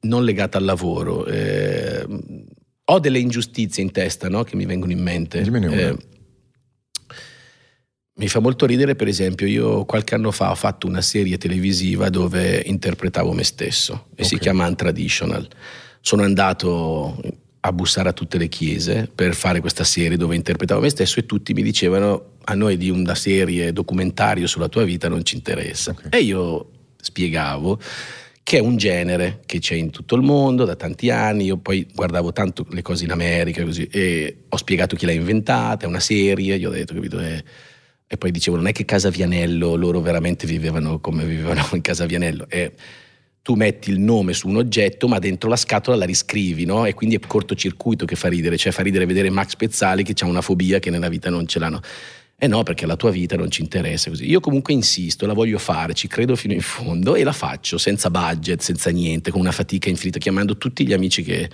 non 0.00 0.24
legata 0.24 0.58
al 0.58 0.64
lavoro. 0.64 1.24
Eh, 1.26 2.04
ho 2.84 2.98
delle 2.98 3.18
ingiustizie 3.18 3.82
in 3.82 3.92
testa 3.92 4.28
no, 4.28 4.42
che 4.42 4.56
mi 4.56 4.66
vengono 4.66 4.90
in 4.92 5.02
mente. 5.02 5.40
Dimmene 5.40 5.66
una. 5.66 5.76
Eh, 5.76 5.96
mi 8.18 8.28
fa 8.28 8.40
molto 8.40 8.66
ridere, 8.66 8.96
per 8.96 9.08
esempio, 9.08 9.46
io 9.46 9.84
qualche 9.84 10.14
anno 10.14 10.30
fa 10.30 10.50
ho 10.50 10.54
fatto 10.54 10.86
una 10.86 11.02
serie 11.02 11.36
televisiva 11.36 12.08
dove 12.08 12.62
interpretavo 12.64 13.32
me 13.32 13.44
stesso 13.44 14.06
e 14.14 14.24
si 14.24 14.34
Ok. 14.36 14.40
chiama 14.40 14.66
Untraditional. 14.66 15.46
Sono 16.00 16.22
andato 16.22 17.20
a 17.66 17.72
bussare 17.72 18.08
a 18.08 18.12
tutte 18.12 18.38
le 18.38 18.48
chiese 18.48 19.10
per 19.12 19.34
fare 19.34 19.60
questa 19.60 19.84
serie 19.84 20.16
dove 20.16 20.36
interpretavo 20.36 20.80
me 20.80 20.88
stesso 20.88 21.18
e 21.18 21.26
tutti 21.26 21.52
mi 21.52 21.62
dicevano 21.62 22.34
a 22.44 22.54
noi 22.54 22.76
di 22.76 22.90
una 22.90 23.14
serie 23.14 23.72
documentario 23.72 24.46
sulla 24.46 24.68
tua 24.68 24.84
vita 24.84 25.08
non 25.08 25.24
ci 25.24 25.34
interessa. 25.34 25.90
Ok. 25.90 26.08
E 26.10 26.20
io 26.20 26.70
spiegavo 27.00 27.80
che 28.42 28.58
è 28.58 28.60
un 28.60 28.76
genere 28.76 29.40
che 29.44 29.58
c'è 29.58 29.74
in 29.74 29.90
tutto 29.90 30.14
il 30.14 30.22
mondo 30.22 30.64
da 30.64 30.76
tanti 30.76 31.10
anni, 31.10 31.46
io 31.46 31.56
poi 31.56 31.84
guardavo 31.92 32.32
tanto 32.32 32.64
le 32.70 32.80
cose 32.80 33.02
in 33.02 33.10
America 33.10 33.64
così, 33.64 33.88
e 33.90 34.44
ho 34.48 34.56
spiegato 34.56 34.94
chi 34.94 35.04
l'ha 35.04 35.10
inventata, 35.10 35.84
è 35.84 35.88
una 35.88 35.98
serie, 35.98 36.56
gli 36.56 36.64
ho 36.64 36.70
detto, 36.70 36.94
capito? 36.94 37.18
E, 37.18 37.42
e 38.06 38.16
poi 38.16 38.30
dicevo, 38.30 38.54
non 38.54 38.68
è 38.68 38.72
che 38.72 38.84
Casa 38.84 39.10
Vianello 39.10 39.74
loro 39.74 40.00
veramente 40.00 40.46
vivevano 40.46 41.00
come 41.00 41.24
vivevano 41.24 41.66
in 41.72 41.80
Casa 41.80 42.06
Vianello, 42.06 42.46
e 42.48 42.72
tu 43.46 43.54
metti 43.54 43.90
il 43.90 44.00
nome 44.00 44.32
su 44.32 44.48
un 44.48 44.56
oggetto 44.56 45.06
ma 45.06 45.20
dentro 45.20 45.48
la 45.48 45.54
scatola 45.54 45.96
la 45.96 46.04
riscrivi, 46.04 46.64
no? 46.64 46.84
E 46.84 46.94
quindi 46.94 47.14
è 47.14 47.20
cortocircuito 47.24 48.04
che 48.04 48.16
fa 48.16 48.26
ridere, 48.26 48.56
cioè 48.56 48.72
fa 48.72 48.82
ridere 48.82 49.06
vedere 49.06 49.30
Max 49.30 49.54
Pezzali 49.54 50.02
che 50.02 50.14
ha 50.18 50.26
una 50.26 50.40
fobia 50.40 50.80
che 50.80 50.90
nella 50.90 51.08
vita 51.08 51.30
non 51.30 51.46
ce 51.46 51.60
l'hanno. 51.60 51.80
Eh 52.36 52.48
no, 52.48 52.64
perché 52.64 52.86
la 52.86 52.96
tua 52.96 53.12
vita 53.12 53.36
non 53.36 53.48
ci 53.48 53.62
interessa 53.62 54.10
così. 54.10 54.28
Io 54.28 54.40
comunque 54.40 54.72
insisto, 54.72 55.26
la 55.26 55.32
voglio 55.32 55.58
fare, 55.58 55.94
ci 55.94 56.08
credo 56.08 56.34
fino 56.34 56.54
in 56.54 56.60
fondo 56.60 57.14
e 57.14 57.22
la 57.22 57.30
faccio 57.30 57.78
senza 57.78 58.10
budget, 58.10 58.60
senza 58.62 58.90
niente, 58.90 59.30
con 59.30 59.40
una 59.40 59.52
fatica 59.52 59.88
infinita, 59.88 60.18
chiamando 60.18 60.56
tutti 60.56 60.84
gli 60.84 60.92
amici 60.92 61.22
che 61.22 61.48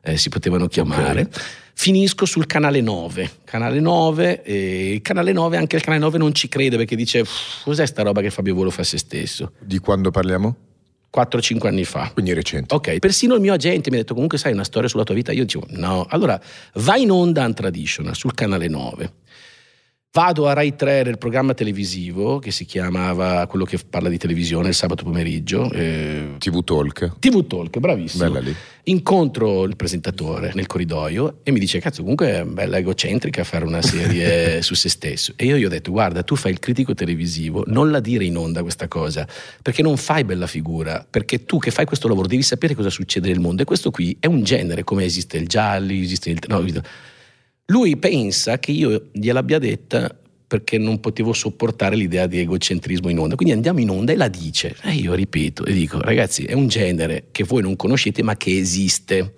eh, 0.00 0.16
si 0.16 0.28
potevano 0.28 0.68
chiamare. 0.68 1.28
Finisco 1.74 2.24
sul 2.24 2.46
canale 2.46 2.80
9. 2.80 3.30
Canale 3.42 3.80
9, 3.80 4.44
e 4.44 4.92
il 4.92 5.02
canale 5.02 5.32
9, 5.32 5.56
anche 5.56 5.74
il 5.74 5.82
canale 5.82 6.00
9 6.00 6.18
non 6.18 6.32
ci 6.34 6.46
crede 6.46 6.76
perché 6.76 6.94
dice 6.94 7.18
"Uff, 7.18 7.64
cos'è 7.64 7.84
sta 7.84 8.02
roba 8.02 8.20
che 8.20 8.30
Fabio 8.30 8.54
Volo 8.54 8.70
fa 8.70 8.82
a 8.82 8.84
se 8.84 8.98
stesso? 8.98 9.54
Di 9.58 9.78
quando 9.78 10.12
parliamo? 10.12 10.70
4-5 11.14 11.66
anni 11.66 11.84
fa. 11.84 12.10
Quindi 12.12 12.32
recente. 12.32 12.74
Ok, 12.74 12.98
persino 12.98 13.34
il 13.34 13.40
mio 13.40 13.52
agente 13.52 13.90
mi 13.90 13.96
ha 13.96 13.98
detto 14.00 14.14
comunque 14.14 14.38
sai 14.38 14.52
una 14.52 14.64
storia 14.64 14.88
sulla 14.88 15.04
tua 15.04 15.14
vita, 15.14 15.32
io 15.32 15.44
dicevo 15.44 15.66
no, 15.70 16.06
allora 16.08 16.40
vai 16.74 17.02
in 17.02 17.10
onda 17.10 17.44
Untraditional 17.44 18.16
sul 18.16 18.34
canale 18.34 18.68
9. 18.68 19.12
Vado 20.14 20.46
a 20.46 20.52
Rai 20.52 20.76
3 20.76 21.04
nel 21.04 21.16
programma 21.16 21.54
televisivo 21.54 22.38
che 22.38 22.50
si 22.50 22.66
chiamava 22.66 23.46
quello 23.46 23.64
che 23.64 23.78
parla 23.78 24.10
di 24.10 24.18
televisione 24.18 24.68
il 24.68 24.74
sabato 24.74 25.04
pomeriggio, 25.04 25.72
eh, 25.72 26.34
TV 26.36 26.62
Talk. 26.62 27.18
TV 27.18 27.46
Talk, 27.46 27.78
bravissimo. 27.78 28.24
Bella 28.24 28.40
lì. 28.40 28.54
Incontro 28.84 29.64
il 29.64 29.74
presentatore 29.74 30.52
nel 30.52 30.66
corridoio 30.66 31.38
e 31.42 31.50
mi 31.50 31.58
dice: 31.58 31.80
Cazzo, 31.80 32.02
comunque 32.02 32.40
è 32.40 32.44
bella 32.44 32.76
egocentrica 32.76 33.42
fare 33.42 33.64
una 33.64 33.80
serie 33.80 34.60
su 34.60 34.74
se 34.74 34.90
stesso. 34.90 35.32
E 35.34 35.46
io 35.46 35.56
gli 35.56 35.64
ho 35.64 35.70
detto: 35.70 35.90
Guarda, 35.90 36.22
tu 36.22 36.36
fai 36.36 36.52
il 36.52 36.58
critico 36.58 36.92
televisivo, 36.92 37.64
non 37.68 37.90
la 37.90 38.00
dire 38.00 38.26
in 38.26 38.36
onda 38.36 38.60
questa 38.60 38.88
cosa, 38.88 39.26
perché 39.62 39.80
non 39.80 39.96
fai 39.96 40.24
bella 40.24 40.46
figura. 40.46 41.06
Perché 41.08 41.46
tu 41.46 41.56
che 41.56 41.70
fai 41.70 41.86
questo 41.86 42.06
lavoro 42.06 42.26
devi 42.26 42.42
sapere 42.42 42.74
cosa 42.74 42.90
succede 42.90 43.28
nel 43.28 43.40
mondo. 43.40 43.62
E 43.62 43.64
questo 43.64 43.90
qui 43.90 44.14
è 44.20 44.26
un 44.26 44.42
genere, 44.42 44.84
come 44.84 45.04
esiste 45.04 45.38
il 45.38 45.48
gialli, 45.48 46.02
esiste 46.02 46.28
il. 46.28 46.38
no, 46.48 46.62
lui 47.66 47.96
pensa 47.96 48.58
che 48.58 48.72
io 48.72 49.08
gliel'abbia 49.12 49.58
detta 49.58 50.16
perché 50.46 50.76
non 50.76 51.00
potevo 51.00 51.32
sopportare 51.32 51.96
l'idea 51.96 52.26
di 52.26 52.40
egocentrismo 52.40 53.08
in 53.08 53.18
onda. 53.18 53.36
Quindi 53.36 53.54
andiamo 53.54 53.80
in 53.80 53.88
onda 53.88 54.12
e 54.12 54.16
la 54.16 54.28
dice. 54.28 54.76
E 54.82 54.92
io 54.92 55.14
ripeto 55.14 55.64
e 55.64 55.72
dico, 55.72 55.98
ragazzi, 55.98 56.44
è 56.44 56.52
un 56.52 56.68
genere 56.68 57.28
che 57.32 57.44
voi 57.44 57.62
non 57.62 57.74
conoscete 57.74 58.22
ma 58.22 58.36
che 58.36 58.58
esiste. 58.58 59.32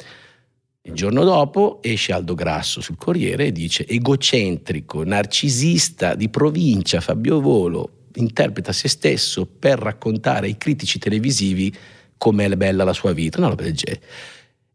Il 0.83 0.93
giorno 0.93 1.22
dopo 1.22 1.79
esce 1.83 2.12
Aldo 2.12 2.35
Grasso 2.35 2.81
sul 2.81 2.97
Corriere 2.97 3.47
e 3.47 3.53
dice 3.53 3.87
egocentrico, 3.87 5.05
narcisista 5.05 6.16
di 6.16 6.29
provincia 6.29 7.01
Fabio 7.01 7.41
Volo 7.41 7.91
interpreta 8.14 8.72
se 8.72 8.89
stesso 8.89 9.47
per 9.47 9.79
raccontare 9.79 10.47
ai 10.47 10.57
critici 10.57 10.99
televisivi 10.99 11.72
com'è 12.16 12.49
bella 12.57 12.85
la 12.85 12.93
sua 12.93 13.12
vita, 13.12 13.39
una 13.39 13.49
roba. 13.49 13.64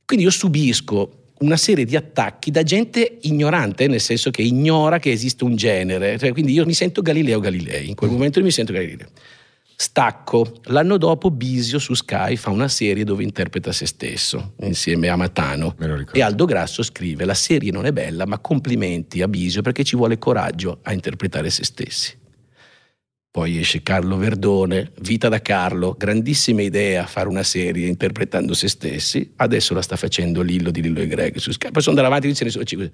Quindi 0.06 0.26
io 0.26 0.32
subisco 0.32 1.29
una 1.40 1.58
serie 1.58 1.86
di 1.86 1.96
attacchi 1.96 2.52
da 2.52 2.64
gente 2.64 3.18
ignorante, 3.22 3.88
nel 3.88 4.02
senso 4.02 4.32
che 4.32 4.42
ignora 4.42 5.00
che 5.00 5.12
esiste 5.12 5.44
un 5.44 5.56
genere. 5.56 6.18
Cioè, 6.18 6.32
quindi 6.32 6.54
io 6.54 6.66
mi 6.66 6.74
sento 6.74 7.02
Galileo 7.02 7.40
Galilei, 7.40 7.90
in 7.90 7.96
quel 7.96 8.10
momento 8.10 8.40
io 8.40 8.46
mi 8.46 8.52
sento 8.52 8.74
Galileo. 8.74 9.08
Stacco. 9.82 10.60
L'anno 10.66 10.98
dopo 10.98 11.32
Bisio 11.32 11.80
su 11.80 11.94
Sky 11.94 12.36
fa 12.36 12.50
una 12.50 12.68
serie 12.68 13.06
dove 13.06 13.24
interpreta 13.24 13.72
se 13.72 13.86
stesso, 13.86 14.56
insieme 14.64 15.08
a 15.08 15.16
Matano. 15.16 15.74
E 16.12 16.22
Aldo 16.22 16.44
Grasso 16.44 16.84
scrive, 16.84 17.24
la 17.24 17.34
serie 17.34 17.72
non 17.72 17.86
è 17.86 17.94
bella, 17.94 18.26
ma 18.26 18.40
complimenti 18.40 19.22
a 19.22 19.30
Bisio 19.30 19.62
perché 19.62 19.86
ci 19.86 19.96
vuole 19.96 20.18
coraggio 20.18 20.80
a 20.82 20.92
interpretare 20.92 21.50
se 21.50 21.64
stessi. 21.64 22.19
Poi 23.32 23.60
esce 23.60 23.84
Carlo 23.84 24.18
Verdone, 24.18 24.92
Vita 25.02 25.30
da 25.30 25.40
Carlo, 25.40 25.96
grandissima 25.96 26.64
idea 26.64 27.06
fare 27.06 27.30
una 27.30 27.44
serie 27.44 27.88
interpretando 27.88 28.56
se 28.56 28.68
stessi, 28.68 29.34
adesso 29.36 29.76
la 29.76 29.84
sta 29.84 29.96
facendo 29.98 30.42
Lillo 30.42 30.72
di 30.72 30.82
Lillo 30.82 31.00
e 31.00 31.08
Greg 31.08 31.38
su 31.38 31.52
Sky. 31.52 31.70
Poi 31.70 31.82
sono 31.82 31.96
andato 31.96 32.12
avanti 32.12 32.32
e 32.32 32.36
ce 32.36 32.44
ne 32.46 32.50
sono 32.50 32.64
cinque. 32.64 32.92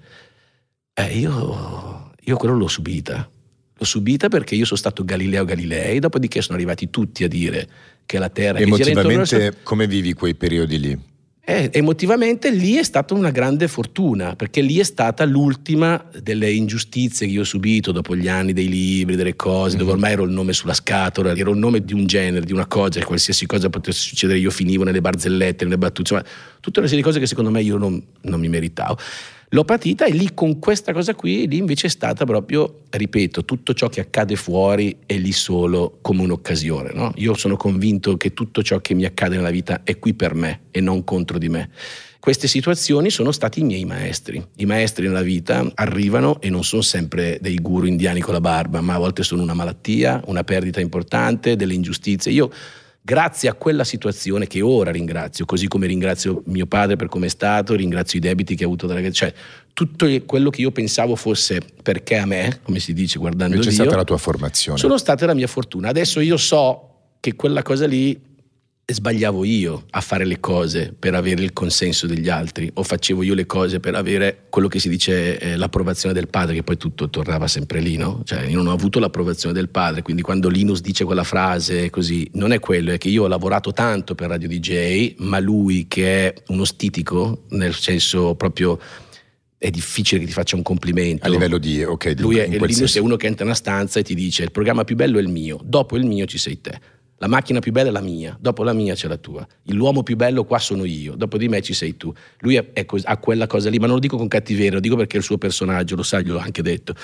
Eh, 0.92 1.18
io, 1.18 2.12
io 2.20 2.36
quello 2.36 2.54
l'ho 2.54 2.68
subita. 2.68 3.30
L'ho 3.78 3.84
subita 3.84 4.28
perché 4.28 4.54
io 4.54 4.66
sono 4.66 4.78
stato 4.78 5.04
Galileo 5.04 5.44
Galilei, 5.44 6.00
dopodiché 6.00 6.42
sono 6.42 6.56
arrivati 6.56 6.90
tutti 6.90 7.24
a 7.24 7.28
dire 7.28 7.68
che 8.04 8.18
la 8.18 8.28
Terra 8.28 8.58
Sole. 8.58 8.64
Emotivamente, 8.66 9.56
come 9.62 9.86
vivi 9.86 10.12
quei 10.12 10.34
periodi 10.34 10.78
lì? 10.78 11.14
Eh, 11.48 11.70
emotivamente 11.72 12.50
lì 12.50 12.74
è 12.74 12.82
stata 12.82 13.14
una 13.14 13.30
grande 13.30 13.68
fortuna, 13.68 14.34
perché 14.34 14.60
lì 14.60 14.80
è 14.80 14.82
stata 14.82 15.24
l'ultima 15.24 16.04
delle 16.20 16.50
ingiustizie 16.50 17.24
che 17.24 17.32
io 17.32 17.42
ho 17.42 17.44
subito 17.44 17.92
dopo 17.92 18.16
gli 18.16 18.26
anni 18.26 18.52
dei 18.52 18.68
libri, 18.68 19.14
delle 19.14 19.36
cose, 19.36 19.76
dove 19.76 19.92
ormai 19.92 20.10
ero 20.10 20.24
il 20.24 20.32
nome 20.32 20.52
sulla 20.52 20.74
scatola, 20.74 21.36
ero 21.36 21.52
il 21.52 21.58
nome 21.58 21.84
di 21.84 21.92
un 21.92 22.04
genere, 22.06 22.44
di 22.44 22.52
una 22.52 22.66
cosa, 22.66 23.00
qualsiasi 23.04 23.46
cosa 23.46 23.70
potesse 23.70 24.00
succedere, 24.00 24.40
io 24.40 24.50
finivo 24.50 24.82
nelle 24.82 25.00
barzellette, 25.00 25.62
nelle 25.62 25.78
battute, 25.78 26.14
insomma, 26.14 26.24
tutta 26.58 26.80
una 26.80 26.88
serie 26.88 27.04
di 27.04 27.08
cose 27.08 27.20
che 27.20 27.28
secondo 27.28 27.52
me 27.52 27.62
io 27.62 27.76
non, 27.76 28.02
non 28.22 28.40
mi 28.40 28.48
meritavo. 28.48 28.98
L'ho 29.50 29.64
patita 29.64 30.06
e 30.06 30.10
lì 30.10 30.34
con 30.34 30.58
questa 30.58 30.92
cosa 30.92 31.14
qui, 31.14 31.46
lì 31.46 31.58
invece 31.58 31.86
è 31.86 31.90
stata 31.90 32.24
proprio, 32.24 32.82
ripeto, 32.90 33.44
tutto 33.44 33.74
ciò 33.74 33.88
che 33.88 34.00
accade 34.00 34.34
fuori 34.34 34.96
è 35.06 35.16
lì 35.16 35.30
solo 35.30 35.98
come 36.02 36.22
un'occasione. 36.22 36.92
No? 36.92 37.12
Io 37.16 37.34
sono 37.34 37.56
convinto 37.56 38.16
che 38.16 38.34
tutto 38.34 38.62
ciò 38.62 38.80
che 38.80 38.94
mi 38.94 39.04
accade 39.04 39.36
nella 39.36 39.50
vita 39.50 39.82
è 39.84 39.98
qui 40.00 40.14
per 40.14 40.34
me 40.34 40.62
e 40.72 40.80
non 40.80 41.04
contro 41.04 41.38
di 41.38 41.48
me. 41.48 41.70
Queste 42.18 42.48
situazioni 42.48 43.08
sono 43.08 43.30
stati 43.30 43.60
i 43.60 43.62
miei 43.62 43.84
maestri. 43.84 44.44
I 44.56 44.64
maestri 44.66 45.06
nella 45.06 45.22
vita 45.22 45.64
arrivano 45.74 46.40
e 46.40 46.50
non 46.50 46.64
sono 46.64 46.82
sempre 46.82 47.38
dei 47.40 47.54
guru 47.54 47.86
indiani 47.86 48.18
con 48.18 48.34
la 48.34 48.40
barba, 48.40 48.80
ma 48.80 48.94
a 48.94 48.98
volte 48.98 49.22
sono 49.22 49.42
una 49.42 49.54
malattia, 49.54 50.20
una 50.26 50.42
perdita 50.42 50.80
importante, 50.80 51.54
delle 51.54 51.74
ingiustizie. 51.74 52.32
Io 52.32 52.50
grazie 53.06 53.48
a 53.48 53.54
quella 53.54 53.84
situazione 53.84 54.48
che 54.48 54.60
ora 54.62 54.90
ringrazio, 54.90 55.44
così 55.44 55.68
come 55.68 55.86
ringrazio 55.86 56.42
mio 56.46 56.66
padre 56.66 56.96
per 56.96 57.06
come 57.06 57.26
è 57.26 57.28
stato, 57.28 57.76
ringrazio 57.76 58.18
i 58.18 58.20
debiti 58.20 58.56
che 58.56 58.64
ha 58.64 58.66
avuto 58.66 58.88
dalla 58.88 59.08
cioè 59.12 59.32
tutto 59.72 60.08
quello 60.26 60.50
che 60.50 60.62
io 60.62 60.72
pensavo 60.72 61.14
fosse 61.14 61.60
perché 61.84 62.16
a 62.16 62.26
me, 62.26 62.58
come 62.64 62.80
si 62.80 62.92
dice 62.92 63.20
guardando 63.20 63.54
Invece 63.54 63.70
Dio, 63.70 63.82
è 63.82 63.84
stata 63.84 64.00
la 64.00 64.04
tua 64.04 64.16
formazione. 64.16 64.76
Sono 64.76 64.98
state 64.98 65.24
la 65.24 65.34
mia 65.34 65.46
fortuna. 65.46 65.88
Adesso 65.90 66.18
io 66.18 66.36
so 66.36 66.94
che 67.20 67.36
quella 67.36 67.62
cosa 67.62 67.86
lì 67.86 68.20
sbagliavo 68.88 69.42
io 69.42 69.84
a 69.90 70.00
fare 70.00 70.24
le 70.24 70.38
cose 70.38 70.94
per 70.96 71.12
avere 71.14 71.42
il 71.42 71.52
consenso 71.52 72.06
degli 72.06 72.28
altri 72.28 72.70
o 72.74 72.84
facevo 72.84 73.24
io 73.24 73.34
le 73.34 73.44
cose 73.44 73.80
per 73.80 73.96
avere 73.96 74.44
quello 74.48 74.68
che 74.68 74.78
si 74.78 74.88
dice 74.88 75.40
eh, 75.40 75.56
l'approvazione 75.56 76.14
del 76.14 76.28
padre 76.28 76.54
che 76.54 76.62
poi 76.62 76.76
tutto 76.76 77.10
tornava 77.10 77.48
sempre 77.48 77.80
lì 77.80 77.96
no? 77.96 78.22
cioè 78.24 78.44
io 78.44 78.58
non 78.58 78.68
ho 78.68 78.72
avuto 78.72 79.00
l'approvazione 79.00 79.52
del 79.52 79.70
padre 79.70 80.02
quindi 80.02 80.22
quando 80.22 80.48
Linus 80.48 80.82
dice 80.82 81.04
quella 81.04 81.24
frase 81.24 81.90
così 81.90 82.30
non 82.34 82.52
è 82.52 82.60
quello 82.60 82.92
è 82.92 82.98
che 82.98 83.08
io 83.08 83.24
ho 83.24 83.26
lavorato 83.26 83.72
tanto 83.72 84.14
per 84.14 84.28
Radio 84.28 84.46
DJ 84.46 85.16
ma 85.18 85.40
lui 85.40 85.86
che 85.88 86.28
è 86.28 86.42
uno 86.48 86.64
stitico 86.64 87.46
nel 87.50 87.74
senso 87.74 88.36
proprio 88.36 88.78
è 89.58 89.68
difficile 89.68 90.20
che 90.20 90.26
ti 90.26 90.32
faccia 90.32 90.54
un 90.54 90.62
complimento. 90.62 91.26
A 91.26 91.30
livello 91.30 91.56
di, 91.56 91.82
ok, 91.82 92.14
lui 92.18 92.36
è, 92.36 92.46
Linus 92.46 92.76
senso. 92.76 92.98
è 92.98 93.00
uno 93.00 93.16
che 93.16 93.26
entra 93.26 93.42
in 93.42 93.48
una 93.48 93.58
stanza 93.58 93.98
e 93.98 94.04
ti 94.04 94.14
dice 94.14 94.44
il 94.44 94.52
programma 94.52 94.84
più 94.84 94.94
bello 94.96 95.18
è 95.18 95.22
il 95.22 95.28
mio, 95.28 95.58
dopo 95.64 95.96
il 95.96 96.04
mio 96.04 96.26
ci 96.26 96.38
sei 96.38 96.60
te 96.60 96.78
la 97.18 97.28
macchina 97.28 97.60
più 97.60 97.72
bella 97.72 97.88
è 97.88 97.92
la 97.92 98.00
mia, 98.00 98.36
dopo 98.38 98.62
la 98.62 98.72
mia 98.72 98.94
c'è 98.94 99.08
la 99.08 99.16
tua. 99.16 99.46
L'uomo 99.68 100.02
più 100.02 100.16
bello 100.16 100.44
qua 100.44 100.58
sono 100.58 100.84
io, 100.84 101.14
dopo 101.14 101.38
di 101.38 101.48
me 101.48 101.62
ci 101.62 101.72
sei 101.72 101.96
tu. 101.96 102.12
Lui 102.40 102.56
è, 102.56 102.72
è 102.72 102.84
ha 103.04 103.16
quella 103.16 103.46
cosa 103.46 103.70
lì, 103.70 103.78
ma 103.78 103.86
non 103.86 103.94
lo 103.94 104.00
dico 104.00 104.16
con 104.16 104.28
cattiveria, 104.28 104.72
lo 104.72 104.80
dico 104.80 104.96
perché 104.96 105.16
è 105.16 105.18
il 105.20 105.24
suo 105.24 105.38
personaggio, 105.38 105.96
lo 105.96 106.02
sai, 106.02 106.24
gliel'ho 106.24 106.38
anche 106.38 106.62
detto. 106.62 106.94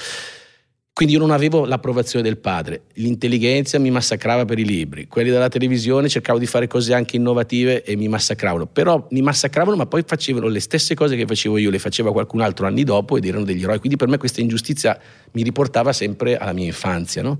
Quindi 0.94 1.14
io 1.14 1.20
non 1.20 1.30
avevo 1.30 1.64
l'approvazione 1.64 2.22
del 2.22 2.36
padre, 2.36 2.82
l'intelligenza 2.96 3.78
mi 3.78 3.90
massacrava 3.90 4.44
per 4.44 4.58
i 4.58 4.64
libri, 4.66 5.06
quelli 5.06 5.30
della 5.30 5.48
televisione 5.48 6.06
cercavo 6.06 6.38
di 6.38 6.44
fare 6.44 6.66
cose 6.66 6.92
anche 6.92 7.16
innovative 7.16 7.82
e 7.82 7.96
mi 7.96 8.08
massacravano, 8.08 8.66
però 8.66 9.06
mi 9.08 9.22
massacravano 9.22 9.74
ma 9.74 9.86
poi 9.86 10.02
facevano 10.06 10.48
le 10.48 10.60
stesse 10.60 10.94
cose 10.94 11.16
che 11.16 11.24
facevo 11.24 11.56
io, 11.56 11.70
le 11.70 11.78
faceva 11.78 12.12
qualcun 12.12 12.42
altro 12.42 12.66
anni 12.66 12.84
dopo 12.84 13.16
ed 13.16 13.24
erano 13.24 13.44
degli 13.44 13.62
eroi, 13.62 13.78
quindi 13.78 13.96
per 13.96 14.08
me 14.08 14.18
questa 14.18 14.42
ingiustizia 14.42 15.00
mi 15.30 15.42
riportava 15.42 15.94
sempre 15.94 16.36
alla 16.36 16.52
mia 16.52 16.66
infanzia. 16.66 17.22
No? 17.22 17.38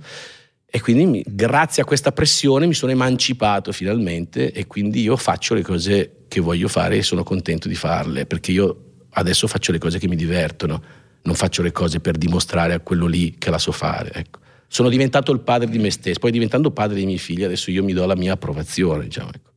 E 0.75 0.81
quindi 0.81 1.23
grazie 1.27 1.83
a 1.83 1.85
questa 1.85 2.13
pressione 2.13 2.65
mi 2.65 2.73
sono 2.73 2.93
emancipato 2.93 3.73
finalmente 3.73 4.53
e 4.53 4.67
quindi 4.67 5.03
io 5.03 5.19
faccio 5.19 5.53
le 5.53 5.61
cose 5.61 6.25
che 6.29 6.41
voglio 6.41 6.67
fare 6.67 6.97
e 6.97 7.03
sono 7.03 7.23
contento 7.23 7.69
di 7.69 7.75
farle, 7.75 8.25
perché 8.25 8.53
io 8.53 8.85
adesso 9.11 9.47
faccio 9.47 9.71
le 9.71 9.77
cose 9.77 9.99
che 9.99 10.09
mi 10.09 10.17
divertono, 10.17 10.83
non 11.25 11.35
faccio 11.35 11.61
le 11.61 11.73
cose 11.73 12.01
per 12.01 12.17
dimostrare 12.17 12.73
a 12.73 12.81
quello 12.81 13.07
lì 13.07 13.37
che 13.37 13.51
la 13.51 13.59
so 13.59 13.71
fare. 13.71 14.13
Ecco. 14.15 14.39
Sono 14.67 14.89
diventato 14.89 15.31
il 15.31 15.41
padre 15.41 15.69
di 15.69 15.79
me 15.79 15.91
stesso, 15.91 16.19
poi 16.19 16.31
diventando 16.31 16.71
padre 16.71 16.95
dei 16.95 17.05
miei 17.05 17.19
figli 17.19 17.45
adesso 17.45 17.71
io 17.71 17.85
mi 17.85 17.93
do 17.93 18.07
la 18.07 18.17
mia 18.17 18.33
approvazione. 18.33 19.05
Diciamo, 19.05 19.29
ecco. 19.29 19.51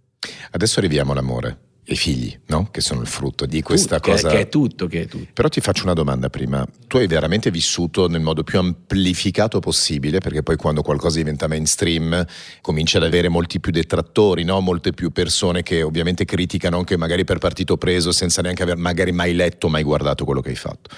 Adesso 0.51 0.79
arriviamo 0.79 1.13
all'amore 1.13 1.64
i 1.88 1.95
figli, 1.95 2.36
no? 2.48 2.70
che 2.72 2.82
sono 2.82 3.02
il 3.02 3.07
frutto 3.07 3.45
di 3.45 3.62
questa 3.62 3.98
tutto, 3.99 4.12
cosa. 4.12 4.30
Che, 4.30 4.36
che, 4.36 4.41
è 4.41 4.49
tutto, 4.49 4.88
che 4.88 5.02
è 5.02 5.07
tutto. 5.07 5.28
Però 5.34 5.48
ti 5.49 5.62
faccio 5.62 5.84
una 5.84 5.94
domanda 5.94 6.30
prima. 6.30 6.66
Tu 6.88 6.98
hai 6.98 7.07
veramente 7.07 7.52
vissuto 7.52 8.07
nel 8.07 8.22
modo 8.22 8.44
più 8.44 8.57
amplificato 8.60 9.60
possibile, 9.60 10.20
perché 10.20 10.41
poi 10.41 10.56
quando 10.56 10.82
qualcosa 10.82 11.18
diventa 11.18 11.48
mainstream 11.48 12.26
comincia 12.62 12.98
ad 12.98 13.03
avere 13.03 13.30
molti 13.30 13.60
più 13.60 13.72
detrattori, 13.72 14.44
no? 14.44 14.60
molte 14.62 14.94
più 14.94 15.12
persone 15.12 15.62
che 15.62 15.84
ovviamente 15.84 16.26
criticano 16.26 16.78
anche 16.78 16.98
magari 16.98 17.24
per 17.24 17.38
partito 17.38 17.78
preso 17.78 18.12
senza 18.12 18.41
neanche 18.41 18.64
aver 18.64 18.78
magari 18.78 19.12
mai 19.12 19.34
letto, 19.34 19.68
mai 19.70 19.84
guardato 19.84 20.26
quello 20.26 20.41
che 20.41 20.49
hai 20.49 20.56
fatto 20.56 20.90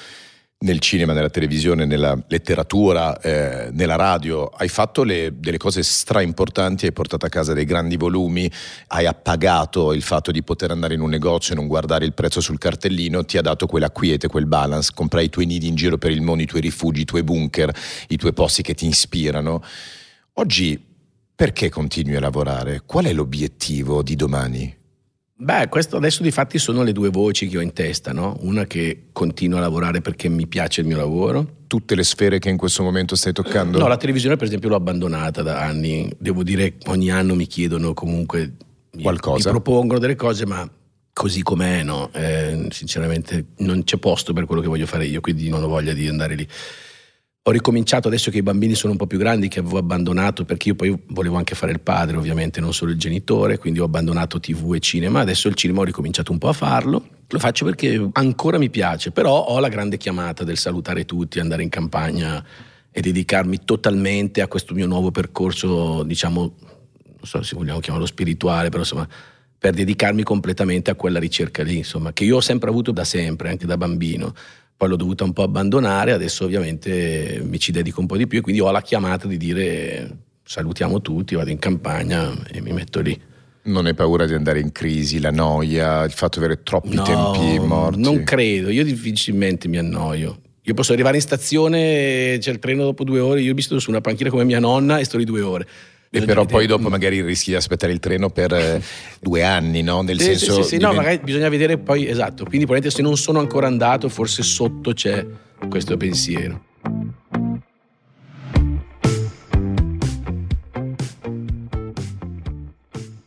nel 0.59 0.79
cinema, 0.79 1.13
nella 1.13 1.29
televisione, 1.29 1.85
nella 1.85 2.17
letteratura, 2.27 3.19
eh, 3.19 3.69
nella 3.71 3.95
radio, 3.95 4.45
hai 4.47 4.69
fatto 4.69 5.03
le, 5.03 5.33
delle 5.37 5.57
cose 5.57 5.83
stra 5.83 6.21
importanti, 6.21 6.85
hai 6.85 6.91
portato 6.91 7.27
a 7.27 7.29
casa 7.29 7.53
dei 7.53 7.63
grandi 7.63 7.95
volumi, 7.95 8.51
hai 8.87 9.05
appagato 9.05 9.93
il 9.93 10.01
fatto 10.01 10.31
di 10.31 10.41
poter 10.41 10.71
andare 10.71 10.95
in 10.95 11.01
un 11.01 11.09
negozio 11.09 11.53
e 11.53 11.57
non 11.57 11.67
guardare 11.67 12.05
il 12.05 12.13
prezzo 12.13 12.41
sul 12.41 12.57
cartellino, 12.57 13.23
ti 13.23 13.37
ha 13.37 13.41
dato 13.41 13.67
quella 13.67 13.91
quiete, 13.91 14.27
quel 14.27 14.47
balance, 14.47 14.91
comprai 14.95 15.25
i 15.25 15.29
tuoi 15.29 15.45
nidi 15.45 15.67
in 15.67 15.75
giro 15.75 15.99
per 15.99 16.09
il 16.09 16.21
mondo, 16.21 16.41
i 16.41 16.47
tuoi 16.47 16.61
rifugi, 16.61 17.01
i 17.01 17.05
tuoi 17.05 17.23
bunker, 17.23 17.71
i 18.07 18.17
tuoi 18.17 18.33
posti 18.33 18.63
che 18.63 18.73
ti 18.73 18.87
ispirano. 18.87 19.63
Oggi 20.33 20.83
perché 21.35 21.69
continui 21.69 22.15
a 22.15 22.19
lavorare? 22.19 22.81
Qual 22.83 23.05
è 23.05 23.13
l'obiettivo 23.13 24.01
di 24.01 24.15
domani? 24.15 24.75
Beh, 25.39 25.67
questo 25.69 25.97
adesso 25.97 26.23
di 26.23 26.31
fatti 26.31 26.57
sono 26.57 26.81
le 26.81 26.91
due 26.91 27.09
voci 27.09 27.47
che 27.47 27.59
ho 27.59 27.61
in 27.61 27.71
testa, 27.71 28.11
no? 28.11 28.37
Una 28.41 28.65
che 28.65 29.09
continuo 29.11 29.59
a 29.59 29.61
lavorare 29.61 30.01
perché 30.01 30.29
mi 30.29 30.47
piace 30.47 30.81
il 30.81 30.87
mio 30.87 30.97
lavoro. 30.97 31.57
Tutte 31.67 31.93
le 31.93 32.03
sfere 32.03 32.39
che 32.39 32.49
in 32.49 32.57
questo 32.57 32.81
momento 32.81 33.15
stai 33.15 33.33
toccando? 33.33 33.77
No, 33.77 33.87
la 33.87 33.97
televisione 33.97 34.35
per 34.35 34.47
esempio 34.47 34.69
l'ho 34.69 34.75
abbandonata 34.75 35.43
da 35.43 35.61
anni. 35.61 36.11
Devo 36.17 36.41
dire 36.41 36.77
ogni 36.87 37.11
anno 37.11 37.35
mi 37.35 37.45
chiedono 37.45 37.93
comunque... 37.93 38.53
Qualcosa? 38.99 39.51
Mi 39.51 39.61
propongono 39.61 39.99
delle 39.99 40.15
cose, 40.15 40.47
ma 40.47 40.67
così 41.13 41.43
com'è, 41.43 41.83
no? 41.83 42.09
Eh, 42.13 42.65
sinceramente 42.71 43.49
non 43.57 43.83
c'è 43.83 43.97
posto 43.97 44.33
per 44.33 44.45
quello 44.45 44.61
che 44.61 44.67
voglio 44.67 44.87
fare 44.87 45.05
io, 45.05 45.21
quindi 45.21 45.49
non 45.49 45.61
ho 45.61 45.67
voglia 45.67 45.93
di 45.93 46.07
andare 46.07 46.33
lì 46.33 46.47
ho 47.47 47.51
ricominciato 47.51 48.09
adesso 48.09 48.29
che 48.29 48.39
i 48.39 48.41
bambini 48.41 48.75
sono 48.75 48.91
un 48.91 48.97
po' 48.97 49.07
più 49.07 49.17
grandi, 49.17 49.47
che 49.47 49.59
avevo 49.59 49.77
abbandonato 49.77 50.43
perché 50.43 50.67
io 50.67 50.75
poi 50.75 50.93
volevo 51.07 51.37
anche 51.37 51.55
fare 51.55 51.71
il 51.71 51.79
padre, 51.79 52.17
ovviamente, 52.17 52.59
non 52.59 52.73
solo 52.73 52.91
il 52.91 52.97
genitore, 52.97 53.57
quindi 53.57 53.79
ho 53.79 53.85
abbandonato 53.85 54.37
TV 54.37 54.73
e 54.73 54.81
cinema. 54.81 55.21
Adesso 55.21 55.47
il 55.47 55.53
cinema 55.53 55.79
ho 55.79 55.83
ricominciato 55.85 56.33
un 56.33 56.39
po' 56.39 56.49
a 56.49 56.53
farlo. 56.53 57.07
Lo 57.25 57.39
faccio 57.39 57.63
perché 57.63 58.09
ancora 58.11 58.57
mi 58.57 58.69
piace, 58.69 59.11
però 59.11 59.45
ho 59.45 59.59
la 59.59 59.69
grande 59.69 59.95
chiamata 59.95 60.43
del 60.43 60.57
salutare 60.57 61.05
tutti, 61.05 61.39
andare 61.39 61.63
in 61.63 61.69
campagna 61.69 62.43
e 62.91 62.99
dedicarmi 62.99 63.63
totalmente 63.63 64.41
a 64.41 64.47
questo 64.49 64.73
mio 64.73 64.85
nuovo 64.85 65.11
percorso, 65.11 66.03
diciamo, 66.03 66.41
non 66.41 67.17
so 67.21 67.41
se 67.43 67.55
vogliamo 67.55 67.79
chiamarlo 67.79 68.07
spirituale, 68.07 68.67
però 68.67 68.81
insomma, 68.81 69.07
per 69.57 69.73
dedicarmi 69.73 70.21
completamente 70.21 70.91
a 70.91 70.95
quella 70.95 71.17
ricerca 71.17 71.63
lì, 71.63 71.77
insomma, 71.77 72.11
che 72.11 72.25
io 72.25 72.35
ho 72.35 72.41
sempre 72.41 72.69
avuto 72.69 72.91
da 72.91 73.05
sempre, 73.05 73.51
anche 73.51 73.65
da 73.65 73.77
bambino 73.77 74.33
poi 74.77 74.89
l'ho 74.89 74.95
dovuta 74.95 75.23
un 75.23 75.33
po' 75.33 75.41
abbandonare, 75.41 76.11
adesso 76.11 76.45
ovviamente 76.45 77.41
mi 77.43 77.59
ci 77.59 77.71
dedico 77.71 77.99
un 77.99 78.05
po' 78.05 78.15
di 78.15 78.27
più 78.27 78.37
e 78.37 78.41
quindi 78.41 78.61
ho 78.61 78.69
la 78.69 78.83
chiamata 78.83 79.27
di 79.27 79.37
dire 79.37 80.17
salutiamo 80.43 81.01
tutti, 81.01 81.33
vado 81.33 81.49
in 81.49 81.57
campagna 81.57 82.31
e 82.47 82.61
mi 82.61 82.71
metto 82.73 83.01
lì. 83.01 83.19
Non 83.63 83.87
hai 83.87 83.95
paura 83.95 84.27
di 84.27 84.35
andare 84.35 84.59
in 84.59 84.71
crisi, 84.71 85.19
la 85.19 85.31
noia, 85.31 86.03
il 86.03 86.11
fatto 86.11 86.37
di 86.37 86.45
avere 86.45 86.61
troppi 86.61 86.93
no, 86.93 87.01
tempi 87.01 87.59
morti? 87.59 87.99
Non 87.99 88.23
credo, 88.23 88.69
io 88.69 88.83
difficilmente 88.83 89.67
mi 89.67 89.77
annoio. 89.77 90.41
Io 90.61 90.73
posso 90.73 90.93
arrivare 90.93 91.15
in 91.15 91.21
stazione, 91.21 92.37
c'è 92.39 92.51
il 92.51 92.59
treno 92.59 92.83
dopo 92.83 93.03
due 93.03 93.19
ore, 93.19 93.41
io 93.41 93.53
mi 93.55 93.61
sto 93.61 93.79
su 93.79 93.89
una 93.89 94.01
panchina 94.01 94.29
come 94.29 94.43
mia 94.43 94.59
nonna 94.59 94.99
e 94.99 95.05
sto 95.05 95.17
lì 95.17 95.23
due 95.23 95.41
ore. 95.41 95.67
E 96.09 96.21
però 96.23 96.45
poi 96.45 96.67
dopo 96.67 96.89
magari 96.89 97.21
rischi 97.21 97.49
di 97.51 97.55
aspettare 97.55 97.91
il 97.91 97.99
treno 97.99 98.29
per 98.29 98.53
eh, 98.53 98.81
due 99.19 99.43
anni, 99.43 99.81
no? 99.81 100.01
Nel 100.01 100.19
sì, 100.19 100.25
senso 100.25 100.55
sì, 100.55 100.63
sì, 100.63 100.67
sì. 100.75 100.77
no, 100.77 100.93
magari 100.93 101.19
bisogna 101.21 101.49
vedere 101.49 101.77
poi, 101.77 102.07
esatto, 102.07 102.45
quindi 102.45 102.65
probabilmente 102.65 102.95
se 102.95 103.01
non 103.01 103.17
sono 103.17 103.39
ancora 103.39 103.67
andato, 103.67 104.07
forse 104.09 104.43
sotto 104.43 104.93
c'è 104.93 105.25
questo 105.67 105.97
pensiero. 105.97 106.63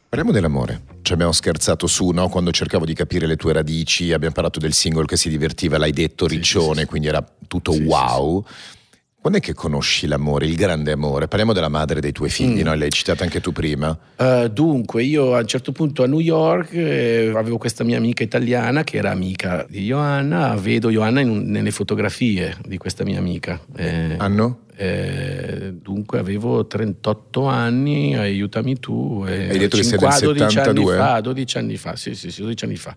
Parliamo 0.08 0.32
dell'amore. 0.32 0.82
Ci 1.02 1.12
abbiamo 1.12 1.32
scherzato 1.32 1.86
su, 1.86 2.10
no? 2.10 2.28
Quando 2.28 2.50
cercavo 2.50 2.84
di 2.84 2.94
capire 2.94 3.26
le 3.26 3.36
tue 3.36 3.52
radici, 3.52 4.12
abbiamo 4.12 4.34
parlato 4.34 4.58
del 4.58 4.72
singolo 4.72 5.06
che 5.06 5.16
si 5.16 5.28
divertiva, 5.28 5.78
l'hai 5.78 5.92
detto 5.92 6.26
Riccione, 6.26 6.74
sì, 6.74 6.80
sì, 6.80 6.86
quindi 6.86 7.08
era 7.08 7.24
tutto 7.46 7.72
wow. 7.72 8.44
Quando 9.20 9.38
è 9.38 9.42
che 9.42 9.52
conosci 9.52 10.06
l'amore, 10.06 10.46
il 10.46 10.54
grande 10.54 10.92
amore? 10.92 11.28
Parliamo 11.28 11.52
della 11.52 11.68
madre 11.68 12.00
dei 12.00 12.10
tuoi 12.10 12.30
figli, 12.30 12.62
mm. 12.62 12.64
no? 12.64 12.74
L'hai 12.74 12.88
citata 12.88 13.22
anche 13.22 13.42
tu 13.42 13.52
prima. 13.52 13.96
Uh, 14.16 14.48
dunque, 14.48 15.02
io 15.02 15.34
a 15.34 15.40
un 15.40 15.46
certo 15.46 15.72
punto 15.72 16.02
a 16.02 16.06
New 16.06 16.20
York 16.20 16.72
eh, 16.72 17.30
avevo 17.36 17.58
questa 17.58 17.84
mia 17.84 17.98
amica 17.98 18.22
italiana 18.22 18.82
che 18.82 18.96
era 18.96 19.10
amica 19.10 19.66
di 19.68 19.84
Johanna. 19.84 20.54
Vedo 20.54 20.88
Johanna 20.88 21.20
in, 21.20 21.50
nelle 21.50 21.70
fotografie 21.70 22.56
di 22.66 22.78
questa 22.78 23.04
mia 23.04 23.18
amica. 23.18 23.60
Eh, 23.76 24.14
Anno? 24.16 24.60
Eh, 24.74 25.74
dunque 25.74 26.18
avevo 26.18 26.66
38 26.66 27.44
anni, 27.44 28.16
aiutami 28.16 28.78
tu. 28.78 29.22
Hai 29.26 29.58
detto 29.58 29.76
5, 29.76 29.98
che 29.98 30.12
sei 30.12 30.32
del 30.32 30.48
72? 30.48 30.92
Anni 30.94 31.02
fa, 31.02 31.20
12 31.20 31.58
anni 31.58 31.76
fa, 31.76 31.94
sì, 31.94 32.14
sì, 32.14 32.30
sì, 32.30 32.40
12 32.40 32.64
anni 32.64 32.76
fa. 32.76 32.96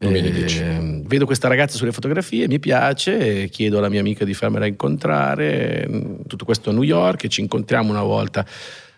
Eh, 0.00 1.02
vedo 1.06 1.26
questa 1.26 1.48
ragazza 1.48 1.76
sulle 1.76 1.90
fotografie, 1.90 2.46
mi 2.46 2.60
piace, 2.60 3.48
chiedo 3.48 3.78
alla 3.78 3.88
mia 3.88 3.98
amica 3.98 4.24
di 4.24 4.32
farmela 4.32 4.66
incontrare, 4.66 5.88
tutto 6.28 6.44
questo 6.44 6.70
a 6.70 6.72
New 6.72 6.82
York, 6.82 7.26
ci 7.26 7.40
incontriamo 7.40 7.90
una 7.90 8.02
volta 8.02 8.46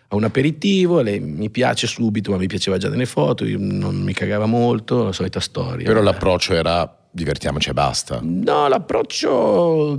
a 0.07 0.15
un 0.15 0.23
aperitivo, 0.25 1.01
lei 1.01 1.19
mi 1.19 1.49
piace 1.49 1.87
subito, 1.87 2.29
ma 2.29 2.37
mi 2.37 2.45
piaceva 2.45 2.77
già 2.77 2.87
nelle 2.89 3.07
foto, 3.07 3.45
non 3.47 3.95
mi 3.95 4.13
cagava 4.13 4.45
molto, 4.45 5.05
la 5.05 5.11
solita 5.11 5.39
storia. 5.39 5.87
Però 5.87 6.01
l'approccio 6.01 6.53
era 6.53 6.99
divertiamoci 7.09 7.69
e 7.69 7.73
basta. 7.73 8.19
No, 8.21 8.67
l'approccio 8.67 9.97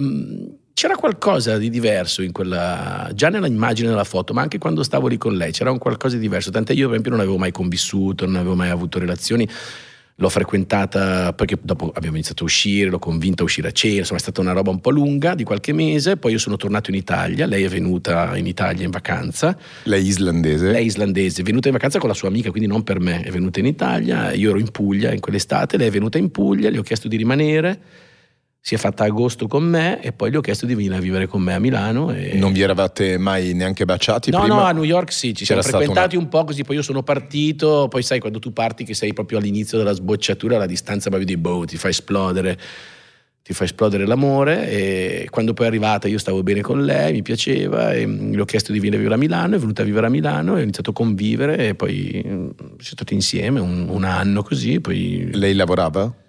c'era 0.72 0.94
qualcosa 0.94 1.58
di 1.58 1.68
diverso 1.68 2.22
in 2.22 2.30
quella, 2.30 3.10
già 3.12 3.28
nell'immagine 3.28 3.88
della 3.88 4.04
foto, 4.04 4.32
ma 4.34 4.42
anche 4.42 4.58
quando 4.58 4.84
stavo 4.84 5.08
lì 5.08 5.18
con 5.18 5.34
lei 5.34 5.50
c'era 5.50 5.72
un 5.72 5.78
qualcosa 5.78 6.14
di 6.14 6.22
diverso, 6.22 6.52
tant'è 6.52 6.74
io 6.74 6.82
per 6.82 6.90
esempio 6.90 7.10
non 7.10 7.20
avevo 7.20 7.38
mai 7.38 7.50
convissuto, 7.50 8.24
non 8.24 8.36
avevo 8.36 8.54
mai 8.54 8.70
avuto 8.70 9.00
relazioni 9.00 9.48
l'ho 10.16 10.28
frequentata 10.28 11.32
perché 11.32 11.58
dopo 11.60 11.90
abbiamo 11.94 12.16
iniziato 12.16 12.42
a 12.42 12.46
uscire, 12.46 12.90
l'ho 12.90 12.98
convinta 12.98 13.42
a 13.42 13.44
uscire 13.44 13.68
a 13.68 13.72
cena, 13.72 13.98
insomma 13.98 14.18
è 14.18 14.22
stata 14.22 14.40
una 14.40 14.52
roba 14.52 14.70
un 14.70 14.80
po' 14.80 14.90
lunga 14.90 15.34
di 15.34 15.44
qualche 15.44 15.72
mese, 15.72 16.16
poi 16.16 16.32
io 16.32 16.38
sono 16.38 16.56
tornato 16.56 16.90
in 16.90 16.96
Italia, 16.96 17.46
lei 17.46 17.64
è 17.64 17.68
venuta 17.68 18.36
in 18.36 18.46
Italia 18.46 18.84
in 18.84 18.90
vacanza. 18.90 19.56
Lei 19.84 20.04
è 20.04 20.06
islandese? 20.06 20.70
Lei 20.70 20.82
è 20.82 20.86
islandese, 20.86 21.40
è 21.40 21.44
venuta 21.44 21.68
in 21.68 21.74
vacanza 21.74 21.98
con 21.98 22.08
la 22.08 22.14
sua 22.14 22.28
amica, 22.28 22.50
quindi 22.50 22.68
non 22.68 22.82
per 22.82 23.00
me, 23.00 23.22
è 23.22 23.30
venuta 23.30 23.58
in 23.60 23.66
Italia, 23.66 24.32
io 24.32 24.50
ero 24.50 24.58
in 24.58 24.70
Puglia 24.70 25.12
in 25.12 25.20
quell'estate, 25.20 25.76
lei 25.76 25.88
è 25.88 25.90
venuta 25.90 26.18
in 26.18 26.30
Puglia, 26.30 26.70
le 26.70 26.78
ho 26.78 26.82
chiesto 26.82 27.08
di 27.08 27.16
rimanere 27.16 27.80
si 28.64 28.76
è 28.76 28.78
fatta 28.78 29.02
agosto 29.02 29.48
con 29.48 29.64
me 29.64 30.00
e 30.00 30.12
poi 30.12 30.30
gli 30.30 30.36
ho 30.36 30.40
chiesto 30.40 30.66
di 30.66 30.76
venire 30.76 30.94
a 30.94 31.00
vivere 31.00 31.26
con 31.26 31.42
me 31.42 31.52
a 31.52 31.58
Milano. 31.58 32.12
E... 32.12 32.34
Non 32.34 32.52
vi 32.52 32.60
eravate 32.60 33.18
mai 33.18 33.54
neanche 33.54 33.84
baciati? 33.84 34.30
No, 34.30 34.38
prima? 34.38 34.54
no, 34.54 34.62
a 34.62 34.70
New 34.70 34.84
York 34.84 35.12
sì, 35.12 35.34
ci 35.34 35.44
siamo 35.44 35.62
frequentati 35.62 36.14
una... 36.14 36.24
un 36.24 36.30
po' 36.30 36.44
così, 36.44 36.62
poi 36.62 36.76
io 36.76 36.82
sono 36.82 37.02
partito, 37.02 37.88
poi 37.90 38.04
sai 38.04 38.20
quando 38.20 38.38
tu 38.38 38.52
parti 38.52 38.84
che 38.84 38.94
sei 38.94 39.12
proprio 39.14 39.38
all'inizio 39.38 39.78
della 39.78 39.90
sbocciatura, 39.90 40.58
la 40.58 40.66
distanza 40.66 41.08
proprio 41.08 41.26
di 41.26 41.36
boh, 41.36 41.64
ti 41.64 41.76
fa 41.76 41.88
esplodere 41.88 42.56
ti 43.44 43.52
fa 43.54 43.64
esplodere 43.64 44.06
l'amore 44.06 44.70
e 44.70 45.26
quando 45.28 45.52
poi 45.52 45.64
è 45.66 45.68
arrivata 45.68 46.06
io 46.06 46.18
stavo 46.18 46.44
bene 46.44 46.60
con 46.60 46.84
lei, 46.84 47.10
mi 47.10 47.22
piaceva 47.22 47.92
e 47.92 48.06
gli 48.06 48.38
ho 48.38 48.44
chiesto 48.44 48.70
di 48.70 48.78
venire 48.78 48.98
a 48.98 49.00
vivere 49.00 49.16
a 49.16 49.18
Milano, 49.18 49.56
è 49.56 49.58
venuta 49.58 49.82
a 49.82 49.84
vivere 49.84 50.06
a 50.06 50.10
Milano 50.10 50.56
e 50.56 50.60
ho 50.60 50.62
iniziato 50.62 50.90
a 50.90 50.92
convivere 50.92 51.66
e 51.66 51.74
poi 51.74 52.20
siamo 52.22 52.54
stati 52.78 53.14
insieme 53.14 53.58
un, 53.58 53.88
un 53.88 54.04
anno 54.04 54.44
così. 54.44 54.80
Poi... 54.80 55.30
Lei 55.32 55.54
lavorava? 55.54 56.21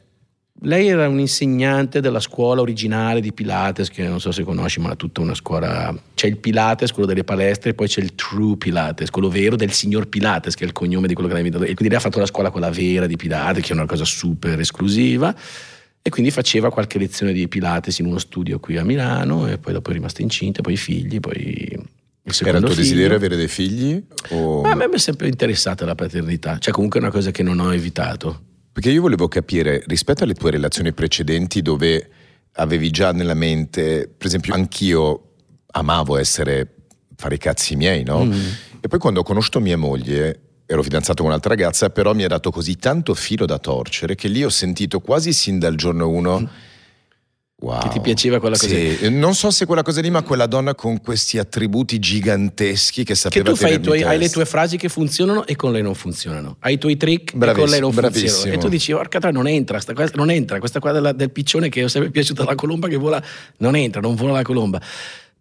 Lei 0.66 0.88
era 0.88 1.10
un 1.10 1.20
insegnante 1.20 2.00
della 2.00 2.22
scuola 2.22 2.62
originale 2.62 3.20
di 3.20 3.34
Pilates, 3.34 3.90
che 3.90 4.08
non 4.08 4.22
so 4.22 4.32
se 4.32 4.44
conosci, 4.44 4.80
ma 4.80 4.94
è 4.94 4.96
tutta 4.96 5.20
una 5.20 5.36
scuola. 5.36 5.94
C'è 6.14 6.28
il 6.28 6.38
Pilates, 6.38 6.94
quello 6.94 7.06
delle 7.08 7.26
palestre, 7.26 7.72
e 7.72 7.74
poi 7.74 7.88
c'è 7.88 8.00
il 8.00 8.16
True 8.16 8.56
Pilates, 8.56 9.10
quello 9.10 9.28
vero 9.28 9.58
del 9.58 9.74
signor 9.74 10.08
Pilates, 10.08 10.56
che 10.56 10.64
è 10.64 10.68
il 10.68 10.72
cognome 10.72 11.08
di 11.08 11.16
quello 11.16 11.28
che 11.28 11.36
l'ha 11.36 11.42
invitato. 11.42 11.64
E 11.66 11.74
quindi 11.74 11.90
lei 11.90 11.98
ha 11.98 12.00
fatto 12.00 12.20
la 12.20 12.26
scuola 12.26 12.50
quella 12.50 12.70
vera 12.70 13.08
di 13.08 13.18
Pilates, 13.18 13.62
che 13.62 13.72
è 13.72 13.76
una 13.76 13.86
cosa 13.86 14.06
super 14.06 14.58
esclusiva. 14.58 15.36
E 16.02 16.10
quindi 16.10 16.32
faceva 16.32 16.72
qualche 16.72 16.98
lezione 16.98 17.34
di 17.34 17.46
Pilates 17.50 18.00
in 18.00 18.06
uno 18.06 18.20
studio 18.20 18.60
qui 18.60 18.78
a 18.78 18.86
Milano, 18.86 19.50
e 19.50 19.58
poi 19.58 19.74
dopo 19.74 19.90
è 19.90 19.94
rimasta 19.94 20.22
incinta, 20.22 20.62
poi 20.62 20.74
i 20.74 20.78
figli, 20.78 21.20
poi 21.20 21.78
era 22.42 22.58
il 22.58 22.64
tuo 22.64 22.70
figlio. 22.70 22.74
desiderio 22.74 23.16
avere 23.18 23.36
dei 23.36 23.50
figli? 23.50 24.02
O... 24.30 24.62
Ma 24.62 24.72
a 24.72 24.76
me 24.76 24.88
mi 24.88 24.96
è 24.96 25.00
sempre 25.00 25.28
interessata 25.28 25.84
la 25.84 25.96
paternità, 25.96 26.58
cioè 26.58 26.72
comunque 26.72 27.02
è 27.02 27.04
una 27.04 27.12
cosa 27.12 27.32
che 27.32 27.44
non 27.44 27.60
ho 27.60 27.74
evitato. 27.74 28.52
Perché 28.74 28.90
io 28.90 29.02
volevo 29.02 29.28
capire, 29.28 29.84
rispetto 29.86 30.24
alle 30.24 30.34
tue 30.34 30.52
relazioni 30.52 30.94
precedenti 30.94 31.62
dove 31.62 32.10
avevi 32.54 32.90
già 32.90 33.12
nella 33.12 33.36
mente, 33.36 34.10
per 34.18 34.26
esempio, 34.28 34.56
anch'io 34.56 35.30
amavo 35.68 36.18
essere, 36.18 36.74
fare 37.16 37.36
i 37.36 37.38
cazzi 37.38 37.76
miei, 37.76 38.04
no? 38.04 38.26
Mm. 38.26 38.32
E 38.82 38.88
poi 38.88 39.00
quando 39.00 39.20
ho 39.20 39.24
conosciuto 39.24 39.60
mia 39.60 39.78
moglie, 39.78 40.40
ero 40.66 40.82
fidanzato 40.82 41.22
con 41.22 41.32
un'altra 41.32 41.54
ragazza, 41.54 41.92
però 41.92 42.14
mi 42.14 42.24
ha 42.24 42.28
dato 42.28 42.50
così 42.50 42.76
tanto 42.78 43.14
filo 43.14 43.46
da 43.46 43.60
torcere 43.60 44.16
che 44.16 44.28
lì 44.28 44.44
ho 44.44 44.50
sentito 44.50 45.00
quasi 45.00 45.32
sin 45.32 45.60
dal 45.60 45.76
giorno 45.76 46.10
uno... 46.10 46.40
Mm 46.42 46.46
Wow. 47.62 47.80
Che 47.80 47.90
ti 47.90 48.02
piaceva 48.02 48.40
quella 48.40 48.58
cosa 48.58 48.74
sì. 48.74 48.98
lì? 49.00 49.10
Non 49.18 49.36
so 49.36 49.50
se 49.50 49.66
quella 49.66 49.84
cosa 49.84 50.02
lì, 50.02 50.10
ma 50.10 50.22
quella 50.22 50.48
donna 50.48 50.76
con 50.76 51.00
questi 51.00 51.38
attributi 51.38 51.98
giganteschi 51.98 53.06
che 53.06 53.16
sapeva 53.16 53.46
Che 53.46 53.50
tu 53.52 53.56
fai 53.56 53.80
tuoi, 53.80 54.04
hai 54.04 54.18
le 54.18 54.30
tue 54.30 54.44
frasi 54.44 54.76
che 54.76 54.90
funzionano 54.90 55.46
e 55.46 55.56
con 55.56 55.72
lei 55.72 55.82
non 55.82 55.96
funzionano. 55.96 56.58
Hai 56.60 56.74
i 56.74 56.78
tuoi 56.78 56.98
trick 56.98 57.34
e 57.34 57.52
con 57.54 57.70
lei 57.70 57.80
non 57.80 57.94
bravissimo. 57.94 58.30
funzionano. 58.30 58.60
E 58.60 58.64
tu 58.64 58.68
dici, 58.68 58.92
porca 58.92 59.20
tra 59.20 59.32
non 59.32 59.48
entra, 59.48 59.80
sta, 59.80 59.94
non 60.16 60.30
entra, 60.30 60.60
questa 60.60 60.80
qua 60.80 60.92
della, 60.92 61.14
del 61.14 61.32
piccione 61.32 61.70
che 61.70 61.84
ho 61.84 61.88
sempre 61.88 62.12
piaciuta 62.12 62.44
la 62.44 62.56
colomba 62.56 62.90
che 62.90 62.98
vola, 62.98 63.24
non 63.58 63.78
entra, 63.78 64.02
non 64.02 64.16
vola 64.16 64.34
la 64.34 64.42
colomba. 64.42 64.82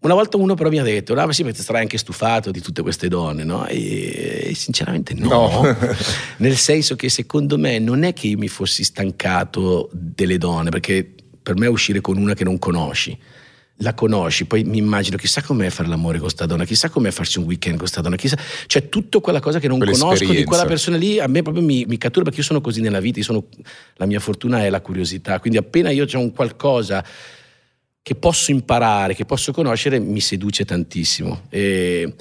Una 0.03 0.15
volta 0.15 0.37
uno 0.37 0.55
però 0.55 0.69
mi 0.69 0.79
ha 0.79 0.85
detto, 0.85 1.15
no, 1.15 1.27
ma 1.27 1.33
sì, 1.33 1.43
perché 1.45 1.63
sarai 1.63 1.83
anche 1.83 1.97
stufato 1.97 2.51
di 2.51 2.61
tutte 2.61 2.83
queste 2.83 3.09
donne, 3.09 3.45
no? 3.45 3.67
E, 3.67 4.49
e 4.49 4.55
sinceramente 4.55 5.15
no. 5.15 5.29
no. 5.29 5.77
Nel 6.39 6.57
senso 6.57 6.95
che 6.95 7.09
secondo 7.09 7.57
me 7.57 7.79
non 7.79 8.03
è 8.03 8.13
che 8.13 8.29
io 8.29 8.39
mi 8.39 8.49
fossi 8.49 8.83
stancato 8.85 9.89
delle 9.93 10.39
donne, 10.39 10.71
perché 10.71 11.15
per 11.43 11.57
me 11.57 11.67
uscire 11.67 12.01
con 12.01 12.17
una 12.17 12.35
che 12.35 12.45
non 12.45 12.59
conosci. 12.59 13.19
La 13.77 13.95
conosci, 13.95 14.45
poi 14.45 14.65
mi 14.65 14.79
immagino 14.79 15.17
chissà 15.17 15.43
com'è 15.43 15.69
fare 15.71 15.89
l'amore 15.89 16.19
con 16.19 16.27
questa 16.27 16.47
donna, 16.47 16.65
chissà 16.65 16.89
com'è 16.89 17.11
farsi 17.11 17.39
un 17.39 17.47
weekend 17.47 17.77
con 17.77 17.85
questa 17.85 18.01
donna, 18.01 18.17
chissà, 18.17 18.39
cioè 18.67 18.89
tutta 18.89 19.19
quella 19.19 19.41
cosa 19.41 19.59
che 19.59 19.67
non 19.67 19.79
conosco 19.81 20.31
di 20.31 20.45
quella 20.45 20.67
persona 20.67 20.97
lì, 20.97 21.19
a 21.19 21.27
me 21.27 21.43
proprio 21.43 21.65
mi, 21.65 21.85
mi, 21.87 21.99
cattura 21.99 22.25
perché 22.25 22.41
io 22.41 22.47
sono 22.47 22.61
così 22.61 22.81
nella 22.81 23.01
vita, 23.01 23.21
sono, 23.23 23.47
la 23.95 24.07
mia 24.07 24.21
fortuna 24.21 24.65
è 24.65 24.71
la 24.71 24.81
curiosità, 24.81 25.41
quindi 25.41 25.59
appena 25.59 25.91
io 25.91 26.05
ho 26.05 26.19
un 26.19 26.33
qualcosa 26.33 27.05
che 28.03 28.15
posso 28.15 28.51
imparare, 28.51 29.15
che 29.15 29.25
posso 29.25 29.53
conoscere, 29.53 29.99
mi 29.99 30.21
seduce 30.21 30.65
tantissimo. 30.65 31.43
E 31.49 32.15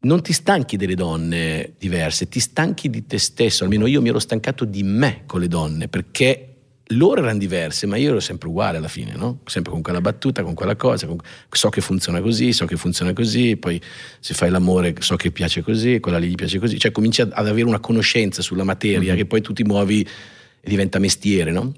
non 0.00 0.20
ti 0.20 0.32
stanchi 0.32 0.76
delle 0.76 0.94
donne 0.94 1.74
diverse, 1.78 2.28
ti 2.28 2.40
stanchi 2.40 2.90
di 2.90 3.06
te 3.06 3.18
stesso, 3.18 3.62
almeno 3.62 3.86
io 3.86 4.02
mi 4.02 4.08
ero 4.08 4.18
stancato 4.18 4.64
di 4.64 4.82
me 4.82 5.22
con 5.26 5.40
le 5.40 5.48
donne, 5.48 5.88
perché 5.88 6.51
loro 6.88 7.22
erano 7.22 7.38
diverse, 7.38 7.86
ma 7.86 7.96
io 7.96 8.10
ero 8.10 8.20
sempre 8.20 8.48
uguale 8.48 8.78
alla 8.78 8.88
fine, 8.88 9.14
no? 9.14 9.38
Sempre 9.46 9.72
con 9.72 9.82
quella 9.82 10.00
battuta, 10.00 10.42
con 10.42 10.54
quella 10.54 10.76
cosa, 10.76 11.06
con... 11.06 11.18
so 11.48 11.68
che 11.68 11.80
funziona 11.80 12.20
così, 12.20 12.52
so 12.52 12.66
che 12.66 12.76
funziona 12.76 13.12
così, 13.12 13.56
poi 13.56 13.80
se 14.20 14.34
fai 14.34 14.50
l'amore 14.50 14.94
so 14.98 15.16
che 15.16 15.30
piace 15.30 15.62
così, 15.62 16.00
quella 16.00 16.18
lì 16.18 16.28
gli 16.28 16.34
piace 16.34 16.58
così, 16.58 16.78
cioè 16.78 16.90
cominci 16.90 17.22
ad 17.22 17.32
avere 17.34 17.66
una 17.66 17.80
conoscenza 17.80 18.42
sulla 18.42 18.64
materia 18.64 19.00
mm-hmm. 19.00 19.16
che 19.16 19.26
poi 19.26 19.40
tu 19.40 19.52
ti 19.52 19.62
muovi 19.62 20.02
e 20.02 20.68
diventa 20.68 20.98
mestiere, 20.98 21.50
no? 21.50 21.72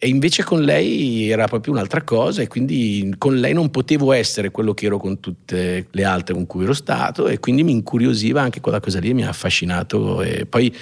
E 0.00 0.06
invece 0.06 0.44
con 0.44 0.62
lei 0.62 1.28
era 1.28 1.48
proprio 1.48 1.72
un'altra 1.72 2.02
cosa 2.02 2.40
e 2.40 2.46
quindi 2.46 3.12
con 3.18 3.36
lei 3.36 3.52
non 3.52 3.68
potevo 3.70 4.12
essere 4.12 4.52
quello 4.52 4.72
che 4.72 4.86
ero 4.86 4.96
con 4.96 5.18
tutte 5.18 5.88
le 5.90 6.04
altre 6.04 6.34
con 6.34 6.46
cui 6.46 6.62
ero 6.62 6.72
stato 6.72 7.26
e 7.26 7.40
quindi 7.40 7.64
mi 7.64 7.72
incuriosiva 7.72 8.40
anche 8.40 8.60
quella 8.60 8.78
cosa 8.78 9.00
lì, 9.00 9.12
mi 9.12 9.24
ha 9.24 9.30
affascinato 9.30 10.22
e 10.22 10.46
poi 10.46 10.72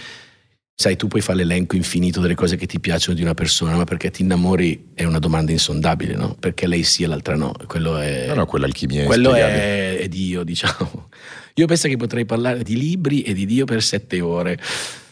Sai, 0.78 0.94
tu 0.96 1.06
puoi 1.06 1.22
fare 1.22 1.38
l'elenco 1.38 1.74
infinito 1.74 2.20
delle 2.20 2.34
cose 2.34 2.56
che 2.56 2.66
ti 2.66 2.78
piacciono 2.78 3.16
di 3.16 3.22
una 3.22 3.32
persona, 3.32 3.76
ma 3.76 3.84
perché 3.84 4.10
ti 4.10 4.20
innamori 4.20 4.90
è 4.92 5.04
una 5.04 5.18
domanda 5.18 5.50
insondabile, 5.50 6.14
no? 6.14 6.36
Perché 6.38 6.66
lei 6.66 6.82
sì 6.82 7.02
e 7.02 7.06
l'altra 7.06 7.34
no. 7.34 7.54
Quello 7.66 7.96
è. 7.96 8.26
No, 8.28 8.34
no, 8.34 8.44
quell'alchimia 8.44 9.04
è 9.04 9.06
Quello 9.06 9.32
è, 9.32 9.96
è 9.96 10.06
Dio, 10.08 10.44
diciamo. 10.44 11.08
Io 11.54 11.66
penso 11.66 11.88
che 11.88 11.96
potrei 11.96 12.26
parlare 12.26 12.62
di 12.62 12.76
libri 12.76 13.22
e 13.22 13.32
di 13.32 13.46
Dio 13.46 13.64
per 13.64 13.82
sette 13.82 14.20
ore. 14.20 14.58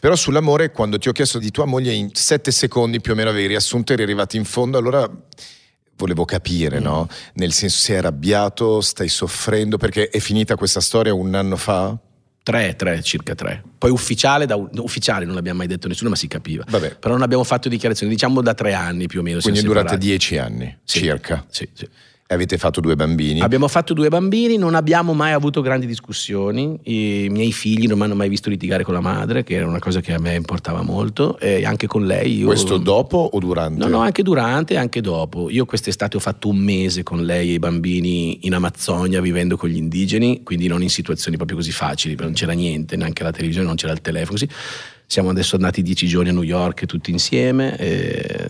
Però 0.01 0.15
sull'amore, 0.15 0.70
quando 0.70 0.99
ti 0.99 1.09
ho 1.09 1.12
chiesto 1.12 1.39
di 1.39 1.51
tua 1.51 1.65
moglie, 1.65 1.95
in 1.95 2.11
sette 2.12 2.51
secondi 2.51 3.01
più 3.01 3.12
o 3.12 3.15
meno 3.15 3.31
avevi 3.31 3.47
riassunto, 3.47 3.95
eri 3.95 4.03
arrivati 4.03 4.36
in 4.36 4.45
fondo, 4.45 4.77
allora 4.77 5.11
volevo 5.97 6.27
capire, 6.27 6.78
mm. 6.78 6.82
no? 6.82 7.09
Nel 7.36 7.55
senso, 7.55 7.78
sei 7.78 7.97
arrabbiato, 7.97 8.82
stai 8.82 9.09
soffrendo, 9.09 9.78
perché 9.78 10.11
è 10.11 10.19
finita 10.19 10.57
questa 10.57 10.82
storia 10.82 11.15
un 11.15 11.35
anno 11.35 11.57
fa? 11.57 11.99
Tre, 12.44 12.76
tre, 12.76 13.02
circa 13.02 13.34
tre. 13.34 13.62
Poi 13.78 13.90
ufficiale, 13.90 14.44
da, 14.44 14.54
ufficiale 14.54 15.24
non 15.24 15.34
l'abbiamo 15.34 15.58
mai 15.60 15.66
detto 15.66 15.88
nessuno, 15.88 16.10
ma 16.10 16.16
si 16.16 16.28
capiva. 16.28 16.62
Vabbè. 16.68 16.96
Però 16.96 17.14
non 17.14 17.22
abbiamo 17.22 17.42
fatto 17.42 17.70
dichiarazioni, 17.70 18.12
diciamo 18.12 18.42
da 18.42 18.52
tre 18.52 18.74
anni 18.74 19.06
più 19.06 19.20
o 19.20 19.22
meno. 19.22 19.40
Quindi 19.40 19.62
durate 19.62 19.96
dieci 19.96 20.36
anni, 20.36 20.76
sì, 20.84 20.98
circa. 20.98 21.42
Sì, 21.48 21.66
sì. 21.72 21.88
Avete 22.26 22.56
fatto 22.56 22.80
due 22.80 22.96
bambini? 22.96 23.40
Abbiamo 23.40 23.68
fatto 23.68 23.92
due 23.92 24.09
bambini, 24.09 24.56
non 24.56 24.74
abbiamo 24.74 25.12
mai 25.12 25.32
avuto 25.32 25.60
grandi 25.60 25.86
discussioni. 25.86 26.78
I 26.84 27.28
miei 27.30 27.52
figli 27.52 27.86
non 27.86 27.98
mi 27.98 28.05
hanno 28.05 28.14
mai 28.14 28.30
visto 28.30 28.48
litigare 28.48 28.82
con 28.82 28.94
la 28.94 29.01
madre, 29.01 29.44
che 29.44 29.56
era 29.56 29.66
una 29.66 29.78
cosa 29.78 30.01
che 30.01 30.14
a 30.14 30.18
me 30.18 30.34
importava 30.34 30.80
molto, 30.80 31.38
e 31.38 31.66
anche 31.66 31.86
con 31.86 32.06
lei. 32.06 32.38
Io... 32.38 32.46
Questo 32.46 32.78
dopo 32.78 33.28
o 33.30 33.38
durante? 33.38 33.78
No, 33.78 33.88
no, 33.88 33.98
anche 33.98 34.22
durante 34.22 34.72
e 34.72 34.76
anche 34.78 35.02
dopo. 35.02 35.51
Io 35.51 35.66
quest'estate 35.66 36.16
ho 36.16 36.20
fatto 36.20 36.48
un 36.48 36.56
mese 36.56 37.02
con 37.02 37.24
lei 37.24 37.51
e 37.51 37.52
i 37.52 37.59
bambini 37.59 38.46
in 38.46 38.55
Amazzonia 38.55 39.20
vivendo 39.20 39.59
con 39.59 39.68
gli 39.68 39.76
indigeni, 39.76 40.42
quindi 40.44 40.66
non 40.66 40.82
in 40.82 40.90
situazioni 40.90 41.36
proprio 41.36 41.59
così 41.59 41.72
facili, 41.72 42.16
non 42.18 42.32
c'era 42.32 42.52
niente, 42.52 42.96
neanche 42.96 43.22
la 43.22 43.32
televisione, 43.32 43.66
non 43.66 43.76
c'era 43.76 43.92
il 43.92 44.01
telefono. 44.01 44.38
Così. 44.38 44.48
Siamo 45.06 45.28
adesso 45.28 45.56
andati 45.56 45.82
dieci 45.82 46.06
giorni 46.06 46.30
a 46.30 46.32
New 46.32 46.42
York 46.42 46.86
tutti 46.86 47.10
insieme. 47.10 47.76
E 47.76 48.48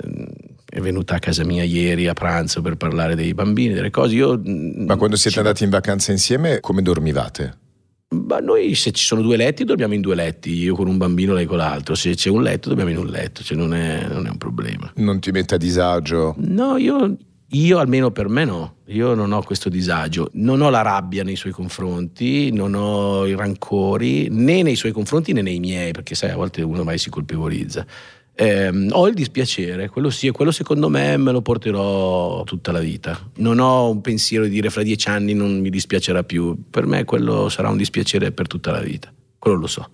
venuta 0.85 1.17
a 1.17 1.19
casa 1.19 1.45
mia 1.45 1.65
ieri 1.65 2.07
a 2.07 2.13
pranzo 2.13 2.63
per 2.63 2.77
parlare 2.77 3.17
dei 3.17 3.35
bambini, 3.35 3.75
delle 3.75 3.91
cose. 3.91 4.15
Io, 4.15 4.39
mm, 4.39 4.85
Ma 4.87 4.97
quando 4.97 5.17
siete 5.17 5.39
andati 5.39 5.65
in 5.65 5.71
vacanza 5.71 6.13
insieme, 6.13 6.61
come 6.61 6.83
dormivate? 6.83 7.59
Ma 8.15 8.39
noi 8.39 8.75
se 8.77 8.93
ci 8.93 9.05
sono 9.05 9.23
due 9.23 9.37
letti 9.37 9.65
dormiamo 9.65 9.95
in 9.95 10.01
due 10.01 10.15
letti, 10.15 10.53
io 10.53 10.77
con 10.77 10.87
un 10.87 10.97
bambino, 10.97 11.35
lei 11.35 11.47
con 11.47 11.57
l'altro, 11.57 11.97
se 11.97 12.15
c'è 12.15 12.31
un 12.31 12.43
letto 12.43 12.69
dormiamo 12.69 12.93
in 12.93 12.99
un 12.99 13.07
letto, 13.07 13.43
cioè 13.43 13.57
non, 13.57 13.75
è, 13.75 14.07
non 14.07 14.27
è 14.27 14.31
un 14.31 14.39
problema. 14.39 14.93
Non 14.97 15.19
ti 15.19 15.33
mette 15.33 15.57
a 15.57 15.59
disagio? 15.59 16.37
No, 16.39 16.77
io, 16.77 17.17
io 17.49 17.79
almeno 17.79 18.13
per 18.13 18.29
me 18.29 18.45
no, 18.45 18.77
io 18.87 19.15
non 19.15 19.33
ho 19.33 19.43
questo 19.43 19.69
disagio, 19.69 20.31
non 20.35 20.61
ho 20.61 20.71
la 20.71 20.83
rabbia 20.83 21.25
nei 21.25 21.37
suoi 21.37 21.53
confronti, 21.53 22.53
non 22.53 22.75
ho 22.75 23.27
i 23.27 23.35
rancori 23.35 24.29
né 24.31 24.63
nei 24.63 24.77
suoi 24.77 24.93
confronti 24.93 25.33
né 25.33 25.43
nei 25.43 25.59
miei, 25.59 25.91
perché 25.93 26.15
sai 26.15 26.31
a 26.31 26.37
volte 26.37 26.63
uno 26.63 26.85
mai 26.85 26.99
si 26.99 27.11
colpevolizza. 27.11 27.85
Eh, 28.37 28.89
ho 28.91 29.07
il 29.07 29.15
dispiacere, 29.15 29.89
quello 29.89 30.11
sì, 30.11 30.27
e 30.27 30.33
quello 30.33 30.51
secondo 30.51 30.89
me 30.89 31.17
me 31.17 31.31
lo 31.31 31.41
porterò 31.41 32.43
tutta 32.45 32.73
la 32.73 32.81
vita. 32.81 33.31
Non 33.37 33.61
ho 33.61 33.91
un 33.91 34.01
pensiero 34.01 34.45
di 34.45 34.51
dire 34.51 34.71
fra 34.71 34.83
dieci 34.83 35.09
anni 35.09 35.35
non 35.35 35.61
mi 35.61 35.71
dispiacerà 35.71 36.25
più, 36.25 36.65
per 36.69 36.87
me 36.87 37.05
quello 37.05 37.49
sarà 37.49 37.69
un 37.69 37.77
dispiacere 37.77 38.33
per 38.33 38.49
tutta 38.49 38.73
la 38.73 38.81
vita, 38.81 39.13
quello 39.39 39.59
lo 39.59 39.67
so. 39.69 39.89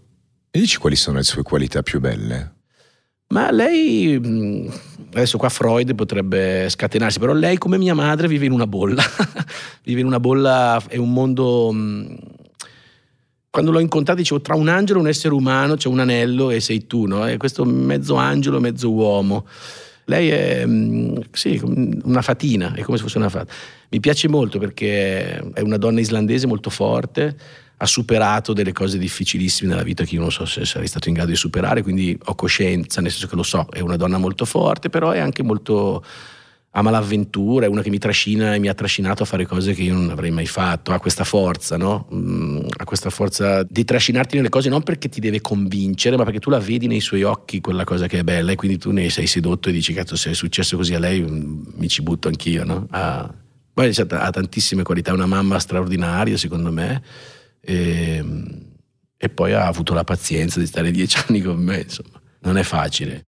E 0.50 0.58
dici 0.58 0.78
quali 0.78 0.96
sono 0.96 1.18
le 1.18 1.22
sue 1.22 1.42
qualità 1.42 1.82
più 1.82 2.00
belle? 2.00 2.54
Ma 3.28 3.52
lei, 3.52 4.14
adesso 5.12 5.38
qua 5.38 5.48
Freud 5.48 5.94
potrebbe 5.94 6.68
scatenarsi, 6.68 7.20
però 7.20 7.32
lei 7.32 7.58
come 7.58 7.78
mia 7.78 7.94
madre 7.94 8.26
vive 8.26 8.46
in 8.46 8.52
una 8.52 8.66
bolla, 8.66 9.02
vive 9.84 10.00
in 10.00 10.06
una 10.06 10.18
bolla, 10.18 10.82
è 10.88 10.96
un 10.96 11.12
mondo 11.12 11.72
quando 13.50 13.72
l'ho 13.72 13.80
incontrata 13.80 14.20
dicevo 14.20 14.40
tra 14.40 14.54
un 14.54 14.68
angelo 14.68 15.00
e 15.00 15.02
un 15.02 15.08
essere 15.08 15.34
umano 15.34 15.74
c'è 15.74 15.88
un 15.88 15.98
anello 15.98 16.50
e 16.50 16.60
sei 16.60 16.86
tu, 16.86 17.06
no? 17.06 17.26
È 17.26 17.36
questo 17.36 17.64
mezzo 17.64 18.14
angelo, 18.14 18.60
mezzo 18.60 18.92
uomo. 18.92 19.46
Lei 20.04 20.28
è 20.28 20.64
mm, 20.64 21.16
sì, 21.32 21.60
una 22.04 22.22
fatina, 22.22 22.72
è 22.74 22.82
come 22.82 22.96
se 22.96 23.02
fosse 23.02 23.18
una 23.18 23.28
fata. 23.28 23.52
Mi 23.90 23.98
piace 23.98 24.28
molto 24.28 24.58
perché 24.58 25.38
è 25.52 25.60
una 25.60 25.76
donna 25.78 25.98
islandese 25.98 26.46
molto 26.46 26.70
forte, 26.70 27.36
ha 27.76 27.86
superato 27.86 28.52
delle 28.52 28.72
cose 28.72 28.98
difficilissime 28.98 29.70
nella 29.70 29.82
vita 29.82 30.04
che 30.04 30.14
io 30.14 30.20
non 30.20 30.30
so 30.30 30.44
se 30.44 30.64
sarei 30.64 30.86
stato 30.86 31.08
in 31.08 31.14
grado 31.14 31.30
di 31.30 31.36
superare, 31.36 31.82
quindi 31.82 32.16
ho 32.26 32.34
coscienza, 32.36 33.00
nel 33.00 33.10
senso 33.10 33.26
che 33.26 33.36
lo 33.36 33.42
so, 33.42 33.66
è 33.70 33.80
una 33.80 33.96
donna 33.96 34.18
molto 34.18 34.44
forte, 34.44 34.90
però 34.90 35.10
è 35.10 35.18
anche 35.18 35.42
molto 35.42 36.04
ama 36.72 36.90
l'avventura, 36.90 37.66
è 37.66 37.68
una 37.68 37.82
che 37.82 37.90
mi 37.90 37.98
trascina 37.98 38.54
e 38.54 38.60
mi 38.60 38.68
ha 38.68 38.74
trascinato 38.74 39.24
a 39.24 39.26
fare 39.26 39.44
cose 39.44 39.74
che 39.74 39.82
io 39.82 39.94
non 39.94 40.10
avrei 40.10 40.30
mai 40.30 40.46
fatto, 40.46 40.92
ha 40.92 41.00
questa 41.00 41.24
forza, 41.24 41.76
no? 41.76 42.08
Mm, 42.14 42.60
ha 42.76 42.84
questa 42.84 43.10
forza 43.10 43.64
di 43.64 43.84
trascinarti 43.84 44.36
nelle 44.36 44.50
cose 44.50 44.68
non 44.68 44.82
perché 44.82 45.08
ti 45.08 45.18
deve 45.18 45.40
convincere, 45.40 46.16
ma 46.16 46.22
perché 46.24 46.38
tu 46.38 46.48
la 46.48 46.60
vedi 46.60 46.86
nei 46.86 47.00
suoi 47.00 47.24
occhi 47.24 47.60
quella 47.60 47.82
cosa 47.82 48.06
che 48.06 48.20
è 48.20 48.22
bella 48.22 48.52
e 48.52 48.54
quindi 48.54 48.78
tu 48.78 48.92
ne 48.92 49.10
sei 49.10 49.26
sedotto 49.26 49.68
e 49.68 49.72
dici 49.72 49.92
cazzo 49.92 50.14
se 50.14 50.30
è 50.30 50.34
successo 50.34 50.76
così 50.76 50.94
a 50.94 51.00
lei 51.00 51.20
mm, 51.22 51.62
mi 51.74 51.88
ci 51.88 52.02
butto 52.02 52.28
anch'io, 52.28 52.64
no? 52.64 52.86
Ha, 52.90 53.34
poi 53.72 53.92
ha 53.96 54.30
tantissime 54.30 54.84
qualità, 54.84 55.10
è 55.10 55.14
una 55.14 55.26
mamma 55.26 55.58
straordinaria 55.58 56.36
secondo 56.36 56.70
me 56.70 57.02
e, 57.60 58.24
e 59.16 59.28
poi 59.28 59.52
ha 59.54 59.66
avuto 59.66 59.92
la 59.92 60.04
pazienza 60.04 60.60
di 60.60 60.66
stare 60.66 60.90
dieci 60.92 61.18
anni 61.26 61.40
con 61.42 61.56
me, 61.58 61.80
insomma, 61.80 62.20
non 62.42 62.56
è 62.56 62.62
facile. 62.62 63.24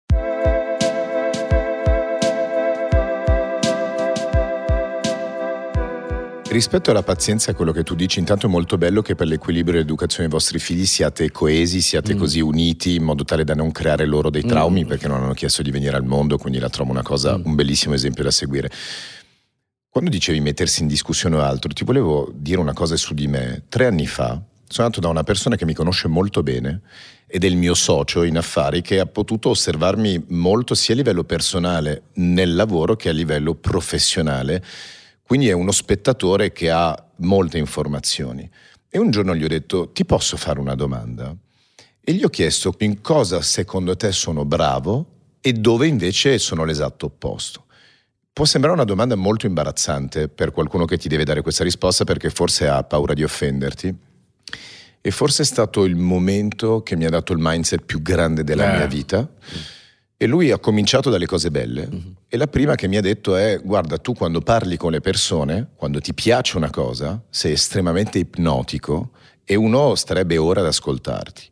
Rispetto 6.50 6.90
alla 6.90 7.04
pazienza, 7.04 7.54
quello 7.54 7.70
che 7.70 7.84
tu 7.84 7.94
dici, 7.94 8.18
intanto 8.18 8.46
è 8.46 8.48
molto 8.50 8.76
bello 8.76 9.02
che 9.02 9.14
per 9.14 9.28
l'equilibrio 9.28 9.76
e 9.76 9.82
l'educazione 9.82 10.26
dei 10.26 10.36
vostri 10.36 10.58
figli 10.58 10.84
siate 10.84 11.30
coesi, 11.30 11.80
siate 11.80 12.16
mm. 12.16 12.18
così 12.18 12.40
uniti 12.40 12.96
in 12.96 13.04
modo 13.04 13.22
tale 13.22 13.44
da 13.44 13.54
non 13.54 13.70
creare 13.70 14.04
loro 14.04 14.30
dei 14.30 14.42
traumi 14.42 14.82
mm. 14.82 14.88
perché 14.88 15.06
non 15.06 15.22
hanno 15.22 15.32
chiesto 15.32 15.62
di 15.62 15.70
venire 15.70 15.94
al 15.94 16.04
mondo, 16.04 16.38
quindi 16.38 16.58
la 16.58 16.68
trovo 16.68 16.90
una 16.90 17.04
cosa, 17.04 17.38
mm. 17.38 17.42
un 17.44 17.54
bellissimo 17.54 17.94
esempio 17.94 18.24
da 18.24 18.32
seguire. 18.32 18.68
Quando 19.88 20.10
dicevi 20.10 20.40
mettersi 20.40 20.82
in 20.82 20.88
discussione 20.88 21.36
o 21.36 21.40
altro, 21.40 21.72
ti 21.72 21.84
volevo 21.84 22.32
dire 22.34 22.58
una 22.58 22.72
cosa 22.72 22.96
su 22.96 23.14
di 23.14 23.28
me. 23.28 23.62
Tre 23.68 23.86
anni 23.86 24.08
fa 24.08 24.30
sono 24.66 24.86
andato 24.86 24.98
da 24.98 25.06
una 25.06 25.22
persona 25.22 25.54
che 25.54 25.64
mi 25.64 25.74
conosce 25.74 26.08
molto 26.08 26.42
bene 26.42 26.80
ed 27.28 27.44
è 27.44 27.46
il 27.46 27.56
mio 27.56 27.74
socio 27.74 28.24
in 28.24 28.36
affari 28.36 28.82
che 28.82 28.98
ha 28.98 29.06
potuto 29.06 29.50
osservarmi 29.50 30.24
molto 30.30 30.74
sia 30.74 30.94
a 30.94 30.96
livello 30.96 31.22
personale 31.22 32.02
nel 32.14 32.56
lavoro 32.56 32.96
che 32.96 33.08
a 33.08 33.12
livello 33.12 33.54
professionale 33.54 34.64
quindi 35.30 35.48
è 35.48 35.52
uno 35.52 35.70
spettatore 35.70 36.50
che 36.50 36.70
ha 36.70 37.06
molte 37.18 37.56
informazioni. 37.56 38.50
E 38.88 38.98
un 38.98 39.12
giorno 39.12 39.32
gli 39.36 39.44
ho 39.44 39.46
detto, 39.46 39.92
ti 39.92 40.04
posso 40.04 40.36
fare 40.36 40.58
una 40.58 40.74
domanda? 40.74 41.32
E 42.00 42.12
gli 42.14 42.24
ho 42.24 42.28
chiesto 42.28 42.74
in 42.78 43.00
cosa 43.00 43.40
secondo 43.40 43.94
te 43.94 44.10
sono 44.10 44.44
bravo 44.44 45.06
e 45.40 45.52
dove 45.52 45.86
invece 45.86 46.38
sono 46.38 46.64
l'esatto 46.64 47.06
opposto. 47.06 47.66
Può 48.32 48.44
sembrare 48.44 48.74
una 48.74 48.84
domanda 48.84 49.14
molto 49.14 49.46
imbarazzante 49.46 50.26
per 50.26 50.50
qualcuno 50.50 50.84
che 50.84 50.98
ti 50.98 51.06
deve 51.06 51.22
dare 51.22 51.42
questa 51.42 51.62
risposta 51.62 52.02
perché 52.02 52.28
forse 52.28 52.66
ha 52.66 52.82
paura 52.82 53.14
di 53.14 53.22
offenderti. 53.22 53.96
E 55.00 55.10
forse 55.12 55.42
è 55.42 55.46
stato 55.46 55.84
il 55.84 55.94
momento 55.94 56.82
che 56.82 56.96
mi 56.96 57.04
ha 57.04 57.10
dato 57.10 57.32
il 57.32 57.38
mindset 57.40 57.84
più 57.84 58.02
grande 58.02 58.42
della 58.42 58.74
eh. 58.74 58.76
mia 58.78 58.86
vita. 58.86 59.20
Mm 59.20 59.78
e 60.22 60.26
lui 60.26 60.50
ha 60.50 60.58
cominciato 60.58 61.08
dalle 61.08 61.24
cose 61.24 61.50
belle. 61.50 61.88
Uh-huh. 61.90 62.14
E 62.28 62.36
la 62.36 62.46
prima 62.46 62.74
che 62.74 62.86
mi 62.88 62.98
ha 62.98 63.00
detto 63.00 63.36
è: 63.36 63.58
Guarda, 63.58 63.96
tu 63.96 64.12
quando 64.12 64.42
parli 64.42 64.76
con 64.76 64.90
le 64.90 65.00
persone, 65.00 65.70
quando 65.76 65.98
ti 65.98 66.12
piace 66.12 66.58
una 66.58 66.68
cosa, 66.68 67.18
sei 67.30 67.52
estremamente 67.52 68.18
ipnotico 68.18 69.12
e 69.46 69.54
uno 69.54 69.94
starebbe 69.94 70.36
ora 70.36 70.60
ad 70.60 70.66
ascoltarti. 70.66 71.50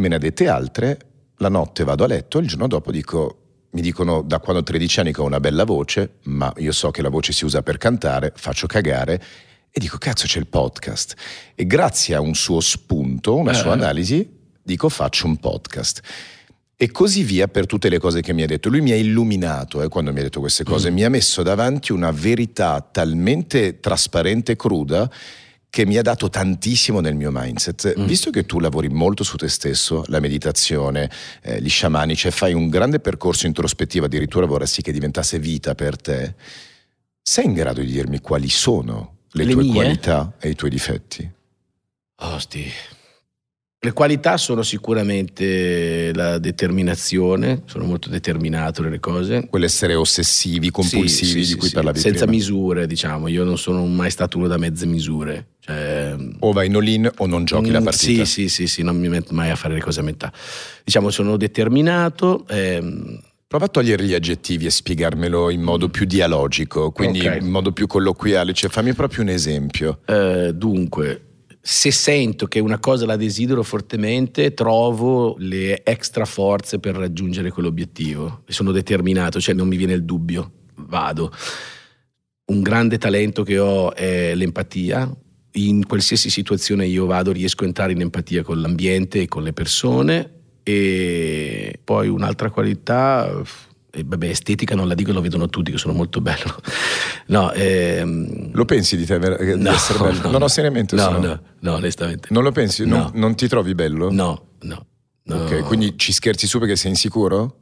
Me 0.00 0.08
ne 0.08 0.16
ha 0.16 0.18
dette 0.18 0.48
altre. 0.48 0.98
La 1.36 1.48
notte 1.48 1.84
vado 1.84 2.02
a 2.02 2.08
letto, 2.08 2.38
il 2.38 2.48
giorno 2.48 2.66
dopo 2.66 2.90
dico. 2.90 3.38
Mi 3.74 3.80
dicono 3.80 4.22
da 4.22 4.40
quando 4.40 4.62
ho 4.62 4.64
13 4.64 5.00
anni 5.00 5.12
che 5.12 5.20
ho 5.20 5.24
una 5.24 5.40
bella 5.40 5.64
voce, 5.64 6.14
ma 6.24 6.52
io 6.56 6.72
so 6.72 6.90
che 6.90 7.02
la 7.02 7.08
voce 7.08 7.32
si 7.32 7.44
usa 7.44 7.62
per 7.62 7.76
cantare, 7.76 8.32
faccio 8.34 8.66
cagare 8.66 9.22
e 9.70 9.80
dico 9.80 9.98
cazzo 9.98 10.26
c'è 10.26 10.40
il 10.40 10.48
podcast. 10.48 11.14
E 11.54 11.64
grazie 11.64 12.16
a 12.16 12.20
un 12.20 12.34
suo 12.34 12.58
spunto, 12.58 13.36
una 13.36 13.52
eh. 13.52 13.54
sua 13.54 13.72
analisi, 13.72 14.28
dico 14.62 14.88
faccio 14.88 15.26
un 15.26 15.36
podcast 15.38 16.02
e 16.76 16.90
così 16.90 17.22
via 17.22 17.46
per 17.48 17.66
tutte 17.66 17.88
le 17.88 17.98
cose 17.98 18.20
che 18.20 18.32
mi 18.32 18.42
ha 18.42 18.46
detto. 18.46 18.68
Lui 18.68 18.80
mi 18.80 18.90
ha 18.90 18.96
illuminato 18.96 19.82
eh, 19.82 19.88
quando 19.88 20.12
mi 20.12 20.20
ha 20.20 20.22
detto 20.22 20.40
queste 20.40 20.64
cose, 20.64 20.90
mm. 20.90 20.94
mi 20.94 21.04
ha 21.04 21.10
messo 21.10 21.42
davanti 21.42 21.92
una 21.92 22.10
verità 22.10 22.80
talmente 22.80 23.80
trasparente 23.80 24.52
e 24.52 24.56
cruda 24.56 25.10
che 25.70 25.86
mi 25.86 25.96
ha 25.96 26.02
dato 26.02 26.28
tantissimo 26.28 27.00
nel 27.00 27.16
mio 27.16 27.30
mindset. 27.32 27.98
Mm. 27.98 28.06
Visto 28.06 28.30
che 28.30 28.46
tu 28.46 28.60
lavori 28.60 28.88
molto 28.88 29.24
su 29.24 29.36
te 29.36 29.48
stesso, 29.48 30.04
la 30.06 30.20
meditazione, 30.20 31.10
eh, 31.42 31.60
gli 31.60 31.68
sciamani, 31.68 32.14
cioè 32.14 32.30
fai 32.30 32.52
un 32.52 32.68
grande 32.68 33.00
percorso 33.00 33.46
introspettivo, 33.46 34.04
addirittura 34.04 34.46
vorresti 34.46 34.82
che 34.82 34.92
diventasse 34.92 35.38
vita 35.38 35.74
per 35.74 35.96
te, 35.96 36.34
sei 37.20 37.46
in 37.46 37.54
grado 37.54 37.80
di 37.80 37.90
dirmi 37.90 38.20
quali 38.20 38.48
sono 38.48 39.16
le, 39.32 39.44
le 39.44 39.52
tue 39.52 39.62
mie? 39.62 39.72
qualità 39.72 40.34
e 40.38 40.50
i 40.50 40.54
tuoi 40.54 40.70
difetti? 40.70 41.28
Osti, 42.16 42.70
le 43.84 43.92
qualità 43.92 44.38
sono 44.38 44.62
sicuramente 44.62 46.10
la 46.14 46.38
determinazione, 46.38 47.64
sono 47.66 47.84
molto 47.84 48.08
determinato 48.08 48.80
nelle 48.80 48.98
cose. 48.98 49.46
Quell'essere 49.46 49.94
ossessivi, 49.94 50.70
compulsivi 50.70 51.26
sì, 51.26 51.44
sì, 51.44 51.52
di 51.52 51.58
cui 51.58 51.68
sì, 51.68 51.74
parlavi 51.74 51.98
Senza 51.98 52.24
prima. 52.24 52.32
misure, 52.32 52.86
diciamo, 52.86 53.28
io 53.28 53.44
non 53.44 53.58
sono 53.58 53.84
mai 53.84 54.10
stato 54.10 54.38
uno 54.38 54.46
da 54.46 54.56
mezze 54.56 54.86
misure. 54.86 55.48
Cioè, 55.60 56.16
o 56.38 56.52
vai 56.52 56.68
in 56.68 56.76
all-in 56.76 57.10
o 57.14 57.26
non 57.26 57.44
giochi 57.44 57.68
mm, 57.68 57.72
la 57.72 57.82
partita. 57.82 58.24
Sì, 58.24 58.48
sì, 58.48 58.48
sì, 58.48 58.66
sì, 58.66 58.82
non 58.82 58.96
mi 58.96 59.08
metto 59.08 59.34
mai 59.34 59.50
a 59.50 59.56
fare 59.56 59.74
le 59.74 59.80
cose 59.80 60.00
a 60.00 60.02
metà. 60.02 60.32
Diciamo, 60.82 61.10
sono 61.10 61.36
determinato. 61.36 62.46
Ehm, 62.48 63.20
Prova 63.46 63.66
a 63.66 63.68
togliere 63.68 64.02
gli 64.02 64.14
aggettivi 64.14 64.66
e 64.66 64.70
spiegarmelo 64.70 65.48
in 65.50 65.60
modo 65.60 65.88
più 65.88 66.06
dialogico, 66.06 66.90
quindi 66.90 67.20
okay. 67.20 67.40
in 67.40 67.50
modo 67.50 67.70
più 67.70 67.86
colloquiale, 67.86 68.52
cioè 68.52 68.68
fammi 68.68 68.94
proprio 68.94 69.22
un 69.22 69.28
esempio. 69.28 70.00
Eh, 70.06 70.52
dunque, 70.54 71.33
se 71.66 71.90
sento 71.90 72.46
che 72.46 72.60
una 72.60 72.78
cosa 72.78 73.06
la 73.06 73.16
desidero 73.16 73.62
fortemente, 73.62 74.52
trovo 74.52 75.34
le 75.38 75.82
extra 75.82 76.26
forze 76.26 76.78
per 76.78 76.94
raggiungere 76.94 77.50
quell'obiettivo. 77.50 78.42
Sono 78.48 78.70
determinato, 78.70 79.40
cioè 79.40 79.54
non 79.54 79.68
mi 79.68 79.78
viene 79.78 79.94
il 79.94 80.04
dubbio, 80.04 80.50
vado. 80.74 81.32
Un 82.52 82.60
grande 82.60 82.98
talento 82.98 83.44
che 83.44 83.58
ho 83.58 83.94
è 83.94 84.34
l'empatia. 84.34 85.10
In 85.52 85.86
qualsiasi 85.86 86.28
situazione 86.28 86.84
io 86.86 87.06
vado, 87.06 87.32
riesco 87.32 87.64
a 87.64 87.66
entrare 87.66 87.92
in 87.92 88.02
empatia 88.02 88.42
con 88.42 88.60
l'ambiente 88.60 89.22
e 89.22 89.26
con 89.26 89.42
le 89.42 89.54
persone. 89.54 90.32
E 90.62 91.80
poi 91.82 92.08
un'altra 92.08 92.50
qualità, 92.50 93.42
vabbè, 94.02 94.28
estetica 94.28 94.74
non 94.74 94.88
la 94.88 94.94
dico, 94.94 95.12
lo 95.12 95.20
vedono 95.20 95.48
tutti 95.48 95.70
che 95.70 95.78
sono 95.78 95.92
molto 95.92 96.20
bello. 96.20 96.60
No, 97.26 97.52
ehm... 97.52 98.50
Lo 98.52 98.64
pensi 98.64 98.96
di 98.96 99.04
te 99.04 99.18
di 99.18 99.62
no, 99.62 99.70
essere 99.70 99.98
bello? 99.98 100.22
No, 100.22 100.30
no, 100.30 100.38
no 100.38 100.48
seriamente. 100.48 100.96
No, 100.96 101.18
no, 101.18 101.40
no, 101.60 101.74
onestamente. 101.74 102.28
Non 102.30 102.42
lo 102.42 102.52
pensi? 102.52 102.84
Non, 102.84 103.10
non, 103.14 103.34
ti 103.34 103.48
trovi 103.48 103.74
bello? 103.74 104.10
No, 104.10 104.48
no. 104.60 104.86
Ok, 105.26 105.62
quindi 105.62 105.96
ci 105.96 106.12
scherzi 106.12 106.46
su 106.46 106.58
perché 106.58 106.76
sei 106.76 106.90
insicuro? 106.90 107.58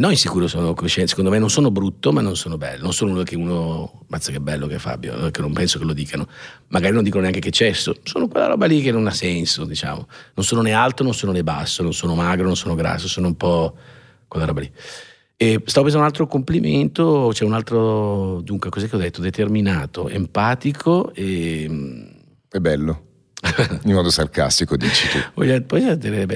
No, 0.00 0.08
insicuro 0.08 0.48
sono 0.48 0.72
cosciente, 0.72 1.10
secondo 1.10 1.28
me 1.28 1.38
non 1.38 1.50
sono 1.50 1.70
brutto, 1.70 2.10
ma 2.10 2.22
non 2.22 2.34
sono 2.34 2.56
bello. 2.56 2.84
Non 2.84 2.94
sono 2.94 3.10
uno 3.10 3.22
che 3.22 3.36
uno, 3.36 4.04
mazza 4.06 4.32
che 4.32 4.40
bello 4.40 4.66
che 4.66 4.76
è 4.76 4.78
Fabio, 4.78 5.30
che 5.30 5.42
non 5.42 5.52
penso 5.52 5.78
che 5.78 5.84
lo 5.84 5.92
dicano. 5.92 6.26
Magari 6.68 6.94
non 6.94 7.02
dicono 7.02 7.22
neanche 7.22 7.40
che 7.40 7.50
c'è, 7.50 7.74
sono 7.74 8.26
quella 8.28 8.46
roba 8.46 8.64
lì 8.64 8.80
che 8.80 8.92
non 8.92 9.06
ha 9.06 9.10
senso, 9.10 9.66
diciamo. 9.66 10.08
Non 10.34 10.44
sono 10.46 10.62
né 10.62 10.72
alto, 10.72 11.02
non 11.02 11.12
sono 11.12 11.32
né 11.32 11.42
basso, 11.42 11.82
non 11.82 11.92
sono 11.92 12.14
magro, 12.14 12.46
non 12.46 12.56
sono 12.56 12.74
grasso, 12.74 13.08
sono 13.08 13.26
un 13.26 13.36
po' 13.36 13.76
quella 14.26 14.46
roba 14.46 14.60
lì. 14.60 14.72
E 15.42 15.58
stavo 15.64 15.86
pensando 15.86 16.00
un 16.00 16.04
altro 16.04 16.26
complimento, 16.26 17.30
c'è 17.32 17.46
un 17.46 17.54
altro, 17.54 18.42
dunque, 18.42 18.68
cos'è 18.68 18.90
che 18.90 18.96
ho 18.96 18.98
detto? 18.98 19.22
Determinato, 19.22 20.10
empatico 20.10 21.14
e... 21.14 21.66
È 22.46 22.58
bello. 22.58 23.04
In 23.84 23.94
modo 23.94 24.10
sarcastico 24.10 24.76
dici 24.76 25.08
tu. 25.08 25.16
Voglio, 25.32 25.62
poi, 25.62 25.82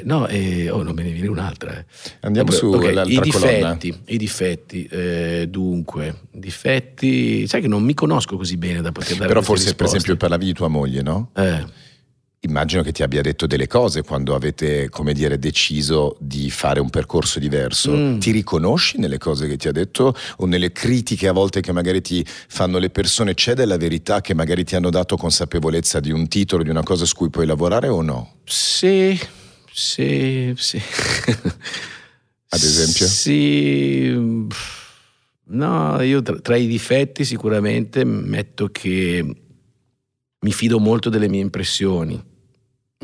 no, 0.05 0.27
eh, 0.27 0.71
oh, 0.71 0.83
non 0.83 0.95
me 0.95 1.03
ne 1.03 1.11
viene 1.11 1.29
un'altra. 1.29 1.77
Eh. 1.77 1.85
Andiamo 2.21 2.51
su 2.51 2.73
okay, 2.73 3.15
I 3.15 3.21
difetti, 3.21 3.95
i 4.07 4.17
difetti 4.17 4.87
eh, 4.87 5.49
dunque, 5.51 6.21
difetti, 6.31 7.47
sai 7.47 7.61
che 7.61 7.69
non 7.69 7.83
mi 7.83 7.93
conosco 7.93 8.39
così 8.39 8.57
bene 8.57 8.81
da 8.81 8.91
poter 8.91 9.17
dare 9.17 9.29
Però 9.29 9.43
forse 9.43 9.65
risposte. 9.65 9.75
per 9.75 9.87
esempio 9.87 10.17
parlavi 10.17 10.47
di 10.47 10.55
tua 10.55 10.69
moglie, 10.69 11.03
no? 11.03 11.29
Eh 11.35 11.83
immagino 12.45 12.83
che 12.83 12.93
ti 12.93 13.03
abbia 13.03 13.23
detto 13.23 13.47
delle 13.47 13.67
cose 13.67 14.03
quando 14.03 14.35
avete, 14.35 14.89
come 14.89 15.13
dire, 15.13 15.39
deciso 15.39 16.17
di 16.21 16.51
fare 16.51 16.81
un 16.81 16.91
percorso 16.91 17.39
diverso. 17.39 17.93
Mm. 17.93 18.19
Ti 18.19 18.31
riconosci 18.31 18.99
nelle 18.99 19.19
cose 19.19 19.49
che 19.49 19.57
ti 19.57 19.69
ha 19.69 19.73
detto 19.73 20.15
o 20.37 20.47
nelle 20.47 20.73
critiche 20.73 21.29
a 21.29 21.33
volte 21.33 21.61
che 21.61 21.73
magari 21.73 22.01
ti 22.01 22.25
fanno 22.27 22.79
le 22.79 22.91
persone? 22.91 23.35
C'è 23.35 23.55
della 23.55 23.77
verità 23.77 24.21
che 24.21 24.35
magari 24.35 24.65
ti 24.65 24.77
hanno 24.77 24.91
dato 24.91 25.17
consapevolezza 25.17 26.01
di 26.01 26.11
un 26.11 26.29
titolo, 26.29 26.63
di 26.63 26.71
una 26.71 26.83
cosa 26.83 27.05
su 27.05 27.15
cui 27.15 27.31
puoi 27.31 27.47
lavorare 27.47 27.89
o 27.89 28.03
no? 28.03 28.35
Sì, 28.45 29.19
sì, 29.73 30.53
sì. 30.57 30.81
Ad 32.49 32.63
esempio? 32.63 33.07
Sì. 33.07 34.47
No, 35.47 36.01
io 36.03 36.23
tra, 36.23 36.39
tra 36.41 36.57
i 36.57 36.67
difetti 36.67 37.25
sicuramente 37.25 38.05
metto 38.05 38.69
che 38.69 39.37
mi 40.39 40.53
fido 40.53 40.79
molto 40.79 41.09
delle 41.09 41.29
mie 41.29 41.41
impressioni 41.41 42.33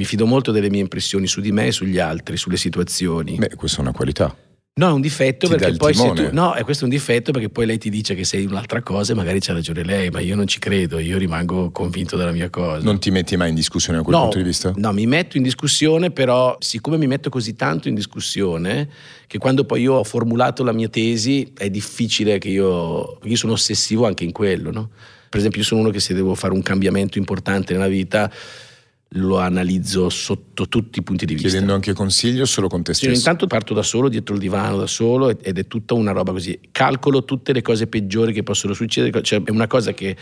Mi 0.00 0.06
fido 0.06 0.24
molto 0.24 0.50
delle 0.50 0.70
mie 0.70 0.80
impressioni 0.80 1.26
su 1.26 1.42
di 1.42 1.52
me 1.52 1.66
e 1.66 1.72
sugli 1.72 1.98
altri, 1.98 2.38
sulle 2.38 2.56
situazioni. 2.56 3.36
Beh, 3.36 3.54
questa 3.54 3.76
è 3.76 3.80
una 3.82 3.92
qualità. 3.92 4.34
No, 4.72 4.88
è 4.88 4.92
un 4.92 5.02
difetto 5.02 5.46
Ti 5.46 5.56
perché 5.56 5.76
poi 5.76 5.92
se 5.92 6.00
timone. 6.00 6.30
tu. 6.30 6.34
No, 6.34 6.54
è 6.54 6.64
questo 6.64 6.84
è 6.84 6.86
un 6.86 6.94
difetto 6.94 7.32
perché 7.32 7.50
poi 7.50 7.66
lei 7.66 7.76
ti 7.76 7.90
dice 7.90 8.14
che 8.14 8.24
sei 8.24 8.46
un'altra 8.46 8.80
cosa 8.80 9.12
e 9.12 9.14
magari 9.14 9.40
c'ha 9.40 9.52
ragione 9.52 9.84
lei, 9.84 10.08
ma 10.08 10.20
io 10.20 10.36
non 10.36 10.46
ci 10.46 10.58
credo, 10.58 10.98
io 10.98 11.18
rimango 11.18 11.70
convinto 11.70 12.16
della 12.16 12.32
mia 12.32 12.48
cosa. 12.48 12.82
Non 12.82 12.98
ti 12.98 13.10
metti 13.10 13.36
mai 13.36 13.50
in 13.50 13.54
discussione 13.54 13.98
da 13.98 14.04
quel 14.04 14.16
no, 14.16 14.22
punto 14.22 14.38
di 14.38 14.44
vista? 14.44 14.72
No, 14.74 14.90
mi 14.94 15.04
metto 15.04 15.36
in 15.36 15.42
discussione, 15.42 16.10
però 16.10 16.56
siccome 16.60 16.96
mi 16.96 17.06
metto 17.06 17.28
così 17.28 17.54
tanto 17.54 17.88
in 17.88 17.94
discussione 17.94 18.88
che 19.26 19.36
quando 19.36 19.66
poi 19.66 19.82
io 19.82 19.96
ho 19.96 20.04
formulato 20.04 20.64
la 20.64 20.72
mia 20.72 20.88
tesi 20.88 21.52
è 21.54 21.68
difficile 21.68 22.38
che 22.38 22.48
io, 22.48 23.18
io 23.22 23.36
sono 23.36 23.52
ossessivo 23.52 24.06
anche 24.06 24.24
in 24.24 24.32
quello, 24.32 24.70
no? 24.70 24.88
Per 25.28 25.38
esempio 25.38 25.60
io 25.60 25.66
sono 25.66 25.82
uno 25.82 25.90
che 25.90 26.00
se 26.00 26.14
devo 26.14 26.34
fare 26.34 26.54
un 26.54 26.62
cambiamento 26.62 27.18
importante 27.18 27.74
nella 27.74 27.86
vita 27.86 28.32
lo 29.14 29.38
analizzo 29.38 30.08
sotto 30.08 30.68
tutti 30.68 31.00
i 31.00 31.02
punti 31.02 31.26
di 31.26 31.32
vista. 31.34 31.48
Chiedendo 31.48 31.74
anche 31.74 31.92
consiglio 31.92 32.42
o 32.42 32.46
solo 32.46 32.68
con 32.68 32.82
te 32.82 32.94
Sì, 32.94 33.06
stesso? 33.06 33.16
intanto 33.18 33.46
parto 33.46 33.74
da 33.74 33.82
solo, 33.82 34.08
dietro 34.08 34.34
il 34.34 34.40
divano 34.40 34.76
da 34.76 34.86
solo 34.86 35.30
ed- 35.30 35.40
ed 35.42 35.58
è 35.58 35.66
tutta 35.66 35.94
una 35.94 36.12
roba 36.12 36.30
così. 36.32 36.58
Calcolo 36.70 37.24
tutte 37.24 37.52
le 37.52 37.62
cose 37.62 37.88
peggiori 37.88 38.32
che 38.32 38.42
possono 38.42 38.72
succedere, 38.72 39.22
cioè 39.22 39.42
è 39.42 39.50
una 39.50 39.66
cosa 39.66 39.92
che 39.92 40.16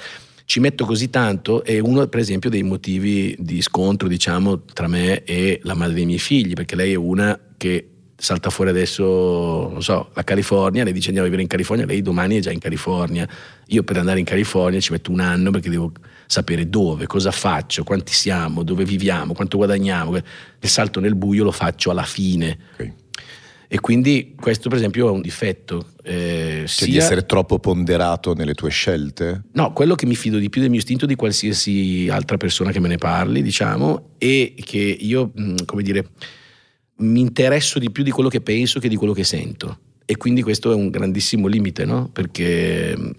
ci 0.47 0.61
metto 0.61 0.87
così 0.87 1.11
tanto 1.11 1.63
è 1.63 1.79
uno 1.79 2.07
per 2.07 2.21
esempio 2.21 2.49
dei 2.49 2.63
motivi 2.63 3.37
di 3.39 3.61
scontro 3.61 4.09
diciamo 4.09 4.63
tra 4.65 4.89
me 4.89 5.23
e 5.25 5.61
la 5.65 5.75
madre 5.75 5.93
dei 5.93 6.07
miei 6.07 6.19
figli 6.19 6.55
perché 6.55 6.75
lei 6.75 6.93
è 6.93 6.97
una 6.97 7.39
che 7.59 7.87
salta 8.17 8.49
fuori 8.49 8.71
adesso 8.71 9.69
non 9.71 9.83
so 9.83 10.09
la 10.15 10.25
California 10.25 10.85
lei 10.85 10.95
dice 10.95 11.09
andiamo 11.09 11.27
a 11.27 11.31
vivere 11.31 11.43
in 11.43 11.51
California 11.51 11.85
lei 11.85 12.01
domani 12.01 12.39
è 12.39 12.41
già 12.41 12.51
in 12.51 12.61
California 12.61 13.29
io 13.67 13.83
per 13.83 13.99
andare 13.99 14.21
in 14.21 14.25
California 14.25 14.81
ci 14.81 14.91
metto 14.93 15.11
un 15.11 15.21
anno 15.21 15.51
perché 15.51 15.69
devo 15.69 15.93
sapere 16.29 16.69
dove, 16.69 17.07
cosa 17.07 17.31
faccio, 17.31 17.83
quanti 17.85 18.13
siamo, 18.13 18.63
dove 18.63 18.85
viviamo, 18.85 19.33
quanto 19.33 19.57
guadagniamo 19.57 20.15
il 20.15 20.23
salto 20.69 21.01
nel 21.01 21.15
buio 21.15 21.43
lo 21.43 21.53
faccio 21.53 21.91
alla 21.91 22.03
fine 22.05 22.59
Ok. 22.75 22.93
e 23.67 23.81
quindi 23.81 24.35
questo 24.39 24.69
per 24.69 24.77
esempio 24.77 25.09
è 25.09 25.11
un 25.11 25.23
difetto. 25.23 25.87
Eh, 26.03 26.65
Cioè 26.67 26.67
sia- 26.67 26.87
di 26.87 26.97
essere 26.99 27.25
troppo 27.25 27.59
ponderato 27.59 28.35
nelle 28.35 28.53
tue 28.53 28.69
scelte? 28.69 29.45
No, 29.53 29.73
quello 29.73 29.95
che 29.95 30.05
mi 30.05 30.15
fido 30.17 30.37
di 30.39 30.51
più 30.51 30.61
del 30.61 30.69
mio 30.71 30.81
istinto 30.81 31.07
di 31.07 31.15
qualsiasi 31.15 32.09
altra 32.11 32.37
persona 32.37 32.73
che 32.73 32.79
me 32.81 32.89
ne 32.89 32.99
parli, 32.99 33.41
diciamo, 33.43 34.11
e 34.19 34.55
che 34.63 34.79
io, 34.79 35.31
mh, 35.35 35.65
come 35.65 35.83
dire, 35.83 36.11
mi 36.97 37.21
interesso 37.21 37.79
di 37.79 37.91
più 37.91 38.03
di 38.03 38.11
quello 38.11 38.29
che 38.29 38.41
penso 38.43 38.81
che 38.81 38.89
di 38.89 38.97
quello 38.97 39.13
che 39.15 39.25
sento. 39.25 39.79
E 40.05 40.17
quindi 40.17 40.43
questo 40.43 40.73
è 40.73 40.75
un 40.75 40.91
grandissimo 40.91 41.47
limite, 41.47 41.85
no? 41.87 42.09
Perché 42.13 42.97
mh, 42.97 43.11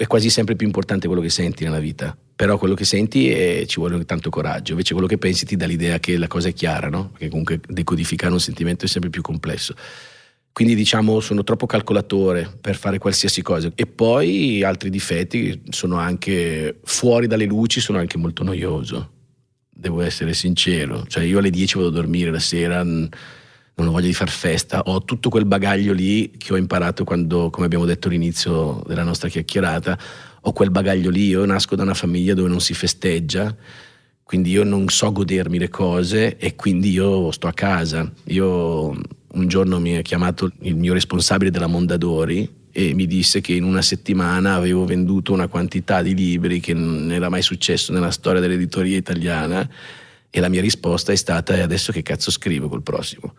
è 0.00 0.06
quasi 0.06 0.30
sempre 0.30 0.56
più 0.56 0.66
importante 0.66 1.08
quello 1.08 1.20
che 1.20 1.28
senti 1.28 1.62
nella 1.62 1.78
vita. 1.78 2.16
Però 2.34 2.56
quello 2.56 2.72
che 2.72 2.86
senti 2.86 3.28
è- 3.28 3.66
ci 3.66 3.80
vuole 3.80 4.02
tanto 4.06 4.30
coraggio, 4.30 4.70
invece 4.70 4.94
quello 4.94 5.06
che 5.06 5.18
pensi 5.18 5.44
ti 5.44 5.56
dà 5.56 5.66
l'idea 5.66 5.98
che 5.98 6.16
la 6.16 6.26
cosa 6.26 6.48
è 6.48 6.54
chiara, 6.54 6.88
no? 6.88 7.10
Perché 7.10 7.28
comunque 7.28 7.60
decodificare 7.68 8.32
un 8.32 8.40
sentimento 8.40 8.86
è 8.86 8.88
sempre 8.88 9.10
più 9.10 9.20
complesso. 9.20 9.74
Quindi 10.52 10.74
diciamo 10.74 11.20
sono 11.20 11.44
troppo 11.44 11.66
calcolatore 11.66 12.50
per 12.62 12.76
fare 12.76 12.96
qualsiasi 12.96 13.42
cosa. 13.42 13.70
E 13.74 13.84
poi 13.84 14.62
altri 14.62 14.88
difetti 14.88 15.64
sono 15.68 15.96
anche 15.96 16.80
fuori 16.82 17.26
dalle 17.26 17.44
luci, 17.44 17.80
sono 17.80 17.98
anche 17.98 18.16
molto 18.16 18.42
noioso. 18.42 19.10
Devo 19.68 20.00
essere 20.00 20.32
sincero. 20.32 21.04
Cioè 21.08 21.24
io 21.24 21.40
alle 21.40 21.50
10 21.50 21.76
vado 21.76 21.88
a 21.88 21.92
dormire 21.92 22.30
la 22.30 22.38
sera, 22.38 22.82
ho 23.86 23.92
voglia 23.92 24.06
di 24.06 24.14
far 24.14 24.30
festa. 24.30 24.82
Ho 24.84 25.04
tutto 25.04 25.28
quel 25.28 25.44
bagaglio 25.44 25.92
lì 25.92 26.30
che 26.36 26.52
ho 26.52 26.56
imparato 26.56 27.04
quando, 27.04 27.50
come 27.50 27.66
abbiamo 27.66 27.84
detto 27.84 28.08
all'inizio 28.08 28.82
della 28.86 29.02
nostra 29.02 29.28
chiacchierata, 29.28 29.98
ho 30.40 30.52
quel 30.52 30.70
bagaglio 30.70 31.10
lì. 31.10 31.28
Io 31.28 31.44
nasco 31.44 31.76
da 31.76 31.82
una 31.82 31.94
famiglia 31.94 32.34
dove 32.34 32.48
non 32.48 32.60
si 32.60 32.74
festeggia, 32.74 33.54
quindi 34.22 34.50
io 34.50 34.64
non 34.64 34.88
so 34.88 35.10
godermi 35.12 35.58
le 35.58 35.68
cose 35.68 36.36
e 36.36 36.54
quindi 36.54 36.90
io 36.90 37.30
sto 37.30 37.46
a 37.46 37.52
casa. 37.52 38.10
Io 38.24 38.88
un 39.32 39.46
giorno 39.46 39.78
mi 39.78 39.96
ha 39.96 40.02
chiamato 40.02 40.50
il 40.62 40.76
mio 40.76 40.92
responsabile 40.92 41.50
della 41.50 41.66
Mondadori 41.66 42.58
e 42.72 42.94
mi 42.94 43.06
disse 43.06 43.40
che 43.40 43.52
in 43.52 43.64
una 43.64 43.82
settimana 43.82 44.54
avevo 44.54 44.84
venduto 44.84 45.32
una 45.32 45.48
quantità 45.48 46.02
di 46.02 46.14
libri 46.14 46.60
che 46.60 46.72
non 46.72 47.10
era 47.10 47.28
mai 47.28 47.42
successo 47.42 47.92
nella 47.92 48.10
storia 48.10 48.40
dell'editoria 48.40 48.96
italiana 48.96 49.68
e 50.30 50.40
la 50.40 50.48
mia 50.48 50.60
risposta 50.60 51.12
è 51.12 51.16
stata 51.16 51.54
e 51.56 51.60
adesso 51.60 51.90
che 51.90 52.02
cazzo 52.02 52.30
scrivo 52.30 52.68
col 52.68 52.82
prossimo? 52.82 53.34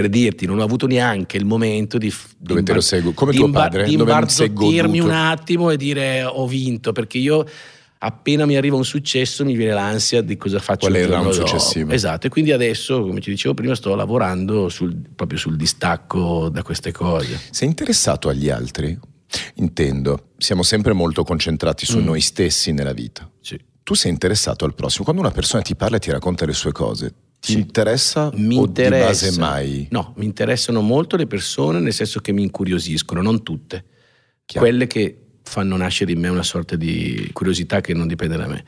Per 0.00 0.08
dirti, 0.10 0.46
non 0.46 0.58
ho 0.58 0.62
avuto 0.62 0.86
neanche 0.86 1.36
il 1.36 1.44
momento 1.46 1.96
di... 1.98 2.12
Dove 2.36 2.60
di 2.60 2.66
te 2.66 2.72
lo 2.74 2.80
sei- 2.80 3.02
come 3.14 3.32
di 3.32 3.38
tuo 3.38 3.50
padre, 3.50 3.84
Di 3.84 3.96
non 3.96 4.06
sei 4.28 4.46
imbarzottirmi 4.48 5.00
un 5.00 5.10
attimo 5.10 5.70
e 5.70 5.76
dire 5.76 6.22
ho 6.24 6.46
vinto, 6.46 6.92
perché 6.92 7.18
io 7.18 7.44
appena 7.98 8.44
mi 8.44 8.56
arriva 8.56 8.76
un 8.76 8.84
successo 8.84 9.42
mi 9.42 9.56
viene 9.56 9.72
l'ansia 9.72 10.20
di 10.20 10.36
cosa 10.36 10.58
faccio 10.58 10.86
Qual 10.88 10.92
è 10.94 11.00
il 11.00 11.08
round 11.08 11.30
dopo. 11.30 11.46
successivo? 11.46 11.92
Esatto, 11.92 12.26
e 12.26 12.30
quindi 12.30 12.52
adesso, 12.52 13.00
come 13.00 13.20
ti 13.20 13.30
dicevo 13.30 13.54
prima, 13.54 13.74
sto 13.74 13.94
lavorando 13.94 14.68
sul- 14.68 14.94
proprio 15.14 15.38
sul 15.38 15.56
distacco 15.56 16.48
da 16.50 16.62
queste 16.62 16.92
cose. 16.92 17.40
Sei 17.50 17.66
interessato 17.68 18.28
agli 18.28 18.50
altri? 18.50 18.98
Intendo, 19.54 20.28
siamo 20.36 20.62
sempre 20.62 20.92
molto 20.92 21.24
concentrati 21.24 21.86
su 21.86 21.98
Mm. 22.00 22.04
noi 22.04 22.20
stessi 22.20 22.72
nella 22.72 22.92
vita. 22.92 23.28
Sì. 23.40 23.58
Tu 23.82 23.94
sei 23.94 24.10
interessato 24.10 24.64
al 24.64 24.74
prossimo. 24.74 25.04
Quando 25.04 25.22
una 25.22 25.30
persona 25.30 25.62
ti 25.62 25.74
parla 25.74 25.96
e 25.96 26.00
ti 26.00 26.10
racconta 26.10 26.44
le 26.44 26.52
sue 26.52 26.72
cose, 26.72 27.12
ti 27.46 27.52
Sì. 27.52 27.58
interessa 27.58 28.30
Mi 28.34 28.56
o 28.58 28.64
interessa. 28.64 28.96
di 28.96 29.30
base 29.30 29.38
mai? 29.38 29.86
No, 29.90 30.14
mi 30.16 30.24
interessano 30.24 30.80
molto 30.80 31.16
le 31.16 31.26
persone, 31.28 31.78
nel 31.78 31.92
senso 31.92 32.18
che 32.20 32.32
mi 32.32 32.42
incuriosiscono, 32.42 33.22
non 33.22 33.42
tutte. 33.44 33.84
Chiaro. 34.44 34.66
Quelle 34.66 34.86
che 34.88 35.16
fanno 35.44 35.76
nascere 35.76 36.10
in 36.10 36.18
me 36.18 36.28
una 36.28 36.42
sorta 36.42 36.74
di 36.74 37.30
curiosità 37.32 37.80
che 37.80 37.94
non 37.94 38.08
dipende 38.08 38.36
da 38.36 38.46
me. 38.48 38.64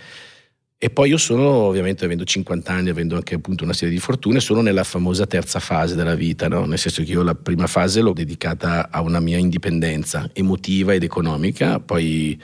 E 0.80 0.90
poi 0.90 1.08
io 1.08 1.16
sono, 1.16 1.42
ovviamente, 1.48 2.04
avendo 2.04 2.22
50 2.22 2.72
anni, 2.72 2.88
avendo 2.90 3.16
anche 3.16 3.34
appunto 3.34 3.64
una 3.64 3.72
serie 3.72 3.92
di 3.92 3.98
fortune, 4.00 4.38
sono 4.38 4.60
nella 4.60 4.84
famosa 4.84 5.26
terza 5.26 5.58
fase 5.58 5.96
della 5.96 6.14
vita, 6.14 6.46
no? 6.46 6.66
nel 6.66 6.78
senso 6.78 7.02
che 7.02 7.10
io 7.10 7.24
la 7.24 7.34
prima 7.34 7.66
fase 7.66 8.00
l'ho 8.00 8.12
dedicata 8.12 8.88
a 8.92 9.00
una 9.00 9.18
mia 9.18 9.38
indipendenza 9.38 10.30
emotiva 10.32 10.94
ed 10.94 11.02
economica, 11.02 11.80
poi 11.80 12.40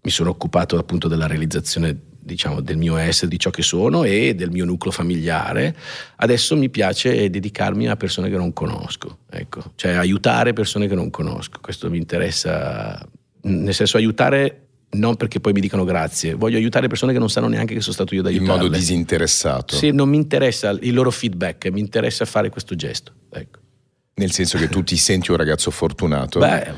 mi 0.00 0.10
sono 0.10 0.30
occupato 0.30 0.78
appunto 0.78 1.08
della 1.08 1.26
realizzazione 1.26 1.94
diciamo 2.24 2.60
del 2.60 2.76
mio 2.76 2.96
essere, 2.96 3.28
di 3.28 3.38
ciò 3.38 3.50
che 3.50 3.62
sono 3.62 4.04
e 4.04 4.34
del 4.34 4.50
mio 4.50 4.64
nucleo 4.64 4.92
familiare. 4.92 5.76
Adesso 6.16 6.56
mi 6.56 6.70
piace 6.70 7.28
dedicarmi 7.28 7.88
a 7.88 7.96
persone 7.96 8.30
che 8.30 8.36
non 8.36 8.52
conosco, 8.52 9.18
ecco, 9.30 9.72
cioè 9.76 9.92
aiutare 9.92 10.52
persone 10.52 10.88
che 10.88 10.94
non 10.94 11.10
conosco. 11.10 11.58
Questo 11.60 11.90
mi 11.90 11.98
interessa, 11.98 13.06
nel 13.42 13.74
senso 13.74 13.96
aiutare 13.96 14.60
non 14.94 15.16
perché 15.16 15.40
poi 15.40 15.52
mi 15.52 15.60
dicano 15.60 15.84
grazie, 15.84 16.34
voglio 16.34 16.56
aiutare 16.56 16.86
persone 16.86 17.12
che 17.12 17.18
non 17.18 17.28
sanno 17.28 17.48
neanche 17.48 17.74
che 17.74 17.80
sono 17.80 17.94
stato 17.94 18.14
io 18.14 18.20
ad 18.20 18.30
In 18.30 18.38
aiutarle. 18.38 18.62
modo 18.62 18.74
disinteressato. 18.76 19.74
Sì, 19.74 19.90
non 19.90 20.08
mi 20.08 20.16
interessa 20.16 20.70
il 20.70 20.94
loro 20.94 21.10
feedback, 21.10 21.68
mi 21.70 21.80
interessa 21.80 22.24
fare 22.24 22.48
questo 22.48 22.74
gesto. 22.76 23.12
Ecco. 23.30 23.58
Nel 24.16 24.30
senso 24.30 24.58
che 24.58 24.68
tu 24.68 24.84
ti 24.84 24.96
senti 24.96 25.32
un 25.32 25.36
ragazzo 25.36 25.72
fortunato 25.72 26.38
Beh, 26.38 26.72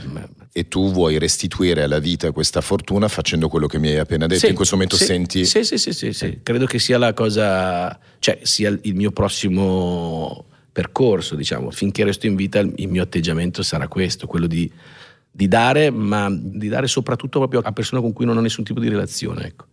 e 0.52 0.68
tu 0.68 0.90
vuoi 0.90 1.18
restituire 1.18 1.82
alla 1.82 1.98
vita 1.98 2.32
questa 2.32 2.62
fortuna 2.62 3.08
facendo 3.08 3.48
quello 3.48 3.66
che 3.66 3.78
mi 3.78 3.88
hai 3.88 3.98
appena 3.98 4.26
detto. 4.26 4.40
Sì, 4.40 4.48
In 4.48 4.54
questo 4.54 4.74
momento 4.74 4.96
sì, 4.96 5.04
senti... 5.04 5.44
Sì, 5.44 5.62
sì, 5.62 5.76
sì, 5.76 5.92
sì, 5.92 6.14
sì. 6.14 6.40
credo 6.42 6.64
che 6.64 6.78
sia 6.78 6.96
la 6.96 7.12
cosa, 7.12 7.98
cioè 8.20 8.38
sia 8.40 8.70
il 8.80 8.94
mio 8.94 9.10
prossimo 9.10 10.46
percorso, 10.72 11.34
diciamo. 11.34 11.70
Finché 11.70 12.04
resto 12.04 12.26
in 12.26 12.36
vita 12.36 12.60
il 12.60 12.88
mio 12.88 13.02
atteggiamento 13.02 13.62
sarà 13.62 13.86
questo, 13.86 14.26
quello 14.26 14.46
di, 14.46 14.70
di 15.30 15.46
dare, 15.46 15.90
ma 15.90 16.28
di 16.30 16.68
dare 16.68 16.86
soprattutto 16.86 17.38
proprio 17.38 17.60
a 17.60 17.72
persone 17.72 18.00
con 18.00 18.14
cui 18.14 18.24
non 18.24 18.38
ho 18.38 18.40
nessun 18.40 18.64
tipo 18.64 18.80
di 18.80 18.88
relazione, 18.88 19.44
ecco. 19.44 19.66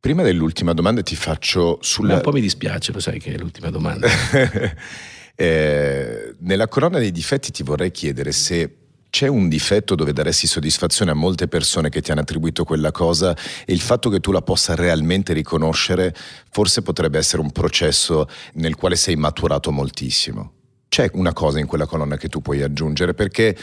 Prima 0.00 0.22
dell'ultima 0.22 0.72
domanda 0.72 1.02
ti 1.02 1.16
faccio 1.16 1.76
Ma 1.78 1.78
sulla... 1.80 2.14
Un 2.14 2.20
po' 2.22 2.32
mi 2.32 2.40
dispiace, 2.40 2.92
lo 2.92 3.00
sai 3.00 3.18
che 3.18 3.34
è 3.34 3.38
l'ultima 3.38 3.68
domanda. 3.68 4.08
Eh, 5.34 6.34
nella 6.38 6.68
corona 6.68 6.98
dei 6.98 7.10
difetti 7.10 7.50
ti 7.50 7.62
vorrei 7.62 7.90
chiedere 7.90 8.32
se 8.32 8.76
c'è 9.14 9.28
un 9.28 9.48
difetto 9.48 9.94
dove 9.94 10.12
daresti 10.12 10.48
soddisfazione 10.48 11.12
a 11.12 11.14
molte 11.14 11.46
persone 11.46 11.88
che 11.88 12.00
ti 12.00 12.10
hanno 12.10 12.22
attribuito 12.22 12.64
quella 12.64 12.90
cosa 12.90 13.36
e 13.64 13.72
il 13.72 13.80
fatto 13.80 14.10
che 14.10 14.18
tu 14.18 14.32
la 14.32 14.42
possa 14.42 14.74
realmente 14.74 15.32
riconoscere 15.32 16.12
forse 16.50 16.82
potrebbe 16.82 17.18
essere 17.18 17.40
un 17.40 17.52
processo 17.52 18.28
nel 18.54 18.74
quale 18.74 18.96
sei 18.96 19.14
maturato 19.14 19.70
moltissimo. 19.70 20.52
C'è 20.88 21.10
una 21.14 21.32
cosa 21.32 21.60
in 21.60 21.66
quella 21.66 21.86
colonna 21.86 22.16
che 22.16 22.28
tu 22.28 22.40
puoi 22.40 22.62
aggiungere 22.62 23.14
perché 23.14 23.56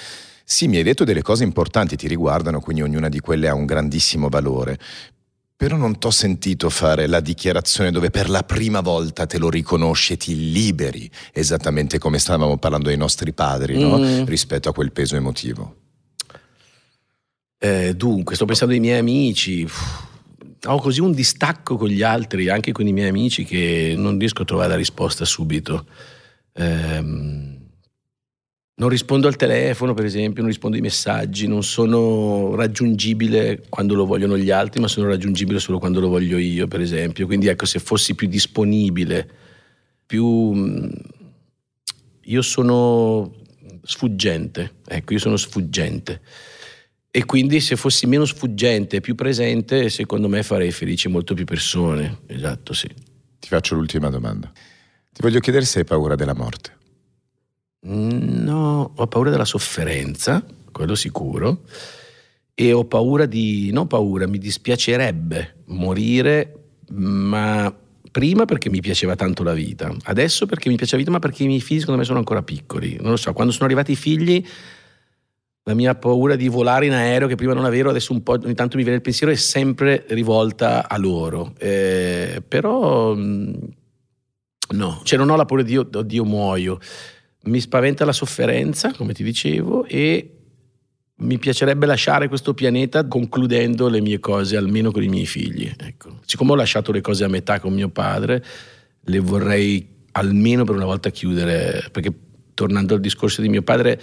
sì, 0.45 0.68
mi 0.68 0.77
hai 0.77 0.84
detto 0.84 1.03
delle 1.03 1.22
cose 1.22 1.43
importanti, 1.43 1.95
ti 1.95 2.07
riguardano, 2.07 2.60
quindi 2.60 2.81
ognuna 2.81 3.10
di 3.10 3.19
quelle 3.19 3.48
ha 3.48 3.53
un 3.53 3.65
grandissimo 3.65 4.30
valore. 4.30 4.77
Però 5.62 5.76
non 5.76 6.00
t'ho 6.00 6.10
sentito 6.10 6.72
fare 6.72 7.06
la 7.06 7.20
dichiarazione 7.20 7.92
dove 7.92 8.10
per 8.10 8.32
la 8.32 8.42
prima 8.42 8.82
volta 8.82 9.28
te 9.28 9.38
lo 9.38 9.48
riconosci 9.48 10.14
e 10.14 10.18
ti 10.18 10.52
liberi, 10.52 11.08
esattamente 11.32 12.00
come 12.00 12.18
stavamo 12.18 12.58
parlando 12.58 12.88
dei 12.88 12.98
nostri 12.98 13.32
padri, 13.32 13.78
no? 13.78 14.00
Mm. 14.00 14.24
rispetto 14.24 14.70
a 14.70 14.74
quel 14.74 14.92
peso 14.92 15.18
emotivo. 15.18 15.76
Eh, 17.60 17.94
dunque, 17.96 18.34
sto 18.34 18.46
pensando 18.46 18.74
ai 18.74 18.80
miei 18.80 18.98
amici. 18.98 19.62
Uff, 19.62 20.04
Ho 20.66 20.80
così 20.80 21.00
un 21.00 21.12
distacco 21.12 21.78
con 21.78 21.90
gli 21.90 22.02
altri, 22.02 22.50
anche 22.50 22.72
con 22.72 22.88
i 22.88 22.92
miei 22.92 23.10
amici, 23.10 23.46
che 23.46 23.94
non 23.96 24.18
riesco 24.18 24.42
a 24.42 24.46
trovare 24.46 24.70
la 24.70 24.76
risposta 24.78 25.26
subito. 25.26 25.86
Ehm, 26.54 27.61
Non 28.82 28.90
rispondo 28.90 29.28
al 29.28 29.36
telefono, 29.36 29.94
per 29.94 30.06
esempio, 30.06 30.41
non 30.41 30.49
rispondo 30.49 30.76
ai 30.76 30.82
messaggi, 30.82 31.45
non 31.45 31.62
sono 31.62 32.56
raggiungibile 32.56 33.62
quando 33.70 33.94
lo 33.94 34.08
vogliono 34.08 34.36
gli 34.36 34.49
altri, 34.49 34.82
ma 34.82 34.88
sono 34.88 35.08
raggiungibile 35.08 35.60
solo 35.60 35.78
quando 35.78 35.99
lo 35.99 36.08
voglio 36.08 36.40
io, 36.40 36.66
per 36.66 36.82
esempio. 36.82 37.28
Quindi 37.28 37.45
ecco, 37.45 37.68
se 37.68 37.78
fossi 37.78 38.16
più 38.16 38.28
disponibile, 38.28 39.30
più... 40.03 40.90
Io 42.24 42.41
sono 42.41 43.36
sfuggente, 43.84 44.78
ecco, 44.88 45.14
io 45.14 45.20
sono 45.20 45.38
sfuggente. 45.38 46.22
E 47.12 47.24
quindi 47.26 47.60
se 47.60 47.76
fossi 47.76 48.08
meno 48.08 48.26
sfuggente 48.26 48.95
e 48.95 49.02
più 49.02 49.14
presente, 49.14 49.90
secondo 49.90 50.28
me 50.28 50.41
farei 50.41 50.72
felici 50.72 51.08
molto 51.08 51.36
più 51.36 51.45
persone. 51.45 52.22
Esatto, 52.26 52.74
sì. 52.74 52.88
Ti 52.88 53.48
faccio 53.48 53.76
l'ultima 53.76 54.10
domanda. 54.10 54.52
Ti 54.52 55.22
voglio 55.22 55.40
chiedere 55.40 55.66
se 55.66 55.80
hai 55.80 55.86
paura 55.86 56.16
della 56.16 56.34
morte. 56.34 56.80
No, 57.84 58.94
ho 58.95 59.08
paura 59.08 59.32
della 59.32 59.45
sofferenza, 59.45 60.45
quello 60.72 60.94
sicuro, 60.94 61.64
e 62.53 62.74
ho 62.74 62.86
paura 62.86 63.26
di, 63.26 63.72
non 63.72 63.88
paura, 63.88 64.28
mi 64.28 64.38
dispiacerebbe 64.38 65.64
morire, 65.68 66.74
ma 66.90 67.76
prima 68.12 68.45
perché 68.45 68.70
mi 68.70 68.82
piaceva 68.82 69.16
tanto 69.16 69.41
la 69.41 69.53
vita, 69.53 69.91
adesso 70.03 70.45
perché 70.45 70.70
mi 70.70 70.76
piace 70.76 70.91
la 70.91 70.99
vita, 70.99 71.12
ma 71.12 71.18
perché 71.18 71.44
i 71.44 71.48
miei 71.48 71.62
figli 71.62 71.80
secondo 71.80 71.99
me 71.99 72.06
sono 72.06 72.20
ancora 72.20 72.44
piccoli. 72.44 72.98
Non 73.02 73.12
lo 73.12 73.18
so, 73.18 73.34
quando 73.34 73.52
sono 73.52 73.66
arrivati 73.66 73.94
i 73.94 73.95
figli, 73.95 74.45
la 75.64 75.74
mia 75.74 75.95
paura 75.95 76.36
di 76.36 76.49
volare 76.49 76.86
in 76.86 76.94
aereo, 76.94 77.28
che 77.28 77.36
prima 77.36 77.53
non 77.53 77.66
avevo, 77.66 77.90
adesso 77.90 78.14
un 78.14 78.22
po' 78.22 78.34
ogni 78.34 78.53
tanto 78.53 78.78
mi 78.78 78.84
viene 78.84 78.98
il 78.98 79.03
pensiero, 79.03 79.32
è 79.32 79.36
sempre 79.36 80.06
rivolta 80.10 80.88
a 80.88 80.98
loro. 80.99 81.56
Eh, 81.58 82.44
però 82.48 83.16
no, 83.16 85.02
cioè 85.03 85.18
non 85.18 85.32
ho 85.32 85.36
la 85.36 85.45
paura 85.45 85.64
di 85.64 85.78
oddio 85.78 86.26
muoio 86.26 86.80
mi 87.44 87.60
spaventa 87.60 88.06
la 88.06 88.12
sofferenza, 88.12 88.94
come 88.94 89.14
ti 89.14 89.24
dicevo, 89.24 89.86
e 89.86 90.38
mi 91.22 91.38
piacerebbe 91.38 91.86
lasciare 91.86 92.28
questo 92.28 92.54
pianeta 92.54 93.06
concludendo 93.08 93.90
le 93.90 94.02
mie 94.02 94.20
cose 94.20 94.58
almeno 94.58 94.92
con 94.92 95.04
i 95.04 95.08
miei 95.08 95.26
figli. 95.26 95.72
Ecco. 95.78 96.20
Siccome 96.26 96.52
ho 96.52 96.56
lasciato 96.56 96.92
le 96.92 97.02
cose 97.02 97.24
a 97.24 97.28
metà 97.28 97.60
con 97.60 97.74
mio 97.74 97.90
padre, 97.90 98.44
le 99.02 99.20
vorrei 99.20 99.88
almeno 100.14 100.64
per 100.64 100.76
una 100.76 100.86
volta 100.86 101.10
chiudere, 101.10 101.88
perché 101.92 102.14
tornando 102.54 102.96
al 102.96 103.00
discorso 103.00 103.42
di 103.42 103.50
mio 103.50 103.62
padre, 103.62 104.02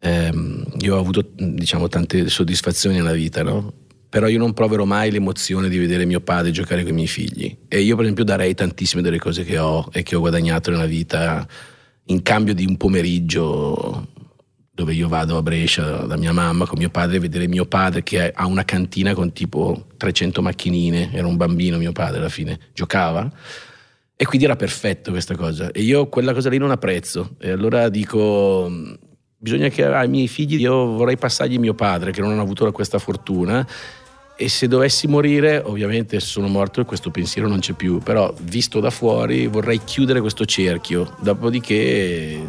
ehm, 0.00 0.64
io 0.80 0.96
ho 0.96 0.98
avuto 0.98 1.28
diciamo 1.34 1.88
tante 1.88 2.28
soddisfazioni 2.28 2.96
nella 2.96 3.12
vita, 3.12 3.42
no? 3.42 3.72
però 4.08 4.26
io 4.26 4.38
non 4.38 4.54
proverò 4.54 4.84
mai 4.84 5.10
l'emozione 5.10 5.68
di 5.68 5.76
vedere 5.76 6.06
mio 6.06 6.20
padre 6.20 6.50
giocare 6.50 6.82
con 6.82 6.92
i 6.92 6.94
miei 6.94 7.08
figli 7.08 7.54
e 7.68 7.80
io 7.80 7.94
per 7.94 8.04
esempio 8.04 8.24
darei 8.24 8.54
tantissime 8.54 9.02
delle 9.02 9.18
cose 9.18 9.44
che 9.44 9.58
ho 9.58 9.86
e 9.92 10.02
che 10.02 10.16
ho 10.16 10.20
guadagnato 10.20 10.70
nella 10.70 10.86
vita 10.86 11.46
in 12.08 12.22
cambio 12.22 12.54
di 12.54 12.66
un 12.66 12.76
pomeriggio 12.76 14.06
dove 14.70 14.94
io 14.94 15.08
vado 15.08 15.36
a 15.36 15.42
Brescia 15.42 16.06
da 16.06 16.16
mia 16.16 16.32
mamma 16.32 16.64
con 16.64 16.78
mio 16.78 16.88
padre 16.88 17.16
a 17.16 17.20
vedere 17.20 17.48
mio 17.48 17.66
padre 17.66 18.04
che 18.04 18.30
ha 18.30 18.46
una 18.46 18.64
cantina 18.64 19.12
con 19.12 19.32
tipo 19.32 19.86
300 19.96 20.40
macchinine, 20.40 21.12
era 21.12 21.26
un 21.26 21.36
bambino 21.36 21.78
mio 21.78 21.90
padre 21.90 22.20
alla 22.20 22.28
fine, 22.28 22.58
giocava 22.72 23.28
e 24.14 24.24
quindi 24.24 24.46
era 24.46 24.56
perfetto 24.56 25.10
questa 25.10 25.36
cosa. 25.36 25.70
E 25.70 25.82
io 25.82 26.08
quella 26.08 26.32
cosa 26.32 26.48
lì 26.48 26.58
non 26.58 26.70
apprezzo. 26.70 27.36
E 27.38 27.50
allora 27.50 27.88
dico 27.88 28.70
bisogna 29.40 29.68
che 29.68 29.84
ai 29.84 30.08
miei 30.08 30.26
figli 30.26 30.60
io 30.60 30.92
vorrei 30.96 31.16
passargli 31.16 31.58
mio 31.58 31.74
padre 31.74 32.10
che 32.10 32.20
non 32.20 32.36
ha 32.38 32.42
avuto 32.42 32.70
questa 32.72 32.98
fortuna 32.98 33.66
e 34.40 34.48
se 34.48 34.68
dovessi 34.68 35.08
morire, 35.08 35.60
ovviamente 35.64 36.20
sono 36.20 36.46
morto 36.46 36.80
e 36.80 36.84
questo 36.84 37.10
pensiero 37.10 37.48
non 37.48 37.58
c'è 37.58 37.72
più, 37.72 37.98
però 37.98 38.32
visto 38.42 38.78
da 38.78 38.90
fuori 38.90 39.48
vorrei 39.48 39.82
chiudere 39.82 40.20
questo 40.20 40.44
cerchio, 40.44 41.16
dopodiché 41.20 42.48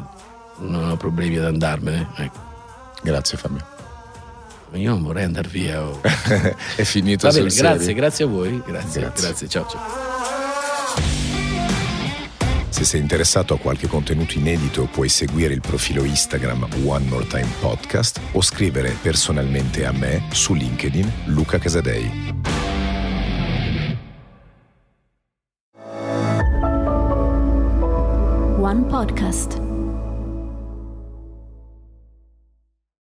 non 0.60 0.88
ho 0.88 0.98
problemi 0.98 1.38
ad 1.38 1.46
andarmene. 1.46 2.10
Ecco. 2.18 2.40
Grazie 3.02 3.40
Fabio. 3.40 3.66
Io 4.74 4.92
non 4.92 5.02
vorrei 5.02 5.24
andare 5.24 5.48
via. 5.48 5.84
Oh. 5.84 6.00
È 6.76 6.84
finito. 6.84 7.28
Va 7.28 7.34
bene, 7.34 7.48
grazie, 7.48 7.80
serie. 7.80 7.94
grazie 7.96 8.26
a 8.26 8.28
voi. 8.28 8.62
Grazie, 8.64 9.02
grazie, 9.02 9.28
grazie. 9.28 9.50
ciao 9.50 9.68
ciao. 9.68 10.39
Se 12.70 12.84
sei 12.86 13.02
interessato 13.02 13.54
a 13.54 13.60
qualche 13.60 13.88
contenuto 13.88 14.38
inedito 14.38 14.88
puoi 14.92 15.10
seguire 15.10 15.54
il 15.54 15.62
profilo 15.62 16.04
Instagram 16.04 16.68
One 16.86 17.08
More 17.08 17.28
Time 17.28 17.48
Podcast 17.60 18.20
o 18.34 18.42
scrivere 18.42 18.96
personalmente 19.02 19.86
a 19.86 19.92
me 19.92 20.24
su 20.32 20.54
LinkedIn 20.54 21.12
Luca 21.26 21.58
Casadei. 21.58 22.38
One 28.62 28.84
Podcast 28.84 29.69